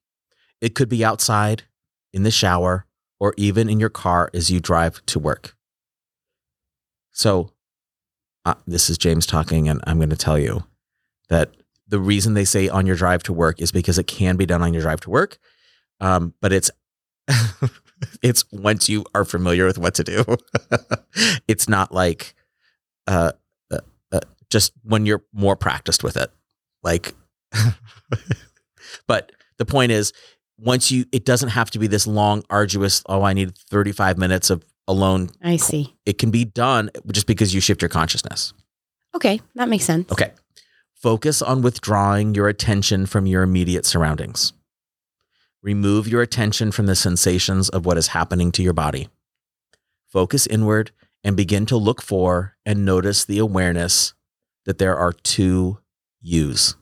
It 0.60 0.76
could 0.76 0.88
be 0.88 1.04
outside, 1.04 1.64
in 2.12 2.22
the 2.22 2.30
shower, 2.30 2.86
or 3.18 3.34
even 3.36 3.68
in 3.68 3.80
your 3.80 3.90
car 3.90 4.30
as 4.32 4.48
you 4.48 4.60
drive 4.60 5.04
to 5.06 5.18
work. 5.18 5.56
So, 7.10 7.50
uh, 8.44 8.54
this 8.66 8.88
is 8.88 8.96
James 8.96 9.26
talking, 9.26 9.68
and 9.68 9.80
I'm 9.86 9.98
going 9.98 10.10
to 10.10 10.16
tell 10.16 10.38
you 10.38 10.64
that 11.28 11.50
the 11.88 11.98
reason 11.98 12.34
they 12.34 12.44
say 12.44 12.68
on 12.68 12.86
your 12.86 12.96
drive 12.96 13.24
to 13.24 13.32
work 13.32 13.60
is 13.60 13.72
because 13.72 13.98
it 13.98 14.06
can 14.06 14.36
be 14.36 14.46
done 14.46 14.62
on 14.62 14.72
your 14.72 14.82
drive 14.82 15.00
to 15.00 15.10
work, 15.10 15.38
um, 16.00 16.34
but 16.40 16.52
it's 16.52 16.70
it's 18.22 18.44
once 18.52 18.88
you 18.88 19.04
are 19.14 19.24
familiar 19.24 19.66
with 19.66 19.78
what 19.78 19.94
to 19.94 20.04
do. 20.04 20.24
it's 21.48 21.68
not 21.68 21.92
like 21.92 22.34
uh, 23.06 23.32
uh, 23.70 23.78
uh, 24.12 24.20
just 24.50 24.72
when 24.82 25.06
you're 25.06 25.22
more 25.32 25.56
practiced 25.56 26.02
with 26.02 26.16
it. 26.16 26.30
Like, 26.82 27.14
but 29.06 29.32
the 29.58 29.64
point 29.64 29.92
is, 29.92 30.12
once 30.58 30.90
you, 30.90 31.04
it 31.12 31.24
doesn't 31.24 31.50
have 31.50 31.70
to 31.72 31.78
be 31.78 31.86
this 31.86 32.06
long, 32.06 32.44
arduous. 32.50 33.02
Oh, 33.06 33.22
I 33.22 33.32
need 33.32 33.56
35 33.56 34.18
minutes 34.18 34.50
of 34.50 34.64
alone. 34.86 35.30
I 35.42 35.56
see. 35.56 35.94
It 36.06 36.18
can 36.18 36.30
be 36.30 36.44
done 36.44 36.90
just 37.10 37.26
because 37.26 37.54
you 37.54 37.60
shift 37.60 37.82
your 37.82 37.88
consciousness. 37.88 38.52
Okay, 39.14 39.40
that 39.54 39.68
makes 39.68 39.84
sense. 39.84 40.10
Okay. 40.10 40.32
Focus 40.94 41.42
on 41.42 41.62
withdrawing 41.62 42.34
your 42.34 42.48
attention 42.48 43.06
from 43.06 43.26
your 43.26 43.42
immediate 43.42 43.84
surroundings. 43.86 44.52
Remove 45.64 46.06
your 46.06 46.20
attention 46.20 46.70
from 46.72 46.84
the 46.84 46.94
sensations 46.94 47.70
of 47.70 47.86
what 47.86 47.96
is 47.96 48.08
happening 48.08 48.52
to 48.52 48.62
your 48.62 48.74
body. 48.74 49.08
Focus 50.06 50.46
inward 50.46 50.90
and 51.24 51.38
begin 51.38 51.64
to 51.64 51.78
look 51.78 52.02
for 52.02 52.54
and 52.66 52.84
notice 52.84 53.24
the 53.24 53.38
awareness 53.38 54.12
that 54.66 54.76
there 54.76 54.94
are 54.94 55.14
two 55.14 55.78
yous. 56.20 56.74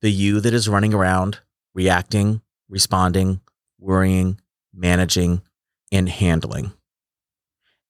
The 0.00 0.12
you 0.12 0.38
that 0.38 0.54
is 0.54 0.68
running 0.68 0.94
around, 0.94 1.40
reacting, 1.74 2.40
responding, 2.68 3.40
worrying, 3.80 4.40
managing, 4.72 5.42
and 5.90 6.08
handling. 6.08 6.72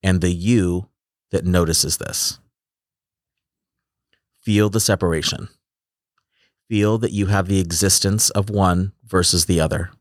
And 0.02 0.22
the 0.22 0.32
you 0.32 0.88
that 1.32 1.44
notices 1.44 1.98
this. 1.98 2.38
Feel 4.40 4.70
the 4.70 4.80
separation. 4.80 5.50
Feel 6.74 6.98
that 6.98 7.12
you 7.12 7.26
have 7.26 7.46
the 7.46 7.60
existence 7.60 8.30
of 8.30 8.50
one 8.50 8.94
versus 9.04 9.44
the 9.44 9.60
other. 9.60 9.92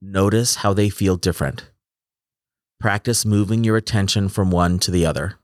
Notice 0.00 0.54
how 0.54 0.72
they 0.72 0.88
feel 0.88 1.16
different. 1.16 1.68
Practice 2.78 3.26
moving 3.26 3.64
your 3.64 3.76
attention 3.76 4.28
from 4.28 4.52
one 4.52 4.78
to 4.78 4.92
the 4.92 5.04
other. 5.04 5.34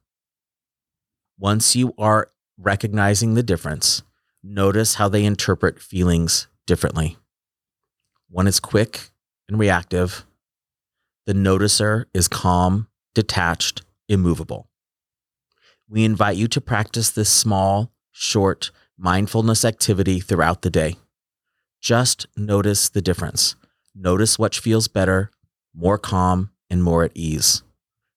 Once 1.36 1.74
you 1.74 1.94
are 1.98 2.30
recognizing 2.56 3.34
the 3.34 3.42
difference, 3.42 4.04
notice 4.40 4.94
how 4.94 5.08
they 5.08 5.24
interpret 5.24 5.80
feelings 5.80 6.46
differently. 6.64 7.16
One 8.28 8.46
is 8.46 8.60
quick 8.60 9.10
and 9.48 9.58
reactive. 9.58 10.24
The 11.26 11.34
noticer 11.34 12.04
is 12.14 12.28
calm, 12.28 12.86
detached, 13.16 13.82
immovable. 14.08 14.68
We 15.88 16.04
invite 16.04 16.36
you 16.36 16.46
to 16.46 16.60
practice 16.60 17.10
this 17.10 17.30
small, 17.30 17.90
short 18.12 18.70
mindfulness 19.00 19.64
activity 19.64 20.20
throughout 20.20 20.60
the 20.60 20.70
day. 20.70 20.96
Just 21.80 22.26
notice 22.36 22.90
the 22.90 23.00
difference. 23.00 23.56
Notice 23.94 24.38
what 24.38 24.54
feels 24.54 24.88
better, 24.88 25.30
more 25.74 25.96
calm, 25.96 26.50
and 26.68 26.82
more 26.82 27.04
at 27.04 27.12
ease. 27.14 27.62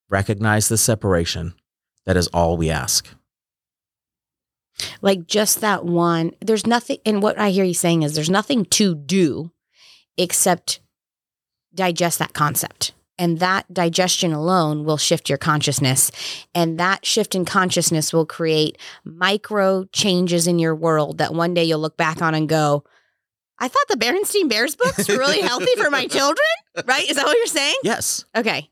Recognize 0.10 0.68
the 0.68 0.78
separation. 0.78 1.54
That 2.06 2.18
is 2.18 2.28
all 2.28 2.58
we 2.58 2.70
ask. 2.70 3.08
Like 5.02 5.26
just 5.26 5.62
that 5.62 5.86
one, 5.86 6.34
there's 6.42 6.68
nothing, 6.68 6.98
and 7.06 7.22
what 7.22 7.40
I 7.40 7.52
hear 7.52 7.64
you 7.64 7.74
saying 7.74 8.04
is 8.04 8.14
there's 8.14 8.30
nothing 8.30 8.66
to 8.66 8.94
do 8.94 9.52
except 10.18 10.82
digest 11.74 12.20
that 12.20 12.34
concept. 12.34 12.92
And 13.24 13.40
that 13.40 13.74
digestion 13.74 14.34
alone 14.34 14.84
will 14.84 14.98
shift 14.98 15.30
your 15.30 15.38
consciousness. 15.38 16.12
And 16.54 16.78
that 16.78 17.06
shift 17.06 17.36
in 17.36 17.46
consciousness 17.46 18.12
will 18.12 18.26
create 18.26 18.78
micro 19.06 19.86
changes 19.94 20.46
in 20.46 20.60
your 20.60 20.76
world 20.76 21.20
that 21.20 21.34
one 21.34 21.54
day 21.54 21.64
you'll 21.64 21.80
look 21.80 21.96
back 21.96 22.22
on 22.22 22.36
and 22.36 22.50
go, 22.50 22.84
I 23.60 23.70
thought 23.70 23.88
the 23.88 23.96
Berenstein 23.96 24.50
Bears 24.50 24.76
books 24.76 25.08
were 25.08 25.18
really 25.18 25.40
healthy 25.40 25.74
for 25.78 25.90
my 25.90 26.06
children. 26.18 26.46
Right? 26.86 27.10
Is 27.10 27.16
that 27.16 27.26
what 27.26 27.38
you're 27.38 27.46
saying? 27.46 27.78
Yes. 27.82 28.26
Okay. 28.36 28.70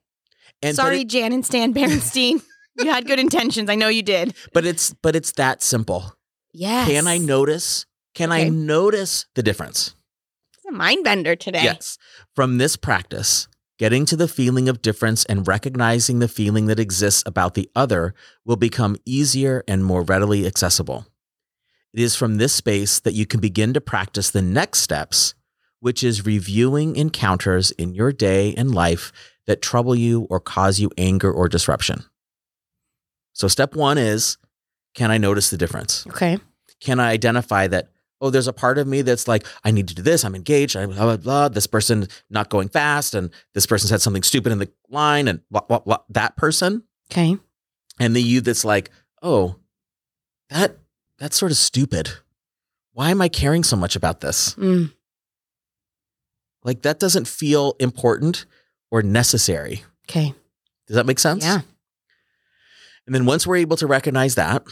And 0.61 0.75
Sorry, 0.75 0.99
it- 0.99 1.07
Jan 1.07 1.31
and 1.31 1.45
Stan 1.45 1.73
Berenstein. 1.73 2.41
you 2.77 2.87
had 2.91 3.07
good 3.07 3.19
intentions. 3.19 3.69
I 3.69 3.75
know 3.75 3.87
you 3.87 4.03
did. 4.03 4.35
but 4.51 4.65
it's 4.65 4.93
but 4.95 5.15
it's 5.15 5.31
that 5.33 5.61
simple. 5.63 6.13
Yes. 6.51 6.89
Can 6.89 7.07
I 7.07 7.19
notice? 7.19 7.85
Can 8.15 8.33
I 8.33 8.49
notice 8.49 9.27
the 9.35 9.43
difference? 9.43 9.95
It's 10.57 10.65
a 10.65 10.73
mind 10.73 11.05
bender 11.05 11.37
today. 11.37 11.63
Yes. 11.63 11.97
From 12.35 12.57
this 12.57 12.75
practice, 12.75 13.47
getting 13.82 14.05
to 14.05 14.15
the 14.15 14.27
feeling 14.27 14.69
of 14.69 14.79
difference 14.84 15.25
and 15.25 15.47
recognizing 15.47 16.19
the 16.19 16.27
feeling 16.27 16.67
that 16.67 16.79
exists 16.79 17.23
about 17.25 17.55
the 17.55 17.67
other 17.75 18.13
will 18.45 18.55
become 18.55 18.95
easier 19.07 19.63
and 19.67 19.84
more 19.84 20.03
readily 20.03 20.45
accessible. 20.45 21.07
It 21.91 21.99
is 21.99 22.15
from 22.15 22.38
this 22.38 22.53
space 22.53 22.99
that 22.99 23.15
you 23.15 23.25
can 23.25 23.39
begin 23.39 23.73
to 23.73 23.82
practice 23.82 24.29
the 24.29 24.41
next 24.43 24.82
steps, 24.82 25.34
which 25.79 26.03
is 26.03 26.27
reviewing 26.27 26.95
encounters 26.95 27.71
in 27.71 27.95
your 27.95 28.11
day 28.11 28.53
and 28.53 28.71
life 28.71 29.11
that 29.47 29.63
trouble 29.63 29.95
you 29.95 30.27
or 30.29 30.39
cause 30.39 30.79
you 30.79 30.91
anger 30.95 31.32
or 31.32 31.49
disruption. 31.49 32.03
So, 33.34 33.47
step 33.47 33.75
one 33.75 33.97
is 33.97 34.38
can 34.93 35.09
I 35.09 35.17
notice 35.17 35.49
the 35.49 35.57
difference? 35.57 36.05
Okay. 36.05 36.38
can 36.82 36.99
I 36.99 37.09
identify 37.09 37.65
that? 37.65 37.89
Oh, 38.22 38.30
there's 38.30 38.47
a 38.47 38.53
part 38.53 38.78
of 38.78 38.86
me 38.88 39.01
that's 39.01 39.28
like, 39.28 39.45
I 39.63 39.72
need 39.72 39.88
to 39.88 39.95
do 39.95 40.03
this. 40.03 40.24
I'm 40.24 40.36
engaged. 40.36 40.78
I'm 40.78 40.91
blah, 40.91 41.03
blah, 41.05 41.17
blah. 41.17 41.49
This 41.49 41.65
person 41.67 42.07
not 42.30 42.49
going 42.49 42.69
fast, 42.69 43.15
and 43.15 43.32
this 43.55 43.65
person 43.65 43.88
said 43.89 43.99
something 44.01 44.22
stupid 44.24 44.51
in 44.51 44.59
the 44.59 44.69
line, 44.89 45.28
and 45.28 45.41
blah, 45.49 45.61
blah, 45.61 45.80
blah. 45.80 45.97
that 46.09 46.38
person, 46.38 46.84
Okay. 47.11 47.36
and 47.99 48.15
the 48.15 48.22
you 48.22 48.39
that's 48.41 48.63
like, 48.63 48.91
oh, 49.24 49.55
that 50.49 50.78
that's 51.17 51.36
sort 51.36 51.51
of 51.51 51.57
stupid. 51.57 52.09
Why 52.93 53.09
am 53.09 53.22
I 53.22 53.28
caring 53.30 53.63
so 53.63 53.76
much 53.76 53.95
about 53.95 54.22
this? 54.22 54.53
Mm. 54.55 54.93
Like 56.63 56.84
that 56.84 56.99
doesn't 56.99 57.28
feel 57.28 57.76
important 57.80 58.45
or 58.91 59.01
necessary. 59.01 59.83
Okay. 60.09 60.33
Does 60.87 60.95
that 60.95 61.05
make 61.05 61.20
sense? 61.20 61.43
Yeah. 61.43 61.62
And 63.05 63.16
then 63.16 63.25
once 63.25 63.47
we're 63.47 63.55
able 63.58 63.78
to 63.78 63.87
recognize 63.87 64.36
that, 64.36 64.63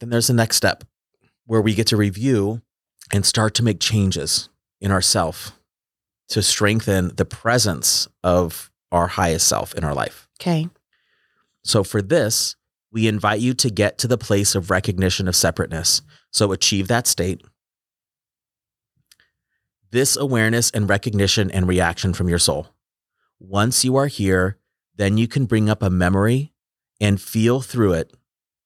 then 0.00 0.10
there's 0.10 0.26
the 0.28 0.34
next 0.34 0.56
step 0.56 0.84
where 1.46 1.60
we 1.62 1.74
get 1.74 1.88
to 1.88 1.96
review 1.96 2.62
and 3.12 3.26
start 3.26 3.54
to 3.54 3.62
make 3.62 3.78
changes 3.78 4.48
in 4.80 4.90
ourself 4.90 5.52
to 6.28 6.42
strengthen 6.42 7.14
the 7.16 7.26
presence 7.26 8.08
of 8.24 8.70
our 8.90 9.06
highest 9.06 9.46
self 9.46 9.74
in 9.74 9.84
our 9.84 9.94
life. 9.94 10.28
Okay. 10.40 10.68
So 11.62 11.84
for 11.84 12.00
this, 12.00 12.56
we 12.90 13.06
invite 13.06 13.40
you 13.40 13.54
to 13.54 13.70
get 13.70 13.98
to 13.98 14.08
the 14.08 14.18
place 14.18 14.54
of 14.54 14.70
recognition 14.70 15.28
of 15.28 15.36
separateness. 15.36 16.02
So 16.30 16.52
achieve 16.52 16.88
that 16.88 17.06
state. 17.06 17.42
This 19.90 20.16
awareness 20.16 20.70
and 20.70 20.88
recognition 20.88 21.50
and 21.50 21.68
reaction 21.68 22.14
from 22.14 22.28
your 22.28 22.38
soul. 22.38 22.68
Once 23.38 23.84
you 23.84 23.96
are 23.96 24.06
here, 24.06 24.58
then 24.96 25.18
you 25.18 25.28
can 25.28 25.44
bring 25.44 25.68
up 25.68 25.82
a 25.82 25.90
memory 25.90 26.52
and 27.00 27.20
feel 27.20 27.60
through 27.60 27.92
it 27.92 28.12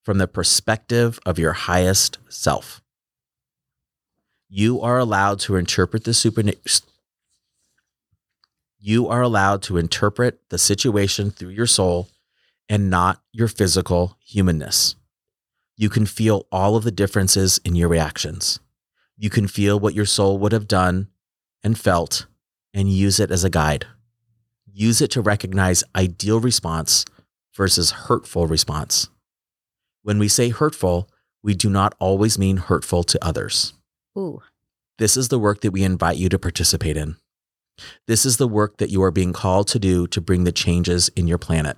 from 0.03 0.19
the 0.19 0.29
perspective 0.29 1.19
of 1.27 1.39
your 1.39 1.53
highest 1.53 2.19
self. 2.29 2.81
You 4.49 4.81
are 4.81 4.99
allowed 4.99 5.41
to 5.41 5.57
interpret 5.57 6.05
the 6.05 6.15
super 6.15 6.43
you 8.87 9.09
are 9.09 9.21
allowed 9.21 9.63
to 9.63 9.79
interpret 9.79 10.49
the 10.49 10.59
situation 10.59 11.33
through 11.33 11.49
your 11.49 11.67
soul 11.67 12.09
and 12.69 12.89
not 12.89 13.21
your 13.33 13.49
physical 13.49 14.17
humanness. 14.25 14.95
You 15.77 15.91
can 15.91 16.07
feel 16.07 16.47
all 16.53 16.77
of 16.77 16.85
the 16.85 16.93
differences 16.93 17.61
in 17.65 17.75
your 17.75 17.89
reactions. 17.89 18.61
You 19.17 19.29
can 19.29 19.49
feel 19.49 19.81
what 19.81 19.95
your 19.95 20.05
soul 20.05 20.39
would 20.39 20.53
have 20.53 20.69
done 20.69 21.09
and 21.65 21.77
felt 21.77 22.27
and 22.73 22.89
use 22.89 23.19
it 23.19 23.33
as 23.33 23.43
a 23.43 23.51
guide. 23.51 23.87
Use 24.73 25.01
it 25.01 25.11
to 25.11 25.21
recognize 25.21 25.83
ideal 25.97 26.39
response 26.39 27.05
versus 27.57 27.91
hurtful 27.91 28.47
response. 28.47 29.09
When 30.03 30.21
we 30.21 30.29
say 30.29 30.51
hurtful, 30.51 31.11
we 31.43 31.55
do 31.55 31.69
not 31.69 31.97
always 31.99 32.39
mean 32.39 32.59
hurtful 32.59 33.03
to 33.03 33.25
others. 33.25 33.73
Ooh. 34.17 34.43
This 34.99 35.17
is 35.17 35.29
the 35.29 35.39
work 35.39 35.61
that 35.61 35.73
we 35.73 35.83
invite 35.83 36.17
you 36.17 36.29
to 36.31 36.39
participate 36.39 36.97
in. 36.97 37.17
This 38.07 38.25
is 38.25 38.39
the 38.39 38.49
work 38.49 38.79
that 38.79 38.89
you 38.91 39.03
are 39.03 39.11
being 39.11 39.35
called 39.35 39.69
to 39.69 39.79
do 39.79 40.07
to 40.07 40.21
bring 40.21 40.45
the 40.45 40.53
changes 40.53 41.11
in 41.11 41.29
your 41.29 41.37
planet. 41.39 41.77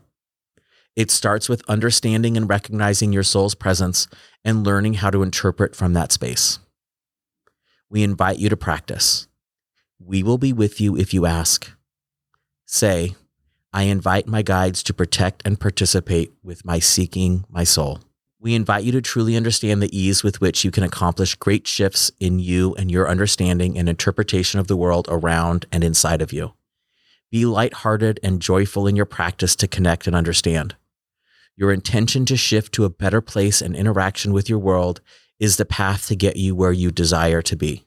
It 0.94 1.10
starts 1.10 1.48
with 1.48 1.68
understanding 1.68 2.36
and 2.36 2.48
recognizing 2.48 3.12
your 3.12 3.22
soul's 3.24 3.54
presence 3.54 4.06
and 4.44 4.64
learning 4.64 4.94
how 4.94 5.10
to 5.10 5.22
interpret 5.22 5.74
from 5.74 5.94
that 5.94 6.12
space. 6.12 6.58
we 7.90 8.02
invite 8.02 8.38
you 8.38 8.48
to 8.48 8.56
practice. 8.56 9.26
We 9.98 10.22
will 10.22 10.38
be 10.38 10.52
with 10.52 10.80
you 10.80 10.96
if 10.96 11.14
you 11.14 11.26
ask. 11.26 11.70
Say, 12.66 13.16
I 13.72 13.84
invite 13.84 14.26
my 14.26 14.42
guides 14.42 14.82
to 14.84 14.94
protect 14.94 15.42
and 15.46 15.58
participate 15.60 16.32
with 16.42 16.64
my 16.64 16.78
seeking 16.78 17.44
my 17.48 17.64
soul. 17.64 18.00
We 18.40 18.54
invite 18.54 18.84
you 18.84 18.92
to 18.92 19.02
truly 19.02 19.36
understand 19.36 19.82
the 19.82 19.98
ease 19.98 20.22
with 20.22 20.40
which 20.40 20.64
you 20.64 20.70
can 20.70 20.84
accomplish 20.84 21.34
great 21.34 21.66
shifts 21.66 22.12
in 22.20 22.38
you 22.38 22.72
and 22.76 22.88
your 22.88 23.08
understanding 23.08 23.76
and 23.76 23.88
interpretation 23.88 24.60
of 24.60 24.68
the 24.68 24.76
world 24.76 25.08
around 25.10 25.66
and 25.72 25.82
inside 25.82 26.22
of 26.22 26.32
you. 26.32 26.52
Be 27.32 27.44
lighthearted 27.44 28.20
and 28.22 28.40
joyful 28.40 28.86
in 28.86 28.94
your 28.94 29.06
practice 29.06 29.56
to 29.56 29.66
connect 29.66 30.06
and 30.06 30.14
understand. 30.14 30.76
Your 31.56 31.72
intention 31.72 32.24
to 32.26 32.36
shift 32.36 32.72
to 32.74 32.84
a 32.84 32.90
better 32.90 33.20
place 33.20 33.60
and 33.60 33.74
interaction 33.74 34.32
with 34.32 34.48
your 34.48 34.60
world 34.60 35.00
is 35.40 35.56
the 35.56 35.64
path 35.64 36.06
to 36.06 36.14
get 36.14 36.36
you 36.36 36.54
where 36.54 36.72
you 36.72 36.92
desire 36.92 37.42
to 37.42 37.56
be. 37.56 37.86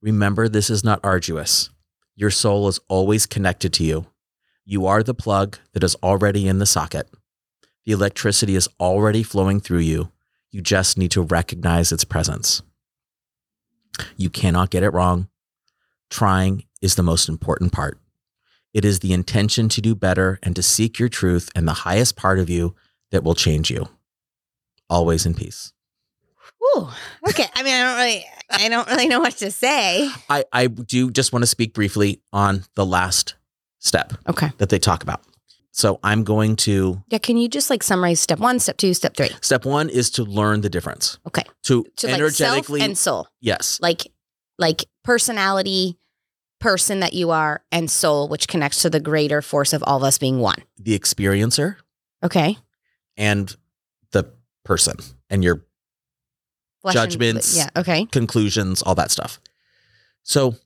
Remember, 0.00 0.48
this 0.48 0.70
is 0.70 0.82
not 0.82 1.00
arduous. 1.04 1.68
Your 2.16 2.30
soul 2.30 2.66
is 2.68 2.80
always 2.88 3.26
connected 3.26 3.74
to 3.74 3.84
you. 3.84 4.06
You 4.64 4.86
are 4.86 5.02
the 5.02 5.14
plug 5.14 5.58
that 5.74 5.84
is 5.84 5.94
already 5.96 6.48
in 6.48 6.58
the 6.58 6.66
socket. 6.66 7.10
The 7.86 7.92
electricity 7.92 8.54
is 8.56 8.68
already 8.78 9.22
flowing 9.22 9.60
through 9.60 9.78
you. 9.80 10.12
You 10.50 10.60
just 10.60 10.98
need 10.98 11.10
to 11.12 11.22
recognize 11.22 11.92
its 11.92 12.04
presence. 12.04 12.62
You 14.16 14.30
cannot 14.30 14.70
get 14.70 14.82
it 14.82 14.90
wrong. 14.90 15.28
Trying 16.10 16.64
is 16.82 16.94
the 16.94 17.02
most 17.02 17.28
important 17.28 17.72
part. 17.72 17.98
It 18.72 18.84
is 18.84 19.00
the 19.00 19.12
intention 19.12 19.68
to 19.70 19.80
do 19.80 19.94
better 19.94 20.38
and 20.42 20.54
to 20.56 20.62
seek 20.62 20.98
your 20.98 21.08
truth 21.08 21.50
and 21.54 21.66
the 21.66 21.72
highest 21.72 22.16
part 22.16 22.38
of 22.38 22.48
you 22.48 22.74
that 23.10 23.24
will 23.24 23.34
change 23.34 23.70
you. 23.70 23.88
Always 24.88 25.26
in 25.26 25.34
peace. 25.34 25.72
Ooh, 26.76 26.88
okay. 27.28 27.46
I 27.54 27.62
mean, 27.62 27.74
I 27.74 27.82
don't 27.82 27.96
really, 27.96 28.26
I 28.50 28.68
don't 28.68 28.88
really 28.88 29.08
know 29.08 29.20
what 29.20 29.36
to 29.38 29.50
say. 29.50 30.08
I, 30.28 30.44
I 30.52 30.66
do 30.66 31.10
just 31.10 31.32
want 31.32 31.42
to 31.42 31.46
speak 31.48 31.74
briefly 31.74 32.20
on 32.32 32.64
the 32.74 32.86
last 32.86 33.34
step 33.78 34.12
Okay. 34.28 34.50
that 34.58 34.68
they 34.68 34.78
talk 34.78 35.02
about. 35.02 35.22
So 35.80 35.98
I'm 36.02 36.24
going 36.24 36.56
to 36.56 37.02
Yeah. 37.08 37.18
Can 37.18 37.38
you 37.38 37.48
just 37.48 37.70
like 37.70 37.82
summarize 37.82 38.20
step 38.20 38.38
one, 38.38 38.58
step 38.58 38.76
two, 38.76 38.92
step 38.92 39.16
three? 39.16 39.30
step 39.40 39.64
one 39.64 39.88
is 39.88 40.10
to 40.10 40.24
learn 40.24 40.60
the 40.60 40.68
difference. 40.68 41.18
Okay. 41.26 41.42
To, 41.64 41.84
To 41.96 42.06
like 42.06 42.14
energetically, 42.16 42.82
and 42.82 42.98
soul, 42.98 43.28
yes, 43.40 43.78
like 43.80 44.06
like 44.58 44.84
personality, 45.04 45.96
person 46.60 47.00
that 47.00 47.14
you 47.14 47.30
are, 47.30 47.62
and 47.72 47.90
soul, 47.90 48.28
which 48.28 48.46
connects 48.46 48.82
to 48.82 48.90
the 48.90 49.00
greater 49.00 49.40
force 49.40 49.72
of 49.72 49.82
all 49.86 49.96
of 49.96 50.02
us 50.04 50.18
being 50.18 50.38
one. 50.40 50.58
the 50.78 50.98
experiencer 50.98 51.76
Okay. 52.22 52.58
and 53.16 53.56
the 54.12 54.24
person 54.64 54.96
and 55.30 55.42
your 55.42 55.64
Flesh 56.82 56.94
and- 56.96 57.10
Judgments. 57.10 57.56
yeah. 57.56 57.68
Okay. 57.74 58.04
conclusions, 58.06 58.82
all 58.82 58.94
that 58.96 59.10
stuff. 59.10 59.40
So 60.24 60.56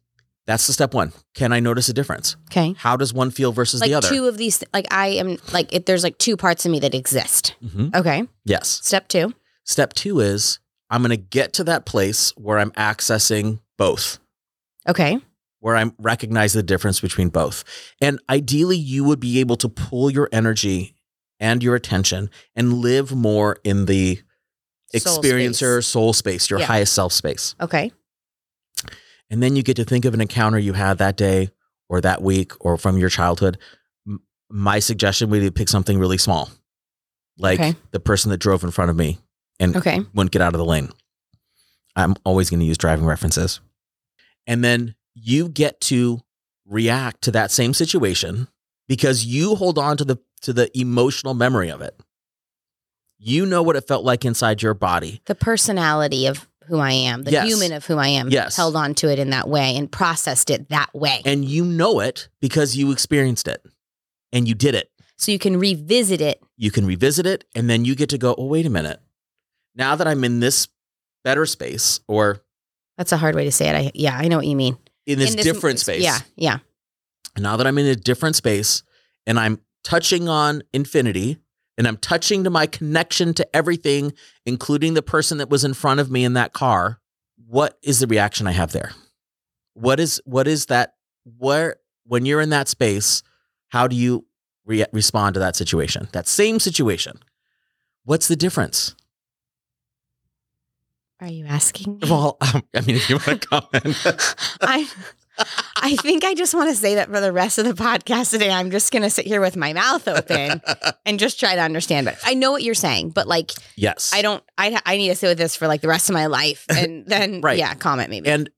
that's 0.46 0.66
the 0.66 0.72
step 0.72 0.92
one. 0.94 1.12
Can 1.34 1.52
I 1.52 1.60
notice 1.60 1.88
a 1.88 1.92
difference? 1.92 2.36
Okay. 2.50 2.74
How 2.78 2.96
does 2.96 3.12
one 3.14 3.30
feel 3.30 3.52
versus 3.52 3.80
Like 3.80 3.90
the 3.90 3.94
other? 3.94 4.08
two 4.08 4.26
of 4.26 4.36
these, 4.36 4.62
like 4.72 4.86
I 4.90 5.08
am 5.08 5.38
like 5.52 5.72
it, 5.72 5.86
there's 5.86 6.02
like 6.04 6.18
two 6.18 6.36
parts 6.36 6.64
of 6.66 6.72
me 6.72 6.80
that 6.80 6.94
exist. 6.94 7.54
Mhm. 7.64 7.94
Okay. 7.94 8.28
Yes. 8.44 8.80
Step 8.82 9.08
two. 9.08 9.32
Step 9.64 9.94
two 9.94 10.20
is 10.20 10.58
I'm 10.90 11.00
going 11.02 11.10
to 11.10 11.16
get 11.16 11.54
to 11.54 11.64
that 11.64 11.86
place 11.86 12.30
where 12.36 12.58
I'm 12.58 12.70
accessing 12.72 13.60
both, 13.78 14.18
Okay. 14.86 15.18
where 15.60 15.74
I'm 15.76 15.94
recognizing 15.98 16.58
the 16.58 16.62
difference 16.62 17.00
between 17.00 17.30
both. 17.30 17.64
And 18.00 18.20
ideally, 18.28 18.76
you 18.76 19.02
would 19.04 19.18
be 19.20 19.40
able 19.40 19.56
to 19.56 19.68
pull 19.68 20.10
your 20.10 20.28
energy 20.30 20.94
and 21.40 21.62
your 21.62 21.74
attention 21.74 22.28
and 22.54 22.74
live 22.74 23.12
more 23.12 23.58
in 23.64 23.86
the 23.86 24.20
Soul 24.96 25.20
experiencer 25.22 25.76
space. 25.78 25.86
soul 25.86 26.12
space, 26.12 26.50
your 26.50 26.60
Yeah. 26.60 26.66
highest 26.66 26.92
self 26.92 27.12
space. 27.14 27.54
Okay. 27.60 27.90
And 29.34 29.42
then 29.42 29.56
you 29.56 29.64
get 29.64 29.74
to 29.76 29.84
think 29.84 30.04
of 30.04 30.14
an 30.14 30.20
encounter 30.20 30.60
you 30.60 30.74
had 30.74 30.98
that 30.98 31.16
day 31.16 31.50
or 31.88 32.00
that 32.00 32.22
week 32.22 32.52
or 32.60 32.76
from 32.78 32.96
your 32.98 33.08
childhood. 33.08 33.58
M- 34.06 34.22
My 34.48 34.78
suggestion 34.78 35.28
would 35.30 35.40
be 35.40 35.46
to 35.46 35.52
pick 35.52 35.68
something 35.68 35.98
really 35.98 36.18
small, 36.18 36.50
like 37.36 37.58
Okay. 37.58 37.74
the 37.90 37.98
person 37.98 38.30
that 38.30 38.36
drove 38.38 38.62
in 38.62 38.70
front 38.70 38.92
of 38.92 38.96
me 38.96 39.18
and 39.58 39.74
Okay. 39.76 39.98
wouldn't 40.14 40.30
get 40.30 40.40
out 40.40 40.54
of 40.54 40.58
the 40.58 40.64
lane. 40.64 40.90
I'm 41.96 42.14
always 42.24 42.48
going 42.48 42.60
to 42.60 42.66
use 42.66 42.78
driving 42.78 43.06
references. 43.06 43.58
And 44.46 44.62
then 44.62 44.94
you 45.14 45.48
get 45.48 45.80
to 45.80 46.20
react 46.64 47.22
to 47.22 47.32
that 47.32 47.50
same 47.50 47.74
situation 47.74 48.46
because 48.86 49.24
you 49.24 49.56
hold 49.56 49.78
on 49.78 49.96
to 49.96 50.04
the 50.04 50.18
to 50.42 50.52
the 50.52 50.70
emotional 50.78 51.34
memory 51.34 51.70
of 51.70 51.80
it. 51.80 51.98
You 53.18 53.46
know 53.46 53.62
what 53.64 53.74
it 53.74 53.88
felt 53.88 54.04
like 54.04 54.24
inside 54.24 54.62
your 54.62 54.74
body. 54.74 55.22
The 55.24 55.34
personality 55.34 56.26
of 56.26 56.46
who 56.66 56.78
I 56.78 56.92
am, 56.92 57.22
the 57.22 57.30
Yes. 57.32 57.46
human 57.48 57.72
of 57.72 57.84
who 57.86 57.96
I 57.98 58.08
am, 58.08 58.28
Yes. 58.30 58.56
held 58.56 58.76
on 58.76 58.94
to 58.96 59.10
it 59.10 59.18
in 59.18 59.30
that 59.30 59.48
way 59.48 59.76
and 59.76 59.90
processed 59.90 60.50
it 60.50 60.68
that 60.70 60.94
way. 60.94 61.22
And 61.24 61.44
you 61.44 61.64
know 61.64 62.00
it 62.00 62.28
because 62.40 62.76
you 62.76 62.90
experienced 62.92 63.48
it 63.48 63.62
and 64.32 64.48
you 64.48 64.54
did 64.54 64.74
it. 64.74 64.90
so 65.16 65.30
you 65.30 65.38
can 65.38 65.56
revisit 65.58 66.20
it. 66.20 66.42
You 66.56 66.70
can 66.72 66.84
revisit 66.86 67.24
it 67.24 67.44
and 67.54 67.70
then 67.70 67.84
you 67.84 67.94
get 67.94 68.08
to 68.10 68.18
go, 68.18 68.34
oh, 68.36 68.46
wait 68.46 68.66
a 68.66 68.70
minute. 68.70 69.00
Now 69.76 69.94
that 69.96 70.08
I'm 70.08 70.24
in 70.24 70.40
this 70.40 70.66
better 71.22 71.46
space 71.46 72.00
or 72.08 72.42
That's 72.98 73.12
a 73.12 73.16
hard 73.16 73.34
way 73.36 73.44
to 73.44 73.52
say 73.52 73.68
it. 73.68 73.74
I 73.76 73.90
yeah, 73.94 74.16
I 74.16 74.26
know 74.28 74.36
what 74.38 74.46
you 74.46 74.56
mean. 74.56 74.76
in 75.06 75.18
this 75.20 75.34
In 75.34 75.42
different 75.42 75.78
space. 75.80 76.02
Yeah. 76.02 76.18
Yeah. 76.36 76.58
now 77.38 77.56
that 77.56 77.66
I'm 77.66 77.78
in 77.78 77.86
a 77.86 77.94
different 77.96 78.36
space 78.36 78.82
and 79.26 79.38
I'm 79.38 79.60
touching 79.84 80.28
on 80.28 80.62
infinity 80.72 81.38
and 81.76 81.86
I'm 81.88 81.96
touching 81.96 82.44
to 82.44 82.50
my 82.50 82.66
connection 82.66 83.34
to 83.34 83.56
everything, 83.56 84.12
including 84.46 84.94
the 84.94 85.02
person 85.02 85.38
that 85.38 85.50
was 85.50 85.64
in 85.64 85.74
front 85.74 86.00
of 86.00 86.10
me 86.10 86.24
in 86.24 86.34
that 86.34 86.52
car, 86.52 87.00
what 87.48 87.78
is 87.82 88.00
the 88.00 88.06
reaction 88.06 88.46
I 88.46 88.52
have 88.52 88.72
there? 88.72 88.92
What 89.74 89.98
is 89.98 90.20
what 90.24 90.46
is 90.46 90.66
that 90.66 90.94
where 91.38 91.76
when 92.04 92.26
you're 92.26 92.40
in 92.40 92.50
that 92.50 92.68
space, 92.68 93.22
how 93.68 93.88
do 93.88 93.96
you 93.96 94.24
re- 94.64 94.86
respond 94.92 95.34
to 95.34 95.40
that 95.40 95.56
situation? 95.56 96.08
That 96.12 96.28
same 96.28 96.60
situation. 96.60 97.18
What's 98.04 98.28
the 98.28 98.36
difference? 98.36 98.94
Are 101.20 101.28
you 101.28 101.46
asking? 101.46 101.94
me? 101.94 102.10
Well, 102.10 102.36
um, 102.40 102.62
I 102.74 102.80
mean, 102.82 102.96
if 102.96 103.08
you 103.08 103.16
want 103.16 103.42
to 103.42 103.48
comment. 103.48 104.36
I 104.60 104.88
I 105.76 105.96
think 105.96 106.24
I 106.24 106.34
just 106.34 106.54
want 106.54 106.70
to 106.70 106.76
say 106.76 106.94
that 106.96 107.08
for 107.08 107.20
the 107.20 107.32
rest 107.32 107.58
of 107.58 107.64
the 107.64 107.72
podcast 107.72 108.30
today, 108.30 108.50
I'm 108.50 108.70
just 108.70 108.92
going 108.92 109.02
to 109.02 109.10
sit 109.10 109.26
here 109.26 109.40
with 109.40 109.56
my 109.56 109.72
mouth 109.72 110.06
open 110.08 110.62
and 111.06 111.18
just 111.18 111.40
try 111.40 111.54
to 111.54 111.60
understand 111.60 112.08
it. 112.08 112.16
I 112.24 112.34
know 112.34 112.52
what 112.52 112.62
you're 112.62 112.74
saying, 112.74 113.10
but 113.10 113.26
like 113.26 113.50
yes. 113.76 114.12
I 114.14 114.22
don't. 114.22 114.42
I 114.56 114.80
I 114.86 114.96
need 114.96 115.08
to 115.08 115.14
sit 115.16 115.28
with 115.28 115.38
this 115.38 115.56
for 115.56 115.66
like 115.66 115.80
the 115.80 115.88
rest 115.88 116.08
of 116.08 116.14
my 116.14 116.26
life, 116.26 116.64
and 116.74 117.06
then 117.06 117.40
Right. 117.40 117.58
yeah, 117.58 117.74
comment 117.74 118.10
maybe. 118.10 118.28
And 118.28 118.48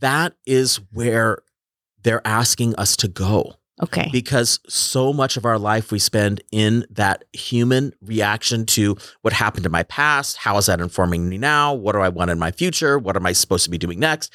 that 0.00 0.34
is 0.46 0.76
where 0.92 1.38
they're 2.02 2.26
asking 2.26 2.74
us 2.76 2.96
to 2.98 3.08
go. 3.08 3.54
okay. 3.82 4.08
because 4.12 4.60
so 4.68 5.12
much 5.12 5.36
of 5.36 5.44
our 5.44 5.58
life 5.58 5.90
we 5.90 5.98
spend 5.98 6.42
in 6.52 6.84
that 6.90 7.24
human 7.32 7.92
reaction 8.02 8.64
to 8.66 8.96
what 9.22 9.32
happened 9.32 9.66
in 9.66 9.72
my 9.72 9.82
past. 9.84 10.36
How 10.36 10.56
is 10.58 10.66
that 10.66 10.80
informing 10.80 11.28
me 11.28 11.38
now? 11.38 11.74
What 11.74 11.92
do 11.92 11.98
I 12.00 12.08
want 12.10 12.30
in 12.30 12.38
my 12.38 12.50
future? 12.52 12.98
What 12.98 13.16
am 13.16 13.26
I 13.26 13.32
supposed 13.32 13.64
to 13.64 13.70
be 13.70 13.78
doing 13.78 13.98
next? 13.98 14.32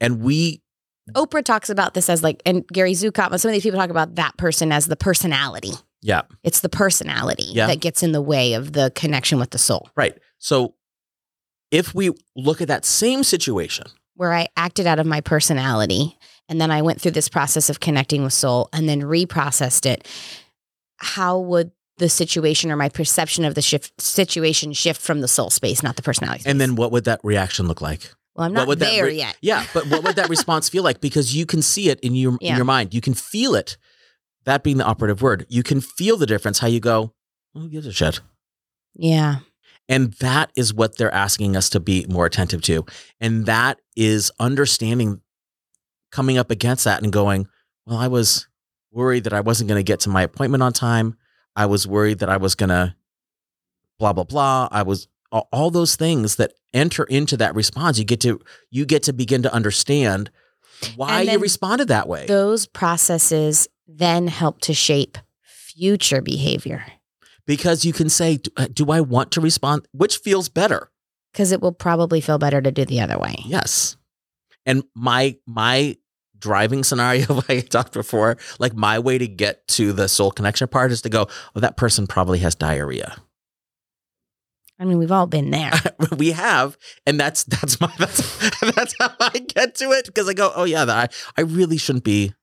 And 0.00 0.20
we, 0.20 0.62
Oprah 1.12 1.44
talks 1.44 1.68
about 1.70 1.94
this 1.94 2.08
as 2.08 2.22
like, 2.22 2.42
and 2.46 2.66
Gary 2.68 2.92
Zukav, 2.92 3.30
and 3.30 3.40
some 3.40 3.50
of 3.50 3.52
these 3.52 3.62
people 3.62 3.78
talk 3.78 3.90
about 3.90 4.14
that 4.14 4.36
person 4.38 4.72
as 4.72 4.86
the 4.86 4.96
personality. 4.96 5.72
yeah, 6.02 6.22
It's 6.42 6.60
the 6.60 6.68
personality 6.68 7.44
Yeah. 7.52 7.66
that 7.66 7.80
gets 7.80 8.02
in 8.02 8.12
the 8.12 8.20
way 8.22 8.52
of 8.54 8.72
the 8.72 8.90
connection 8.94 9.38
with 9.38 9.50
the 9.50 9.58
soul. 9.58 9.88
right. 9.96 10.16
So 10.38 10.74
if 11.70 11.94
we 11.94 12.10
look 12.36 12.60
at 12.60 12.68
that 12.68 12.84
same 12.84 13.24
situation, 13.24 13.86
where 14.14 14.32
I 14.32 14.48
acted 14.56 14.86
out 14.86 14.98
of 14.98 15.06
my 15.06 15.20
personality 15.20 16.16
and 16.48 16.60
then 16.60 16.70
I 16.70 16.82
went 16.82 17.00
through 17.00 17.12
this 17.12 17.28
process 17.28 17.68
of 17.70 17.80
connecting 17.80 18.22
with 18.22 18.32
soul 18.32 18.68
and 18.72 18.88
then 18.88 19.00
reprocessed 19.02 19.86
it, 19.86 20.06
how 20.98 21.38
would 21.38 21.72
the 21.98 22.08
situation 22.08 22.70
or 22.70 22.76
my 22.76 22.88
perception 22.88 23.44
of 23.44 23.54
the 23.54 23.62
shift 23.62 23.98
situation 24.00 24.72
shift 24.72 25.00
from 25.00 25.20
the 25.20 25.28
soul 25.28 25.48
space, 25.50 25.82
not 25.82 25.96
the 25.96 26.02
personality 26.02 26.40
space? 26.42 26.50
and 26.50 26.60
then 26.60 26.76
what 26.76 26.92
would 26.92 27.04
that 27.04 27.20
reaction 27.24 27.66
look 27.66 27.80
like? 27.80 28.10
Well, 28.34 28.46
I'm 28.46 28.52
not 28.52 28.78
there 28.78 29.04
re- 29.04 29.16
yet. 29.16 29.36
Yeah, 29.40 29.64
but 29.72 29.86
what 29.88 30.02
would 30.04 30.16
that 30.16 30.28
response 30.28 30.68
feel 30.68 30.82
like? 30.82 31.00
Because 31.00 31.34
you 31.34 31.46
can 31.46 31.62
see 31.62 31.88
it 31.88 32.00
in 32.00 32.14
your 32.14 32.36
Yeah. 32.40 32.50
in 32.52 32.56
your 32.56 32.64
mind. 32.64 32.94
You 32.94 33.00
can 33.00 33.14
feel 33.14 33.54
it. 33.54 33.76
That 34.44 34.62
being 34.62 34.76
the 34.76 34.84
operative 34.84 35.22
word, 35.22 35.46
you 35.48 35.62
can 35.62 35.80
feel 35.80 36.16
the 36.16 36.26
difference. 36.26 36.58
How 36.58 36.66
you 36.66 36.80
go, 36.80 37.14
who 37.54 37.68
gives 37.68 37.86
a 37.86 37.92
shit? 37.92 38.20
Yeah. 38.94 39.36
And 39.88 40.12
that 40.14 40.50
is 40.56 40.72
what 40.72 40.96
they're 40.96 41.12
asking 41.12 41.56
us 41.56 41.68
to 41.70 41.80
be 41.80 42.06
more 42.08 42.26
attentive 42.26 42.62
to. 42.62 42.84
And 43.20 43.46
that 43.46 43.80
is 43.96 44.30
understanding 44.40 45.20
coming 46.10 46.38
up 46.38 46.50
against 46.50 46.84
that 46.84 47.02
and 47.02 47.12
going, 47.12 47.46
well, 47.86 47.98
I 47.98 48.08
was 48.08 48.46
worried 48.92 49.24
that 49.24 49.32
I 49.32 49.40
wasn't 49.40 49.68
going 49.68 49.78
to 49.78 49.82
get 49.86 50.00
to 50.00 50.08
my 50.08 50.22
appointment 50.22 50.62
on 50.62 50.72
time. 50.72 51.16
I 51.56 51.66
was 51.66 51.86
worried 51.86 52.20
that 52.20 52.28
I 52.30 52.36
was 52.36 52.54
going 52.54 52.70
to 52.70 52.94
blah 53.98 54.12
blah 54.12 54.24
blah. 54.24 54.68
I 54.70 54.82
was 54.82 55.08
all, 55.40 55.70
those 55.70 55.96
things 55.96 56.36
that 56.36 56.52
enter 56.72 57.04
into 57.04 57.36
that 57.36 57.54
response. 57.54 57.98
You 57.98 58.04
get 58.04 58.20
to 58.20 58.40
you 58.70 58.86
get 58.86 59.02
to 59.04 59.12
begin 59.12 59.42
to 59.42 59.52
understand 59.52 60.30
why 60.96 61.22
you 61.22 61.38
responded 61.38 61.88
that 61.88 62.08
way. 62.08 62.26
Those 62.26 62.66
processes 62.66 63.68
then 63.86 64.28
help 64.28 64.60
to 64.62 64.74
shape 64.74 65.18
future 65.42 66.22
behavior 66.22 66.84
because 67.46 67.84
you 67.84 67.92
can 67.92 68.08
say, 68.08 68.36
do, 68.36 68.50
uh, 68.56 68.68
do 68.72 68.90
I 68.90 69.00
want 69.00 69.32
to 69.32 69.40
respond? 69.40 69.86
Which 69.92 70.18
feels 70.18 70.48
better? 70.48 70.90
because 71.34 71.50
it 71.50 71.60
will 71.60 71.72
probably 71.72 72.20
feel 72.20 72.38
better 72.38 72.62
to 72.62 72.70
do 72.70 72.84
the 72.84 73.00
other 73.00 73.18
way. 73.18 73.34
Yes. 73.44 73.96
And 74.64 74.84
my 74.94 75.36
my 75.46 75.96
driving 76.38 76.84
scenario, 76.84 77.34
like 77.34 77.50
I 77.50 77.60
talked 77.60 77.92
before, 77.92 78.38
like 78.58 78.74
my 78.74 78.98
way 79.00 79.18
to 79.18 79.26
get 79.26 79.66
to 79.68 79.92
the 79.92 80.08
soul 80.08 80.30
connection 80.30 80.68
part 80.68 80.92
is 80.92 81.02
to 81.02 81.08
go, 81.08 81.26
oh, 81.54 81.60
that 81.60 81.76
person 81.76 82.06
probably 82.06 82.38
has 82.38 82.54
diarrhea. 82.54 83.16
I 84.78 84.84
mean, 84.84 84.98
we've 84.98 85.12
all 85.12 85.26
been 85.26 85.50
there. 85.50 85.72
we 86.16 86.32
have, 86.32 86.76
and 87.06 87.18
that's 87.18 87.44
that's 87.44 87.80
my 87.80 87.92
that's 87.98 88.50
that's 88.60 88.94
how 88.98 89.10
I 89.20 89.38
get 89.38 89.74
to 89.76 89.92
it 89.92 90.06
because 90.06 90.28
I 90.28 90.34
go, 90.34 90.52
oh 90.54 90.64
yeah, 90.64 90.84
I 90.84 91.08
I 91.36 91.42
really 91.42 91.76
shouldn't 91.78 92.04
be. 92.04 92.34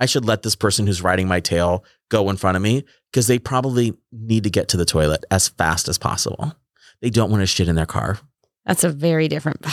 I 0.00 0.06
should 0.06 0.24
let 0.24 0.42
this 0.42 0.56
person 0.56 0.86
who's 0.86 1.00
riding 1.02 1.28
my 1.28 1.40
tail 1.40 1.84
go 2.10 2.28
in 2.28 2.36
front 2.36 2.56
of 2.56 2.62
me 2.62 2.84
because 3.12 3.28
they 3.28 3.38
probably 3.38 3.96
need 4.12 4.44
to 4.44 4.50
get 4.50 4.68
to 4.68 4.76
the 4.76 4.84
toilet 4.84 5.24
as 5.30 5.48
fast 5.48 5.88
as 5.88 5.98
possible. 5.98 6.52
They 7.00 7.10
don't 7.10 7.30
want 7.30 7.42
to 7.42 7.46
shit 7.46 7.68
in 7.68 7.76
their 7.76 7.86
car. 7.86 8.18
That's 8.66 8.82
a 8.84 8.90
very 8.90 9.28
different 9.28 9.64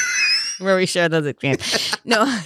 where 0.58 0.76
we 0.76 0.86
share 0.86 1.08
those 1.08 1.26
experiences. 1.26 1.96
No, 2.04 2.40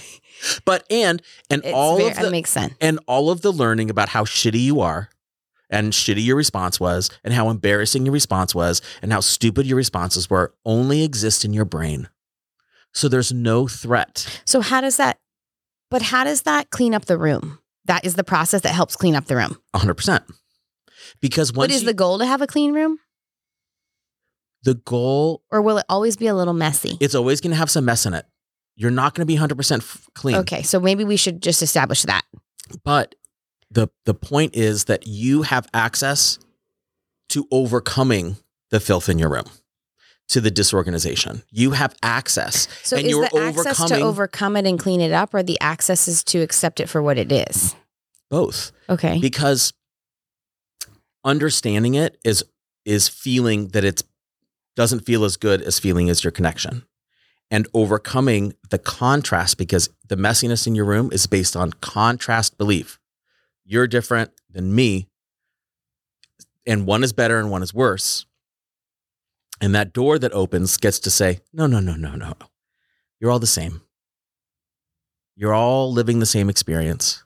But 0.65 0.85
and 0.91 1.21
and 1.49 1.63
it's 1.63 1.73
all 1.73 1.97
very, 1.97 2.11
of 2.11 2.17
the 2.19 2.31
makes 2.31 2.51
sense. 2.51 2.73
and 2.79 2.99
all 3.07 3.29
of 3.31 3.41
the 3.41 3.51
learning 3.51 3.89
about 3.89 4.09
how 4.09 4.23
shitty 4.23 4.59
you 4.61 4.81
are 4.81 5.09
and 5.75 5.93
shitty 5.93 6.23
your 6.23 6.35
response 6.35 6.79
was 6.79 7.09
and 7.23 7.33
how 7.33 7.49
embarrassing 7.49 8.05
your 8.05 8.13
response 8.13 8.55
was 8.55 8.81
and 9.01 9.11
how 9.11 9.19
stupid 9.19 9.65
your 9.65 9.77
responses 9.77 10.29
were 10.29 10.53
only 10.65 11.03
exist 11.03 11.43
in 11.45 11.53
your 11.53 11.65
brain. 11.65 12.09
So 12.93 13.09
there's 13.09 13.33
no 13.33 13.67
threat. 13.67 14.41
So 14.45 14.61
how 14.61 14.81
does 14.81 14.97
that? 14.97 15.19
But 15.91 16.01
how 16.01 16.23
does 16.23 16.43
that 16.43 16.69
clean 16.69 16.93
up 16.93 17.05
the 17.05 17.17
room? 17.17 17.59
That 17.85 18.05
is 18.05 18.15
the 18.15 18.23
process 18.23 18.61
that 18.61 18.73
helps 18.73 18.95
clean 18.95 19.15
up 19.15 19.25
the 19.25 19.35
room. 19.35 19.57
100%. 19.75 20.21
Because 21.21 21.51
once 21.51 21.57
What 21.69 21.71
is 21.71 21.81
you- 21.81 21.87
the 21.87 21.93
goal 21.93 22.17
to 22.19 22.25
have 22.25 22.41
a 22.41 22.47
clean 22.47 22.73
room, 22.73 22.97
the 24.63 24.73
goal 24.75 25.43
or 25.51 25.61
will 25.61 25.77
it 25.77 25.85
always 25.89 26.17
be 26.17 26.27
a 26.27 26.33
little 26.33 26.53
messy? 26.53 26.97
it's 26.99 27.13
always 27.15 27.41
going 27.41 27.51
to 27.51 27.57
have 27.57 27.69
some 27.69 27.85
mess 27.85 28.05
in 28.05 28.13
it. 28.13 28.25
You're 28.75 28.91
not 28.91 29.13
going 29.13 29.21
to 29.21 29.31
be 29.31 29.37
100% 29.37 29.77
f- 29.81 30.07
clean. 30.15 30.35
Okay, 30.37 30.61
so 30.63 30.79
maybe 30.79 31.03
we 31.05 31.15
should 31.17 31.41
just 31.41 31.61
establish 31.61 32.01
that. 32.03 32.23
But 32.83 33.15
the 33.75 33.89
the 34.05 34.13
point 34.13 34.55
is 34.55 34.85
that 34.85 35.05
you 35.05 35.43
have 35.43 35.67
access 35.73 36.39
to 37.29 37.47
overcoming 37.51 38.37
the 38.71 38.79
filth 38.79 39.09
in 39.09 39.19
your 39.19 39.29
room, 39.29 39.45
to 40.29 40.41
the 40.41 40.49
disorganization. 40.49 41.43
You 41.51 41.71
have 41.71 41.95
access. 42.01 42.67
So 42.83 42.97
And 42.97 43.05
is 43.05 43.11
you're 43.11 43.27
the 43.27 43.37
access 43.37 43.87
to 43.89 43.99
overcome 43.99 44.55
it 44.55 44.65
and 44.65 44.79
clean 44.79 45.01
it 45.01 45.11
up, 45.11 45.33
or 45.33 45.43
the 45.43 45.59
access 45.59 46.07
is 46.07 46.23
to 46.25 46.39
accept 46.39 46.79
it 46.79 46.89
for 46.89 47.01
what 47.01 47.17
it 47.17 47.31
is? 47.31 47.75
Both. 48.31 48.71
Okay. 48.89 49.19
because 49.19 49.73
understanding 51.23 51.95
it 51.95 52.17
is 52.23 52.43
is 52.85 53.07
feeling 53.07 53.69
that 53.69 53.83
it 53.83 54.03
doesn't 54.75 55.01
feel 55.01 55.23
as 55.23 55.37
good 55.37 55.61
as 55.61 55.79
feeling 55.79 56.09
as 56.09 56.23
your 56.23 56.31
connection 56.31 56.85
and 57.49 57.67
overcoming 57.73 58.53
the 58.69 58.77
contrast 58.77 59.57
because 59.57 59.89
the 60.07 60.15
messiness 60.15 60.67
in 60.67 60.75
your 60.75 60.85
room 60.85 61.09
is 61.11 61.25
based 61.27 61.55
on 61.55 61.71
contrast 61.81 62.57
belief 62.57 62.99
you're 63.65 63.87
different 63.87 64.31
than 64.49 64.73
me 64.73 65.07
and 66.65 66.85
one 66.85 67.03
is 67.03 67.13
better 67.13 67.39
and 67.39 67.51
one 67.51 67.63
is 67.63 67.73
worse 67.73 68.25
and 69.61 69.73
that 69.73 69.93
door 69.93 70.19
that 70.19 70.33
opens 70.33 70.77
gets 70.77 70.99
to 70.99 71.09
say 71.09 71.39
no 71.53 71.67
no 71.67 71.79
no 71.79 71.95
no 71.95 72.15
no 72.15 72.33
you're 73.19 73.31
all 73.31 73.39
the 73.39 73.47
same 73.47 73.81
you're 75.35 75.53
all 75.53 75.91
living 75.91 76.19
the 76.19 76.25
same 76.25 76.49
experience 76.49 77.25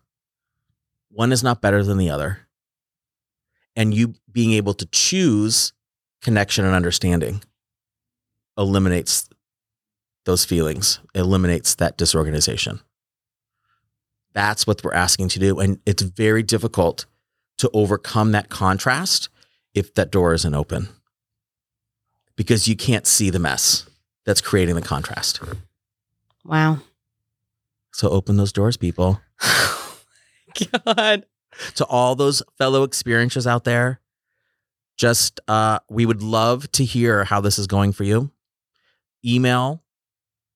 one 1.10 1.32
is 1.32 1.44
not 1.44 1.61
better 1.61 1.84
than 1.84 1.98
the 1.98 2.10
other. 2.10 2.48
And 3.76 3.94
you 3.94 4.16
being 4.32 4.53
able 4.53 4.74
to 4.76 4.86
choose 4.88 5.74
connection 6.22 6.66
and 6.66 6.76
understanding 6.76 7.44
eliminates 8.57 9.30
those 10.26 10.45
feelings, 10.45 10.99
eliminates 11.16 11.76
that 11.76 11.98
disorganization. 11.98 12.82
That's 14.34 14.68
what 14.68 14.84
we're 14.84 14.93
asking 14.93 15.30
to 15.30 15.39
do. 15.39 15.60
And 15.60 15.80
it's 15.85 16.03
very 16.03 16.43
difficult 16.43 17.06
to 17.57 17.69
overcome 17.73 18.31
that 18.31 18.49
contrast 18.49 19.30
if 19.73 19.93
that 19.95 20.11
door 20.11 20.34
isn't 20.34 20.53
open 20.53 20.89
because 22.35 22.68
you 22.68 22.76
can't 22.76 23.06
see 23.06 23.30
the 23.30 23.39
mess 23.39 23.89
that's 24.26 24.41
creating 24.41 24.76
the 24.76 24.81
contrast. 24.81 25.41
wow. 26.45 26.80
So 27.91 28.10
open 28.10 28.38
those 28.38 28.53
doors, 28.53 28.77
people. 28.77 29.19
God. 30.85 31.26
to 31.76 31.85
all 31.85 32.15
those 32.15 32.41
fellow 32.57 32.85
experiencers 32.85 33.45
out 33.45 33.64
there 33.64 33.99
just 34.97 35.39
uh 35.47 35.80
we 35.89 36.06
would 36.06 36.22
love 36.22 36.69
to 36.73 36.84
hear 36.84 37.23
how 37.23 37.39
this 37.39 37.57
is 37.57 37.68
going 37.68 37.91
for 37.91 38.03
you 38.03 38.31
email 39.26 39.81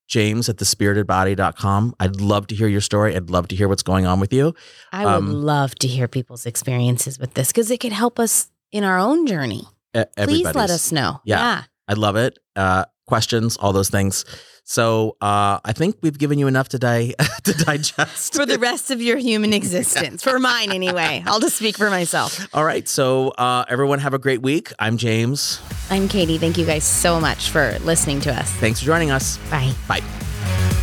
james 0.07 0.49
at 0.49 0.57
thespiritedbody.com 0.57 1.95
i'd 1.99 2.19
love 2.19 2.47
to 2.47 2.55
hear 2.55 2.67
your 2.67 2.81
story 2.81 3.15
i'd 3.15 3.29
love 3.29 3.47
to 3.47 3.55
hear 3.55 3.67
what's 3.67 3.83
going 3.83 4.05
on 4.05 4.19
with 4.19 4.33
you 4.33 4.53
I 4.91 5.05
would 5.05 5.13
Um, 5.13 5.31
love 5.33 5.75
to 5.75 5.87
hear 5.87 6.07
people's 6.07 6.45
experiences 6.45 7.17
with 7.19 7.33
this 7.33 7.47
because 7.47 7.71
it 7.71 7.79
could 7.79 7.93
help 7.93 8.19
us 8.19 8.49
in 8.71 8.83
our 8.83 8.97
own 8.97 9.25
journey. 9.27 9.63
E- 9.95 10.03
Please 10.17 10.45
let 10.55 10.69
us 10.71 10.91
know. 10.91 11.21
Yeah. 11.25 11.63
i 11.87 11.93
love 11.93 12.15
it 12.15 12.39
uh 12.55 12.85
questions 13.05 13.57
all 13.57 13.73
those 13.73 13.89
things 13.89 14.23
so 14.63 15.17
uh 15.21 15.59
i 15.65 15.73
think 15.73 15.95
we've 16.01 16.17
given 16.17 16.39
you 16.39 16.47
enough 16.47 16.69
today 16.69 17.13
to 17.43 17.53
digest 17.53 18.33
For 18.33 18.45
the 18.45 18.57
rest 18.57 18.91
of 18.91 19.01
your 19.01 19.17
human 19.17 19.51
existence, 19.61 20.23
for 20.23 20.39
mine 20.39 20.71
anyway. 20.71 21.21
I'll 21.25 21.39
just 21.41 21.57
speak 21.57 21.77
for 21.77 21.89
myself. 21.89 22.47
all 22.53 22.63
right 22.63 22.87
so 22.87 23.29
uh 23.31 23.65
everyone 23.67 23.99
have 23.99 24.13
a 24.13 24.19
great 24.19 24.41
week 24.41 24.71
i'm 24.79 24.97
james 24.97 25.61
I'm 25.89 26.07
Katie. 26.07 26.37
Thank 26.37 26.57
you 26.57 26.65
guys 26.65 26.85
so 26.85 27.19
much 27.19 27.49
for 27.49 27.77
listening 27.79 28.21
to 28.21 28.33
us. 28.33 28.49
thanks 28.53 28.79
for 28.79 28.85
joining 28.85 29.11
us 29.11 29.37
Bye. 29.49 29.73
bye 29.87 30.82